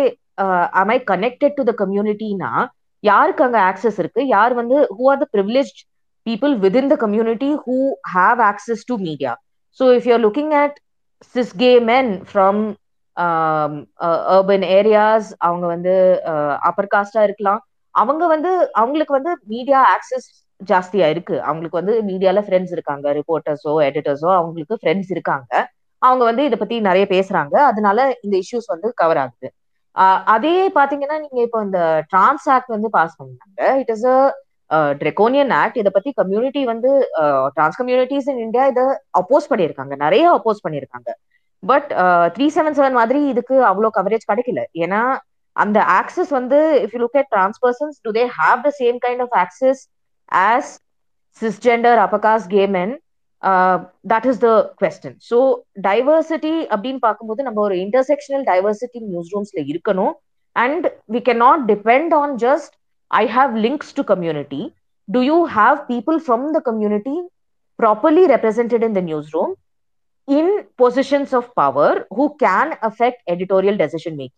I 0.88 0.97
connected 1.14 1.55
to 1.60 1.64
the 1.64 1.74
கம்யூனிட்டினா 1.84 2.51
யாருக்கு 3.03 3.43
அங்க 3.45 3.60
ஆக்சஸ் 3.70 3.99
இருக்கு? 4.01 4.22
யார் 4.28 4.53
வந்து 4.53 4.78
who 4.97 5.03
are 5.12 5.22
the 5.24 5.28
privilege 5.36 5.74
people 6.26 6.53
within 6.66 6.91
the 6.93 6.95
community 7.05 7.49
who 7.66 7.78
have 8.16 8.39
access 8.51 8.84
to 8.89 8.95
media 9.07 9.34
so 9.80 9.86
if 9.97 10.07
you're 10.10 10.24
looking 10.28 10.53
at 10.64 10.78
cis 11.36 11.53
gay 11.57 11.72
men 11.91 12.12
from 12.30 12.62
urban 14.34 14.66
areas 14.78 15.30
அவங்க 15.47 15.66
வந்து 15.68 15.93
அப்பர் 16.70 16.93
காஸ்டா 16.93 17.22
இருக்கலாம். 17.28 17.62
அவங்க 17.95 18.24
வந்து 18.28 18.51
அவங்களுக்கு 18.82 19.14
வந்து 19.18 19.32
மீடியா 19.53 19.80
ஆக்சஸ் 19.95 20.28
ஜாஸ்தியா 20.62 21.07
இருக்கு. 21.14 21.36
அவங்களுக்கு 21.47 21.80
வந்து 21.82 21.93
மீடியால 22.10 22.39
ஃப்ரெண்ட்ஸ் 22.45 22.74
இருக்காங்க. 22.76 23.05
ரிப்போர்ட்டர்ஸோ 23.20 23.74
எடிட்டர்ஸோ 23.89 24.30
அவங்களுக்கு 24.39 24.76
ஃப்ரெண்ட்ஸ் 24.82 25.12
இருக்காங்க. 25.16 25.51
அவங்க 26.01 26.24
வந்து 26.30 26.43
இதை 26.49 26.57
பத்தி 26.60 26.76
நிறைய 26.89 27.05
பேசுறாங்க. 27.16 27.55
அதனால 27.70 27.99
இந்த 28.26 28.36
இஷ்யூஸ் 28.43 28.70
வந்து 28.74 28.89
கவர் 29.01 29.20
ஆகுது. 29.24 29.49
அதே 30.34 30.57
பாத்தீங்கன்னா 30.78 31.18
நீங்க 31.24 31.39
இப்போ 31.45 31.60
இந்த 31.68 31.80
டிரான்ஸ் 32.12 32.45
ஆக்ட் 32.55 32.76
வந்து 32.76 32.89
பாஸ் 32.97 33.18
பண்ணாங்க. 33.20 33.62
It 33.82 33.91
is 33.95 34.05
a 34.14 34.18
draconian 35.01 35.51
act 35.62 35.80
இதை 35.82 35.91
பத்தி 35.95 36.12
கம்யூனிட்டி 36.20 36.62
வந்து 36.72 36.89
டிரான்ஸ் 37.55 37.80
கம்யூனிட்டிஸ் 37.80 38.28
இன் 38.34 38.41
இந்தியா 38.45 38.66
இதை 38.74 38.86
அப்போஸ் 39.22 39.49
பண்ணியிருக்காங்க. 39.51 39.93
நிறைய 40.05 40.26
அப்போஸ் 40.38 40.64
பண்ணியிருக்காங்க. 40.66 41.10
பட் 41.64 41.89
த்ரீ 42.36 42.47
செவன் 42.57 42.78
செவன் 42.80 42.97
மாதிரி 42.99 43.22
இதுக்கு 43.32 43.55
அவ்வளோ 43.70 43.89
கவரேஜ் 43.97 44.30
கிடைக்கல. 44.32 44.62
ஏன்னா 44.84 45.01
அந்த 45.55 45.80
ஆக்சஸ் 45.99 46.32
வந்து 46.39 46.60
if 46.84 46.93
you 46.95 46.99
look 47.05 47.18
at 47.22 47.32
trans 47.36 47.60
persons 47.64 47.97
do 48.05 48.12
they 48.18 48.24
have 48.39 48.60
the 48.68 48.72
same 48.82 48.99
kind 49.05 49.24
of 49.26 49.36
access 49.43 49.82
as 50.45 50.71
cisgender 51.41 51.99
upper caste 52.05 52.47
gay 52.47 52.63
men 52.77 52.93
that 54.11 54.27
is 54.32 54.41
the 54.45 54.49
question 54.82 55.17
so 55.30 55.38
diversity 55.82 56.55
அப்படின்னு 56.73 57.01
பார்க்கும்போது 57.07 57.43
நம்ம 57.47 57.61
ஒரு 57.61 57.75
இன்டர்செக்ஷனல் 57.86 58.43
டைவர்சிட்டி 58.43 58.99
நியூஸ் 59.05 59.32
ரூம்ஸ்ல 59.36 59.61
இருக்கணும் 59.71 60.13
and 60.55 60.86
we 61.15 61.21
can 61.30 61.41
not 61.45 61.63
depend 61.73 62.13
on 62.21 62.36
just 62.45 62.73
I 63.11 63.23
have 63.38 63.53
links 63.65 63.93
to 63.99 64.03
community 64.03 64.61
to 65.07 65.21
you 65.30 65.38
have 65.57 65.77
people 65.93 66.19
from 66.25 66.45
the 66.57 66.61
community 66.69 67.15
properly 67.80 68.23
represented 68.34 68.86
in 68.89 68.97
the 68.99 69.03
news 69.09 69.30
room 69.34 69.53
in 70.27 70.51
positions 70.82 71.34
of 71.39 71.49
power 71.53 71.97
who 72.17 72.25
can 72.45 72.73
affect 72.89 73.21
editorial 73.34 73.80
decision 73.84 74.17
making 74.19 74.36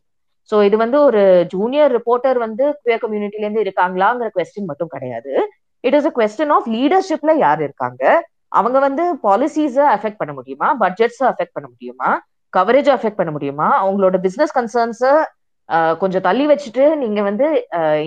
so 0.50 0.58
இது 0.68 0.76
வந்து 0.78 0.98
ஒரு 1.08 1.22
junior 1.54 1.92
reporter 1.98 2.38
வந்து 2.46 2.66
queer 2.84 3.04
கம்யூனிட்டிலேருந்து 3.04 3.64
இருக்காங்களாங்கிற 3.66 4.30
question 4.38 4.70
மட்டும் 4.70 4.94
கிடையாது. 4.96 5.34
It 5.84 5.98
is 6.00 6.08
a 6.10 6.14
question 6.20 6.54
of 6.58 6.68
லீடர்ஷிப்ல 6.76 7.34
யார் 7.46 7.62
இருக்காங்க? 7.68 8.04
அவங்க 8.60 8.78
வந்து 8.88 9.04
பாலிசிஸை 9.28 9.86
அஃபெக்ட் 9.96 10.20
பண்ண 10.22 10.34
முடியுமா? 10.40 10.70
பட்ஜெட்ஸை 10.84 11.26
அஃபெக்ட் 11.32 11.56
பண்ண 11.58 11.68
முடியுமா? 11.74 12.10
கவரேஜ் 12.54 12.90
அஃபெக்ட் 12.96 13.20
பண்ண 13.20 13.32
முடியுமா? 13.36 13.68
அவங்களோட 13.84 14.18
பிசினஸ் 14.26 14.56
கன்சர்ன்ஸை 14.60 15.14
கொஞ்சம் 16.00 16.24
தள்ளி 16.26 16.46
வச்சுட்டு 16.52 16.86
நீங்க 17.02 17.20
வந்து 17.28 17.48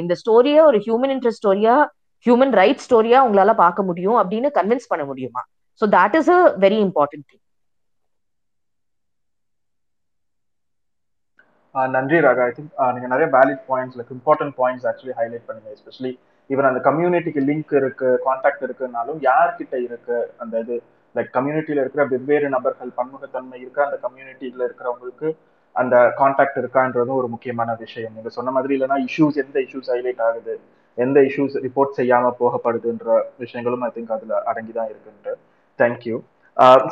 இந்த 0.01 0.14
ஸ்டோரியை 0.22 0.61
ஒரு 0.70 0.79
ஹியூமன் 0.87 1.12
இன்ட்ரெஸ்ட் 1.14 1.43
ஸ்டோரியா 1.43 1.75
ஹியூமன் 2.27 2.53
ரைட் 2.61 2.85
ஸ்டோரியா 2.87 3.18
உங்களால 3.27 3.53
பார்க்க 3.62 3.89
முடியும் 3.91 4.18
அப்படின்னு 4.22 4.49
கன்வின்ஸ் 4.59 4.91
பண்ண 4.93 5.05
முடியுமா? 5.11 5.43
So 5.81 5.87
that 5.97 6.16
is 6.20 6.31
a 6.37 6.41
very 6.64 6.79
important 6.89 7.27
thing 7.31 7.43
நன்றி 11.97 12.18
ராகா. 12.27 12.43
ஐ 12.51 12.53
திங்க் 12.57 12.72
நீங்க 12.97 13.09
நிறைய 13.12 13.29
valid 13.37 13.62
points 13.70 13.97
like 14.01 14.12
important 14.16 14.55
points 14.61 14.87
actually 14.91 15.14
highlight 15.20 15.47
பண்ணுங்க 15.49 15.70
எஸ்பெஷலி 15.77 16.12
ஈவன் 16.51 16.68
அந்த 16.70 16.80
கம்யூனிட்டிக்கு 16.88 17.42
லிங்க் 17.49 17.72
இருக்கு 17.80 18.09
கான்டாக்ட் 18.26 18.64
இருக்குனாலும் 18.66 19.18
யார்கிட்ட 19.28 19.74
இருக்கு 19.86 20.18
அந்த 20.42 20.55
இது? 20.64 20.76
லைக் 21.14 21.30
கம்யூனிட்டியில 21.36 21.82
இருக்கிற 21.82 22.05
வெவ்வேறு 22.12 22.49
நபர்கள் 22.55 22.90
பன்முகத்தன்மை 22.99 23.59
இருக்க 23.64 23.80
அந்த 23.86 23.99
கம்யூனிட்டியில 24.07 24.66
இருக்கிறவங்களுக்கு 24.68 25.28
அந்த 25.74 25.97
கான்டாக்ட் 26.20 26.59
இருக்கான்றதும் 26.62 27.18
ஒரு 27.20 27.28
முக்கியமான 27.34 27.70
விஷயம். 27.84 28.12
நீங்க 28.16 28.30
சொன்ன 28.36 28.51
மாதிரி 28.57 28.74
இல்லைன்னா 28.76 28.99
இஷ்யூஸ் 29.09 29.38
எந்த 29.45 29.57
இஷ்யூஸ் 29.66 29.90
ஹைலைட் 29.95 30.22
ஆகுது? 30.28 30.55
எந்த 30.99 31.18
இஷ்யூஸ் 31.28 31.55
ரிப்போர்ட் 31.66 31.97
செய்யாம 31.99 32.30
போகப்படுதுன்ற 32.40 33.07
விஷயங்களும் 33.42 33.84
ஐ 33.86 33.90
திங்க் 33.95 34.14
அதுல 34.16 34.34
அடங்கிதான் 34.51 34.90
இருக்குன்ற 34.92 35.30
thank you 35.78 36.16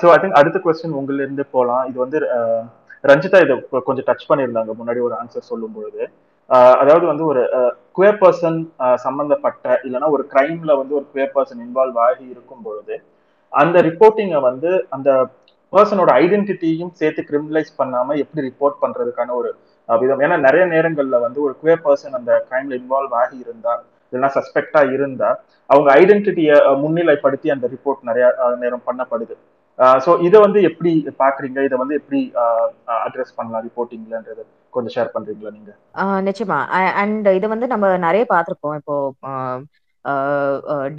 so 0.01 0.07
I 0.15 0.19
think 0.23 0.39
அடுத்த 0.41 0.61
கொஸ்டின் 0.65 0.97
உங்கள்ல 1.01 1.25
இருந்து 1.27 1.45
போகலாம் 1.57 1.85
இது 1.91 1.99
வந்து 2.05 2.21
uh, 2.37 2.63
ரஞ்சிதா 3.11 3.39
இதை 3.45 3.55
கொஞ்சம் 3.87 4.07
டச் 4.09 4.29
பண்ணியிருந்தாங்க. 4.31 4.73
முன்னாடி 4.81 5.01
ஒரு 5.07 5.15
ஆன்சர் 5.21 5.49
சொல்லும் 5.51 5.75
பொழுது 5.77 6.03
அதாவது 6.81 7.05
வந்து 7.07 7.25
ஒரு 7.25 7.43
குயர் 7.99 8.19
பர்சன் 8.23 8.59
சம்பந்தப்பட்ட 9.05 9.67
இல்லைன்னா 9.85 10.09
ஒரு 10.17 10.25
கிரைம்ல 10.33 10.73
வந்து 10.81 10.95
ஒரு 10.99 11.07
குயர் 11.13 11.35
பர்சன் 11.37 11.63
இன்வால்வ் 11.67 11.99
ஆகி 12.07 12.25
இருக்கும் 12.35 12.65
பொழுது 12.67 12.97
அந்த 13.53 13.77
ரிப்போர்ட்டிங்கை 13.83 14.41
வந்து 14.41 14.71
அந்த 14.97 15.11
பர்சனோட 15.73 16.11
ஐடென்டிட்டியும் 16.23 16.93
சேர்த்து 17.01 17.23
கிரிமினலைஸ் 17.31 17.73
பண்ணாம 17.79 18.17
எப்படி 18.23 18.43
ரிப்போர்ட் 18.49 18.83
பண்றதுக்கான 18.83 19.35
ஒரு 19.41 19.51
விதம். 19.89 20.23
ஏன்னா 20.25 20.37
நிறைய 20.47 20.65
நேரங்கள்ல 20.75 21.17
வந்து 21.25 21.39
ஒரு 21.47 21.55
குயர் 21.63 21.83
பர்சன் 21.87 22.19
அந்த 22.19 22.33
கிரைம்ல 22.51 22.75
இன்வால்வ் 22.81 23.15
ஆகி 23.23 23.37
இருந்தா 23.45 23.73
இல்லைன்னா 24.13 24.31
சஸ்பெக்டா 24.37 24.83
இருந்தா 24.97 25.31
அவங்க 25.71 25.89
ஐடென்டிட்டியை 26.01 26.57
முன்னிலைப்படுத்தி 26.83 27.51
அந்த 27.55 27.67
ரிப்போர்ட் 27.75 28.09
நிறைய 28.11 28.27
நேரம் 28.65 28.87
பண்ணப்படுது. 28.89 29.35
ஸோ 30.05 30.11
இதை 30.27 30.39
வந்து 30.45 30.59
எப்படி 30.69 30.91
பாக்குறீங்க 31.23 31.59
இதை 31.69 31.77
வந்து 31.83 31.95
எப்படி 32.01 32.21
அட்ரஸ் 33.07 33.37
பண்ணலாம்? 33.39 33.65
ரிப்போர்ட்டிங்லன்றது 33.69 34.43
கொஞ்சம் 34.75 34.95
ஷேர் 34.97 35.15
பண்றீங்களா 35.15 35.53
நீங்க? 35.57 35.73
நிச்சயமா. 36.29 36.59
அண்ட் 37.03 37.29
இதை 37.39 37.49
வந்து 37.55 37.67
நம்ம 37.73 37.87
நிறைய 38.07 38.25
பார்த்துருப்போம் 38.35 38.77
இப்போ 38.81 38.97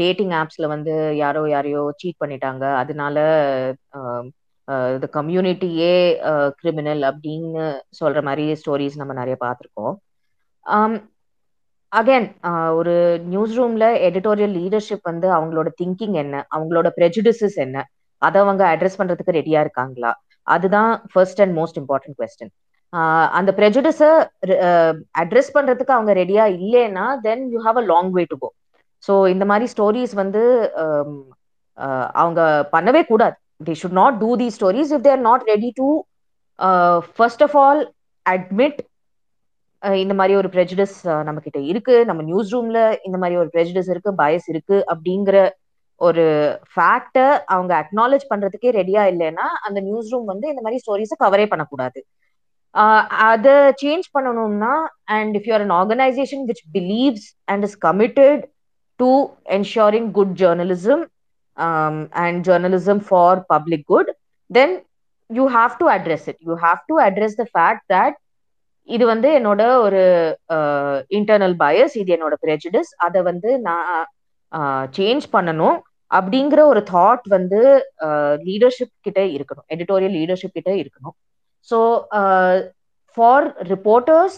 டேட்டிங் 0.01 0.33
ஆப்ஸ்ல 0.41 0.65
வந்து 0.73 0.93
யாரோ 1.23 1.41
யாரையோ 1.53 1.81
சீட் 2.01 2.21
பண்ணிட்டாங்க. 2.23 2.63
அதனால 2.81 3.17
இந்த 4.95 5.07
கம்யூனிட்டியே 5.17 5.93
கிரிமினல் 6.59 7.01
அப்படின்னு 7.09 7.63
சொல்ற 7.99 8.19
மாதிரி 8.27 8.45
ஸ்டோரிஸ் 8.61 9.01
நம்ம 9.01 9.13
நிறைய 9.21 9.37
பார்த்துருக்கோம். 9.45 9.95
அகைன் 11.91 12.27
ஒரு 12.79 12.93
நியூஸ் 13.31 13.55
ரூம்ல 13.57 13.87
எடிட்டோரியல் 14.07 14.55
லீடர்ஷிப் 14.59 15.09
வந்து 15.11 15.27
அவங்களோட 15.37 15.69
திங்கிங் 15.81 16.15
என்ன? 16.23 16.35
அவங்களோட 16.55 16.87
ப்ரெஜுடிசஸ் 16.99 17.57
என்ன? 17.65 17.77
அதை 18.27 18.37
அவங்க 18.45 18.63
அட்ரஸ் 18.73 18.99
பண்றதுக்கு 18.99 19.37
ரெடியா 19.39 19.59
இருக்காங்களா? 19.65 20.11
அதுதான் 20.47 20.91
first 21.11 21.41
and 21.43 21.55
most 21.59 21.79
important 21.81 22.17
question 22.21 22.53
அந்த 23.37 23.51
ப்ரெஜுடிஸை 23.59 24.09
அட்ரஸ் 25.21 25.53
பண்றதுக்கு 25.55 25.95
அவங்க 25.97 26.11
ரெடியா 26.21 26.43
இல்லைன்னா 26.57 27.05
then 27.27 27.43
you 27.53 27.59
have 27.67 27.77
a 27.81 27.85
long 27.93 28.11
way 28.17 28.23
to 28.33 28.37
go 28.43 28.49
so 29.03 29.13
இந்த 29.33 29.45
மாதிரி 29.51 29.65
ஸ்டோரிஸ் 29.73 30.13
வந்து 30.23 30.43
um, 30.83 31.13
அவங்க 32.21 32.41
பண்ணவே 32.73 33.01
கூடாது. 33.11 33.35
They 33.67 33.73
should 33.81 33.99
not 34.01 34.17
do 34.23 34.31
the 34.41 34.47
stories 34.57 34.91
if 34.95 35.05
they're 35.07 35.21
not 35.29 35.43
ready 35.53 35.69
to 35.79 35.87
first 37.17 37.43
of 37.45 37.55
all 37.63 37.81
admit 38.25 38.79
இந்த 39.83 40.13
மாதிரி 40.19 40.33
ஒரு 40.41 40.49
ப்ரெஜுடிஸ் 40.55 40.95
நம்ம 41.27 41.39
கிட்ட 41.45 41.59
இருக்கு. 41.71 41.95
நம்ம 42.09 42.21
நியூஸ் 42.29 42.51
ரூம்ல 42.55 42.81
இந்த 43.07 43.17
மாதிரி 43.21 43.35
ஒரு 43.41 43.49
ப்ரெஜுடிஸ் 43.55 43.89
இருக்கு 43.93 44.11
பயஸ் 44.21 44.47
இருக்கு 44.53 44.77
அப்படிங்கிற 44.93 45.37
ஒரு 46.07 46.25
ஃபேக்டை 46.73 47.25
அவங்க 47.53 47.71
அக்னாலேஜ் 47.83 48.25
பண்றதுக்கே 48.31 48.71
ரெடியா 48.79 49.03
இல்லைன்னா 49.13 49.47
அந்த 49.67 49.79
நியூஸ் 49.87 50.11
ரூம் 50.13 50.27
வந்து 50.31 50.45
இந்த 50.51 50.61
மாதிரி 50.65 50.81
ஸ்டோரிஸை 50.83 51.17
கவரே 51.23 51.45
பண்ணக்கூடாது. 51.51 51.99
அதை 53.29 53.55
சேஞ்ச் 53.81 54.07
பண்ணணும்னா 54.15 54.73
and 55.17 55.33
if 55.39 55.47
you're 55.49 55.65
an 55.65 55.75
organisation 55.81 56.45
which 56.49 56.63
believes 56.77 57.27
and 57.51 57.65
is 57.67 57.77
committed 57.87 58.43
to 58.99 59.11
ensuring 59.57 60.09
good 60.17 60.33
journalism 60.41 61.03
and 62.23 62.41
journalism 62.49 63.01
for 63.09 63.41
public 63.53 63.85
good 63.93 64.11
then 64.49 64.75
you 65.29 65.45
have 65.57 65.75
to 65.81 65.87
address 65.97 66.27
it 66.31 66.41
you 66.49 66.55
have 66.65 66.81
to 66.91 66.97
address 67.07 67.39
the 67.41 67.45
fact 67.53 67.85
that 67.95 68.17
இது 68.89 69.03
வந்து 69.11 69.27
என்னோட 69.39 69.61
ஒரு 69.85 70.01
internal 71.17 71.55
Paes 71.63 71.93
இது 72.01 72.11
என்னோட 72.15 72.35
ப்ரெஜிடிஸ் 72.45 72.91
அதை 73.05 73.19
வந்து 73.29 73.49
நான் 73.67 73.85
change 74.97 75.25
பண்ணணும். 75.35 75.77
அப்படிங்கிற 76.17 76.61
ஒரு 76.71 76.81
தாட் 76.93 77.25
வந்து 77.35 77.59
லீடர்ஷிப் 78.49 78.93
கிட்ட 79.07 79.21
இருக்கணும். 79.35 79.67
எடிட்டோரியல் 79.73 80.15
லீடர்ஷிப் 80.19 80.57
கிட்ட 80.57 80.71
இருக்கணும். 80.81 81.15
ஸோ 81.69 81.77
ஃபார் 83.17 83.47
ரிப்போர்ட்டர்ஸ் 83.73 84.37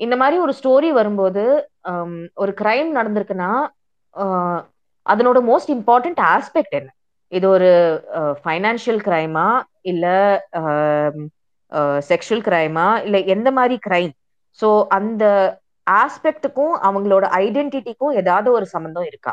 இந்த 0.00 0.14
மாதிரி 0.20 0.36
ஒரு 0.44 0.52
ஸ்டோரி 0.58 0.88
வரும்போது 0.98 1.44
ஒரு 2.42 2.52
கிரைம் 2.60 2.90
நடந்திருக்குன்னா 2.98 3.50
அதனோட 5.06 5.38
மோஸ்ட் 5.50 5.70
இம்பார்ட்டன்ட் 5.76 6.20
ஆஸ்பெக்ட் 6.34 6.76
என்ன? 6.78 6.90
இது 7.32 7.46
ஒரு 7.56 7.70
ஃபைனான்சியல் 8.42 9.00
கிரைமா 9.06 9.46
இல்லை 9.90 10.16
செக்ஷுவல் 12.10 12.44
கிரைமா 12.48 12.86
இல்லை 13.06 13.20
எந்த 13.34 13.48
மாதிரி 13.58 13.76
கிரைம் 13.86 14.12
ஸோ 14.58 14.68
அந்த 14.98 15.24
ஆஸ்பெக்டுக்கும் 15.86 16.74
அவங்களோட 16.88 17.24
ஐடென்டிட்டிக்கும் 17.44 18.16
ஏதாவது 18.20 18.48
ஒரு 18.58 18.66
சம்மந்தம் 18.74 19.08
இருக்கா? 19.10 19.32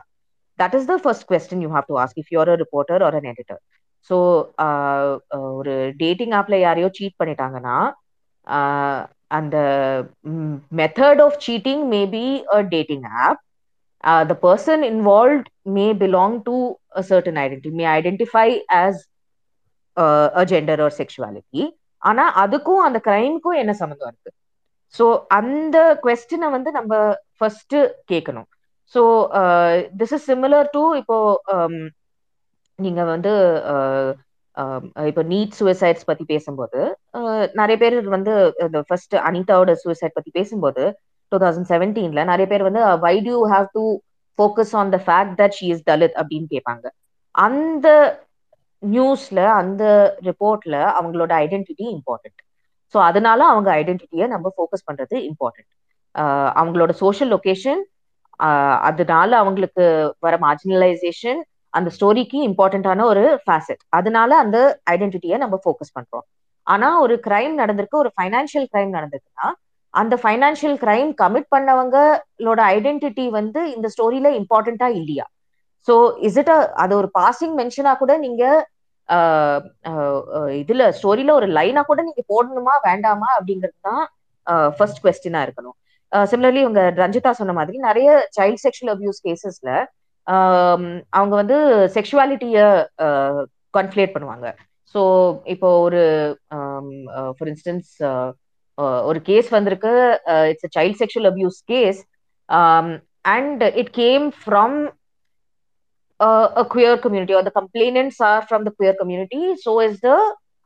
That 0.59 0.75
is 0.77 0.87
the 0.87 0.95
first 1.03 1.27
question 1.29 1.63
you 1.63 1.69
have 1.69 1.87
to 1.87 1.97
ask 2.03 2.19
if 2.21 2.31
you're 2.33 2.51
a 2.53 2.57
reporter 2.63 3.03
or 3.07 3.17
an 3.19 3.29
editor 3.31 3.61
so 4.09 4.15
ஒரு 5.53 5.73
டேட்டிங் 6.01 6.33
ஆப்ல 6.39 6.55
யாரையோ 6.61 6.87
சீட் 6.97 7.19
பண்ணிட்டாங்கன்னா 7.19 7.77
அந்த 9.31 9.57
method 10.79 11.21
of 11.25 11.37
cheating 11.45 11.83
may 11.89 12.01
be 12.11 12.25
a 12.53 12.59
dating 12.73 13.05
app 13.23 13.41
the 14.27 14.35
person 14.43 14.83
involved 14.89 15.47
may 15.75 15.85
belong 16.01 16.37
to 16.45 16.55
a 16.93 17.03
certain 17.09 17.39
identity 17.43 17.71
may 17.79 17.85
identify 17.93 18.47
as 18.79 19.01
a 20.35 20.43
gender 20.51 20.81
or 20.81 20.95
sexuality 20.99 21.63
ஆனா 22.01 22.23
அதுக்கும் 22.43 22.83
அந்த 22.85 22.99
கிரைமுக்கும் 23.05 23.59
என்ன 23.61 23.73
சம்மந்தம் 23.81 24.09
இருக்கு? 24.11 24.31
ஸோ 24.93 25.05
அந்த 25.37 25.77
கொஸ்டினை 26.03 26.47
வந்து 26.55 26.69
நம்ம 26.77 26.93
ஃபர்ஸ்ட் 27.37 27.75
கேட்கணும் 28.11 28.49
so 28.93 29.01
this 29.99 30.13
is 30.17 30.27
similar 30.31 30.67
to 30.75 30.83
இப்போ 31.01 31.17
um, 31.53 31.75
நீங்க 32.79 33.01
வந்து 33.05 33.31
uh, 33.73 34.09
um, 34.57 34.83
இப்போ 35.09 35.21
நீட் 35.31 35.57
சூசைட்ஸ் 35.59 36.07
பத்தி 36.09 36.25
பேசும்போது 36.33 36.79
uh, 37.19 37.43
நிறைய 37.59 37.77
பேர் 37.83 37.95
வந்து 38.15 38.33
இந்த 38.65 38.79
ஃபர்ஸ்ட் 38.89 39.15
அனிதாவோட 39.29 39.73
சூசைட் 39.83 40.17
பத்தி 40.17 40.33
பேசும்போது 40.39 40.83
டூ 41.31 41.37
தௌசண்ட் 41.43 41.69
செவன்டீன்ல 41.73 42.23
நிறைய 42.31 42.47
பேர் 42.51 42.67
வந்து 42.69 42.83
why 43.05 43.15
do 43.29 43.37
have 43.53 43.67
to 43.77 43.85
focus 44.39 44.73
on 44.81 44.91
the 44.95 44.99
fact 45.07 45.35
that 45.41 45.55
she 45.59 45.67
is 45.75 45.85
Dalit? 45.89 46.15
அப்படின்னு 46.21 46.47
கேட்பாங்க. 46.53 46.85
அந்த 47.35 47.87
நியூஸ்ல 48.83 49.39
அந்த 49.59 49.83
ரிப்போர்ட்ல 50.29 50.77
அவங்களோட 50.99 51.31
ஐடென்டிட்டி 51.45 51.85
இம்பார்ட்டன்ட் 51.97 52.39
ஸோ 52.93 52.97
அதனால 53.09 53.39
அவங்க 53.51 53.69
ஐடென்டிட்டியை 53.81 54.25
நம்ம 54.33 54.47
ஃபோக்கஸ் 54.55 54.87
பண்றது 54.89 55.15
இம்பார்ட்டன்ட் 55.31 55.71
uh, 56.15 56.49
அவங்களோட 56.61 56.91
சோஷியல் 57.03 57.31
லொக்கேஷன் 57.35 57.81
அதனால 58.89 59.31
அவங்களுக்கு 59.37 59.83
வர 60.19 60.33
மார்ஜினலைசேஷன் 60.45 61.41
அந்த 61.73 61.89
ஸ்டோரிக்கு 61.95 62.37
இம்பார்ட்டன்டான 62.49 63.05
ஒரு 63.11 63.23
ஃபேசட் 63.43 63.81
அதனால 63.97 64.31
அந்த 64.43 64.57
ஐடென்டிட்டியை 64.93 65.37
நம்ம 65.43 65.55
ஃபோக்கஸ் 65.63 65.95
பண்றோம். 65.97 66.25
ஆனா 66.67 66.87
ஒரு 67.05 67.15
கிரைம் 67.27 67.55
நடந்திருக்கு 67.61 68.01
ஒரு 68.03 68.11
ஃபைனான்சியல் 68.15 68.67
கிரைம் 68.73 68.91
நடந்திருக்குன்னா 68.97 69.47
அந்த 69.93 70.15
ஃபைனான்சியல் 70.21 70.77
கிரைம் 70.83 71.09
கமிட் 71.21 71.49
பண்ணவங்களோட 71.55 72.59
ஐடென்டிட்டி 72.75 73.25
வந்து 73.39 73.59
இந்த 73.75 73.87
ஸ்டோரியில 73.95 74.29
இம்பார்ட்டண்டா 74.39 74.87
இல்லையா? 74.99 75.25
ஸோ 75.87 75.93
இஸ் 76.27 76.37
இட் 76.41 76.51
அது 76.83 76.93
ஒரு 77.01 77.09
பாசிங் 77.19 77.55
மென்ஷனா 77.59 77.93
கூட 78.01 78.13
நீங்க 78.25 78.43
இதுல 80.61 80.83
ஸ்டோரியில 80.97 81.31
ஒரு 81.39 81.47
லைனா 81.57 81.81
கூட 81.89 82.01
நீங்க 82.07 82.21
போடணுமா 82.33 82.73
வேண்டாமா 82.87 83.29
அப்படிங்கிறது 83.37 83.79
தான் 83.89 84.03
ஃபர்ஸ்ட் 84.77 85.01
கொஸ்டினா 85.05 85.41
இருக்கணும். 85.45 85.75
சிமிலர்லி 86.31 86.61
இவங்க 86.65 86.81
ரஞ்சிதா 87.01 87.31
சொன்ன 87.39 87.53
மாதிரி 87.59 87.77
நிறைய 87.87 88.09
சைல்ட் 88.37 88.61
செக்ஷுவல் 88.65 88.93
அபியூஸ் 88.95 89.23
கேசஸ்ல 89.27 89.71
அவங்க 91.17 91.33
வந்து 91.41 91.57
செக்ஷுவாலிட்டிய 91.95 92.57
கன்ஃபிளேட் 93.77 94.13
பண்ணுவாங்க. 94.15 94.47
ஸோ 94.95 95.01
இப்போ 95.53 95.69
ஒரு 95.85 96.01
ஃபார் 97.37 97.49
இன்ஸ்டன்ஸ் 97.53 97.91
ஒரு 99.09 99.19
கேஸ் 99.29 99.49
வந்திருக்கு. 99.57 99.93
It's 100.51 100.75
child 100.77 100.99
sexual 101.01 101.29
abuse 101.31 101.59
case 101.73 101.99
and 103.35 103.63
it 103.81 103.91
came 104.01 104.25
from 104.41 104.77
queer 106.73 106.99
community 107.05 107.35
or 107.37 107.47
the 107.49 107.53
or 107.59 108.17
or 108.31 108.43
from 108.49 108.65
the 108.69 108.71
queer 108.79 108.97
community 109.01 109.41
so 109.65 109.73
is 109.87 110.01
the 110.07 110.11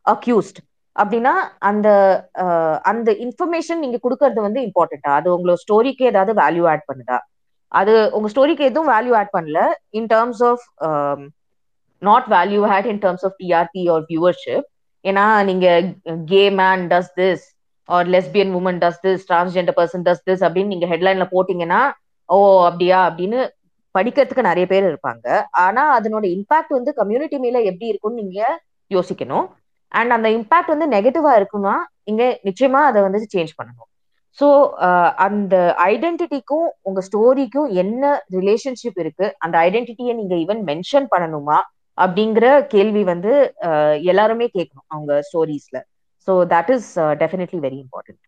accused 0.05 0.59
அப்படின்னா 1.01 1.33
அந்த 1.69 1.87
அந்த 2.91 3.09
இன்ஃபர்மேஷன் 3.25 3.83
நீங்க 3.83 3.97
கொடுக்கறது 4.05 4.41
வந்து 4.47 4.61
இம்பார்ட்டண்டா 4.67 5.11
அது 5.19 5.27
உங்களோட 5.35 5.59
ஸ்டோரிக்கு 5.63 6.03
ஏதாவது 6.11 6.33
வேல்யூ 6.41 6.63
ஆட் 6.73 6.87
பண்ணுதா? 6.89 7.17
அது 7.79 7.93
உங்க 8.17 8.27
ஸ்டோரிக்கு 8.33 8.63
எதுவும் 8.69 8.91
வேல்யூ 8.93 9.13
ஆட் 9.19 9.35
பண்ணல. 9.37 9.59
In 9.99 10.09
terms 10.13 10.41
of 10.49 10.63
not 12.01 12.27
value 12.35 12.61
add 12.75 12.89
in 12.93 13.01
terms 13.05 13.25
of 13.27 13.37
TRP 13.43 13.83
or 13.93 14.03
viewership 14.11 14.65
ஏன்னா 15.05 15.25
நீங்க 15.49 15.67
gay 16.31 16.43
man 16.61 16.83
does 16.93 17.11
this 17.19 17.45
or 17.89 18.07
lesbian 18.15 18.53
woman 18.59 18.79
does 18.83 18.99
this 19.05 19.23
transgender 19.29 19.77
person 19.79 20.05
does 20.07 20.25
this 20.29 20.43
அப்படின்னு 20.47 20.73
நீங்க 20.73 20.87
ஹெட்லைன்ல 20.93 21.27
போட்டீங்கன்னா 21.35 21.81
ஓ 22.29 22.37
அப்படியா? 22.69 22.97
அப்படின்னு 23.09 23.39
படிக்கிறதுக்கு 23.95 24.49
நிறைய 24.49 24.65
பேர் 24.71 24.85
இருப்பாங்க. 24.89 25.27
ஆனா 25.65 25.83
அதனோட 25.97 26.25
இம்பாக்ட் 26.37 26.73
வந்து 26.77 26.91
கம்யூனிட்டி 26.99 27.37
மேல 27.45 27.61
எப்படி 27.69 27.87
இருக்கும்னு 27.91 28.21
நீங்க 28.23 28.41
யோசிக்கணும். 28.91 29.45
அண்ட் 29.91 30.13
அந்த 30.13 30.27
இம்பாக்ட் 30.38 30.73
வந்து 30.73 30.88
நெகட்டிவா 30.95 31.31
இருக்குன்னா 31.39 31.75
நீங்க 32.03 32.23
நிச்சயமா 32.47 32.81
அதை 32.89 32.99
வந்து 33.05 33.19
சேஞ்ச் 33.33 33.53
பண்ணணும். 33.57 33.89
ஸோ 34.39 34.47
அந்த 35.25 35.55
ஐடென்டிட்டிக்கும் 35.88 36.67
உங்க 36.81 36.99
ஸ்டோரிக்கும் 37.07 37.69
என்ன 37.83 38.03
ரிலேஷன்ஷிப் 38.35 38.99
இருக்கு 39.03 39.27
அந்த 39.45 39.55
ஐடென்டிட்டியை 39.67 40.13
நீங்க 40.19 40.35
ஈவன் 40.43 40.61
மென்ஷன் 40.69 41.07
பண்ணணுமா 41.13 41.57
அப்படிங்கிற 41.97 42.45
கேள்வி 42.73 43.03
வந்து 43.05 43.31
எல்லாருமே 44.11 44.47
கேட்கணும் 44.55 44.88
அவங்க 44.89 45.13
ஸ்டோரிஸ்ல 45.29 45.77
so 46.27 46.33
that 46.53 46.71
is 46.75 46.89
definitely 47.21 47.59
very 47.65 47.79
important 47.85 48.23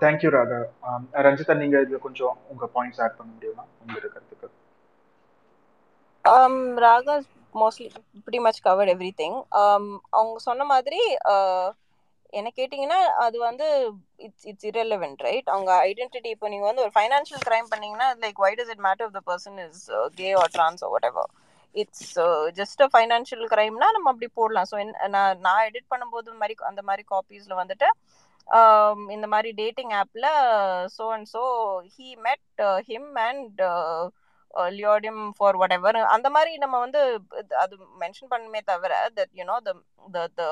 thank you 0.00 0.30
Radha 0.32 0.58
Ranjitha 1.26 1.56
நீங்க 1.60 1.76
இதுல 1.84 2.00
கொஞ்சம் 2.04 2.36
உங்க 2.50 2.64
பாயிண்ட்ஸ் 2.74 3.02
ஆட் 3.04 3.18
பண்ண 3.18 3.30
முடியுமா? 3.32 3.64
உங்களோட 3.78 4.06
கருத்துக்கள் 4.08 4.54
um 6.24 6.54
Raga 6.78 7.16
mostly 7.54 7.86
pretty 8.24 8.40
much 8.46 8.62
covered 8.64 8.92
everything 9.20 9.36
அவங்க 10.16 10.38
சொன்ன 10.48 10.66
மாதிரி 10.72 11.00
uh, 11.34 11.68
என்ன 12.32 12.48
கேட்டிங்கன்னா 12.56 12.98
அது 13.24 13.36
வந்து 13.40 13.66
இட்ஸ் 14.24 14.46
இட்ஸ் 14.50 14.66
இரலவென்ட் 14.70 15.22
ரைட் 15.26 15.46
அவங்க 15.52 15.70
ஐடென்டிட்டி 15.90 16.30
இப்போ 16.34 16.48
நீங்கள் 16.52 16.68
வந்து 16.70 16.82
ஒரு 16.84 16.92
ஃபைனான்ஷியல் 16.96 17.44
க்ரைம் 17.46 17.68
பண்ணீங்கன்னா 17.70 18.08
like 18.24 18.42
why 18.44 18.50
does 18.58 18.72
it 18.74 18.82
matter 18.88 19.14
the 19.14 19.20
person 19.30 19.58
is 19.64 19.84
gay 20.18 20.28
or 20.40 20.52
trans 20.56 20.84
or 20.86 20.90
whatever 21.10 21.30
it's 21.74 22.12
just 22.58 22.82
a 22.86 22.88
financial 22.92 23.46
க்ரைம்னா 23.54 23.88
நம்ம 23.96 24.10
அப்படி 24.12 24.28
போடலாம். 24.38 24.68
ஸோ 24.70 24.76
நான் 25.16 25.40
நான் 25.46 25.64
எடிட் 25.68 25.90
பண்ணும்போது 25.90 26.38
மாதிரி 26.42 26.56
அந்த 26.70 26.82
மாதிரி 26.90 27.04
காப்பீஸில் 27.14 27.60
வந்துட்டு 27.62 27.88
um, 28.48 29.00
இந்த 29.16 29.26
மாதிரி 29.34 29.50
டேட்டிங் 29.62 29.94
ஆப்பில் 30.02 30.28
so 30.96 31.06
and 31.14 31.28
so 31.34 31.42
he 31.94 32.08
met 32.28 32.62
him 32.88 33.10
and 33.28 33.60
lied to him 34.78 35.22
for 35.38 35.58
whatever 35.72 35.98
அந்த 36.16 36.28
மாதிரி 36.36 36.52
நம்ம 36.64 36.78
வந்து 36.84 37.00
அது 37.62 37.74
மென்ஷன் 38.02 38.30
பண்ணுமே 38.34 38.60
தவிர 38.72 38.92
that 39.18 39.34
you know 39.40 39.56
the 40.16 40.28
the 40.40 40.44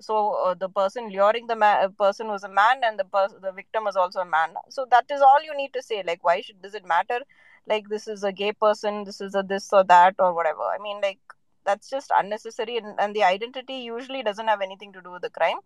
so 0.00 0.14
uh, 0.44 0.54
the 0.54 0.68
person 0.68 1.08
luring 1.08 1.46
the 1.46 1.56
ma- 1.56 1.88
person 1.88 2.28
was 2.28 2.44
a 2.44 2.48
man 2.48 2.82
and 2.82 2.98
the 2.98 3.04
pers- 3.04 3.36
the 3.40 3.52
victim 3.52 3.84
was 3.84 3.96
also 3.96 4.20
a 4.20 4.24
man 4.24 4.50
so 4.68 4.86
that 4.90 5.04
is 5.10 5.22
all 5.22 5.42
you 5.42 5.54
need 5.56 5.72
to 5.72 5.82
say 5.82 6.02
like 6.02 6.22
why 6.22 6.40
should 6.40 6.60
does 6.60 6.74
it 6.74 6.86
matter 6.86 7.20
like 7.66 7.88
this 7.88 8.06
is 8.06 8.22
a 8.22 8.32
gay 8.32 8.52
person 8.52 9.04
this 9.04 9.20
is 9.20 9.34
a 9.34 9.42
this 9.42 9.72
or 9.72 9.84
that 9.84 10.14
or 10.18 10.32
whatever 10.34 10.62
i 10.64 10.78
mean 10.78 11.00
like 11.00 11.18
that's 11.66 11.88
just 11.90 12.10
unnecessary 12.20 12.76
and, 12.76 12.94
and 13.00 13.16
the 13.16 13.24
identity 13.24 13.74
usually 13.74 14.22
doesn't 14.22 14.48
have 14.48 14.60
anything 14.60 14.92
to 14.92 15.00
do 15.00 15.10
with 15.10 15.22
the 15.22 15.30
crime 15.30 15.58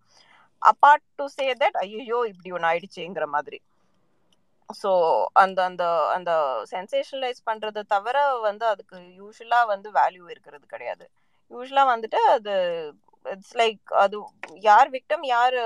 apart 0.63 1.03
to 1.19 1.29
say 1.29 1.49
that 1.55 1.75
ஐயோ 1.85 2.19
இப்படி 2.33 2.51
ஒன்று 2.57 2.69
ஆயிடுச்சுங்கிற 2.71 3.25
மாதிரி 3.27 3.59
so 4.75 4.91
அந்த 5.43 5.59
அந்த 5.69 5.85
அந்த 6.17 6.31
sensationalise 6.73 7.41
பண்ணுறதை 7.49 7.83
தவிர 7.95 8.17
வந்து 8.49 8.65
அதுக்கு 8.73 8.97
யூஸ்வலாக 9.21 9.71
வந்து 9.73 9.89
வேல்யூ 9.99 10.25
இருக்கிறது 10.35 10.65
கிடையாது. 10.75 11.05
யூஸ்வலாக 11.51 11.93
வந்துட்டு 11.93 12.21
அது 12.37 12.55
இட்ஸ் 13.27 13.57
லைக் 13.61 13.81
அது 14.05 14.17
யார் 14.69 14.91
விக்டம் 14.97 15.25
யார் 15.35 15.57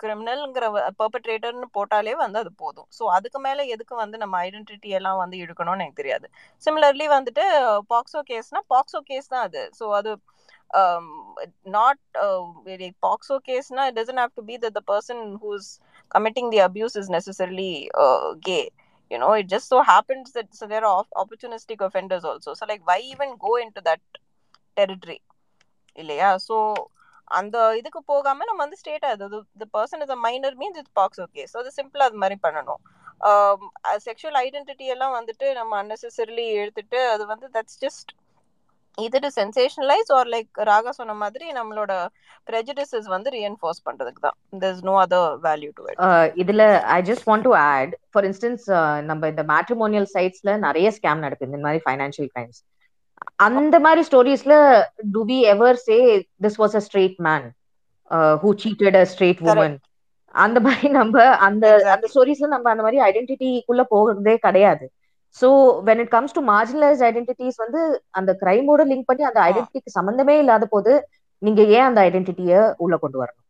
கிரிமினல்ங்கிற 0.00 0.66
பர்பட்ரேட்டர்னு 1.00 1.68
போட்டாலே 1.76 2.14
வந்து 2.22 2.38
அது 2.42 2.50
போதும். 2.62 2.88
ஸோ 2.98 3.02
அதுக்கு 3.16 3.38
மேலே 3.46 3.62
எதுக்கு 3.74 3.94
வந்து 4.02 4.16
நம்ம 4.22 4.34
ஐடென்டிட்டி 4.46 4.90
எல்லாம் 4.98 5.20
வந்து 5.22 5.36
இழுக்கணும்னு 5.44 5.84
எனக்கு 5.84 6.00
தெரியாது. 6.02 6.26
சிமிலர்லி 6.62 7.06
வந்துட்டு 7.16 7.44
பாக்ஸோ 7.92 8.22
கேஸ்னா 8.30 8.62
பாக்ஸோ 8.74 9.00
கேஸ் 9.10 9.32
தான் 9.34 9.46
அது. 9.48 9.62
ஸோ 9.78 9.86
அது 10.00 10.12
not 11.76 12.00
POCSO 13.06 13.36
கேஸ்னா 13.48 13.84
it 13.90 13.98
doesn't 14.00 14.22
have 14.22 14.36
to 14.38 14.44
be 14.50 14.56
the 14.68 14.82
person 14.92 15.22
whose 15.44 15.70
committing 16.10 16.50
the 16.50 16.58
abuse 16.60 16.96
is 16.96 17.08
necessarily 17.08 17.70
uh, 17.94 18.34
gay 18.40 18.64
you 19.10 19.18
know 19.18 19.32
it 19.32 19.46
just 19.46 19.68
so 19.68 19.82
happens 19.84 20.32
that 20.32 20.48
so 20.50 20.66
there 20.66 20.84
are 20.84 21.04
opportunistic 21.16 21.80
offenders 21.80 22.24
also 22.24 22.54
so 22.54 22.66
like 22.66 22.86
why 22.86 22.98
even 23.04 23.36
go 23.38 23.56
into 23.56 23.80
that 23.82 24.02
territory 24.76 25.20
இல்லையா 25.98 26.30
so 26.46 26.56
அந்த 27.30 27.56
இதுக்கு 27.76 28.00
போகாம 28.04 28.44
நம்ம 28.44 28.60
வந்து 28.62 28.76
state 28.76 29.06
அது 29.06 29.26
the 29.58 29.66
person 29.76 30.02
is 30.02 30.10
a 30.10 30.18
minor 30.26 30.56
means 30.56 30.78
it's 30.78 30.92
POCSO 30.92 31.20
okay 31.20 31.44
so 31.52 31.56
அது 31.62 31.70
சிம்பிளா 31.78 32.06
அது 32.10 32.20
மாதிரி 32.22 32.36
பண்ணணும் 32.46 32.80
செக்ஷுவல் 34.06 34.38
ஐடென்டிட்டி 34.42 34.86
எல்லாம் 34.94 35.16
வந்துட்டு 35.18 35.46
நம்ம 35.54 35.78
அன்னெசரிலி 35.82 36.46
எடுத்துட்டு 36.62 37.00
அது 37.14 37.26
வந்து 37.26 37.48
தட்ஸ் 37.56 37.80
ஜஸ்ட் 37.80 38.12
இது 38.98 39.28
சென்சேஷனலைஸ் 39.38 40.10
ஆர் 40.18 40.28
லைக் 40.34 40.60
ராகா 40.68 40.92
சொன்ன 40.98 41.14
மாதிரி 41.22 41.46
நம்மளோட 41.56 41.92
ப்ரெஜடிசஸ் 42.48 43.08
வந்து 43.14 43.28
ரீஎன்ஃபோர்ஸ் 43.34 43.80
பண்றதுக்கு 43.88 44.20
தான். 44.26 44.36
There 44.62 44.80
no 44.88 44.94
other 45.04 45.28
value 45.46 45.70
to 45.78 45.84
it 45.90 46.00
இதுல 46.42 46.62
I 46.96 46.98
just 47.10 47.26
want 47.30 47.46
to 47.48 47.52
add 47.64 47.92
for 48.12 48.26
instance 48.30 48.64
நம்ம 49.10 49.28
இந்த 49.32 49.44
மேட்ரிமோனியல் 49.52 50.08
சைட்ஸ்ல 50.14 50.56
நிறைய 50.66 50.90
ஸ்கேம் 50.98 51.24
நடக்குது. 51.26 51.50
இந்த 51.52 51.60
மாதிரி 51.66 51.82
ஃபைனான்சியல் 51.86 52.30
கிரைம்ஸ் 52.34 52.60
அந்த 53.46 53.76
மாதிரி 53.84 54.02
ஸ்டோரிஸ்ல 54.08 54.54
do 55.14 55.20
we 55.30 55.38
ever 55.54 55.78
say 55.86 55.96
this 56.44 56.58
was 56.62 56.76
a 56.80 56.82
straight 56.88 57.18
man 57.28 57.46
who 58.42 58.50
cheated 58.64 58.98
a 59.02 59.04
straight 59.12 59.42
woman 59.46 59.76
அந்த 60.34 60.58
மாதிரி 60.66 60.88
நம்ம 60.98 61.24
அந்த 61.46 61.66
அந்த 61.94 62.06
ஸ்டோரிஸ்ல 62.12 62.48
நம்ம 62.54 62.70
அந்த 62.72 62.82
மாதிரி 62.86 63.00
ஐடென்டிட்டிக்குள்ள 63.08 63.82
போகிறதே 63.94 64.34
கிடையாது. 64.46 64.86
So 65.36 65.48
when 65.86 66.00
it 66.02 66.12
comes 66.12 66.36
to 66.36 66.42
marginalise 66.50 67.02
identities 67.08 67.62
வந்து 67.64 67.80
அந்த 68.18 68.30
கிரைமோட 68.42 68.84
லிங்க் 68.90 69.08
பண்ணி 69.10 69.24
அந்த 69.30 69.40
ஐடென்டிட்டிக்கு 69.48 69.96
சம்மந்தமே 69.98 70.36
இல்லாத 70.42 70.66
போது 70.74 70.94
நீங்க 71.42 71.62
ஏன் 71.76 71.88
அந்த 71.88 72.00
ஐடென்டிட்டிய 72.06 72.52
உள்ள 72.84 72.94
கொண்டு 72.98 73.18
வரணும்? 73.22 73.44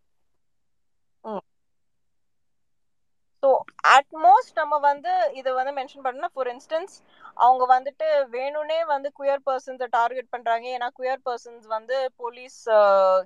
ஸோ 3.42 3.48
அட்மோஸ்ட் 3.90 4.58
நம்ம 4.58 4.74
வந்து 4.86 5.10
இதை 5.38 5.50
வந்து 5.58 5.72
மென்ஷன் 5.78 6.04
பண்ணணும் 6.06 6.32
ஃபார் 6.34 6.50
இன்ஸ்டன்ஸ் 6.52 6.94
அவங்க 7.36 7.64
வந்துட்டு 7.72 8.06
வேணும்னே 8.34 8.78
வந்து 8.92 9.08
குயர் 9.18 9.44
பர்சன்ஸை 9.46 9.88
டார்கெட் 9.96 10.32
பண்றாங்க. 10.34 10.66
ஏன்னா 10.76 10.88
குயர் 10.98 11.22
பர்சன்ஸ் 11.26 11.66
வந்து 11.76 11.96
போலீஸ் 12.22 12.58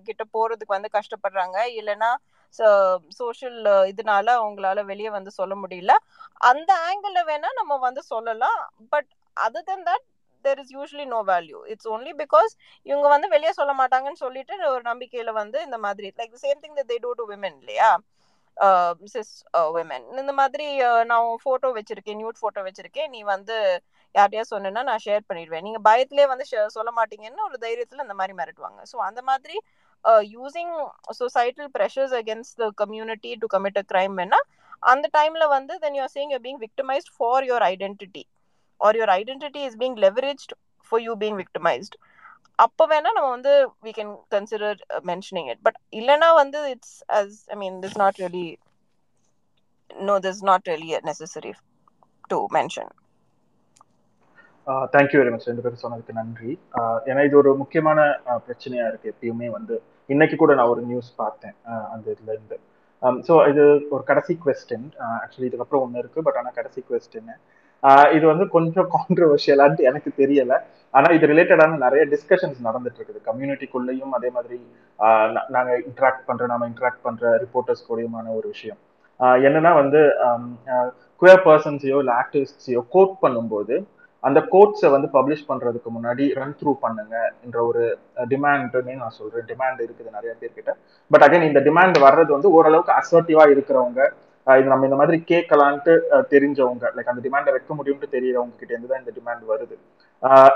கிட்ட 0.08 0.24
போறதுக்கு 0.34 0.76
வந்து 0.76 0.94
கஷ்டப்படுறாங்க. 0.98 1.58
இல்லைன்னா 1.80 2.10
சோஷியல் 3.18 3.58
இதனால 3.92 4.26
அவங்களால 4.40 4.84
வெளியே 4.90 5.10
வந்து 5.16 5.32
சொல்ல 5.38 5.54
முடியல. 5.62 5.92
அந்த 6.50 6.70
ஆங்கிள் 6.88 7.18
வேணா 7.30 7.50
நம்ம 7.60 7.78
வந்து 7.86 8.02
சொல்லலாம். 8.12 8.60
But 8.94 9.10
other 9.36 9.68
then 9.70 9.84
that 9.90 10.06
there 10.44 10.60
is 10.62 10.72
usually 10.76 11.06
no 11.14 11.20
value 11.30 11.58
it's 11.72 11.88
only 11.94 12.12
because 12.22 12.52
இவங்க 12.86 13.06
வந்து 13.14 13.28
வெளியே 13.34 13.52
சொல்ல 13.58 13.72
மாட்டாங்கன்னு 13.80 14.22
சொல்லிட்டு 14.24 14.54
ஒரு 14.74 14.82
நம்பிக்கையில 14.90 15.32
வந்து 15.42 15.58
இந்த 15.66 15.78
மாதிரி 15.86 16.08
like 16.20 16.36
same 16.44 16.62
thing 16.64 16.78
they 16.82 16.98
do 17.04 17.12
to 17.20 17.26
women 17.32 17.58
இல்லையா? 17.62 17.90
சிஸ் 19.12 19.34
விமன் 19.76 20.06
இந்த 20.22 20.32
மாதிரி 20.40 20.66
நான் 21.10 21.28
ஃபோட்டோ 21.44 21.68
வச்சிருக்கேன் 21.76 22.18
நியூட் 22.20 22.40
ஃபோட்டோ 22.40 22.60
வச்சிருக்கேன். 22.66 23.10
நீ 23.14 23.20
வந்து 23.34 23.56
யார்ட்டையா 24.14 24.44
சொன்னா 24.50 24.82
நான் 24.90 25.04
ஷேர் 25.06 25.28
பண்ணிடுவேன். 25.28 25.64
நீங்க 25.66 25.80
பயத்திலே 25.88 26.24
வந்து 26.32 26.44
சொல்ல 26.76 26.90
மாட்டீங்கன்னு 26.98 27.46
ஒரு 27.48 27.58
தைரியத்துல 27.64 28.04
இந்த 28.06 28.16
மாதிரி 28.20 28.34
மிரட்டுவாங்க. 28.40 28.80
ஸோ 28.92 28.96
அந்த 29.08 29.20
மாதிரி 29.30 29.56
using 30.30 30.72
societal 31.18 31.70
pressures 31.74 32.14
against 32.14 32.56
the 32.58 32.68
community 32.80 33.32
to 33.42 33.48
commit 33.50 33.78
a 33.78 33.84
crime 33.88 34.14
வேணா 34.20 34.40
அந்த 34.82 35.06
டைம்ல 35.16 35.46
வந்து 35.52 35.74
then 35.82 35.96
you're 35.98 36.14
saying 36.14 36.32
you 36.34 36.40
being 36.44 36.60
victimised 36.64 37.10
for 37.16 37.46
your 37.48 37.66
identity 37.68 38.22
or 38.80 38.96
your 38.96 39.12
identity 39.16 39.62
is 39.64 39.78
being 39.78 39.98
leveraged 40.06 40.52
for 40.86 41.02
you 41.02 41.14
being 41.22 41.38
victimised 41.42 41.96
அப்போ 42.58 42.84
வேணா 42.88 43.10
நம்ம 43.16 43.28
வந்து 43.30 43.52
we 43.84 43.92
can 43.92 44.12
consider 44.34 44.80
mentioning 45.06 45.48
it 45.52 45.62
but 45.62 45.78
இல்லைனா 46.00 46.28
வந்து 46.40 46.60
it's 46.72 46.96
as 47.18 47.36
I 47.50 47.56
mean 47.56 47.78
this 47.84 47.98
not 47.98 48.18
really 48.22 48.46
no 49.90 50.16
this 50.24 50.42
not 50.44 50.68
really 50.68 50.90
necessary 51.08 51.52
to 52.30 52.38
mention 52.52 52.90
thank you 54.94 55.18
very 55.20 55.30
much 55.34 55.46
ரெண்டு 55.50 55.62
பேரும் 55.64 55.82
சொன்னதுக்கு 55.84 56.18
நன்றி. 56.18 56.52
ஏன்னா 57.10 57.20
இது 57.28 57.36
ஒரு 57.42 57.50
முக்கியமான 57.60 58.00
பிரச்சனையா 58.46 58.84
இருக்கு 58.90 59.12
எப்பயுமே 59.12 59.48
வந்து. 59.58 59.76
இன்னைக்கு 60.14 60.36
கூட 60.42 60.52
நான் 60.58 60.72
ஒரு 60.74 60.82
நியூஸ் 60.90 61.10
பார்த்தேன் 61.22 61.56
அந்த 61.92 62.06
இதுல 62.14 62.30
இருந்து. 62.36 62.56
ஸோ 63.26 63.34
இது 63.50 63.62
ஒரு 63.94 64.02
கடைசி 64.10 64.32
கொஸ்டின் 64.44 64.86
ஆக்சுவலி 65.22 65.48
இதுக்கப்புறம் 65.48 65.84
ஒன்று 65.84 66.02
இருக்கு 66.02 66.24
பட் 66.26 66.38
ஆனால் 66.40 66.56
கடைசி 66.58 66.80
கொஸ்டின் 66.88 67.32
இது 68.16 68.24
வந்து 68.30 68.44
கொஞ்சம் 68.54 68.88
கான்ட்ரவர்ஷியலான்ட்டு 68.94 69.86
எனக்கு 69.90 70.10
தெரியல. 70.22 70.54
ஆனா 70.96 71.08
இது 71.16 71.30
ரிலேட்டடான 71.30 71.78
நிறைய 71.84 72.02
டிஸ்கஷன்ஸ் 72.14 72.58
நடந்துட்டு 72.66 72.98
இருக்குது. 73.00 73.20
கம்யூனிட்டிக்குள்ளேயும் 73.28 74.12
அதே 74.18 74.30
மாதிரி 74.36 74.58
நாங்க 75.54 75.70
இன்ட்ராக்ட் 75.88 76.26
பண்ற 76.28 76.46
நாம 76.52 76.68
இன்ட்ராக்ட் 76.72 77.04
பண்ற 77.06 77.32
ரிப்போர்ட்டர்ஸ் 77.44 77.86
கூடயுமான 77.88 78.26
ஒரு 78.40 78.46
விஷயம். 78.54 78.80
என்னன்னா 79.46 79.72
வந்து 79.82 80.02
குயர் 81.22 81.42
பர்சன்ஸையோ 81.46 81.96
இல்லை 82.02 82.14
ஆக்டிவிஸ்டையோ 82.22 82.82
கோட் 82.96 83.16
பண்ணும்போது 83.24 83.74
அந்த 84.28 84.38
கோட்ஸை 84.54 84.88
வந்து 84.94 85.08
பப்ளிஷ் 85.16 85.46
பண்றதுக்கு 85.50 85.90
முன்னாடி 85.96 86.24
ரன் 86.38 86.56
த்ரூ 86.60 86.72
பண்ணுங்க 86.84 87.14
என்ற 87.44 87.58
ஒரு 87.68 87.84
டிமாண்ட்னே 88.32 88.96
நான் 89.02 89.16
சொல்றேன். 89.18 89.46
டிமாண்ட் 89.52 89.80
இருக்குது 89.84 90.16
நிறைய 90.16 90.32
பேர்கிட்ட. 90.40 90.72
பட் 91.12 91.24
அகைன் 91.26 91.46
இந்த 91.50 91.62
டிமாண்ட் 91.68 91.98
வர்றது 92.06 92.30
வந்து 92.36 92.50
ஓரளவுக்கு 92.56 92.92
அசர்ட்டிவா 93.00 93.46
இருக்கிறவங்க 93.54 94.00
இது 94.58 94.68
நம்ம 94.72 94.86
இந்த 94.88 94.98
மாதிரி 94.98 95.18
கேட்கலான்ட்டு 95.30 95.92
தெரிஞ்சவங்க 96.30 96.84
லைக் 96.96 97.10
அந்த 97.12 97.22
டிமாண்டை 97.26 97.50
வைக்க 97.56 97.72
முடியும்னு 97.78 98.08
தெரியறவங்க 98.14 98.54
கிட்ட 98.60 98.72
இருந்து 98.74 98.90
தான் 98.92 99.02
இந்த 99.02 99.12
டிமாண்ட் 99.18 99.44
வருது. 99.52 99.74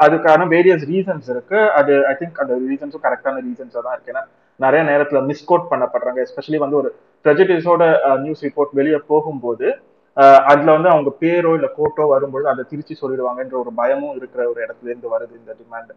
அதுக்கான 0.04 0.46
வேரியஸ் 0.52 0.86
ரீசன்ஸ் 0.92 1.28
இருக்கு. 1.34 1.58
அது 1.78 1.92
ஐ 2.10 2.14
திங்க் 2.20 2.40
அந்த 2.44 2.54
ரீசன்ஸும் 2.70 3.04
கரெக்டான 3.06 3.42
ரீசன்ஸா 3.48 3.80
தான் 3.86 3.94
இருக்கு. 3.96 4.12
ஏன்னா 4.14 4.24
நிறைய 4.64 4.82
நேரத்துல 4.90 5.20
மிஸ்கோட் 5.30 5.64
பண்ணப்படுறாங்க. 5.72 6.18
எஸ்பெஷலி 6.26 6.60
வந்து 6.64 6.78
ஒரு 6.82 6.90
ப்ரெஜடிஸோட 7.24 7.82
நியூஸ் 8.24 8.44
ரிப்போர்ட் 8.46 8.72
வெளியே 8.80 9.00
போகும்போது 9.12 9.68
அதுல 10.50 10.74
வந்து 10.76 10.90
அவங்க 10.92 11.10
பேரோ 11.22 11.52
இல்ல 11.58 11.68
கோட்டோ 11.78 12.04
வரும்பொழுது 12.12 12.52
அதை 12.52 12.62
திருச்சி 12.70 12.94
சொல்லிடுவாங்கன்ற 13.00 13.56
ஒரு 13.62 13.70
பயமும் 13.80 14.16
இருக்கிற 14.20 14.42
ஒரு 14.52 14.60
இடத்துல 14.66 14.90
இருந்து 14.90 15.12
வருது 15.14 15.34
இந்த 15.40 15.52
டிமாண்ட் 15.60 15.92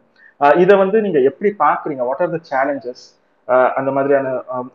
இதை 0.63 0.75
வந்து 0.81 0.97
நீங்க 1.05 1.19
எப்படி 1.29 1.49
பாக்குறீங்க? 1.63 2.03
வாட் 2.09 2.23
ஆர் 2.25 2.33
த 2.35 2.39
சேலஞ்சஸ் 2.51 3.03
அந்த 3.77 3.89
மாதிரியான 3.95 4.29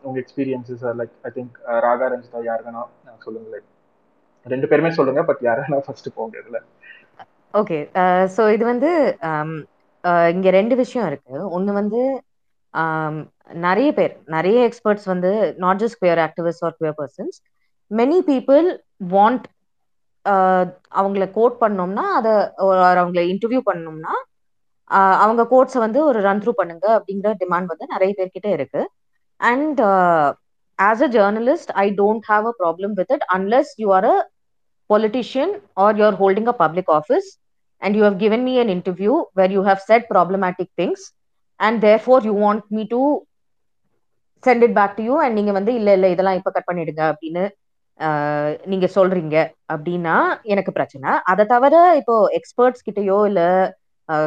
உங்க 0.07 0.17
experiences 0.23 0.85
like 1.01 1.15
I 1.29 1.33
think 1.35 1.57
Raga 1.87 2.07
Ranjitha 2.13 2.41
யாரு 2.47 2.63
வேணா 2.67 2.83
சொல்லுங்களேன். 3.27 3.67
ரெண்டு 4.47 4.69
பேருமே 4.71 4.91
சொல்லுங்க 4.99 5.23
பட் 5.29 5.43
யார் 5.47 5.63
வேணா 5.65 5.79
ஃபர்ஸ்ட் 5.87 6.09
போங்க 6.17 6.35
இதுல 6.43 6.59
ஓகே 7.55 7.79
ஸோ 8.37 8.43
இது 8.55 8.65
வந்து 8.65 8.91
இங்க 10.35 10.49
ரெண்டு 10.59 10.75
விஷயம் 10.83 11.09
இருக்கு. 11.11 11.35
ஒன்று 11.57 11.73
வந்து 11.81 12.01
நிறைய 13.67 13.89
பேர் 13.99 14.15
நிறைய 14.35 14.59
எக்ஸ்பர்ட்ஸ் 14.69 15.09
வந்து 15.13 15.31
not 15.65 15.81
just 15.83 16.01
queer 16.03 16.21
activist 16.27 16.65
or 16.69 16.77
queer 16.79 16.97
persons 17.01 17.37
many 17.93 18.19
people 18.29 18.67
want 19.13 19.47
அவங்கள 20.99 21.25
கோட் 21.35 21.57
பண்ணோம்னா 21.63 22.05
அதை 22.19 22.33
அவங்கள 22.95 23.21
இன்டர்வியூ 23.33 23.61
பண்ணோம்னா 23.67 24.15
அவங்க 25.23 25.43
கோட்ஸை 25.53 25.81
வந்து 25.85 26.01
ஒரு 26.09 26.19
ரன் 26.27 26.41
த்ரூ 26.41 26.53
பண்ணுங்க 26.57 26.87
அப்படிங்கிற 26.97 27.31
டிமாண்ட் 27.43 27.71
வந்து 27.73 27.87
நிறைய 27.93 28.11
பேர்கிட்ட 28.19 28.49
இருக்கு. 28.57 28.83
And 29.41 29.81
as 30.79 31.03
a 31.03 31.11
journalist 31.15 31.73
I 31.79 31.87
don't 31.99 32.27
have 32.29 32.47
a 32.47 32.55
problem 32.61 32.95
with 32.99 33.13
it 33.17 33.27
unless 33.37 33.73
you 33.79 33.89
are 33.93 34.07
a 34.07 34.17
politician 34.91 35.53
or 35.85 35.97
you 35.99 36.05
are 36.05 36.19
holding 36.21 36.49
a 36.49 36.57
public 36.63 36.93
office 36.99 37.29
and 37.83 37.97
you 37.99 38.05
have 38.05 38.19
given 38.19 38.45
me 38.45 38.55
an 38.59 38.73
interview 38.77 39.15
where 39.41 39.53
you 39.53 39.63
have 39.65 39.83
said 39.89 40.07
problematic 40.13 40.73
things 40.77 41.05
and 41.61 41.81
therefore 42.05 42.27
you 42.29 42.35
want 42.43 42.65
me 42.71 42.85
to 42.91 43.01
send 44.45 44.65
it 44.67 44.77
back 44.77 44.97
to 44.97 45.05
you 45.05 45.17
and 45.23 45.37
நீங்க 45.39 45.53
வந்து 45.59 45.73
இல்ல 45.79 45.91
இல்ல 45.93 46.07
இதெல்லாம் 46.15 46.39
இப்போ 46.39 46.53
cut 46.55 46.69
பண்ணிடுங்க 46.69 47.03
அப்படின்னு 47.13 47.45
நீங்க 48.67 48.87
சொல்றீங்க 48.95 49.37
அப்படின்னா 49.73 50.15
எனக்கு 50.53 50.73
பிரச்சனை. 50.73 51.11
அதை 51.31 51.45
தவிர 51.47 51.75
இப்போ 52.01 52.15
எக்ஸ்பர்ட்ஸ் 52.39 52.85
கிட்டயோ 52.89 53.19
இல்ல 53.31 53.43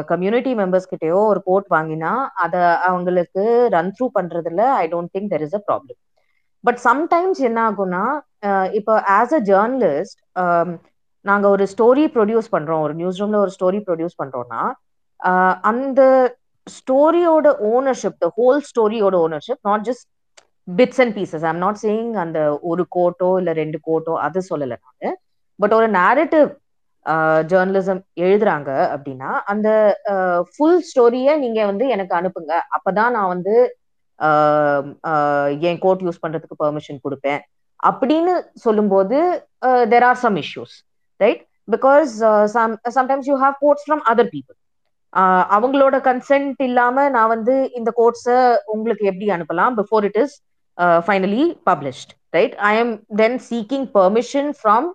கம்யூனிட்டி 0.08 0.52
மெம்பர்ஸ் 0.60 0.90
கிட்டயோ 0.92 1.18
ஒரு 1.32 1.40
கோட் 1.44 1.66
வாங்கினா 1.70 2.12
அதை 2.44 2.60
அவங்களுக்கு 2.88 3.42
ரன் 3.74 3.92
த்ரூ 3.96 4.06
பண்றதுல 4.16 4.62
I 4.76 4.86
don't 4.92 5.12
think 5.14 5.30
there 5.32 5.44
is 5.46 5.56
a 5.58 5.62
problem 5.68 5.98
but 6.64 6.80
sometimes 6.86 7.40
என்ன 7.48 7.58
ஆகும்னா 7.68 8.04
இப்போ 8.78 8.94
ஆஸ் 9.18 9.34
அ 9.34 9.42
ஜேர்னலிஸ்ட் 9.50 10.18
நாங்க 11.24 11.46
ஒரு 11.48 11.64
ஸ்டோரி 11.72 12.04
ப்ரொடியூஸ் 12.14 12.48
பண்றோம். 12.52 12.82
ஒரு 12.86 12.94
நியூஸ் 12.94 13.20
ரூம்ல 13.20 13.38
ஒரு 13.44 13.52
ஸ்டோரி 13.56 13.78
ப்ரொடியூஸ் 13.86 14.18
பண்றோம்னா 14.18 14.62
அந்த 15.70 16.00
ஸ்டோரியோட 16.66 17.46
ownership 17.70 18.20
the 18.20 18.28
whole 18.36 18.60
ஸ்டோரியோட 18.70 19.16
ownership 19.24 19.62
not 19.64 19.84
just 19.88 20.06
bits 20.68 21.00
and 21.02 21.16
pieces 21.18 21.44
I'm 21.50 21.60
not 21.64 21.80
saying 21.82 22.14
அந்த 22.24 22.38
ஒரு 22.70 22.84
கோட்டோ 22.96 23.28
இல்ல 23.40 23.52
ரெண்டு 23.52 23.78
கோட்டோ 23.88 24.14
அது 24.26 24.40
சொல்லல 24.50 24.76
நான். 24.84 25.16
பட் 25.58 25.74
ஒரு 25.78 25.88
நேரட்டிவ் 25.90 26.48
ஜேர்னலிசம் 27.50 28.00
எழுதுறாங்க 28.20 28.70
அப்படின்னா 28.94 29.30
அந்த 29.52 29.68
ஃபுல் 30.54 30.80
ஸ்டோரியை 30.88 31.34
நீங்க 31.38 31.60
வந்து 31.64 31.84
எனக்கு 31.88 32.14
அனுப்புங்க. 32.20 32.54
அப்பதான் 32.76 33.14
நான் 33.16 33.32
வந்து 33.34 33.54
ஆஹ் 34.18 34.86
ஆஹ் 35.10 35.52
என் 35.68 35.78
கோட் 35.78 36.02
யூஸ் 36.06 36.22
பண்றதுக்கு 36.26 36.56
பெர்மிஷன் 36.64 37.02
கொடுப்பேன். 37.06 37.40
அப்படின்னு 37.80 38.34
சொல்லும்போது 38.64 39.18
there 39.92 40.06
are 40.10 40.20
some 40.24 40.36
issues 40.36 40.74
right 41.20 41.42
because 41.70 42.12
some 42.56 42.74
sometimes 42.96 43.28
you 43.30 43.36
have 43.44 43.56
quotes 43.64 43.86
from 43.88 44.04
other 44.12 44.30
people 44.34 44.58
அவங்களோட 45.56 45.96
கன்சென்ட் 46.08 46.62
இல்லாம 46.68 47.08
நான் 47.08 47.32
வந்து 47.34 47.54
இந்த 47.74 47.90
கோட்ஸை 48.00 48.36
உங்களுக்கு 48.74 49.04
எப்படி 49.12 49.26
அனுப்பலாம்? 49.36 49.76
Before 49.80 50.04
it 50.08 50.18
is 50.22 50.34
finally 51.06 51.44
published 51.68 52.10
right 52.32 52.56
I 52.68 52.72
am 52.78 52.92
then 53.16 53.38
seeking 53.50 53.86
permission 53.98 54.50
from 54.60 54.86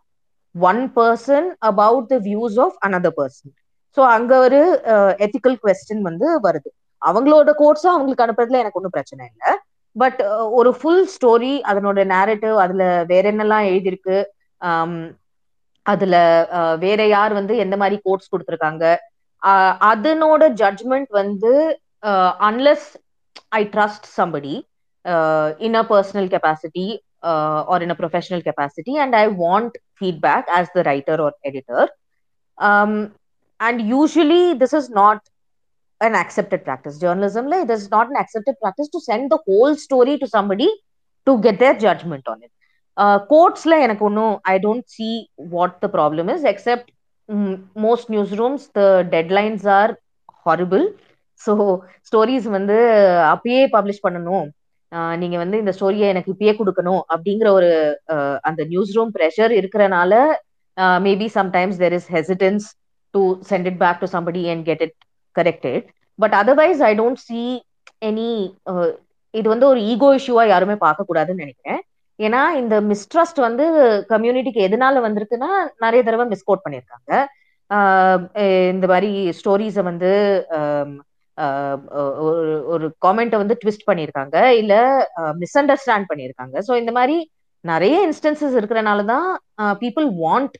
one 0.55 0.81
person 0.97 1.47
about 1.69 2.07
the 2.13 2.17
views 2.27 2.57
of 2.65 2.77
another 2.87 3.17
person 3.19 3.53
so 3.97 4.01
அங்க 4.15 4.31
ஒரு 4.45 4.59
uh, 4.93 5.11
எத்திக்கல் 5.25 5.57
கொஸ்டின் 5.63 6.03
வந்து 6.09 6.27
வருது. 6.45 6.69
அவங்களோட 7.01 7.49
கோட்ஸும் 7.61 7.93
அவங்களுக்கு 7.93 8.25
அனுப்புறதுல 8.25 8.61
எனக்கு 8.61 8.79
ஒன்றும் 8.79 8.95
பிரச்சனை 8.97 9.23
இல்லை. 9.31 9.51
பட் 9.95 10.19
uh, 10.27 10.45
ஒரு 10.59 10.71
ஃபுல் 10.77 11.05
ஸ்டோரி 11.15 11.53
அதனோட 11.71 12.05
நேரட்டிவ் 12.13 12.57
அதுல 12.65 12.83
வேற 13.11 13.23
என்னெல்லாம் 13.33 13.67
எழுதியிருக்கு 13.71 14.17
ஆம், 14.61 15.01
அதுல 15.85 16.15
uh, 16.59 16.73
வேற 16.85 17.01
யார் 17.07 17.33
வந்து 17.39 17.55
எந்த 17.65 17.77
மாதிரி 17.81 17.97
கோட்ஸ் 18.07 18.31
கொடுத்துருக்காங்க 18.33 18.85
அதனோட 19.91 20.43
ஜட்ஜ்மெண்ட் 20.61 21.11
வந்து 21.21 21.51
unless 22.47 22.89
I 23.51 23.61
trust 23.75 24.07
somebody 24.17 24.53
In 25.66 25.78
a 25.80 25.84
personal 25.92 26.28
capacity 26.34 26.86
or 27.72 27.82
in 27.82 27.94
a 27.94 27.98
professional 28.00 28.44
capacity 28.48 28.94
and 29.04 29.16
I 29.16 29.26
want 29.42 29.76
feedback 29.98 30.50
as 30.58 30.72
the 30.76 30.82
writer 30.90 31.22
or 31.26 31.36
editor 31.50 31.88
and 33.60 33.82
usually 33.94 34.42
this 34.62 34.76
is 34.80 34.90
not 35.00 35.24
an 36.00 36.14
accepted 36.14 36.64
practice. 36.64 36.98
Journalism, 36.98 37.46
like, 37.46 37.62
it 37.64 37.70
is 37.70 37.90
not 37.90 38.08
an 38.08 38.16
accepted 38.16 38.56
practice 38.62 38.88
to 38.88 39.00
send 39.00 39.30
the 39.30 39.38
whole 39.46 39.74
story 39.76 40.18
to 40.18 40.26
somebody 40.28 40.66
to 41.26 41.40
get 41.40 41.58
their 41.58 41.76
judgment 41.76 42.24
on 42.28 42.38
it. 42.42 42.50
Uh, 42.96 43.16
courtsல 43.30 43.78
எனக்கு 43.80 44.04
ஒன்றும் 44.04 44.34
I 44.46 44.56
don't 44.58 44.86
see 44.94 45.08
what 45.54 45.76
the 45.82 45.88
problem 45.94 46.28
is 46.34 46.44
except 46.52 46.90
most 47.84 48.10
news 48.10 48.34
rooms 48.40 48.66
the 48.78 48.82
deadlines 49.14 49.64
are 49.76 49.92
horrible 50.46 50.84
so 51.40 51.54
stories 52.08 52.48
வந்து 52.56 52.76
அப்பயே 53.32 53.62
publish 53.76 54.04
பண்ணணும் 54.06 54.46
ஆஹ் 54.46 54.59
நீங்க 54.91 55.37
வந்து 55.37 55.57
இந்த 55.57 55.71
ஸ்டோரியை 55.79 56.07
எனக்கு 56.07 56.33
இப்பயே 56.33 56.53
கொடுக்கணும் 56.57 57.01
அப்படிங்கிற 57.13 57.49
ஒரு 57.49 57.69
அந்த 58.41 58.63
நியூஸ் 58.63 58.95
ரூம் 58.97 59.13
ப்ரெஷர் 59.19 59.51
இருக்கிறனால 59.51 60.13
maybe 60.77 61.27
sometimes 61.35 61.77
there 61.77 61.91
is 61.91 62.09
hesitance 62.13 62.65
to 63.13 63.41
send 63.49 63.65
it 63.65 63.79
back 63.79 63.99
to 63.99 64.05
somebody 64.11 64.51
and 64.51 64.65
get 64.65 64.81
it 64.81 64.97
corrected 65.35 65.85
but 66.19 66.33
otherwise 66.33 66.81
I 66.83 66.95
don't 66.95 67.21
see 67.21 67.41
any 68.05 68.31
இது 69.33 69.49
வந்து 69.49 69.67
ஒரு 69.67 69.81
ஈகோ 69.81 70.15
இஷ்யூவா 70.15 70.47
யாருமே 70.47 70.75
பார்க்க 70.75 71.05
கூடாதுன்னு 71.09 71.43
நினைக்கிறேன். 71.43 71.81
ஏன்னா 72.19 72.49
இந்த 72.51 72.81
மிஸ்ட்ரஸ்ட் 72.81 73.39
வந்து 73.39 73.65
கம்யூனிட்டிக்கு 74.09 74.65
எதனால 74.67 75.01
வந்திருக்குன்னா 75.01 75.49
நிறைய 75.77 76.03
தடவை 76.03 76.25
மிஸ்கோட் 76.25 76.63
பண்ணியிருக்காங்க 76.65 77.11
ஆஹ் 77.69 78.21
இந்த 78.71 78.87
மாதிரி 78.87 79.31
ஸ்டோரிஸை 79.39 79.83
வந்து 79.83 80.11
ஆஹ் 80.49 80.97
ஒரு 82.31 82.55
ஒரு 82.65 82.95
காமெண்ட்டை 83.05 83.37
வந்து 83.37 83.55
ட்விஸ்ட் 83.61 83.87
பண்ணியிருக்காங்க 83.87 84.37
இல்ல 84.53 84.73
மிஸ் 85.37 85.57
அண்டர்ஸ்டாண்ட் 85.57 86.09
பண்ணியிருக்காங்க 86.09 86.57
ஸோ 86.67 86.75
இந்த 86.77 86.91
மாதிரி 86.91 87.17
நிறைய 87.63 87.95
இன்ஸ்டன்சஸ் 88.05 88.57
இருக்கிறனால 88.59 89.05
தான் 89.05 89.27
people 89.79 90.07
want 90.17 90.55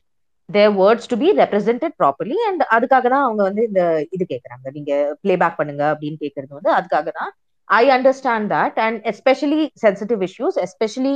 their 0.48 0.72
words 0.72 1.10
to 1.10 1.16
be 1.16 1.28
represented 1.32 1.94
properly 1.98 2.36
and 2.48 2.62
அதுக்காக 2.72 3.06
தான் 3.08 3.24
அவங்க 3.24 3.42
வந்து 3.42 3.62
இந்த 3.62 3.82
இது 4.12 4.24
கேட்குறாங்க 4.24 4.70
நீங்க 4.72 4.92
பிளேபேக் 5.24 5.56
பண்ணுங்க 5.56 5.84
அப்படின்னு 5.92 6.16
கேட்கறது 6.16 6.58
வந்து 6.58 6.72
அதுக்காக 6.72 7.10
தான். 7.10 7.30
I 7.68 7.84
understand 7.90 8.48
that 8.52 8.78
and 8.78 9.00
especially 9.06 9.70
sensitive 9.76 10.22
issues 10.22 10.58
especially 10.58 11.14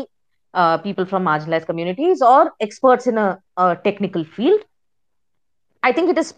people 0.84 1.06
from 1.06 1.26
marginalise 1.26 1.66
communities 1.66 2.22
or 2.26 2.48
experts 2.58 3.08
in 3.08 3.20
a 3.24 3.28
technical 3.84 4.26
field 4.34 4.64
I 5.82 5.92
think 5.92 6.12
it 6.14 6.18
is 6.18 6.32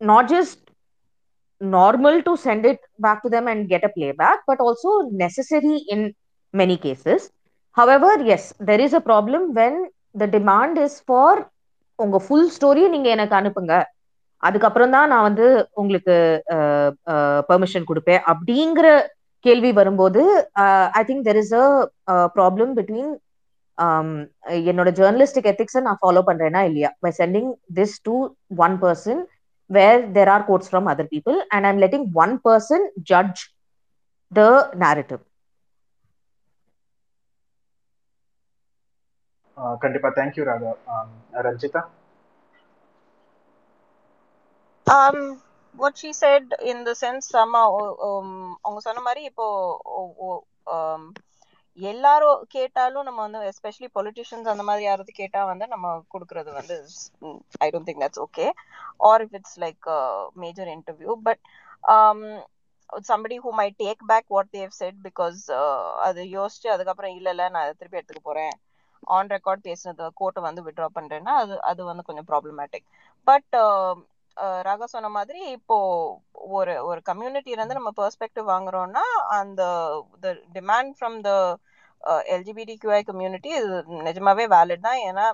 not 0.00 0.28
just 0.28 0.60
normal 1.60 2.22
to 2.22 2.36
send 2.36 2.64
it 2.66 2.80
back 2.98 3.22
to 3.22 3.28
them 3.28 3.48
and 3.48 3.68
get 3.68 3.84
a 3.84 3.88
playback, 3.88 4.40
but 4.46 4.60
also 4.60 5.08
necessary 5.10 5.76
in 5.88 6.14
many 6.54 6.76
cases. 6.76 7.30
However, 7.76 8.22
yes, 8.22 8.52
there 8.60 8.80
is 8.80 8.92
a 8.94 9.00
problem 9.00 9.54
when 9.54 9.90
the 10.14 10.26
demand 10.26 10.78
is 10.78 11.00
for 11.00 11.50
உங்க 11.98 12.18
full 12.24 12.50
ஸ்டோரியை 12.54 12.88
நீங்க 12.94 13.08
எனக்கு 13.16 13.34
அனுப்புங்க. 13.38 13.74
அதுக்கப்புறம் 14.42 14.94
தான் 14.94 15.10
நான் 15.12 15.26
வந்து 15.26 15.46
உங்களுக்கு 15.80 16.16
பெர்மிஷன் 17.50 17.86
கொடுப்பேன். 17.90 18.24
அப்படிங்கிற 18.32 18.88
கேள்வி 19.44 19.70
வரும்போது 19.78 20.22
I 21.00 21.02
think 21.08 21.24
there 21.28 21.40
is 21.42 21.54
a 21.62 21.66
problem 22.36 22.72
between 22.78 23.12
um, 23.78 24.10
என்னோட 24.70 24.90
ஜேர்னலிஸ்டிக் 24.98 25.48
எத்திக்ஸை 25.52 25.80
நான் 25.86 26.00
ஃபாலோ 26.02 26.22
பண்றேனா 26.28 26.60
இல்லையா? 26.68 26.90
By 27.04 27.12
sending 27.20 27.50
this 27.78 27.96
to 28.08 28.14
one 28.66 28.76
person 28.84 29.22
where 29.69 30.01
there 30.13 30.31
are 30.35 30.45
quotes 30.49 30.69
from 30.71 30.87
other 30.93 31.11
people 31.13 31.37
and 31.55 31.67
I'm 31.69 31.81
letting 31.83 32.07
one 32.23 32.35
person 32.47 32.85
judge 33.11 33.41
the 34.31 34.43
narrative 34.83 35.21
கண்டிப்பா 39.81 40.09
thank you 40.19 40.45
Radha 40.49 40.71
Ranjitha 41.47 41.81
um 44.87 45.17
what 45.77 45.97
she 45.97 46.11
said 46.13 46.43
in 46.61 46.77
the 46.83 46.93
sense 46.95 47.25
sama 47.35 47.59
அவங்க 48.63 48.79
சொன்ன 48.87 49.03
மாதிரி 49.07 49.21
இப்போ 49.29 49.47
um, 50.67 51.03
எல்லாரும் 51.76 52.42
கேட்டாலும் 52.54 53.06
நம்ம 53.06 53.20
வந்து 53.24 53.40
especially 53.50 53.88
politicians 53.96 54.52
அந்த 54.52 54.64
மாதிரி 54.68 54.84
யாராவது 54.84 55.12
கேட்டா 55.18 55.40
வந்து 55.50 55.66
நம்ம 55.72 55.86
கொடுக்கறது 56.12 56.50
வந்து 56.54 56.76
I 57.60 57.68
don't 57.70 57.88
think 57.88 58.02
that's 58.04 58.22
okay 58.26 58.46
or 59.08 59.24
if 59.24 59.36
it's 59.38 59.58
like 59.64 59.88
major 60.44 60.70
interview 60.74 61.14
but 61.26 61.42
somebody 63.06 63.36
who 63.40 63.50
may 63.54 63.68
take 63.80 64.02
back 64.10 64.28
what 64.28 64.52
they 64.52 64.72
said 64.74 64.98
because 65.06 65.40
அது 66.06 66.20
யோசிச்சு 66.32 66.68
அதுக்கப்புறம் 66.74 67.14
இல்லை 67.18 67.32
இல்லை 67.34 67.46
நான் 67.48 67.64
அதை 67.64 67.74
திருப்பி 67.76 67.98
எடுத்துக்க 67.98 68.22
போறேன். 68.22 68.54
ஆன் 69.08 69.30
ரெக்கார்ட் 69.32 69.66
பேசுனது 69.66 70.06
கோர்ட்டை 70.18 70.42
வந்து 70.46 70.62
விட்ரா 70.66 70.88
பண்றேன்னா 70.96 71.32
அது 71.42 71.54
அது 71.70 71.80
வந்து 71.90 72.06
கொஞ்சம் 72.08 72.28
ப்ராப்ளமேட்டிக் 72.30 72.86
பட் 73.26 73.56
ராகா 74.66 74.86
சொன்ன 74.88 75.08
மாதிரி 75.10 75.40
இப்போ 75.56 75.76
ஒரு 76.56 76.74
ஒரு 76.88 77.00
கம்யூனிட்டி 77.02 77.50
இருந்து 77.54 77.78
நம்ம 77.78 77.90
பெர்ஸ்பெக்டிவ் 77.98 78.46
வாங்குறோம்னா 78.52 79.04
அந்த 79.38 79.62
demand 80.56 80.92
from 80.96 81.18
the 81.22 81.30
LGBT 82.34 82.74
QI 82.78 83.00
community 83.04 83.50
இது 83.58 83.76
நிஜமாவே 84.08 84.44
வேலிட் 84.54 84.86
தான். 84.86 85.00
ஏன்னா 85.08 85.26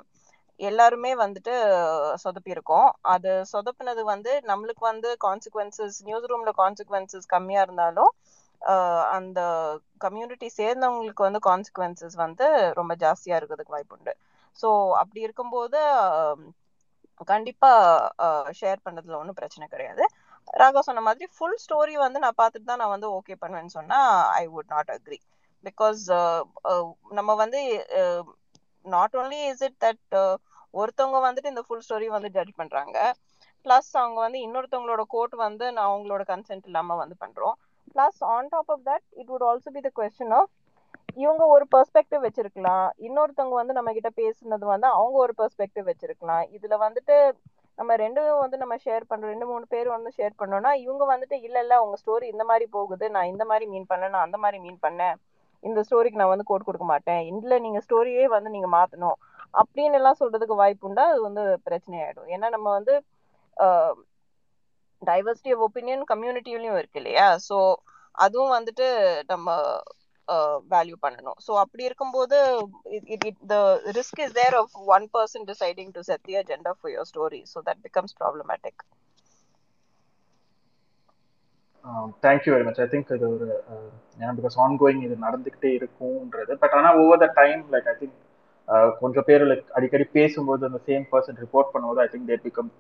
எல்லாருமே 0.61 1.11
வந்துட்டு 1.23 1.53
சொதப்பியிருக்கோம். 2.25 2.89
அது 3.13 3.31
சொதப்புனது 3.53 4.03
வந்து 4.13 4.33
நம்மளுக்கு 4.51 4.85
வந்து 4.91 5.09
கான்சிக்வன்சஸ் 5.25 5.99
நியூஸ் 6.09 6.29
ரூம்ல 6.33 6.53
கான்சிக்வன்சஸ் 6.61 7.33
கம்மியா 7.35 7.63
இருந்தாலும் 7.67 8.13
அந்த 9.17 9.41
கம்யூனிட்டி 10.05 10.49
சேர்ந்தவங்களுக்கு 10.59 11.27
வந்து 11.27 11.41
கான்சிக்வன்சஸ் 11.49 12.17
வந்து 12.25 12.47
ரொம்ப 12.79 12.93
ஜாஸ்தியா 13.05 13.39
இருக்கிறதுக்கு 13.39 13.77
வாய்ப்புண்டு. 13.77 14.13
ஸோ 14.59 14.69
அப்படி 15.03 15.21
இருக்கும்போது 15.27 15.79
கண்டிப்பா 17.31 17.71
ஷேர் 18.61 18.85
பண்ணதுல 18.87 19.19
ஒன்றும் 19.21 19.39
பிரச்சனை 19.41 19.67
கிடையாது. 19.75 20.05
ராகா 20.61 20.81
சொன்ன 20.87 21.03
மாதிரி 21.07 21.27
ஃபுல் 21.37 21.61
ஸ்டோரி 21.65 21.95
வந்து 22.05 22.23
நான் 22.25 22.39
பார்த்துட்டு 22.41 22.71
தான் 22.71 22.83
நான் 22.83 22.95
வந்து 22.95 23.09
ஓகே 23.19 23.35
பண்ணுவேன்னு 23.43 23.77
சொன்னா 23.79 23.99
I 24.41 24.45
would 24.55 24.73
not 24.75 24.93
agree 24.97 25.19
because 25.65 26.03
நம்ம 27.19 27.35
வந்து 27.43 27.61
not 28.85 29.17
only 29.21 29.41
is 29.51 29.65
it 29.69 29.79
that 29.85 30.17
ஒருத்தவங்க 30.75 31.19
வந்துட்டு 31.27 31.53
இந்த 31.53 31.63
ஃபுல் 31.67 31.85
ஸ்டோரி 31.87 32.07
வந்து 32.15 32.31
ஜட்ஜ் 32.37 32.53
பண்றாங்க. 32.61 32.97
பிளஸ் 33.67 33.91
அவங்க 34.01 34.19
வந்து 34.27 34.39
இன்னொருத்தவங்களோட 34.47 35.03
கோட் 35.15 35.35
வந்து 35.47 35.65
நான் 35.75 35.89
அவங்களோட 35.91 36.23
கன்சென்ட் 36.31 36.67
இல்லாம 36.71 36.97
வந்து 37.03 37.17
பண்றோம். 37.25 37.57
Plus 37.95 38.21
on 38.35 38.51
top 38.55 38.71
of 38.75 38.85
that 38.89 39.07
it 39.21 39.31
would 39.33 39.47
also 39.51 39.71
be 39.77 39.83
the 39.87 39.91
question 39.99 40.35
of 40.41 40.51
இவங்க 41.17 41.45
ஒரு 41.55 41.65
பெர்ஸ்பெக்டிவ் 41.75 42.23
வச்சிருக்கலாம். 42.27 42.87
இன்னொருத்தவங்க 43.07 43.57
வந்து 43.61 43.77
நம்ம 43.79 43.93
கிட்ட 43.93 44.11
பேசுனது 44.21 44.67
வந்து 44.75 44.89
அவங்க 44.99 45.17
ஒரு 45.25 45.35
பெர்ஸ்பெக்டிவ் 45.41 45.87
வச்சிருக்கலாம். 45.91 46.45
இதுல 46.57 46.77
வந்துட்டு 46.87 47.17
நம்ம 47.79 47.93
ரெண்டும் 47.97 48.41
வந்து 48.43 48.57
நம்ம 48.63 48.75
ஷேர் 48.85 49.05
பண்றோம் 49.11 49.33
ரெண்டு 49.33 49.47
மூணு 49.47 49.65
பேர் 49.67 49.89
வந்து 49.89 50.11
ஷேர் 50.17 50.35
பண்ணோம்னா 50.41 50.73
இவங்க 50.85 51.05
வந்துட்டு 51.13 51.37
இல்ல 51.47 51.59
இல்ல 51.65 51.75
உங்க 51.85 51.97
ஸ்டோரி 52.03 52.27
இந்த 52.35 52.45
மாதிரி 52.51 52.67
போகுது. 52.77 53.07
நான் 53.17 53.31
இந்த 53.33 53.45
மாதிரி 53.51 53.67
மீன் 53.73 53.91
பண்ணேன். 53.93 54.13
நான் 54.15 54.27
அந்த 54.29 54.39
மாதிரி 54.45 54.59
மீன் 54.67 54.81
பண்ணேன். 54.87 55.17
இந்த 55.65 55.81
ஸ்டோரிக்கு 55.87 56.21
நான் 56.21 56.33
வந்து 56.35 56.49
கோட் 56.51 56.67
கொடுக்க 56.69 56.87
மாட்டேன். 56.93 57.21
இதுல 57.31 57.59
நீங்க 57.67 57.81
ஸ்டோரியே 57.87 58.25
வந்து 58.37 58.51
நீங்க 58.51 58.69
மாத்தணும். 58.77 59.17
அப்படின்னு 59.55 59.99
எல்லாம் 60.01 60.21
சொல்றதுக்கு 60.21 60.61
வாய்ப்பு 60.63 60.87
உண்டா? 60.89 61.05
அது 61.13 61.21
வந்து 61.29 61.43
பிரச்சனை 61.67 61.97
ஆயிடும் 62.05 62.31
ஏன்னா 62.35 62.49
நம்ம 62.57 62.69
வந்து 62.79 62.95
டைவர்சிட்டி 65.03 65.53
ஆஃப் 65.55 65.65
ஒப்பீனியன் 65.67 66.05
கம்யூனிட்டிலையும் 66.13 66.79
இருக்கு 66.81 67.01
இல்லையா? 67.03 67.27
ஸோ 67.49 67.57
அதுவும் 68.15 68.55
வந்துட்டு 68.57 68.87
நம்ம 69.33 69.49
வேல்யூ 70.73 70.97
பண்ணணும். 71.05 71.39
ஸோ 71.47 71.53
அப்படி 71.63 71.83
இருக்கும்போது 71.89 72.39
the 73.51 73.57
risk 73.99 74.23
is 74.25 74.37
there 74.41 74.57
of 74.61 74.75
one 74.97 75.07
person 75.17 75.47
deciding 75.51 75.93
to 75.97 76.03
set 76.11 76.25
the 76.29 76.37
agenda 76.43 76.75
for 76.79 76.93
your 76.95 77.11
story 77.13 77.43
so 77.53 77.61
that 77.69 77.83
becomes 77.89 78.17
problematic 78.21 78.83
thank you 82.25 82.51
very 82.53 82.65
much 82.67 82.81
I 82.83 82.89
think 82.91 83.13
இது 83.17 83.27
ஒரு 83.29 83.47
ஏன்னா 84.19 84.33
பிகாஸ் 84.39 84.57
ஆன் 84.65 84.77
கோயிங் 84.83 85.03
இது 85.07 85.15
நடந்துக்கிட்டே 85.25 85.71
இருக்கும்ன்றது. 85.79 86.53
பட் 86.63 86.75
ஆனால் 86.79 86.99
over 87.03 87.23
the 87.25 87.29
time 87.41 87.63
like 87.75 87.89
I 87.93 87.97
think 88.01 88.19
கொஞ்சம் 89.03 89.27
பேர் 89.29 89.45
like 89.51 89.73
அடிக்கடி 89.79 90.05
பேசும்போது 90.19 90.69
அந்த 90.69 90.81
சேம் 90.89 91.07
பர்சன் 91.13 91.41
ரிப்போர்ட் 91.45 91.73
பண்ணும்போது 91.73 92.03
ஐ 92.05 92.11
திங்க் 92.13 92.29
தேட் 92.31 92.47
பிகம் 92.47 92.71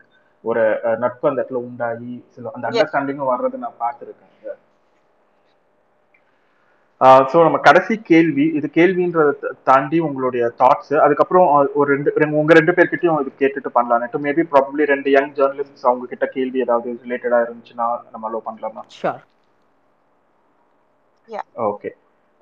ஒரு 0.44 0.62
நட்பு 1.02 1.28
அந்த 1.28 1.40
இடத்துல 1.40 1.62
உண்டாகி 1.68 2.14
சில 2.34 2.52
அந்த 2.56 2.66
அண்டர்ஸ்டாண்டிங்கும் 2.70 3.32
வர்றது 3.32 3.64
நான் 3.64 3.80
பார்த்துருக்கேன். 3.82 4.30
ஸோ 7.30 7.36
நம்ம 7.44 7.58
கடைசி 7.66 7.94
கேள்வி 8.10 8.44
இது 8.58 8.66
கேள்வின்றதை 8.76 9.48
தாண்டி 9.68 9.98
உங்களுடைய 10.08 10.44
தாட்ஸ் 10.60 10.92
அதுக்கப்புறம் 11.04 11.46
ஒரு 11.80 11.88
ரெண்டு 11.92 12.10
உங்க 12.40 12.52
ரெண்டு 12.58 12.74
பேர்கிட்டயும் 12.76 13.20
இது 13.22 13.30
கேட்டுட்டு 13.42 13.70
பண்ணலாம். 13.76 14.22
மேபி 14.26 14.42
ப்ராபப்ளி 14.52 14.84
ரெண்டு 14.92 15.08
யங் 15.16 15.32
ஜேர்னலிஸ்ட் 15.38 15.88
அவங்க 15.88 16.06
கிட்ட 16.12 16.26
கேள்வி 16.36 16.60
ஏதாவது 16.66 16.94
ரிலேட்டடா 17.06 17.40
இருந்துச்சுன்னா 17.46 17.88
நம்ம 18.12 18.30
அலோ 18.30 18.42
பண்ணலாமா? 18.48 18.84
ஓகே 21.70 21.90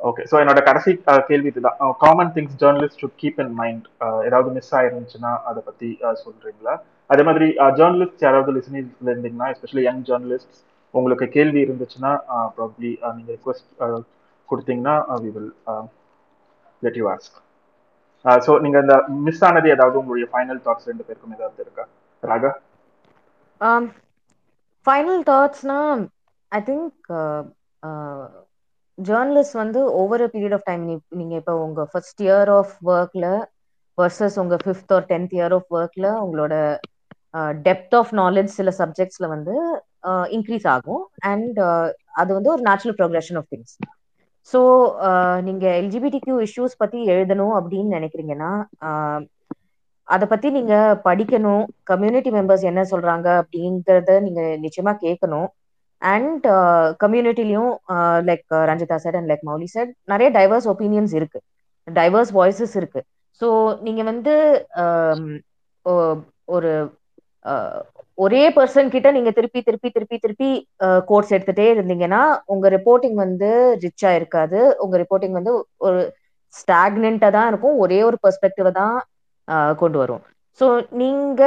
ஓகே 0.00 0.22
ஸோ 0.30 0.36
என்னோட 0.42 0.60
கடைசி 0.68 0.90
கேள்வி 1.30 1.48
இதுதான். 1.52 1.80
Common 2.04 2.34
things 2.36 2.60
journalist 2.62 3.02
to 3.04 3.10
keep 3.22 3.40
in 3.44 3.56
mind 3.62 3.86
ஏதாவது 4.28 4.54
மிஸ் 4.58 4.72
ஆயிருந்துச்சுன்னா 4.78 5.32
அதை 5.48 5.60
பத்தி 5.66 5.88
சொல்றீங்களா? 6.24 6.74
அதே 7.10 7.22
மாதிரி 7.30 7.46
ஜேர்னலிஸ்ட் 7.80 8.24
யாராவது 8.28 8.52
லிசனிங்ஸ்ல 8.60 9.10
இருந்தீங்கன்னா 9.14 9.50
எஸ்பெஷலி 9.54 9.84
யங் 9.90 10.06
ஜேர்னலிஸ்ட் 10.10 10.56
உங்களுக்கு 10.94 11.26
கேள்வி 11.36 11.60
இருந்துச்சுன்னா 11.66 12.14
ப்ராப்ளி 12.56 12.90
நீங்க 13.18 13.30
ரிக்வஸ்ட் 13.36 13.68
கொடுத்தீங்கன்னா 14.50 14.94
we 15.22 15.30
will 15.30 15.50
let 16.82 16.98
you 16.98 17.06
ask 17.10 17.38
so 18.44 18.52
நீங்க 18.64 18.78
இந்த 18.84 18.94
மிஸ் 19.26 19.44
ஆனது 19.48 19.68
ஏதாவது 19.74 20.00
உங்களுடைய 20.00 20.26
ஃபைனல் 20.32 20.60
தாட்ஸ் 20.64 20.88
ரெண்டு 20.90 21.06
பேருக்கும் 21.06 21.36
ஏதாவது 21.36 21.62
இருக்கா? 21.64 21.84
ராகா? 22.22 22.50
ஃபைனல் 24.86 25.22
தாட்ஸ்னா 25.26 25.78
ஐ 26.52 26.60
திங்க் 26.66 27.08
ஜேர்னலிஸ்ட் 28.98 29.56
வந்து 29.56 29.80
over 30.00 30.22
a 30.22 30.30
period 30.32 30.56
of 30.56 30.66
time 30.66 30.82
நீங்க 31.18 31.34
இப்போ 31.40 31.54
உங்க 31.64 31.84
ஃபர்ஸ்ட் 31.90 32.22
இயர் 32.26 32.50
ஆஃப் 32.56 32.74
ஒர்க்ல 32.90 33.26
வர்சஸ் 33.98 34.38
உங்க 34.42 34.56
fifth 34.62 34.92
or 34.92 35.06
tenth 35.10 35.34
year 35.38 35.54
of 35.58 35.70
ஒர்க்ல 35.76 36.08
உங்களோட 36.24 36.54
டெப்த் 37.66 37.96
ஆஃப் 37.98 38.12
நாலேஜ் 38.16 38.50
சில 38.54 38.70
சப்ஜெக்ட்ஸ்ல 38.78 39.26
வந்து 39.34 39.54
இன்க்ரீஸ் 40.36 40.66
ஆகும். 40.74 41.02
அண்ட் 41.30 41.58
அது 42.20 42.30
வந்து 42.36 42.52
ஒரு 42.54 42.62
natural 42.68 42.96
progression 43.00 43.38
of 43.40 43.50
things 43.52 43.74
so 44.52 44.60
uh, 45.08 45.36
நீங்க 45.46 45.64
எல்ஜிபிடி 45.80 46.18
கியூ 46.22 46.36
இஷ்யூஸ் 46.46 46.80
பத்தி 46.82 46.98
எழுதணும் 47.12 47.54
அப்படின்னு 47.58 47.96
நினைக்கிறீங்கன்னா 47.98 48.50
அதை 50.08 50.26
பத்தி 50.28 50.48
நீங்க 50.56 50.74
படிக்கணும். 51.04 51.64
கம்யூனிட்டி 51.90 52.30
மெம்பர்ஸ் 52.36 52.64
என்ன 52.70 52.82
சொல்றாங்க 52.92 53.28
அப்படிங்கறத 53.42 54.16
நீங்க 54.26 54.42
நிச்சயமா 54.64 54.92
கேட்கணும். 55.04 55.48
And 56.02 56.46
கம்யூனிட்டிலையும் 57.02 57.72
like 58.28 58.46
Ranjitha 58.70 58.96
sir 59.04 59.18
and 59.18 59.30
like 59.32 59.44
Mouli 59.50 59.68
sir 59.74 59.88
நிறைய 60.12 60.28
டைவர்ஸ் 60.38 60.68
ஒப்பீனியன்ஸ் 60.72 61.14
இருக்கு. 61.20 61.40
டைவர்ஸ் 61.88 62.32
வாய்ஸஸ் 62.38 62.76
இருக்கு. 62.80 63.02
ஸோ 63.40 63.48
நீங்க 63.86 64.02
வந்து 64.02 64.34
ஒரு 66.48 66.72
ஒரே 68.20 68.42
பர்சன் 68.56 68.92
கிட்ட 68.94 69.08
நீங்க 69.16 69.30
திருப்பி 69.36 69.60
திருப்பி 69.66 69.88
திருப்பி 69.90 70.16
திருப்பி 70.24 70.48
கோர்ஸ் 71.10 71.32
எடுத்துட்டே 71.36 71.66
இருந்தீங்கன்னா 71.74 72.22
உங்க 72.46 72.66
ரிப்போர்ட்டிங் 72.76 73.16
வந்து 73.24 73.50
ரிச்சா 73.84 74.10
இருக்காது. 74.18 74.60
உங்க 74.84 74.94
ரிப்போர்ட்டிங் 75.02 75.36
வந்து 75.38 75.52
ஒரு 75.86 76.00
ஸ்டாக்னண்டா 76.54 77.28
தான் 77.36 77.48
இருக்கும். 77.50 77.76
ஒரே 77.84 77.98
ஒரு 78.08 78.16
பெர்ஸ்பெக்டிவ 78.24 78.70
தான் 78.80 78.96
கொண்டு 79.80 79.98
வரும். 80.02 80.22
ஸோ 80.60 80.66
நீங்க 81.02 81.42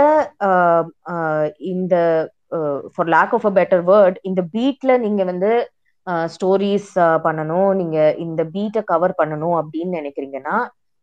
இந்த 1.74 1.96
for 2.96 3.12
lack 3.16 3.34
of 3.38 3.48
a 3.50 3.54
better 3.60 3.84
word 3.92 4.18
இந்த 4.30 4.42
பீட்ல 4.56 4.92
நீங்க 5.06 5.22
வந்து 5.32 5.52
ஸ்டோரிஸ் 6.34 6.92
பண்ணணும். 7.26 7.70
நீங்க 7.82 7.98
இந்த 8.26 8.42
பீட்டை 8.56 8.82
கவர் 8.92 9.14
பண்ணணும் 9.20 9.56
அப்படின்னு 9.62 10.00
நினைக்கிறீங்கன்னா 10.00 10.56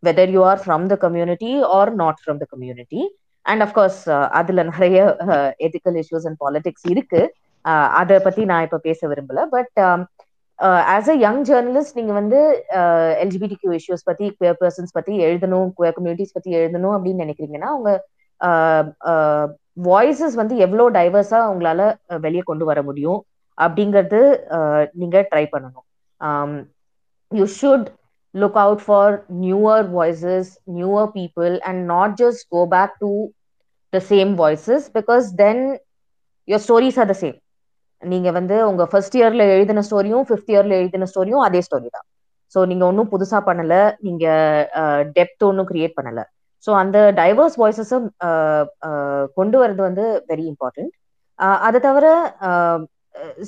whether 0.02 0.32
you 0.34 0.42
are 0.50 0.60
from 0.62 0.84
the 0.92 0.96
community 1.04 1.52
or 1.78 1.90
not 2.02 2.20
from 2.22 2.40
the 2.42 2.46
community 2.52 3.00
and 3.46 3.62
of course 3.66 4.00
uh, 4.14 4.26
அதுல 4.38 4.62
நிறைய 4.70 4.98
எத்திக்கல் 5.66 5.96
இஷ்யூஸ் 6.02 6.26
அண்ட் 6.28 6.40
பாலிடிக்ஸ் 6.44 6.86
இருக்கு. 6.92 7.20
Uh, 7.64 7.86
அதை 8.00 8.18
பத்தி 8.18 8.42
நான் 8.50 8.66
இப்ப 8.66 8.80
பேச 8.88 9.08
விரும்பல. 9.08 9.42
But 9.56 9.78
as 10.94 11.10
a 11.14 11.16
young 11.26 11.42
journalist 11.50 11.98
நீங்க 11.98 12.12
வந்து 12.12 12.38
எல்ஜிபிடி 13.22 13.56
கியூ 13.60 13.72
இஷ்யூஸ் 13.78 14.06
பத்தி 14.10 14.26
குயர் 14.38 14.58
பர்சன்ஸ் 14.62 14.92
பத்தி 14.92 15.12
எழுதணும் 15.26 15.68
குயர் 15.78 15.96
கம்யூனிட்டிஸ் 15.98 16.36
பத்தி 16.36 16.50
எழுதணும் 16.56 16.94
அப்படின்னு 16.96 17.24
நினைக்கிறீங்கன்னா 17.26 17.72
உங்க 17.78 17.92
uh, 18.40 19.46
வாய்ஸஸ் 19.88 20.34
வந்து 20.34 20.54
எவ்வளோ 20.66 20.84
டைவர்ஸா 20.90 21.40
உங்களால 21.52 21.82
வெளியே 22.26 22.44
கொண்டு 22.46 22.64
வர 22.64 22.78
முடியும் 22.82 23.20
அப்படிங்கிறது 23.58 24.20
நீங்க 24.92 25.18
ட்ரை 25.30 25.44
பண்ணணும். 25.54 25.86
Um, 26.20 26.52
you 27.32 27.44
should 27.60 27.88
look 28.34 28.56
out 28.56 28.80
for 28.80 29.26
newer 29.28 29.82
voices, 29.84 30.58
newer 30.66 31.06
people, 31.10 31.58
and 31.64 31.86
not 31.86 32.16
just 32.16 32.48
go 32.50 32.66
back 32.66 32.98
to 33.00 33.10
the 33.92 34.00
same 34.00 34.36
voices 34.36 34.88
because 34.88 35.34
then 35.34 35.78
your 36.48 36.58
stories 36.58 36.98
are 36.98 37.06
the 37.06 37.20
same. 37.24 37.38
நீங்க 38.02 38.28
வந்து 38.36 38.56
உங்க 38.68 38.82
ஃபர்ஸ்ட் 38.90 39.16
இயர்ல 39.18 39.42
எழுதின 39.54 39.82
ஸ்டோரியும் 39.86 40.26
ஃபிஃப்த் 40.28 40.52
இயர்ல 40.52 40.74
எழுதின 40.82 41.08
ஸ்டோரியும் 41.10 41.42
அதே 41.46 41.60
ஸ்டோரி 41.66 41.88
தான். 41.96 42.06
ஸோ 42.54 42.58
நீங்க 42.70 42.84
ஒன்றும் 42.90 43.10
புதுசா 43.14 43.38
பண்ணல 43.48 43.74
நீங்க 44.06 44.24
டெப்த் 45.16 45.44
ஒன்றும் 45.48 45.68
கிரியேட் 45.70 45.96
பண்ணல. 45.98 46.20
ஸோ 46.66 46.70
அந்த 46.82 46.98
டைவர்ஸ் 47.18 47.56
வாய்ஸஸும் 47.62 48.06
கொண்டு 49.38 49.56
வரது 49.62 49.82
வந்து 49.88 50.06
வெரி 50.30 50.46
இம்பார்ட்டன்ட் 50.52 50.92
அதை 51.66 51.78
தவிர 51.88 52.06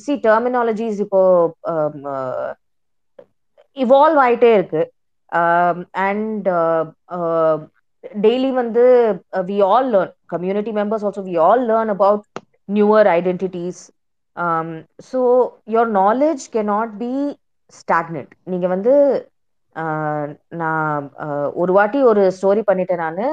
சி 0.02 0.12
டெர்மினாலஜிஸ் 0.26 1.00
இப்போ 1.06 1.22
இவால்வ் 3.76 4.20
ஆயிட்டே 4.24 4.50
இருக்கு. 4.58 4.82
Um, 5.32 5.76
and 6.06 6.48
daily 8.24 8.48
uh, 8.48 8.54
uh, 8.54 8.58
வந்து 8.60 8.82
we 9.50 9.56
all 9.68 9.88
learn 9.94 10.10
community 10.26 10.72
members 10.78 11.04
also 11.06 11.22
we 11.28 11.36
all 11.44 11.62
learn 11.70 11.92
about 11.94 12.24
newer 12.76 13.08
identities 13.18 13.80
so 15.10 15.20
your 15.74 15.90
knowledge 16.00 16.44
can 16.54 16.62
not 16.72 16.92
be 17.04 17.12
stagnant 17.72 18.32
நீங்கள் 18.44 18.72
வந்து 18.74 18.94
uh, 19.76 20.24
நான் 20.60 21.08
ஒரு 21.54 21.72
வாட்டி 21.78 22.02
ஒரு 22.10 22.24
ஸ்டோரி 22.38 22.64
பண்ணிட்டேன் 22.70 23.02
நான். 23.06 23.24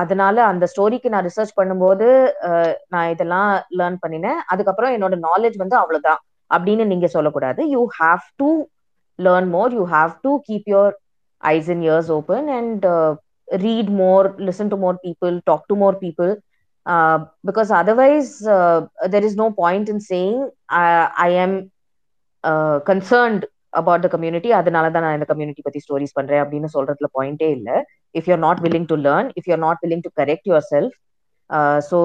அதனால 0.00 0.36
அந்த 0.50 0.64
ஸ்டோரிக்கு 0.72 1.12
நான் 1.12 1.28
ரிசர்ச் 1.28 1.56
பண்ணும்போது 1.60 2.08
நான் 2.88 3.10
இதெல்லாம் 3.14 3.52
லேர்ன் 3.78 4.02
பண்ணினேன். 4.06 4.40
அதுக்கப்புறம் 4.54 4.94
என்னோட 4.96 5.16
நாலேஜ் 5.28 5.56
வந்து 5.56 5.76
அவ்வளோதான் 5.82 6.20
அப்படின்னு 6.50 6.84
நீங்க 6.92 7.06
சொல்லக்கூடாது. 7.16 7.62
You 7.74 7.82
have 8.00 8.26
to 8.42 8.48
learn 9.26 9.48
more 9.56 9.68
you 9.78 9.84
have 9.98 10.14
to 10.26 10.32
keep 10.48 10.64
your 10.74 10.88
eyes 11.50 11.68
and 11.68 11.84
ears 11.88 12.08
open 12.18 12.48
and 12.58 12.84
uh, 12.84 13.14
read 13.66 13.88
more 14.02 14.34
listen 14.48 14.68
to 14.72 14.78
more 14.84 14.96
people 15.06 15.40
talk 15.50 15.62
to 15.70 15.76
more 15.84 15.94
people 16.04 16.32
uh, 16.86 17.18
because 17.44 17.70
otherwise 17.70 18.30
uh, 18.46 18.80
there 19.14 19.24
is 19.30 19.34
no 19.42 19.48
point 19.62 19.88
in 19.94 20.00
saying 20.10 20.36
i 20.68 21.30
am 21.46 21.54
concerned 22.92 23.42
about 23.80 24.00
the 24.04 24.10
community 24.14 24.50
அதனால 24.58 24.86
தான் 24.94 25.04
நான் 25.06 25.16
இந்த 25.18 25.26
community 25.30 25.62
பத்தி 25.66 25.80
stories 25.84 26.16
பண்றேன் 26.18 26.42
அப்படின்னு 26.44 26.68
சொல்றதுல 26.76 27.08
பாயிண்டே 27.18 27.48
இல்லை 27.58 27.76
if 28.18 28.28
you're 28.30 28.42
not 28.46 28.60
willing 28.64 28.86
to 28.92 28.96
learn 29.06 29.26
if 29.38 29.44
you're 29.48 29.64
not 29.68 29.78
willing 29.84 30.02
to 30.06 30.10
correct 30.18 30.44
yourself 30.52 30.90
uh, 31.50 31.78
so 31.90 31.98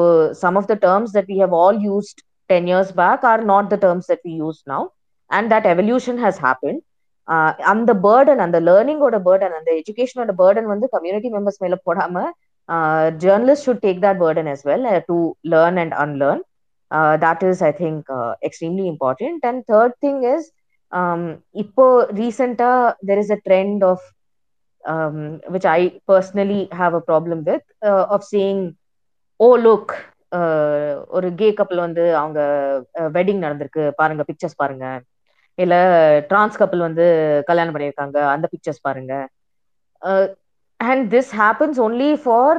some 0.44 0.56
of 0.62 0.66
the 0.72 0.78
terms 0.88 1.10
that 1.18 1.28
we 1.32 1.38
have 1.44 1.54
all 1.62 1.78
used 1.96 2.18
10 2.50 2.68
years 2.72 2.90
back 3.02 3.24
are 3.32 3.42
not 3.54 3.66
the 3.74 3.80
terms 3.86 4.06
that 4.12 4.22
we 4.28 4.34
use 4.48 4.60
now 4.74 4.84
and 5.30 5.52
that 5.54 5.66
evolution 5.74 6.18
has 6.26 6.36
happened 6.48 6.80
அந்த 7.72 7.92
burden 8.04 8.42
அந்த 8.44 8.58
லேர்னிங்கோட 8.68 9.18
burden 9.24 9.56
அந்த 9.58 9.70
எஜுகேஷனோட 9.80 10.34
burden 10.42 10.70
வந்து 10.74 10.88
community 10.94 11.30
members 11.30 11.62
மேல 11.64 11.78
போடாம 11.86 12.24
journalist 13.20 13.66
should 13.68 13.84
take 13.84 14.02
that 14.02 14.20
burden 14.20 14.50
as 14.54 14.64
well 14.66 14.88
to 15.10 15.18
learn 15.54 15.80
and 15.84 15.96
unlearn 16.04 16.44
that 17.24 17.44
is 17.50 17.64
I 17.64 17.72
think 17.78 18.10
extremely 18.48 18.86
important 18.94 19.46
and 19.46 19.64
third 19.72 19.98
thing 20.06 20.22
is 20.34 20.48
இப்போ 21.64 21.86
ரீசெண்டா 22.20 22.72
there 23.08 23.22
is 23.24 23.34
a 23.34 23.40
trend 23.48 23.84
of 23.86 24.06
which 25.54 25.70
I 25.72 25.82
personally 26.10 26.62
have 26.80 26.96
a 26.96 27.04
problem 27.08 27.42
with 27.50 27.68
of 28.10 28.28
seeing 28.30 28.64
oh 29.40 29.50
look 29.60 29.94
ஒரு 31.16 31.28
gay 31.36 31.48
couple 31.60 31.86
வந்து 31.86 32.04
அவங்க 32.16 32.40
wedding 33.16 33.44
நடந்திருக்கு 33.44 33.84
பாருங்க 34.00 34.24
pictures 34.30 34.60
பாருங்க 34.60 34.86
இல்ல 35.58 35.76
trans 36.30 36.60
couple 36.62 36.88
வந்து 36.88 37.06
கல்யாணம் 37.50 37.76
பண்ணியிருக்காங்க. 37.76 38.18
அந்த 38.34 38.46
பிக்சர்ஸ் 38.52 38.86
பாருங்க. 38.88 39.14
And 40.80 41.06
this 41.14 41.32
happens 41.42 41.80
only 41.88 42.12
for 42.24 42.58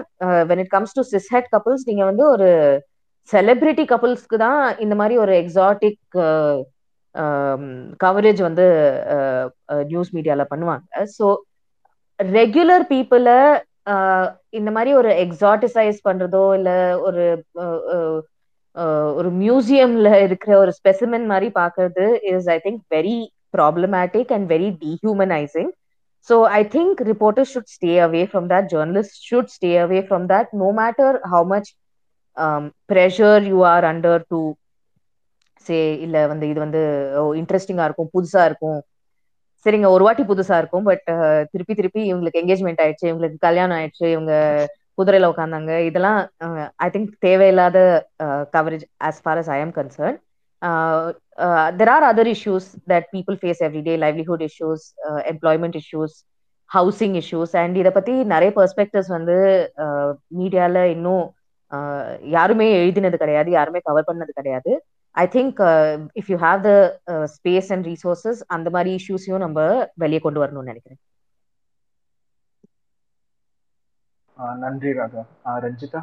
when 0.51 0.63
it 0.65 0.73
comes 0.77 0.97
to 0.99 1.05
cis 1.13 1.29
het 1.35 1.51
நீங்க 1.91 2.05
வந்து 2.05 2.25
ஒரு 2.35 2.49
செலிபிரிட்டி 3.31 3.85
கப்புள்ஸ்க்கு 3.93 4.37
தான் 4.47 4.63
இந்த 4.85 4.95
மாதிரி 5.01 5.15
ஒரு 5.25 5.33
எக்ஸாட்டிக் 5.43 6.01
கவரேஜ் 8.05 8.41
வந்து 8.49 8.67
நியூஸ் 9.91 10.11
மீடியால 10.17 10.43
பண்ணுவாங்க. 10.53 10.85
ஸோ 11.19 11.27
ரெகுலர் 12.19 12.85
பீப்புளை 12.93 13.39
இந்த 14.59 14.71
மாதிரி 14.77 14.91
ஒரு 14.95 15.11
எக்ஸாட்டிசைஸ் 15.25 15.99
பண்றதோ 16.09 16.43
இல்ல 16.59 16.71
ஒரு 16.99 17.25
ஒரு 19.19 19.31
மியூசியம்ல 19.39 20.09
இருக்கிற 20.27 20.53
ஒரு 20.59 20.73
ஸ்பெசிமென் 20.79 21.27
மாதிரி 21.27 21.49
பாக்குறது 21.55 22.05
is 22.31 22.49
I 22.51 22.59
think 22.65 22.83
very 22.91 23.17
problematic 23.55 24.33
and 24.37 24.47
very 24.51 24.69
dehumanising 24.83 25.71
so 26.29 26.37
I 26.53 26.63
think 26.73 27.01
reporters 27.11 27.53
should 27.55 27.73
stay 27.75 27.93
away 28.07 28.23
from 28.31 28.49
that 28.51 28.69
journalist 28.73 29.19
should 29.29 29.53
stay 29.55 29.71
away 29.81 30.01
from 30.07 30.27
that 30.29 30.51
no 30.63 30.69
matter 30.81 31.17
how 31.33 31.47
much 31.53 31.71
pressure 32.91 33.43
you 33.51 33.59
are 33.73 33.87
under 33.91 34.25
to 34.29 34.41
say 35.67 35.77
இல்ல 36.05 36.17
வந்து 36.31 36.47
இது 36.51 36.61
வந்து 36.65 36.81
இன்ட்ரெஸ்டிங்கா 37.41 37.87
இருக்கும் 37.89 38.11
புதுசா 38.15 38.43
இருக்கும். 38.49 38.79
சரிங்க 39.67 39.89
ஒரு 39.95 40.05
வாட்டி 40.07 40.23
புதுசா 40.29 40.57
இருக்கும் 40.61 40.87
பட் 40.89 41.05
திருப்பி 41.53 41.75
திருப்பி 41.75 42.01
இவங்களுக்கு 42.11 42.41
என்கேஜ்மெண்ட் 42.43 42.83
ஆயிடுச்சு 42.85 43.07
இவங்களுக்கு 43.11 43.39
கல்யாணம் 43.47 43.77
ஆயிடுச்சு 43.79 44.07
இவங்க 44.15 44.33
குதிரையில 44.99 45.31
உட்காந்தாங்க. 45.33 45.73
இதெல்லாம் 45.89 46.19
ஐ 46.87 46.89
திங்க் 46.95 47.11
தேவையில்லாத 47.27 47.79
coverage 48.57 48.87
as 49.09 49.21
far 49.25 49.41
as 49.43 49.51
I 49.57 49.59
am 49.65 49.75
concern 49.79 50.19
there 51.81 51.93
are 51.97 52.07
other 52.11 52.31
issues 52.35 52.69
that 52.93 53.09
people 53.15 53.39
face 53.43 53.63
everyday 53.69 53.95
livelihood 54.05 54.45
issues 54.49 54.85
employment 55.33 55.79
issues 55.83 56.17
housing 56.71 57.17
issues 57.23 57.53
and 57.63 57.77
இதை 57.83 57.91
பத்தி 57.99 58.15
நிறைய 58.33 58.51
பெர்ஸ்பெக்டிவ்ஸ் 58.57 59.13
வந்து 59.17 59.37
மீடியால 60.41 60.83
இன்னும் 60.95 61.27
யாருமே 62.37 62.67
எழுதினது 62.83 63.17
கிடையாது 63.23 63.51
யாருமே 63.57 63.81
கவர் 63.89 64.09
பண்ணது 64.11 64.33
கிடையாது. 64.39 64.73
I 65.15 65.25
think 65.35 65.59
if 66.21 66.31
you 66.33 66.37
have 66.45 66.61
the 66.69 66.73
space 67.37 67.71
and 67.75 67.87
resources 67.91 68.41
அந்த 68.57 68.69
மாதிரி 68.75 68.91
இஷ்யூஸையும் 69.01 69.45
நம்ம 69.45 69.61
வெளியே 70.03 70.21
கொண்டு 70.27 70.43
வரணும்னு 70.43 70.71
நினைக்கிறேன். 70.73 71.01
நன்றி 74.61 74.91
ராகா 74.97 75.23
ரஞ்சிதா? 75.61 76.03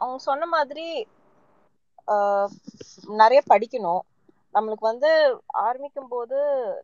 அவங்க 0.00 0.18
சொன்ன 0.26 0.46
மாதிரி 0.52 0.86
நிறைய 3.20 3.40
படிக்கணும். 3.46 4.02
நம்மளுக்கு 4.54 4.84
வந்து 4.84 5.08
ஆரம்பிக்கும் 5.64 6.10
போது 6.10 6.36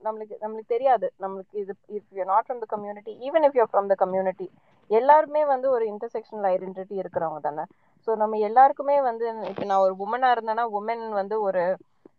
நம்மளுக்கு 0.04 0.34
நம்மளுக்கு 0.42 0.72
தெரியாது. 0.74 1.06
நம்மளுக்கு 1.22 1.54
இது 1.62 1.74
if 1.96 2.10
you 2.12 2.24
not 2.26 2.46
from 2.46 2.62
the 2.62 2.68
community 2.74 3.12
even 3.26 3.44
if 3.48 3.58
you 3.58 3.64
from 3.70 3.88
the 3.88 3.96
community 3.96 4.46
எல்லாருமே 4.90 5.42
வந்து 5.52 5.66
ஒரு 5.74 5.84
இன்டர்செக்ஷனல் 5.92 6.48
ஐடென்டிட்டி 6.52 6.94
இருக்கிறவங்க 7.02 7.40
தானே. 7.42 7.64
ஸோ 8.08 8.20
நம்ம 8.22 8.38
எல்லாருக்குமே 8.48 8.96
வந்து 9.08 9.24
இப்போ 9.50 9.64
நான் 9.64 9.84
ஒரு 9.86 9.94
உமனா 10.04 10.28
இருந்தேன்னா 10.34 10.64
உமன் 10.78 11.04
வந்து 11.20 11.36
ஒரு 11.42 11.62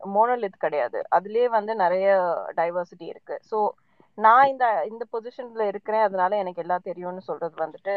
மோனலித் 0.02 0.58
கிடையாது. 0.58 1.00
அதுலயே 1.18 1.48
வந்து 1.58 1.74
நிறைய 1.84 2.08
டைவர்சிட்டி 2.58 3.06
இருக்கு. 3.10 3.36
ஸோ 3.52 3.58
நான் 4.18 4.50
இந்த 4.52 4.66
இந்த 4.92 5.04
பொசிஷன்ல 5.14 5.64
இருக்கிறேன். 5.72 6.06
அதனால 6.08 6.38
எனக்கு 6.38 6.64
எல்லாம் 6.64 6.88
தெரியும்னு 6.90 7.22
சொல்றது 7.30 7.56
வந்துட்டு 7.64 7.94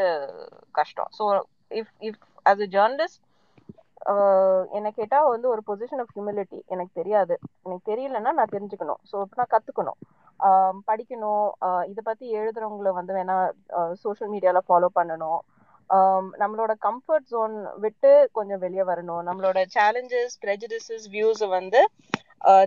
கஷ்டம். 0.74 1.10
So 1.18 1.24
if 1.70 1.93
if 2.09 2.20
as 2.47 2.62
a 2.62 2.70
journalist 2.74 3.23
என்னை 4.77 4.90
கேட்டால் 4.93 5.31
வந்து 5.32 5.47
ஒரு 5.52 5.62
பொசிஷன் 5.68 6.02
ஆஃப் 6.02 6.12
ஹியூமிலிட்டி 6.12 6.59
எனக்கு 6.66 6.93
தெரியாது. 6.94 7.35
எனக்கு 7.66 7.85
தெரியலன்னா 7.90 8.32
நான் 8.39 8.52
தெரிஞ்சுக்கணும். 8.52 9.01
ஸோ 9.10 9.24
நான் 9.35 9.52
கத்துக்கணும். 9.55 9.98
படிக்கணும். 10.89 11.47
இதை 11.93 12.02
பத்தி 12.05 12.27
எழுதுறவங்கள 12.39 12.90
வந்து 12.98 13.12
வேணா 13.18 13.36
சோஷியல் 14.02 14.32
மீடியால 14.32 14.60
ஃபாலோ 14.66 14.89
பண்ணணும். 14.97 15.39
Um, 15.90 16.24
நம்மளோட 16.40 16.72
கம்ஃபர்ட் 16.84 17.28
ஜோன் 17.32 17.52
விட்டு 17.82 18.10
கொஞ்சம் 18.32 18.62
வெளியே 18.64 18.84
வரணும். 18.88 19.20
நம்மளோட 19.28 19.58
சேலஞ்சஸ் 19.74 20.34
ப்ரெஜடிசஸ் 20.42 21.06
வியூஸை 21.12 21.48
வந்து 21.50 21.80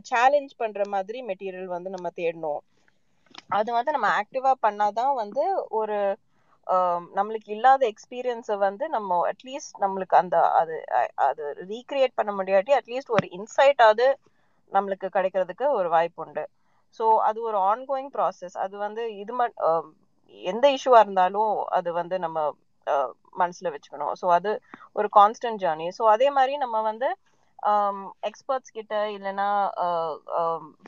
சேலஞ்ச் 0.09 0.53
பண்ற 0.57 0.83
மாதிரி 0.93 1.19
மெட்டீரியல் 1.29 1.73
வந்து 1.73 1.89
நம்ம 1.95 2.09
தேடணும். 2.19 2.61
அது 3.57 3.69
வந்து 3.73 3.91
நம்ம 3.95 4.07
ஆக்டிவா 4.21 4.51
பண்ணாதான் 4.65 5.13
வந்து 5.15 5.43
ஒரு 5.79 5.97
um, 6.67 7.03
நம்மளுக்கு 7.17 7.49
இல்லாத 7.55 7.83
எக்ஸ்பீரியன்ஸை 7.93 8.57
வந்து 8.65 8.87
நம்ம 8.89 9.19
அட்லீஸ்ட் 9.31 9.75
நம்மளுக்கு 9.83 10.15
அந்த 10.21 10.37
அது 10.61 10.75
அது 11.27 11.43
ரீக்ரியேட் 11.73 12.17
பண்ண 12.19 12.31
முடியாட்டி 12.39 12.73
அட்லீஸ்ட் 12.79 13.15
ஒரு 13.17 13.27
இன்சைட்டாவது 13.37 14.07
நம்மளுக்கு 14.71 15.09
கிடைக்கிறதுக்கு 15.17 15.67
ஒரு 15.79 15.89
வாய்ப்பு 15.95 16.23
உண்டு. 16.25 16.45
ஸோ 16.99 17.05
அது 17.29 17.39
ஒரு 17.49 17.57
ஆன்கோயிங் 17.71 18.11
ப்ராசஸ் 18.15 18.57
அது 18.65 18.75
வந்து 18.85 19.03
இது 19.23 19.35
மட் 19.41 19.57
um, 19.67 19.85
எந்த 20.43 20.65
இஷ்யூவாக 20.77 21.05
இருந்தாலும் 21.05 21.53
அது 21.77 21.89
வந்து 21.93 22.15
நம்ம 22.19 22.39
மனசுல 23.41 23.68
வச்சுக்கணும். 23.76 24.14
ஸோ 24.22 24.28
அது 24.38 24.52
ஒரு 24.99 25.10
கான்ஸ்டன்ட் 25.20 25.61
ஜேர்னி 25.64 25.88
ஸோ 25.98 26.06
அதே 26.16 26.30
மாதிரி 26.38 26.56
நம்ம 26.66 26.78
வந்து 26.90 27.10
um, 27.72 27.98
எக்ஸ்பர்ட்ஸ் 28.30 28.76
கிட்ட 28.78 28.94
இல்லைன்னா 29.16 29.48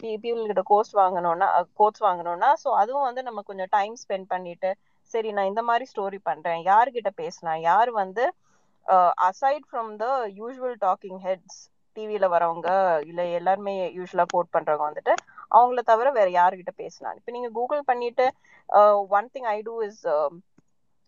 பீப்புள் 0.02 0.50
கிட்ட 0.52 0.64
கோர்ஸ் 0.72 0.94
வாங்கணும்னா 1.02 1.48
கோர்ஸ் 1.80 2.02
வாங்கணும்னா 2.08 2.50
ஸோ 2.64 2.70
அதுவும் 2.82 3.08
வந்து 3.10 3.24
நம்ம 3.28 3.42
கொஞ்சம் 3.50 3.72
டைம் 3.78 3.96
ஸ்பெண்ட் 4.04 4.28
பண்ணிட்டு 4.34 4.72
சரி 5.12 5.30
நான் 5.38 5.50
இந்த 5.52 5.64
மாதிரி 5.70 5.86
ஸ்டோரி 5.92 6.20
பண்றேன். 6.30 6.62
யார்கிட்ட 6.70 7.10
பேசலாம்? 7.22 7.60
யார் 7.70 7.92
வந்து 8.02 8.24
aside 9.30 9.66
from 9.70 9.92
the 10.04 10.06
usual 10.40 10.78
talking 10.86 11.20
heads 11.26 11.60
டிவியில 11.98 12.26
வரவங்க 12.34 12.70
இல்லை 13.10 13.26
எல்லாருமே 13.40 13.74
யூஸ்வலா 13.98 14.26
கோட் 14.34 14.54
பண்றவங்க 14.56 14.86
வந்துட்டு 14.90 15.14
அவங்கள 15.52 15.82
தவிர 15.92 16.08
வேற 16.18 16.28
யார்கிட்ட 16.38 16.74
பேசலாம்? 16.84 17.16
இப்போ 17.20 17.32
நீங்க 17.36 17.50
கூகுள் 17.58 17.82
பண்ணிட்டு 17.90 18.26
one 19.18 19.28
thing 19.34 19.50
I 19.56 19.58
do 19.68 19.76
is 19.88 20.02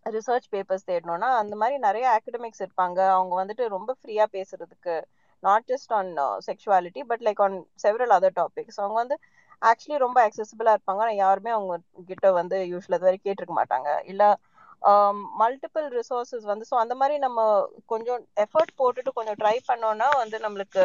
research 0.06 0.48
papers 0.52 0.88
தேடணும்னா 0.90 1.28
அந்த 1.40 1.54
மாதிரி 1.60 1.76
நிறைய 1.86 2.06
அகடமிக்ஸ் 2.16 2.62
இருப்பாங்க. 2.64 2.98
அவங்க 3.16 3.34
வந்துட்டு 3.42 3.64
ரொம்ப 3.76 3.90
ஃப்ரீயா 3.98 4.26
பேசுறதுக்கு 4.36 4.94
not 5.42 5.66
just 5.72 5.92
on 5.98 6.10
sexuality 6.48 7.00
but 7.10 7.24
like 7.26 7.42
on 7.46 7.56
several 7.84 8.14
other 8.16 8.36
topics 8.40 8.80
அவங்க 8.82 8.96
வந்து 9.02 9.16
ஆக்சுவலி 9.62 9.98
ரொம்ப 10.04 10.18
அக்சசிபிளா 10.26 10.72
இருப்பாங்க. 10.76 11.02
ஆனால் 11.04 11.20
யாருமே 11.24 11.50
அவங்க 11.56 11.74
கிட்ட 12.10 12.26
வந்து 12.40 12.56
யூஸ்வல் 12.72 12.96
இது 12.98 13.08
வரைக்கும் 13.08 13.28
கேட்டிருக்க 13.28 13.56
மாட்டாங்க. 13.60 13.90
இல்ல 14.12 14.22
um, 14.82 15.16
மல்டிபிள் 15.40 15.86
ரிசோர்சஸ் 15.98 16.46
வந்து 16.50 16.64
ஸோ 16.70 16.76
அந்த 16.82 16.94
மாதிரி 17.00 17.16
நம்ம 17.26 17.40
கொஞ்சம் 17.92 18.22
எஃபர்ட் 18.44 18.72
போட்டுட்டு 18.80 19.16
கொஞ்சம் 19.18 19.38
ட்ரை 19.42 19.56
பண்ணோம்னா 19.70 20.08
வந்து 20.22 20.38
நம்மளுக்கு 20.44 20.84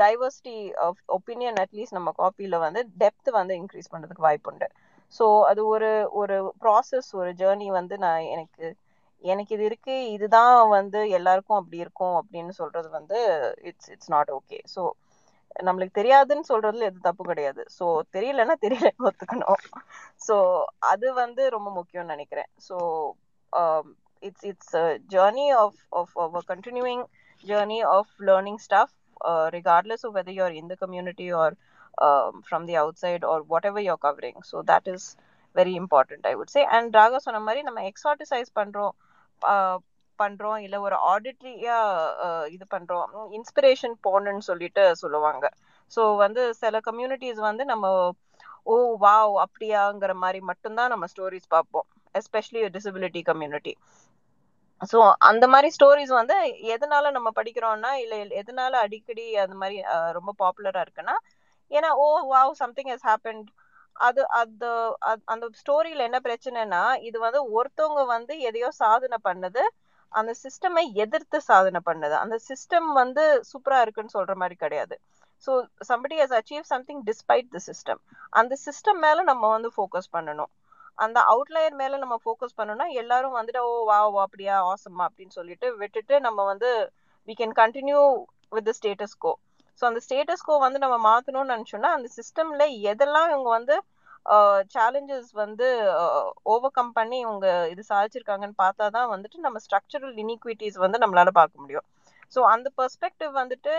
டைவர்சிட்டி 0.00 0.56
ஆஃப் 0.86 1.00
ஒப்பீனியன் 1.16 1.58
அட்லீஸ்ட் 1.62 1.96
நம்ம 1.98 2.10
காப்பியில் 2.18 2.62
வந்து 2.64 2.80
டெப்த் 3.02 3.30
வந்து 3.38 3.54
இன்க்ரீஸ் 3.60 3.92
பண்ணுறதுக்கு 3.92 4.26
வாய்ப்பு 4.26 4.50
உண்டு 4.52 4.68
ஸோ 5.14 5.24
அது 5.50 5.60
ஒரு 5.74 5.90
ஒரு 6.20 6.36
ப்ராசஸ் 6.62 7.10
ஒரு 7.20 7.30
ஜேர்னி 7.40 7.68
வந்து 7.78 7.96
நான் 8.04 8.28
எனக்கு 8.34 8.66
எனக்கு 9.24 9.52
இது 9.56 9.64
இருக்கு 9.70 9.94
இதுதான் 10.14 10.54
வந்து 10.76 11.00
எல்லாருக்கும் 11.18 11.60
அப்படி 11.60 11.78
இருக்கும் 11.84 12.16
அப்படின்னு 12.20 12.52
சொல்றது 12.60 12.88
வந்து 12.98 13.18
it's 13.70 13.90
it's 13.94 14.12
not 14.14 14.30
okay 14.38 14.58
so 14.74 14.82
நம்மளுக்கு 15.60 15.98
தெரியாதுன்னு 15.98 16.50
சொல்றதுல 16.50 16.86
எது 16.90 16.98
தப்பு 17.08 17.22
கிடையாது. 17.24 17.62
ஸோ 17.78 17.84
தெரியலன்னா 18.16 18.54
தெரியல 18.64 18.90
ஒத்துக்கணும். 19.08 19.60
ஸோ 20.26 20.36
அது 20.92 21.08
வந்து 21.14 21.42
ரொம்ப 21.56 21.68
முக்கியம்னு 21.78 22.14
நினைக்கிறேன். 22.14 22.50
So 22.68 22.76
it's 24.22 24.46
it's 24.50 24.74
journey 25.14 25.46
of 25.60 25.80
of 25.94 26.14
continuing 26.52 27.04
journey 27.44 27.78
of 27.96 28.12
learning 28.28 28.60
stuff 28.66 28.94
regardless 29.56 30.04
of 30.06 30.14
whether 30.18 30.36
you're 30.38 30.60
இந்த 30.62 30.74
community 30.82 31.26
or 31.42 31.54
um, 31.98 32.42
from 32.42 32.66
the 32.66 32.76
outside 32.76 33.24
or 33.24 33.42
whatever 33.44 33.80
you're 33.80 33.96
covering. 33.98 34.36
So 34.42 34.62
that 34.62 34.86
is 34.86 35.16
very 35.56 35.76
important 35.76 36.24
i 36.24 36.34
would 36.34 36.50
say. 36.50 36.62
And 36.70 36.94
Raga 36.94 37.18
சொன்ன 37.26 37.40
மாதிரி 37.40 37.62
நம்ம 37.62 37.80
எக்ஸாட்டிசைஸ் 37.90 38.50
பண்றோம் 38.60 38.94
பண்றோம் 40.18 40.58
இல்ல 40.64 40.76
ஒரு 40.80 40.96
ஆடிட்ரியா 41.12 41.76
இது 42.54 42.64
பண்றோம் 42.74 43.06
இன்ஸ்பிரேஷன் 43.38 43.96
போனன்னு 44.06 44.44
சொல்லிட்டு 44.50 44.82
சொல்லுவாங்க. 45.02 45.44
ஸோ 45.92 46.02
வந்து 46.16 46.42
சில 46.62 46.76
கம்யூனிட்டிஸ் 46.88 47.40
வந்து 47.48 47.64
நம்ம 47.72 47.86
ஓ 48.64 48.74
வாவ் 49.04 49.34
அப்படியாங்கிற 49.44 50.12
மாதிரி 50.24 50.40
மட்டும்தான் 50.50 50.92
நம்ம 50.94 51.04
ஸ்டோரிஸ் 51.12 51.48
பார்ப்போம் 51.48 51.86
எஸ்பெஷலி 52.14 52.62
டிசபிலிட்டி 52.76 53.22
கம்யூனிட்டி 53.30 53.72
ஸோ 54.90 54.98
அந்த 55.30 55.44
மாதிரி 55.48 55.68
ஸ்டோரிஸ் 55.76 56.12
வந்து 56.20 56.36
எதனால 56.74 57.10
நம்ம 57.16 57.28
படிக்கிறோம்னா 57.38 57.90
இல்லை 58.04 58.18
எதனால 58.40 58.72
அடிக்கடி 58.86 59.26
அந்த 59.44 59.56
மாதிரி 59.62 59.76
ரொம்ப 60.18 60.30
பாப்புலரா 60.42 60.80
இருக்குன்னா 60.86 61.16
ஏன்னா 61.72 61.90
oh 62.04 62.06
wow 62.32 62.52
something 62.62 62.90
has 62.92 63.06
happened 63.10 63.48
அது 63.96 64.22
அது 64.40 64.68
அந்த 65.32 65.44
ஸ்டோரியில 65.60 66.06
என்ன 66.08 66.18
பிரச்சனைனா 66.26 66.82
இது 67.08 67.18
வந்து 67.26 67.40
ஒருத்தவங்க 67.56 68.02
வந்து 68.14 68.34
எதையோ 68.48 68.68
சாதனை 68.82 69.18
பண்ணது. 69.28 69.62
அந்த 70.12 70.32
சிஸ்டமை 70.44 70.82
எதிர்த்து 71.04 71.38
சாதனை 71.50 71.80
பண்ணது. 71.88 72.14
அந்த 72.24 72.36
சிஸ்டம் 72.48 72.88
வந்து 73.00 73.22
சூப்பரா 73.50 73.78
இருக்குன்னு 73.84 74.16
சொல்ற 74.16 74.34
மாதிரி 74.42 74.56
கிடையாது. 74.64 74.94
So 75.44 75.52
somebody 75.90 76.16
has 76.22 76.36
achieve 76.38 76.64
something 76.72 77.02
despite 77.08 77.48
the 77.54 77.62
system 77.68 78.00
அந்த 78.40 78.54
சிஸ்டம் 78.66 79.00
மேல 79.06 79.22
நம்ம 79.30 79.44
வந்து 79.56 79.70
ஃபோக்கஸ் 79.76 80.12
பண்ணணும். 80.16 80.50
அந்த 80.98 81.18
அவுட்லயர் 81.32 81.76
மேல 81.80 81.98
நம்ம 82.02 82.16
ஃபோக்கஸ் 82.24 82.58
பண்ணோம்னா 82.58 82.86
எல்லாரும் 83.02 83.36
வந்துட்டு 83.38 83.60
ஓ 83.68 83.72
வா 83.90 83.98
அப்படியா 84.26 84.56
ஆசமா 84.72 85.02
அப்படின்னு 85.08 85.36
சொல்லிட்டு 85.38 85.68
விட்டுட்டு 85.82 86.14
நம்ம 86.26 86.40
வந்து 86.52 86.70
we 87.28 87.34
can 87.40 87.54
continue 87.60 88.00
with 88.52 88.68
the 88.68 88.74
status 88.78 89.16
quo 89.24 89.32
so 89.80 89.86
அந்த 89.88 90.00
ஸ்டேட்டஸ் 90.04 90.44
கோ 90.44 90.54
வந்து 90.64 90.78
நம்ம 90.78 90.96
மாற்றணும்னு 91.06 91.54
நினைச்சோம்னா 91.54 91.90
அந்த 91.96 92.08
சிஸ்டம்ல 92.16 92.62
எதெல்லாம் 92.90 93.30
இவங்க 93.32 93.50
வந்து 93.56 93.76
சேலஞ்சஸ் 94.74 95.30
வந்து 95.40 95.66
ஓவர் 96.52 96.74
கம் 96.74 96.92
பண்ணி 96.92 97.16
இவங்க 97.24 97.46
இது 97.72 97.82
சாதிச்சிருக்காங்கன்னு 97.90 98.56
பார்த்தா 98.62 98.86
தான் 98.96 99.10
வந்துட்டு 99.14 99.38
நம்ம 99.46 99.60
ஸ்ட்ரக்சரல் 99.64 100.14
இனிக்விட்டிஸ் 100.24 100.78
வந்து 100.84 101.02
நம்மளால 101.04 101.32
பார்க்க 101.40 101.62
முடியும். 101.62 101.86
ஸோ 102.32 102.40
அந்த 102.54 102.68
பெர்ஸ்பெக்டிவ் 102.78 103.32
வந்துட்டு 103.40 103.74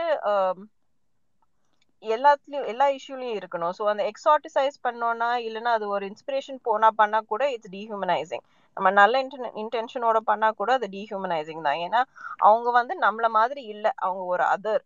எல்லாத்துலயும் 2.04 2.70
எல்லா 2.72 2.86
இஷ்யூலையும் 2.96 3.38
இருக்கணும். 3.40 3.74
ஸோ 3.78 3.84
அந்த 3.92 4.04
எக்ஸாட்டிசைஸ் 4.12 4.78
பண்ணோம்னா 4.86 5.30
இல்லைன்னா 5.46 5.72
அது 5.78 5.86
ஒரு 5.96 6.06
இன்ஸ்பிரேஷன் 6.12 6.60
போனா 6.68 6.90
பண்ணா 7.00 7.20
கூட 7.32 7.44
இட்ஸ் 7.54 7.74
டீஹியூமனைசிங் 7.76 8.44
நம்ம 8.78 8.90
நல்ல 9.00 9.22
இன்டென் 9.24 9.54
இன்டென்ஷனோட 9.62 10.20
பண்ணா 10.30 10.48
கூட 10.60 10.70
அது 10.78 10.88
டீஹியூமனைசிங் 10.96 11.66
தான். 11.68 11.80
ஏன்னா 11.86 12.02
அவங்க 12.42 12.70
வந்து 12.80 12.94
நம்மள 13.06 13.28
மாதிரி 13.38 13.62
இல்லை. 13.74 13.92
அவங்க 14.00 14.24
ஒரு 14.34 14.46
அதர் 14.56 14.84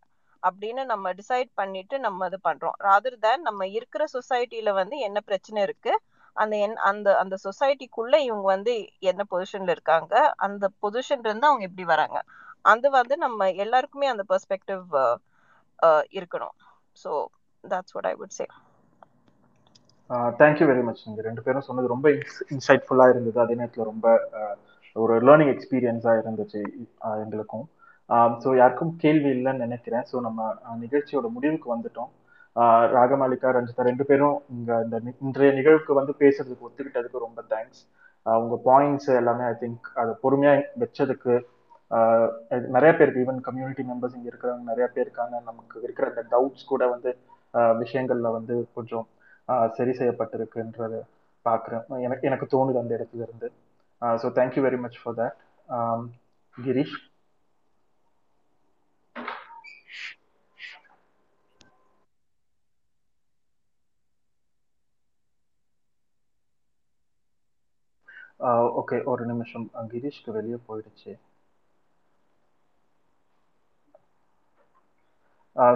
அப்படின்னு 0.47 0.84
நம்ம 0.91 1.11
டிசைட் 1.19 1.49
பண்ணிட்டு 1.59 1.95
நம்ம 2.05 2.27
இது 2.30 2.39
பண்றோம். 2.47 2.76
ராதர் 2.88 3.18
தேன் 3.26 3.47
நம்ம 3.49 3.68
இருக்கிற 3.77 4.03
சொசைட்டில 4.15 4.73
வந்து 4.81 4.97
என்ன 5.07 5.19
பிரச்சனை 5.30 5.61
இருக்கு 5.68 5.93
அந்த 6.35 6.55
என் 6.65 6.76
அந்த 6.89 7.07
அந்த 7.22 7.35
சொசைட்டிக்குள்ள 7.45 8.15
இவங்க 8.27 8.47
வந்து 8.55 8.73
என்ன 9.11 9.22
பொசிஷன்ல 9.31 9.76
இருக்காங்க 9.77 10.14
அந்த 10.47 10.65
பொசிஷன்ல 10.84 11.30
இருந்து 11.30 11.49
அவங்க 11.49 11.65
எப்படி 11.69 11.85
வராங்க. 11.93 12.18
அது 12.72 12.88
வந்து 12.99 13.15
நம்ம 13.26 13.49
எல்லாருக்குமே 13.64 14.07
அந்த 14.14 14.23
பெர்ஸ்பெக்டிவ் 14.31 14.85
இருக்கணும். 16.19 16.55
So 16.97 17.11
that's 17.64 17.95
what 17.97 18.09
I 18.11 18.15
would 18.22 18.38
say 18.39 18.47
thank you 20.39 20.65
very 20.69 20.84
much 20.88 21.01
நீங்கள் 21.07 21.26
ரெண்டு 21.27 21.41
பேரும் 21.45 21.65
சொன்னது 21.68 21.93
ரொம்ப 21.93 22.07
இன்சைட்ஃபுல்லாக 22.55 23.14
இருந்தது. 23.14 23.38
அதே 23.43 23.55
நேரத்தில் 23.61 23.89
ரொம்ப 23.91 24.07
ஒரு 24.95 25.15
லேர்னிங் 25.27 25.51
எக்ஸ்பீரியன்ஸாக 25.55 26.22
இருந்துச்சு 26.23 26.61
எங்களுக்கும். 27.23 27.65
ஸோ 28.43 28.49
யாருக்கும் 28.61 28.93
கேள்வி 29.03 29.29
இல்லைன்னு 29.38 29.63
நினைக்கிறேன். 29.65 30.05
ஸோ 30.11 30.15
நம்ம 30.27 30.49
நிகழ்ச்சியோட 30.85 31.27
முடிவுக்கு 31.38 31.69
வந்துட்டோம். 31.75 32.11
ராகமாலிகா 32.95 33.49
ரஞ்சிதா 33.57 33.84
ரெண்டு 33.88 34.03
பேரும் 34.09 34.38
இங்கே 34.55 34.75
இந்த 34.85 34.97
இன்றைய 35.27 35.49
நிகழ்வுக்கு 35.57 35.99
வந்து 35.99 36.13
பேசுறதுக்கு 36.21 36.67
ஒத்துக்கிட்டதுக்கு 36.67 37.25
ரொம்ப 37.25 37.41
தேங்க்ஸ் 37.53 37.81
உங்க 38.25 38.55
பாயிண்ட்ஸ் 38.69 39.09
எல்லாமே 39.19 39.43
ஐ 39.49 39.53
திங்க் 39.63 39.88
அதை 40.01 40.13
பொறுமையாக 40.23 40.63
வச்சதுக்கு 40.84 41.34
நிறைய 42.75 42.91
பேருக்கு 42.99 43.21
ஈவன் 43.25 43.41
கம்யூனிட்டி 43.47 43.84
மெம்பர்ஸ் 43.89 44.15
இங்கே 44.17 44.29
இருக்கிறவங்க 44.31 44.65
நிறைய 44.71 44.88
பேருக்கான 44.95 45.39
நமக்கு 45.49 45.75
இருக்கிற 45.85 46.07
அந்த 46.11 46.23
டவுட்ஸ் 46.34 46.69
கூட 46.71 46.84
வந்து 46.93 47.11
விஷயங்கள்ல 47.84 48.31
வந்து 48.38 48.55
கொஞ்சம் 48.77 49.05
சரி 49.77 49.93
செய்யப்பட்டிருக்குன்றத 49.99 50.97
பார்க்குறேன் 51.45 51.84
எனக்கு 52.07 52.27
எனக்கு 52.29 52.47
தோணுது 52.53 52.81
அந்த 52.81 52.93
இடத்துல 52.97 53.25
இருந்து. 53.27 53.47
So 54.21 54.29
thank you 54.39 54.63
very 54.65 54.79
much 54.85 54.99
for 55.01 55.17
that 55.21 55.38
Girish. 56.57 56.97
Okay 68.80 68.97
ஒரு 69.11 69.23
நிமிஷம். 69.31 69.65
கிரீஷ்க்கு 69.93 70.35
வெளியே 70.38 70.57
போயிடுச்சு. 70.68 71.11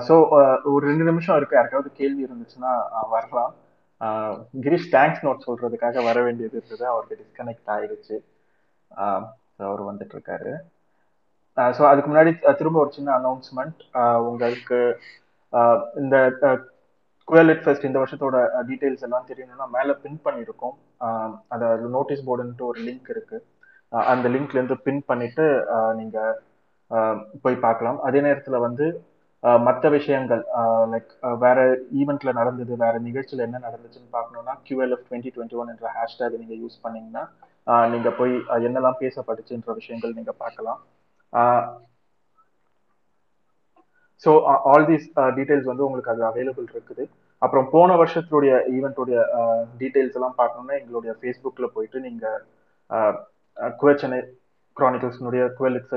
ஸோ 0.07 0.15
ஒரு 0.71 0.83
ரெண்டு 0.89 1.05
நிமிஷம் 1.09 1.37
இருக்கு. 1.39 1.57
யாருக்காவது 1.57 1.89
கேள்வி 1.99 2.21
இருந்துச்சுன்னா 2.27 2.73
வரலாம். 3.15 3.53
கிரீஷ் 4.65 4.91
தேங்க்ஸ் 4.95 5.23
நோட் 5.25 5.45
சொல்றதுக்காக 5.47 6.03
வர 6.09 6.17
வேண்டியது 6.27 6.55
இருந்தது 6.59 6.85
அவருக்கு 6.91 7.19
டிஸ்கனெக்ட் 7.21 7.71
ஆயிடுச்சு. 7.75 8.17
அவர் 9.69 9.81
வந்துட்டு 9.89 10.15
இருக்காரு 10.17 10.51
ஸோ 11.77 11.81
அதுக்கு 11.89 12.09
முன்னாடி 12.09 12.31
திரும்ப 12.59 12.77
ஒரு 12.83 12.91
சின்ன 12.97 13.09
அனௌன்ஸ்மெண்ட் 13.19 13.81
உங்களுக்கு 14.29 14.79
இந்த 16.01 16.15
குயலிட் 17.27 17.63
ஃபெஸ்ட் 17.63 17.87
இந்த 17.89 17.97
வருஷத்தோட 18.01 18.37
டீட்டெயில்ஸ் 18.69 19.05
எல்லாம் 19.07 19.27
தெரியணும்னா 19.31 19.67
மேலே 19.75 19.93
பின் 20.03 20.23
பண்ணியிருக்கோம் 20.25 20.75
அதாவது 21.55 21.85
நோட்டீஸ் 21.95 22.25
போர்டுன்ட்டு 22.27 22.67
ஒரு 22.71 22.79
லிங்க் 22.87 23.09
இருக்கு. 23.13 23.37
அந்த 24.11 24.25
லிங்க்ல 24.33 24.59
இருந்து 24.59 24.77
பின் 24.87 25.03
பண்ணிட்டு 25.09 25.45
நீங்க 25.99 26.17
போய் 27.43 27.63
பார்க்கலாம். 27.65 27.97
அதே 28.07 28.19
நேரத்தில் 28.27 28.63
வந்து 28.67 28.85
மற்ற 29.67 29.83
விஷயங்கள் 29.97 30.41
லைக் 30.93 31.11
வேற 31.43 31.59
ஈவெண்ட்ல 31.99 32.31
நடந்தது 32.39 32.73
வேற 32.83 32.95
நிகழ்ச்சியில் 33.05 33.45
என்ன 33.45 33.61
நடந்துச்சுன்னு 33.67 34.15
பார்க்கணும்னா 34.17 34.53
கியூஎல்எஃப் 34.65 35.05
டுவெண்ட்டி 35.07 35.31
டுவெண்ட்டி 35.35 35.59
ஒன் 35.61 35.71
என்ற 35.73 35.87
ஹேஷ்டேக் 35.97 36.41
நீங்க 36.41 36.55
யூஸ் 36.63 36.81
பண்ணீங்கன்னா 36.83 37.23
நீங்க 37.93 38.09
போய் 38.19 38.33
என்னெல்லாம் 38.67 38.99
பேசப்பட்டுச்சுன்ற 39.01 39.73
விஷயங்கள் 39.79 40.17
நீங்க 40.19 40.33
பார்க்கலாம். 40.43 40.79
ஸோ 44.23 44.31
ஆல் 44.71 44.87
தீஸ் 44.91 45.07
டீட்டெயில்ஸ் 45.37 45.71
வந்து 45.71 45.85
உங்களுக்கு 45.87 46.13
அது 46.13 46.23
அவைலபிள் 46.29 46.67
இருக்குது. 46.73 47.03
அப்புறம் 47.41 47.67
போன 47.75 47.95
வருஷத்துடைய 48.01 48.53
ஈவெண்ட்டுடைய 48.75 49.19
டீட்டெயில்ஸ் 49.81 50.17
எல்லாம் 50.19 50.37
பார்க்கணும்னா 50.41 50.75
எங்களுடைய 50.81 51.13
ஃபேஸ்புக்கில் 51.19 51.73
போயிட்டு 51.75 51.99
நீங்கள் 52.07 52.39
குவே 53.79 53.93
சென்னை 54.01 54.19
க்ரானிக்கல்ஸ்னுடைய 54.77 55.43
குவெலிட் 55.57 55.89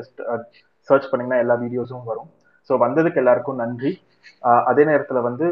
சர்ச் 0.89 1.11
பண்ணீங்கன்னா 1.11 1.43
எல்லா 1.45 1.57
வீடியோஸும் 1.65 2.09
வரும். 2.11 2.31
ஸோ 2.71 2.73
வந்ததுக்கு 2.85 3.21
எல்லாருக்கும் 3.23 3.61
நன்றி. 3.63 3.93
அதே 4.71 4.83
நேரத்தில் 4.91 5.27
வந்து 5.29 5.47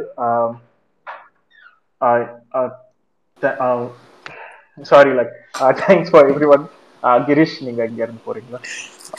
sorry 4.91 5.13
like 5.19 5.35
thanks 5.83 6.13
for 6.13 6.29
everyone 6.55 6.65
Girish 7.29 7.57
நீங்கள் 7.67 7.89
இங்கே 7.91 8.05
இருந்து 8.07 8.27
போறீங்களா? 8.29 8.61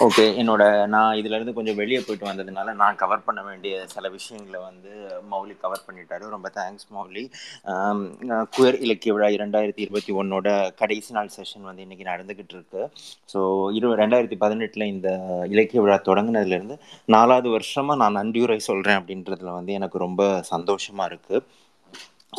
ஓகே 0.02 0.24
என்னோட 0.42 0.64
நான் 0.94 1.18
இதுல 1.20 1.38
இருந்து 1.38 1.54
கொஞ்சம் 1.58 1.78
வெளியே 1.80 2.00
போயிட்டு 2.06 2.28
வந்ததுனால 2.30 2.74
நான் 2.80 3.00
கவர் 3.02 3.24
பண்ண 3.26 3.42
வேண்டிய 3.44 3.74
சில 3.92 4.10
விஷயங்களை 4.16 4.60
வந்து 4.62 4.92
மௌலி 5.32 5.54
கவர் 5.64 5.84
பண்ணிட்டாரு. 5.88 6.26
ரொம்ப 6.36 6.50
தேங்க்ஸ் 6.56 6.88
மௌலி. 6.96 7.24
குயர் 8.56 8.78
இலக்கிய 8.86 9.14
விழா 9.16 9.30
இரண்டாயிரத்தி 9.38 9.82
இருபத்தி 9.86 10.14
ஒன்னோட 10.22 10.48
கடைசி 10.82 11.14
நாள் 11.18 11.34
செஷன் 11.36 11.68
வந்து 11.70 11.86
இன்னைக்கு 11.86 12.10
நடந்துகிட்டு 12.12 12.56
இருக்கு. 12.58 12.84
ஸோ 13.34 13.42
இரு 13.78 13.96
ரெண்டாயிரத்தி 14.02 14.40
பதினெட்டுல 14.46 14.88
இந்த 14.96 15.10
இலக்கிய 15.56 15.84
விழா 15.86 16.00
தொடங்கினதுலேருந்து 16.10 16.78
நாலாவது 17.16 17.50
வருஷமா 17.58 17.96
நான் 18.04 18.20
நன்றியுரை 18.22 18.60
சொல்றேன் 18.70 19.00
அப்படின்றதுல 19.02 19.54
வந்து 19.60 19.74
எனக்கு 19.74 19.98
ரொம்ப 19.98 20.24
சந்தோஷமா 20.54 21.06
இருக்கு. 21.12 21.36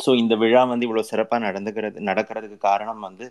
ஸோ 0.03 0.09
இந்த 0.21 0.33
விழா 0.35 0.61
வந்து 0.71 0.85
இவ்வளோ 0.87 1.03
சிறப்பாக 1.09 1.41
நடந்துக்கிறது 1.45 2.05
நடக்கிறதுக்கு 2.09 2.57
காரணம் 2.65 3.01
வந்து 3.01 3.25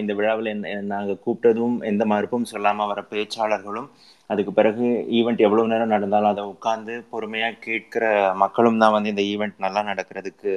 இந்த 0.00 0.12
விழாவில் 0.18 0.50
நாங்கள் 0.92 1.20
கூப்பிட்டதும் 1.24 1.76
எந்த 1.90 2.04
மறுப்பும் 2.12 2.50
சொல்லாமல் 2.52 2.90
வர 2.90 3.00
பேச்சாளர்களும் 3.12 3.88
அதுக்கு 4.30 4.52
பிறகு 4.52 4.86
ஈவெண்ட் 5.18 5.44
எவ்வளோ 5.46 5.64
நேரம் 5.72 5.94
நடந்தாலும் 5.94 6.32
அதை 6.32 6.44
உட்காந்து 6.52 6.94
பொறுமையாக 7.12 7.60
கேட்கிற 7.66 8.04
மக்களும் 8.44 8.80
தான் 8.82 8.94
வந்து 8.96 9.12
இந்த 9.14 9.24
ஈவெண்ட் 9.32 9.56
நல்லா 9.58 9.82
நடக்கிறதுக்கு 9.90 10.52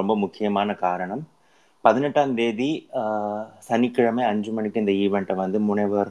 ரொம்ப 0.00 0.12
முக்கியமான 0.24 0.74
காரணம். 0.86 1.22
பதினெட்டாம் 1.84 2.34
தேதி 2.40 2.70
சனிக்கிழமை 3.68 4.24
அஞ்சு 4.32 4.50
மணிக்கு 4.56 4.82
இந்த 4.84 4.92
ஈவெண்ட்டை 5.04 5.36
வந்து 5.44 5.58
முனைவர் 5.70 6.10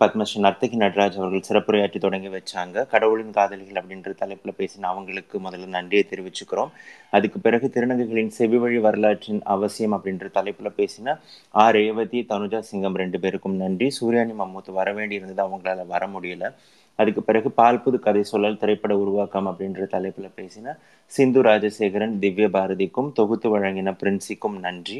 பத்மஸ்ரீ 0.00 0.38
நர்த்தகி 0.44 0.76
நடராஜ் 0.76 1.16
அவர்கள் 1.18 1.44
சிறப்புரையாற்றி 1.48 1.98
தொடங்கி 1.98 2.28
வச்சாங்க. 2.28 2.86
கடவுளின் 2.92 3.30
காதலிகள் 3.30 3.78
அப்படின்ற 3.82 4.14
தலைப்பில் 4.14 4.54
பேசின 4.58 4.88
அவங்களுக்கு 4.92 5.40
முதல்ல 5.40 5.66
நன்றியை 5.66 6.04
தெரிவிச்சுக்கிறோம். 6.10 6.70
அதுக்கு 7.10 7.38
பிறகு 7.40 7.70
திருநங்கைகளின் 7.74 8.32
செவிவழி 8.38 8.80
வரலாற்றின் 8.80 9.40
அவசியம் 9.54 9.94
அப்படின்ற 9.96 10.30
தலைப்பில் 10.30 10.76
பேசின 10.78 11.16
ஆ 11.54 11.70
ரேவதி 11.70 12.26
தனுஜா 12.28 12.58
சிங்கம் 12.58 12.96
ரெண்டு 12.96 13.20
பேருக்கும் 13.20 13.56
நன்றி. 13.56 13.90
சூர்யானி 13.90 14.32
மம்மூத்து 14.32 14.72
வர 14.72 14.92
வேண்டி 14.92 15.14
இருந்தது 15.14 15.42
அவங்களால 15.46 15.86
வர 15.86 16.06
முடியல. 16.06 16.52
அதுக்கு 16.96 17.22
பிறகு 17.22 17.48
பால்புது 17.56 17.98
கதை 17.98 18.22
சொல்லல் 18.32 18.58
திரைப்பட 18.58 18.98
உருவாக்கம் 18.98 19.46
அப்படின்ற 19.46 19.86
தலைப்பில் 19.86 20.36
பேசின 20.36 20.76
சிந்து 21.06 21.42
ராஜசேகரன் 21.42 22.18
திவ்ய 22.18 22.48
பாரதிக்கும் 22.48 23.12
தொகுத்து 23.12 23.58
வழங்கின 23.58 23.92
பிரின்சிக்கும் 24.02 24.58
நன்றி. 24.58 24.98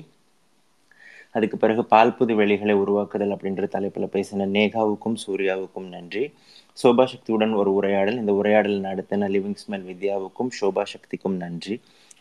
அதுக்கு 1.37 1.57
பிறகு 1.63 1.83
பால் 1.93 2.17
புது 2.19 2.33
வெளிகளை 2.41 2.75
உருவாக்குதல் 2.83 3.35
அப்படின்ற 3.37 3.69
தலைப்பில் 3.75 4.13
பேசின 4.17 4.47
நேகாவுக்கும் 4.57 5.17
சூர்யாவுக்கும் 5.25 5.89
நன்றி. 5.95 6.25
சோபா 6.83 7.05
சக்தியுடன் 7.13 7.53
ஒரு 7.61 7.71
உரையாடல். 7.79 8.19
இந்த 8.23 8.33
உரையாடல் 8.41 8.79
நடத்தின 8.89 9.29
லிவிங் 9.35 9.61
ஸ்மெல் 9.63 9.87
வித்யாவுக்கும் 9.91 10.51
சோபா 10.61 10.85
சக்திக்கும் 10.93 11.37
நன்றி. 11.45 11.77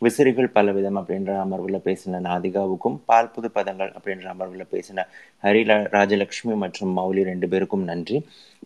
விசிறிகள் 0.06 0.50
பலவிதம் 0.56 0.98
அப்படின்ற 1.00 1.32
அமர்வில் 1.44 1.84
பேசின 1.88 2.20
நாதிகாவுக்கும் 2.30 2.98
பால்புது 3.10 3.50
பதங்கள் 3.58 3.92
அப்படின்ற 3.98 4.26
அமர்வில் 4.34 4.72
பேசின 4.74 5.06
ஹரி 5.46 5.62
ராஜலட்சுமி 5.96 6.56
மற்றும் 6.64 6.92
மௌலி 6.98 7.24
ரெண்டு 7.32 7.50
பேருக்கும் 7.54 7.86
நன்றி. 7.92 8.18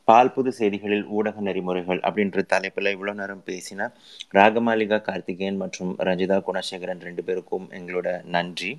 பால் 0.10 0.34
புது 0.36 0.52
செய்திகளில் 0.60 1.06
ஊடக 1.18 1.42
நெறிமுறைகள் 1.48 2.00
அப்படின்ற 2.08 2.44
தலைப்பில் 2.54 2.94
இவ்வளோ 2.96 3.14
நேரம் 3.22 3.44
பேசின 3.50 3.90
ராகமாலிகா 4.38 5.00
கார்த்திகேயன் 5.08 5.62
மற்றும் 5.64 5.92
ரஞ்சிதா 6.10 6.38
குணசேகரன் 6.50 7.04
ரெண்டு 7.08 7.24
பேருக்கும் 7.30 7.68
எங்களோட 7.80 8.10
நன்றி. 8.36 8.72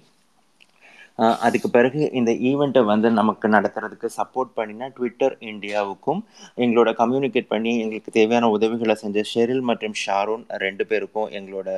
அதுக்கு 1.47 1.69
பிறகு 1.77 2.01
இந்த 2.13 2.31
ஈவெண்ட்டை 2.49 2.83
வந்து 2.85 3.09
நமக்கு 3.11 3.47
நடத்துறதுக்கு 3.49 4.09
சப்போர்ட் 4.19 4.53
பண்ணினா 4.59 4.87
ட்விட்டர் 4.97 5.35
இந்தியாவுக்கும் 5.51 6.21
எங்களோட 6.59 6.91
கம்யூனிகேட் 7.01 7.53
பண்ணி 7.55 7.73
எங்களுக்கு 7.85 8.13
தேவையான 8.19 8.51
உதவிகளை 8.57 8.97
செஞ்ச 9.03 9.25
ஷெரில் 9.33 9.65
மற்றும் 9.71 9.97
ஷாரூன் 10.05 10.45
ரெண்டு 10.65 10.87
பேருக்கும் 10.91 11.29
எங்களோட 11.39 11.71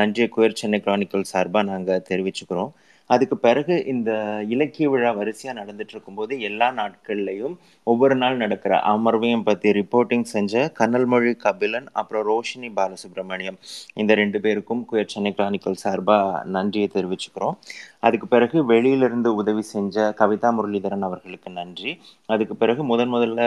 நன்றி 0.00 0.26
குயர் 0.34 0.58
சென்னை 0.60 0.80
கிரானிக்கல் 0.80 1.30
சார்பாக 1.32 1.68
நாங்கள் 1.72 2.04
தெரிவிச்சுக்கிறோம். 2.10 2.72
அதுக்கு 3.10 3.36
பிறகு 3.36 3.74
இந்த 3.84 4.10
இலக்கிய 4.48 4.86
விழா 4.90 5.10
வரிசையாக 5.10 5.58
நடந்துட்டு 5.60 5.94
இருக்கும்போது 5.94 6.34
எல்லா 6.40 6.68
நாட்கள்லையும் 6.72 7.54
ஒவ்வொரு 7.86 8.16
நாள் 8.16 8.36
நடக்கிற 8.36 8.74
அமர்வையும் 8.92 9.44
பற்றி 9.44 9.70
ரிப்போர்ட்டிங் 9.78 10.26
செஞ்ச 10.34 10.64
கனல்மொழி 10.80 11.32
கபிலன் 11.44 11.88
அப்புறம் 11.92 12.24
ரோஷினி 12.30 12.70
பாலசுப்ரமணியம் 12.78 13.58
இந்த 13.94 14.14
ரெண்டு 14.14 14.40
பேருக்கும் 14.40 14.82
குயர் 14.92 15.12
சென்னை 15.14 15.32
கிரானிக்கல் 15.38 15.82
சார்பாக 15.84 16.42
நன்றியை 16.56 16.88
தெரிவிச்சுக்கிறோம். 16.94 17.58
அதுக்கு 18.00 18.26
பிறகு 18.26 18.58
வெளியிலிருந்து 18.72 19.34
உதவி 19.34 19.62
செஞ்ச 19.74 20.12
கவிதா 20.20 20.50
முரளிதரன் 20.56 21.06
அவர்களுக்கு 21.10 21.50
நன்றி. 21.60 21.92
அதுக்கு 22.34 22.56
பிறகு 22.56 22.82
முதன் 22.84 23.12
முதல்ல 23.14 23.40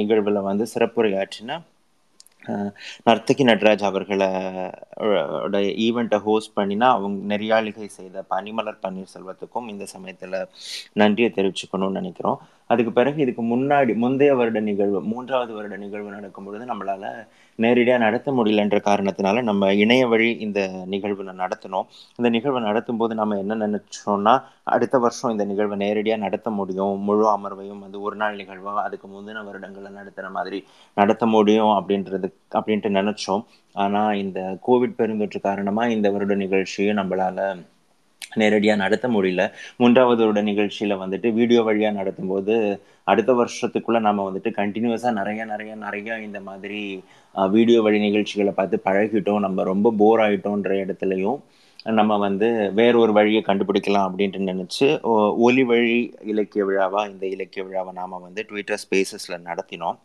நிகழ்வில் 0.00 0.46
வந்து 0.50 0.66
சிறப்புரையாற்றின 0.74 1.60
நர்த்தகி 3.02 3.44
நடராஜ் 3.44 3.84
அவர்களை 3.90 4.28
ஈவெண்ட்டை 5.86 6.18
ஹோஸ்ட் 6.28 6.56
பண்ணினா 6.58 6.88
அவங்க 6.94 7.36
நெறியாளிகை 7.36 7.86
செய்த 7.86 8.24
பனிமலர் 8.30 8.82
பன்னீர்செல்வத்துக்கும் 8.82 9.68
இந்த 9.68 9.86
சமயத்தில் 9.86 10.38
நன்றியை 10.92 11.30
தெரிவிச்சுக்கணும்னு 11.36 12.00
நினைக்கிறோம். 12.00 12.40
அதுக்கு 12.70 12.92
பிறகு 12.98 13.18
இதுக்கு 13.24 13.42
முன்னாடி 13.52 13.92
முந்தைய 14.02 14.34
வருட 14.40 14.60
நிகழ்வு 14.68 14.98
மூன்றாவது 15.12 15.52
வருட 15.56 15.76
நிகழ்வு 15.84 16.10
நடக்கும் 16.16 16.46
பொழுது 16.46 16.64
நம்மளால 16.72 17.10
நேரடியாக 17.58 18.02
நடத்த 18.04 18.28
முடியலன்ற 18.32 18.78
காரணத்தினால 18.88 19.42
நம்ம 19.48 19.72
இணைய 19.82 20.02
வழி 20.12 20.28
இந்த 20.46 20.60
நிகழ்வு 20.92 21.24
நடத்தினோம். 21.42 21.86
இந்த 22.18 22.28
நிகழ்வை 22.36 22.60
நடத்தும் 22.68 23.00
போது 23.00 23.12
நம்ம 23.20 23.38
என்ன 23.42 23.58
நினைச்சோம்னா 23.64 24.34
அடுத்த 24.74 24.98
வருஷம் 25.04 25.32
இந்த 25.34 25.44
நிகழ்வை 25.50 25.76
நேரடியாக 25.84 26.22
நடத்த 26.26 26.50
முடியும். 26.58 26.94
முழு 27.08 27.26
அமர்வையும் 27.36 27.82
வந்து 27.84 28.00
ஒரு 28.06 28.16
நாள் 28.22 28.38
நிகழ்வாக 28.40 28.84
அதுக்கு 28.86 29.08
முந்தின 29.08 29.44
வருடங்களில் 29.48 29.98
நடத்துகிற 30.00 30.30
மாதிரி 30.38 30.60
நடத்த 30.96 31.26
முடியும் 31.34 31.72
அப்படின்றது 31.78 32.30
அப்படின்ட்டு 32.58 32.90
நினைச்சோம். 33.00 33.44
ஆனால் 33.74 34.18
இந்த 34.24 34.40
கோவிட் 34.68 34.98
பெருந்தொற்று 35.00 35.40
காரணமாக 35.48 35.94
இந்த 35.96 36.08
வருட 36.16 36.34
நிகழ்ச்சியை 36.44 36.94
நம்மளால 37.00 37.38
நேரடியாக 38.40 38.82
நடத்த 38.84 39.06
முடியல. 39.16 39.42
மூன்றாவது 39.80 40.42
நிகழ்ச்சியில் 40.50 41.00
வந்துட்டு 41.02 41.30
வீடியோ 41.38 41.62
வழியாக 41.68 41.98
நடத்தும் 42.00 42.30
போது 42.32 42.54
அடுத்த 43.12 43.30
வருஷத்துக்குள்ளே 43.40 44.00
நம்ம 44.08 44.26
வந்துட்டு 44.28 44.50
கண்டினியூஸாக 44.60 45.12
நிறைய 45.20 45.44
நிறைய 45.52 45.72
நிறைய 45.86 46.18
இந்த 46.26 46.40
மாதிரி 46.48 46.82
வீடியோ 47.56 47.80
வழி 47.86 47.98
நிகழ்ச்சிகளை 48.06 48.52
பார்த்து 48.60 48.84
பழகிட்டோம். 48.86 49.44
நம்ம 49.46 49.64
ரொம்ப 49.72 49.92
போர் 50.02 50.22
ஆகிட்டோன்ற 50.26 50.72
இடத்துலையும் 50.84 51.40
நம்ம 51.98 52.16
வந்து 52.24 52.48
வேறொரு 52.78 53.12
வழியை 53.18 53.40
கண்டுபிடிக்கலாம் 53.46 54.06
அப்படின்ட்டு 54.08 54.48
நினச்சி 54.50 54.86
ஒலி 55.46 55.64
வழி 55.70 55.96
இலக்கிய 56.32 56.64
விழாவாக 56.68 57.10
இந்த 57.12 57.24
இலக்கிய 57.34 57.62
விழாவை 57.66 57.92
நாம் 58.00 58.24
வந்து 58.26 58.42
ட்விட்டர் 58.50 58.82
ஸ்பேசஸில் 58.84 59.46
நடத்தினோம். 59.50 59.98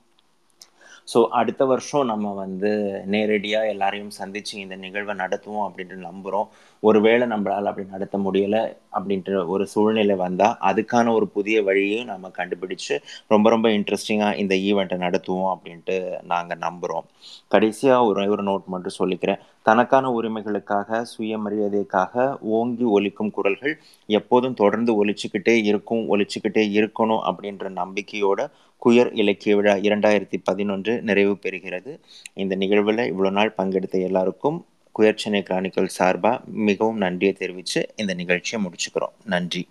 ஸோ 1.12 1.20
அடுத்த 1.40 1.66
வருஷம் 1.72 2.10
நம்ம 2.12 2.32
வந்து 2.44 2.72
நேரடியாக 3.14 3.70
எல்லாரையும் 3.74 4.16
சந்தித்து 4.18 4.56
இந்த 4.64 4.76
நிகழ்வை 4.82 5.14
நடத்துவோம் 5.22 5.66
அப்படின்ட்டு 5.68 5.98
நம்புகிறோம் 6.08 6.48
ஒருவேளை 6.80 7.28
நம்மளால் 7.28 7.70
அப்படி 7.72 7.88
நடத்த 7.90 8.18
முடியலை 8.18 8.62
அப்படின்ற 8.94 9.48
ஒரு 9.48 9.68
சூழ்நிலை 9.68 10.16
வந்தால் 10.16 10.58
அதுக்கான 10.62 11.14
ஒரு 11.14 11.28
புதிய 11.28 11.64
வழியையும் 11.64 12.06
நம்ம 12.06 12.32
கண்டுபிடிச்சு 12.38 12.96
ரொம்ப 13.28 13.50
ரொம்ப 13.50 13.70
இன்ட்ரெஸ்டிங்காக 13.70 14.38
இந்த 14.38 14.56
ஈவெண்ட்டை 14.56 14.98
நடத்துவோம் 15.06 15.52
அப்படின்ட்டு 15.56 16.24
நாங்கள் 16.24 16.58
நம்புகிறோம் 16.58 17.06
கடைசியாக 17.48 18.06
ஒரு 18.06 18.30
ஒரு 18.30 18.44
நோட் 18.44 18.66
மட்டும் 18.66 18.98
சொல்லிக்கிறேன். 19.00 19.40
தனக்கான 19.62 20.10
உரிமைகளுக்காக 20.22 21.06
சுயமரியாதைக்காக 21.18 22.38
ஓங்கி 22.40 22.84
ஒலிக்கும் 22.84 23.32
குரல்கள் 23.32 23.80
எப்போதும் 24.08 24.54
தொடர்ந்து 24.54 25.06
ஒலிச்சுக்கிட்டே 25.06 25.56
இருக்கும் 25.64 26.04
ஒலிச்சுக்கிட்டே 26.16 26.64
இருக்கணும் 26.80 27.24
அப்படின்ற 27.30 27.70
நம்பிக்கையோட 27.82 28.48
குயர் 28.82 29.10
இலக்கிய 29.14 29.56
விழா 29.56 29.74
இரண்டாயிரத்தி 29.74 30.38
பதினொன்று 30.44 31.02
நிறைவு 31.02 31.38
பெறுகிறது. 31.42 32.00
இந்த 32.34 32.56
நிகழ்வில் 32.56 33.04
இவ்வளோ 33.14 33.32
நாள் 33.32 33.56
பங்கெடுத்த 33.58 34.02
எல்லாருக்கும் 34.02 34.66
குயர்ச்சனை 34.98 35.42
கிரானிக்கல் 35.42 35.86
சார்பாக 35.86 36.44
மிகவும் 36.46 36.98
நன்றியை 36.98 37.34
தெரிவித்து 37.34 37.94
இந்த 37.96 38.14
நிகழ்ச்சியை 38.14 38.66
முடிச்சுக்கிறோம். 38.66 39.16
நன்றி. 39.26 39.70